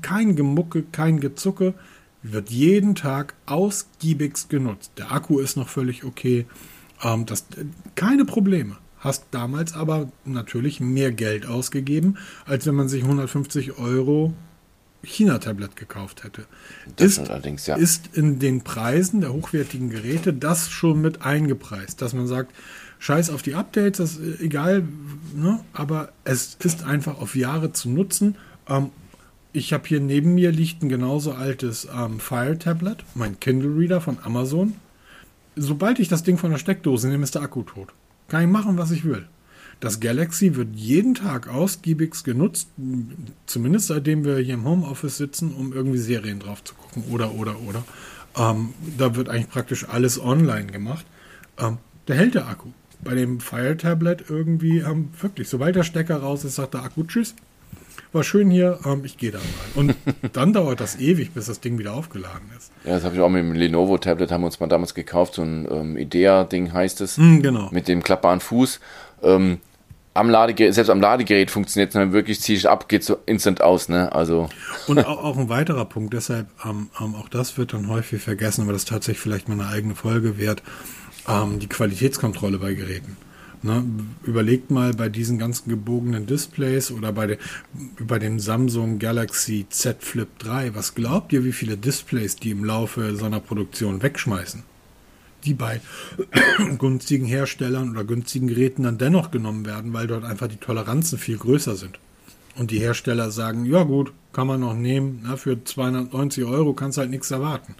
kein 0.00 0.36
Gemucke, 0.36 0.84
kein 0.90 1.20
Gezucke, 1.20 1.74
wird 2.22 2.48
jeden 2.48 2.94
Tag 2.94 3.34
ausgiebigst 3.44 4.48
genutzt. 4.48 4.92
Der 4.96 5.12
Akku 5.12 5.38
ist 5.38 5.58
noch 5.58 5.68
völlig 5.68 6.02
okay, 6.02 6.46
ähm, 7.02 7.26
das, 7.26 7.44
keine 7.94 8.24
Probleme. 8.24 8.78
Hast 9.00 9.26
damals 9.32 9.74
aber 9.74 10.10
natürlich 10.24 10.80
mehr 10.80 11.12
Geld 11.12 11.44
ausgegeben, 11.44 12.16
als 12.46 12.64
wenn 12.64 12.74
man 12.74 12.88
sich 12.88 13.02
150 13.02 13.76
Euro 13.76 14.32
China-Tablet 15.02 15.76
gekauft 15.76 16.24
hätte. 16.24 16.46
Das 16.96 17.18
ist, 17.18 17.18
allerdings, 17.18 17.66
ja. 17.66 17.76
ist 17.76 18.16
in 18.16 18.38
den 18.38 18.62
Preisen 18.62 19.20
der 19.20 19.34
hochwertigen 19.34 19.90
Geräte 19.90 20.32
das 20.32 20.70
schon 20.70 21.02
mit 21.02 21.20
eingepreist, 21.20 22.00
dass 22.00 22.14
man 22.14 22.26
sagt, 22.26 22.54
scheiß 23.02 23.30
auf 23.30 23.42
die 23.42 23.56
Updates, 23.56 23.98
das 23.98 24.16
ist 24.16 24.40
egal, 24.40 24.84
ne? 25.34 25.58
aber 25.72 26.12
es 26.22 26.56
ist 26.62 26.84
einfach 26.84 27.20
auf 27.20 27.34
Jahre 27.34 27.72
zu 27.72 27.90
nutzen. 27.90 28.36
Ähm, 28.68 28.90
ich 29.52 29.72
habe 29.72 29.88
hier 29.88 29.98
neben 29.98 30.36
mir 30.36 30.52
liegt 30.52 30.82
ein 30.82 30.88
genauso 30.88 31.32
altes 31.32 31.88
ähm, 31.92 32.20
Fire 32.20 32.56
Tablet, 32.56 33.04
mein 33.14 33.40
Kindle 33.40 33.76
Reader 33.76 34.00
von 34.00 34.18
Amazon. 34.22 34.74
Sobald 35.56 35.98
ich 35.98 36.06
das 36.06 36.22
Ding 36.22 36.38
von 36.38 36.52
der 36.52 36.58
Steckdose 36.58 37.08
nehme, 37.08 37.24
ist 37.24 37.34
der 37.34 37.42
Akku 37.42 37.64
tot. 37.64 37.88
Kann 38.28 38.44
ich 38.44 38.48
machen, 38.48 38.78
was 38.78 38.92
ich 38.92 39.04
will. 39.04 39.26
Das 39.80 39.98
Galaxy 39.98 40.54
wird 40.54 40.76
jeden 40.76 41.16
Tag 41.16 41.48
ausgiebigst 41.48 42.24
genutzt, 42.24 42.68
zumindest 43.46 43.88
seitdem 43.88 44.24
wir 44.24 44.38
hier 44.38 44.54
im 44.54 44.64
Homeoffice 44.64 45.16
sitzen, 45.16 45.52
um 45.52 45.72
irgendwie 45.72 45.98
Serien 45.98 46.38
drauf 46.38 46.62
zu 46.62 46.76
gucken 46.76 47.02
oder, 47.10 47.34
oder, 47.34 47.60
oder. 47.62 47.82
Ähm, 48.36 48.74
da 48.96 49.16
wird 49.16 49.28
eigentlich 49.28 49.48
praktisch 49.48 49.88
alles 49.88 50.20
online 50.20 50.66
gemacht. 50.66 51.04
Ähm, 51.58 51.78
da 52.06 52.14
hält 52.14 52.36
der 52.36 52.46
Akku. 52.46 52.68
Bei 53.04 53.14
dem 53.14 53.40
Fire 53.40 53.76
Tablet 53.76 54.24
irgendwie, 54.28 54.78
ähm, 54.78 55.10
wirklich, 55.20 55.48
sobald 55.48 55.74
der 55.76 55.82
Stecker 55.82 56.16
raus 56.18 56.44
ist, 56.44 56.54
sagt 56.56 56.74
der 56.74 56.82
Akku 56.84 57.04
Tschüss. 57.04 57.34
War 58.12 58.22
schön 58.24 58.50
hier, 58.50 58.78
ähm, 58.84 59.02
ich 59.04 59.16
gehe 59.16 59.30
da 59.30 59.38
mal. 59.38 59.44
Und 59.74 59.94
dann 60.34 60.52
dauert 60.52 60.80
das 60.80 60.96
ewig, 60.98 61.32
bis 61.32 61.46
das 61.46 61.60
Ding 61.60 61.78
wieder 61.78 61.94
aufgeladen 61.94 62.48
ist. 62.56 62.70
Ja, 62.84 62.92
das 62.92 63.04
habe 63.04 63.14
ich 63.14 63.20
auch 63.22 63.30
mit 63.30 63.40
dem 63.42 63.52
Lenovo-Tablet, 63.54 64.30
haben 64.30 64.42
wir 64.42 64.46
uns 64.46 64.60
mal 64.60 64.66
damals 64.68 64.94
gekauft, 64.94 65.34
so 65.34 65.42
ein 65.42 65.66
ähm, 65.70 65.96
Idea-Ding 65.96 66.72
heißt 66.72 67.00
es, 67.00 67.16
Hm, 67.16 67.42
genau. 67.42 67.68
mit 67.72 67.88
dem 67.88 68.02
klappbaren 68.02 68.40
Fuß. 68.40 68.80
Ähm, 69.22 69.58
am 70.14 70.28
Ladegerät, 70.28 70.74
selbst 70.74 70.90
am 70.90 71.00
Ladegerät 71.00 71.50
funktioniert 71.50 71.88
es 71.88 71.94
dann 71.94 72.12
wirklich, 72.12 72.38
ziehe 72.42 72.58
ich 72.58 72.68
ab, 72.68 72.86
geht 72.86 73.02
so 73.02 73.16
instant 73.24 73.62
aus, 73.62 73.88
ne? 73.88 74.12
Also, 74.12 74.50
Und 74.86 74.98
auch, 75.06 75.24
auch 75.24 75.38
ein 75.38 75.48
weiterer 75.48 75.86
Punkt, 75.86 76.12
deshalb, 76.12 76.48
ähm, 76.66 76.90
ähm, 77.00 77.14
auch 77.14 77.30
das 77.30 77.56
wird 77.56 77.72
dann 77.72 77.88
häufig 77.88 78.20
vergessen, 78.22 78.62
aber 78.62 78.74
das 78.74 78.84
tatsächlich 78.84 79.20
vielleicht 79.22 79.48
mal 79.48 79.58
eine 79.58 79.68
eigene 79.70 79.94
Folge 79.94 80.36
wert, 80.36 80.62
ähm, 81.28 81.58
die 81.58 81.68
Qualitätskontrolle 81.68 82.58
bei 82.58 82.74
Geräten. 82.74 83.16
Ne? 83.62 83.84
Überlegt 84.24 84.70
mal 84.70 84.92
bei 84.92 85.08
diesen 85.08 85.38
ganzen 85.38 85.68
gebogenen 85.68 86.26
Displays 86.26 86.90
oder 86.90 87.12
bei, 87.12 87.28
de, 87.28 87.38
bei 88.00 88.18
dem 88.18 88.40
Samsung 88.40 88.98
Galaxy 88.98 89.66
Z 89.70 90.02
Flip 90.02 90.28
3, 90.40 90.74
was 90.74 90.94
glaubt 90.94 91.32
ihr, 91.32 91.44
wie 91.44 91.52
viele 91.52 91.76
Displays 91.76 92.36
die 92.36 92.50
im 92.50 92.64
Laufe 92.64 93.14
so 93.14 93.24
einer 93.24 93.40
Produktion 93.40 94.02
wegschmeißen? 94.02 94.64
Die 95.44 95.54
bei 95.54 95.80
günstigen 96.78 97.26
Herstellern 97.26 97.90
oder 97.90 98.04
günstigen 98.04 98.48
Geräten 98.48 98.82
dann 98.82 98.98
dennoch 98.98 99.30
genommen 99.30 99.64
werden, 99.64 99.92
weil 99.92 100.08
dort 100.08 100.24
einfach 100.24 100.48
die 100.48 100.56
Toleranzen 100.56 101.18
viel 101.18 101.38
größer 101.38 101.76
sind. 101.76 101.98
Und 102.54 102.70
die 102.70 102.80
Hersteller 102.80 103.30
sagen, 103.30 103.64
ja 103.64 103.82
gut, 103.82 104.12
kann 104.32 104.46
man 104.46 104.60
noch 104.60 104.74
nehmen, 104.74 105.20
na, 105.24 105.36
für 105.36 105.62
290 105.62 106.44
Euro 106.44 106.72
kannst 106.72 106.98
halt 106.98 107.10
nichts 107.10 107.30
erwarten. 107.30 107.74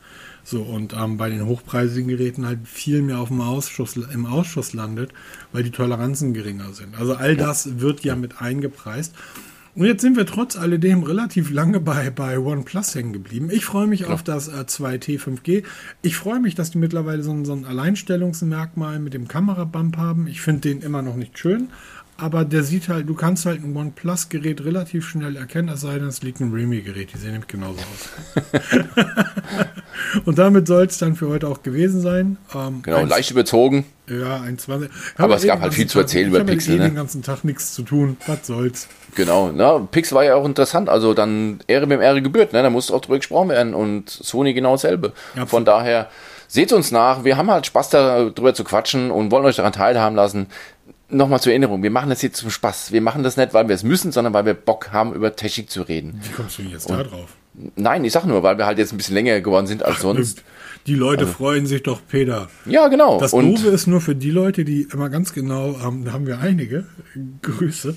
So, 0.44 0.62
und 0.62 0.94
ähm, 0.94 1.16
bei 1.16 1.30
den 1.30 1.46
hochpreisigen 1.46 2.08
Geräten 2.08 2.46
halt 2.46 2.66
viel 2.66 3.02
mehr 3.02 3.20
auf 3.20 3.28
dem 3.28 3.40
Ausschuss, 3.40 3.96
im 3.96 4.26
Ausschuss 4.26 4.72
landet, 4.72 5.12
weil 5.52 5.62
die 5.62 5.70
Toleranzen 5.70 6.34
geringer 6.34 6.72
sind. 6.72 6.98
Also 6.98 7.14
all 7.14 7.36
das 7.36 7.80
wird 7.80 8.00
ja 8.04 8.16
mit 8.16 8.40
eingepreist. 8.40 9.14
Und 9.74 9.86
jetzt 9.86 10.02
sind 10.02 10.18
wir 10.18 10.26
trotz 10.26 10.56
alledem 10.56 11.02
relativ 11.02 11.50
lange 11.50 11.80
bei, 11.80 12.10
bei 12.10 12.38
OnePlus 12.38 12.94
hängen 12.94 13.14
geblieben. 13.14 13.48
Ich 13.50 13.64
freue 13.64 13.86
mich 13.86 14.04
auf 14.04 14.22
das 14.22 14.48
äh, 14.48 14.64
2T 14.66 15.18
5G. 15.18 15.64
Ich 16.02 16.16
freue 16.16 16.40
mich, 16.40 16.54
dass 16.54 16.72
die 16.72 16.78
mittlerweile 16.78 17.22
so, 17.22 17.42
so 17.44 17.54
ein 17.54 17.64
Alleinstellungsmerkmal 17.64 18.98
mit 18.98 19.14
dem 19.14 19.28
Kamerabump 19.28 19.96
haben. 19.96 20.26
Ich 20.26 20.42
finde 20.42 20.60
den 20.68 20.82
immer 20.82 21.00
noch 21.00 21.16
nicht 21.16 21.38
schön, 21.38 21.68
aber 22.22 22.44
der 22.44 22.62
sieht 22.62 22.88
halt, 22.88 23.08
du 23.08 23.14
kannst 23.14 23.46
halt 23.46 23.64
ein 23.64 23.76
OnePlus-Gerät 23.76 24.64
relativ 24.64 25.08
schnell 25.08 25.34
erkennen, 25.34 25.70
es 25.70 25.80
sei 25.80 25.98
denn, 25.98 26.06
es 26.06 26.22
liegt 26.22 26.38
ein 26.40 26.52
Realme-Gerät. 26.52 27.12
Die 27.12 27.18
sehen 27.18 27.32
nämlich 27.32 27.48
genauso 27.48 27.80
aus. 27.80 28.42
Und 30.24 30.38
damit 30.38 30.68
soll 30.68 30.86
es 30.86 30.98
dann 30.98 31.16
für 31.16 31.28
heute 31.28 31.48
auch 31.48 31.64
gewesen 31.64 32.00
sein. 32.00 32.36
Ähm, 32.54 32.82
genau, 32.82 33.04
leicht 33.04 33.32
überzogen. 33.32 33.86
Ja, 34.08 34.36
1,20. 34.36 34.88
Aber 35.16 35.34
es 35.34 35.44
gab 35.44 35.60
halt 35.60 35.74
viel 35.74 35.88
zu 35.88 35.98
erzählen 35.98 36.30
Tag, 36.30 36.42
über 36.42 36.52
Pixel. 36.52 36.74
Ich 36.74 36.78
habe 36.78 36.84
ne? 36.84 36.90
den 36.90 36.96
ganzen 36.96 37.22
Tag 37.22 37.42
nichts 37.42 37.74
zu 37.74 37.82
tun. 37.82 38.16
Was 38.28 38.46
soll's. 38.46 38.86
Genau, 39.16 39.50
na, 39.52 39.80
Pixel 39.80 40.14
war 40.14 40.24
ja 40.24 40.36
auch 40.36 40.44
interessant. 40.44 40.88
Also 40.88 41.14
dann 41.14 41.58
Ehre 41.66 41.88
mit 41.88 42.00
Ehre 42.00 42.22
gebührt. 42.22 42.52
Ne? 42.52 42.62
Da 42.62 42.70
musste 42.70 42.94
auch 42.94 43.00
drüber 43.00 43.16
gesprochen 43.16 43.48
werden. 43.48 43.74
Und 43.74 44.10
Sony 44.10 44.54
genau 44.54 44.72
dasselbe. 44.72 45.12
Ja, 45.34 45.46
Von 45.46 45.64
daher, 45.64 46.08
seht 46.52 46.70
uns 46.74 46.90
nach. 46.90 47.24
Wir 47.24 47.38
haben 47.38 47.50
halt 47.50 47.64
Spaß 47.64 47.88
darüber 47.88 48.52
zu 48.52 48.62
quatschen 48.62 49.10
und 49.10 49.30
wollen 49.30 49.46
euch 49.46 49.56
daran 49.56 49.72
teilhaben 49.72 50.14
lassen 50.14 50.48
nochmal 51.12 51.40
zur 51.40 51.52
Erinnerung, 51.52 51.82
wir 51.82 51.90
machen 51.90 52.10
das 52.10 52.22
jetzt 52.22 52.36
zum 52.36 52.50
Spaß. 52.50 52.92
Wir 52.92 53.00
machen 53.00 53.22
das 53.22 53.36
nicht, 53.36 53.54
weil 53.54 53.68
wir 53.68 53.74
es 53.74 53.82
müssen, 53.82 54.12
sondern 54.12 54.32
weil 54.32 54.46
wir 54.46 54.54
Bock 54.54 54.92
haben, 54.92 55.12
über 55.12 55.36
Technik 55.36 55.70
zu 55.70 55.82
reden. 55.82 56.20
Wie 56.22 56.32
kommst 56.32 56.58
du 56.58 56.62
denn 56.62 56.72
jetzt 56.72 56.90
und, 56.90 56.98
da 56.98 57.04
drauf? 57.04 57.36
Nein, 57.76 58.04
ich 58.04 58.12
sag 58.12 58.24
nur, 58.24 58.42
weil 58.42 58.56
wir 58.56 58.66
halt 58.66 58.78
jetzt 58.78 58.92
ein 58.92 58.96
bisschen 58.96 59.14
länger 59.14 59.40
geworden 59.40 59.66
sind 59.66 59.82
als 59.84 59.96
Ach, 59.98 60.02
sonst. 60.02 60.42
Die 60.86 60.94
Leute 60.94 61.24
also. 61.24 61.34
freuen 61.34 61.66
sich 61.66 61.82
doch, 61.82 62.00
Peter. 62.08 62.48
Ja, 62.66 62.88
genau. 62.88 63.20
Das 63.20 63.30
Doofe 63.30 63.68
ist 63.68 63.86
nur 63.86 64.00
für 64.00 64.16
die 64.16 64.30
Leute, 64.30 64.64
die 64.64 64.88
immer 64.92 65.10
ganz 65.10 65.32
genau, 65.32 65.78
ähm, 65.86 66.04
da 66.04 66.12
haben 66.12 66.26
wir 66.26 66.40
einige 66.40 66.86
Grüße, 67.42 67.94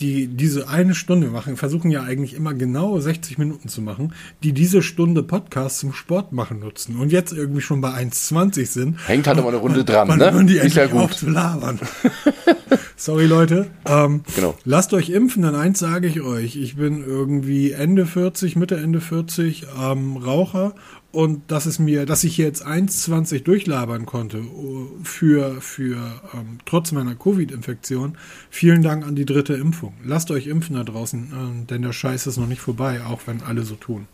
die 0.00 0.28
diese 0.28 0.68
eine 0.68 0.94
Stunde 0.94 1.28
machen, 1.28 1.56
versuchen 1.56 1.90
ja 1.90 2.02
eigentlich 2.02 2.34
immer 2.34 2.54
genau 2.54 2.98
60 3.00 3.38
Minuten 3.38 3.68
zu 3.68 3.82
machen, 3.82 4.14
die 4.42 4.52
diese 4.52 4.82
Stunde 4.82 5.22
Podcast 5.22 5.78
zum 5.78 5.92
Sport 5.92 6.32
machen 6.32 6.60
nutzen 6.60 6.96
und 6.96 7.10
jetzt 7.10 7.32
irgendwie 7.32 7.60
schon 7.60 7.80
bei 7.80 7.90
1,20 7.90 8.66
sind. 8.66 9.08
Hängt 9.08 9.26
halt 9.26 9.38
immer 9.38 9.48
eine 9.48 9.56
Runde 9.56 9.84
dran, 9.84 10.16
ne? 10.16 10.32
Und 10.32 10.46
die 10.46 10.58
ist 10.58 10.76
ja 10.76 10.86
gut. 10.86 11.14
Zu 11.14 11.30
labern. 11.30 11.80
Sorry, 13.00 13.26
Leute. 13.26 13.70
Ähm, 13.86 14.22
genau. 14.34 14.56
Lasst 14.64 14.92
euch 14.92 15.10
impfen, 15.10 15.44
denn 15.44 15.54
eins 15.54 15.78
sage 15.78 16.08
ich 16.08 16.20
euch. 16.20 16.56
Ich 16.56 16.74
bin 16.74 17.04
irgendwie 17.04 17.70
Ende 17.70 18.06
40, 18.06 18.56
Mitte, 18.56 18.76
Ende 18.76 19.00
40 19.00 19.66
ähm, 19.80 20.16
Raucher 20.16 20.74
und 21.12 21.48
dass 21.50 21.66
es 21.66 21.78
mir, 21.78 22.06
dass 22.06 22.24
ich 22.24 22.36
jetzt 22.38 22.66
1,20 22.66 23.44
durchlabern 23.44 24.04
konnte 24.04 24.38
uh, 24.38 24.88
für, 25.04 25.60
für 25.60 25.96
ähm, 26.34 26.58
trotz 26.66 26.90
meiner 26.90 27.14
Covid-Infektion, 27.14 28.18
vielen 28.50 28.82
Dank 28.82 29.06
an 29.06 29.14
die 29.14 29.24
dritte 29.24 29.54
Impfung. 29.54 29.94
Lasst 30.04 30.32
euch 30.32 30.48
impfen 30.48 30.74
da 30.74 30.82
draußen, 30.82 31.22
äh, 31.22 31.66
denn 31.66 31.82
der 31.82 31.92
Scheiß 31.92 32.26
ist 32.26 32.36
noch 32.36 32.48
nicht 32.48 32.60
vorbei, 32.60 33.02
auch 33.04 33.20
wenn 33.26 33.42
alle 33.42 33.62
so 33.62 33.76
tun. 33.76 34.08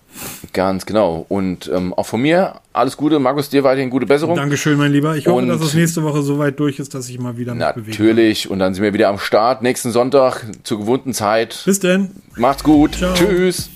Ganz 0.52 0.86
genau. 0.86 1.26
Und 1.28 1.70
ähm, 1.74 1.92
auch 1.94 2.06
von 2.06 2.22
mir 2.22 2.60
alles 2.72 2.96
Gute. 2.96 3.18
Markus, 3.18 3.48
dir 3.48 3.64
weiterhin 3.64 3.90
gute 3.90 4.06
Besserung. 4.06 4.36
Dankeschön, 4.36 4.78
mein 4.78 4.92
Lieber. 4.92 5.16
Ich 5.16 5.26
hoffe, 5.26 5.38
und 5.38 5.48
dass 5.48 5.60
es 5.60 5.74
nächste 5.74 6.02
Woche 6.02 6.22
so 6.22 6.38
weit 6.38 6.58
durch 6.60 6.78
ist, 6.78 6.94
dass 6.94 7.08
ich 7.08 7.18
mal 7.18 7.36
wieder. 7.36 7.54
Natürlich. 7.54 8.50
Und 8.50 8.58
dann 8.58 8.74
sind 8.74 8.82
wir 8.82 8.92
wieder 8.92 9.08
am 9.08 9.18
Start 9.18 9.62
nächsten 9.62 9.90
Sonntag 9.90 10.44
zur 10.62 10.78
gewohnten 10.78 11.12
Zeit. 11.12 11.62
Bis 11.64 11.80
denn. 11.80 12.10
Macht's 12.36 12.62
gut. 12.62 12.96
Ciao. 12.96 13.14
Tschüss. 13.14 13.70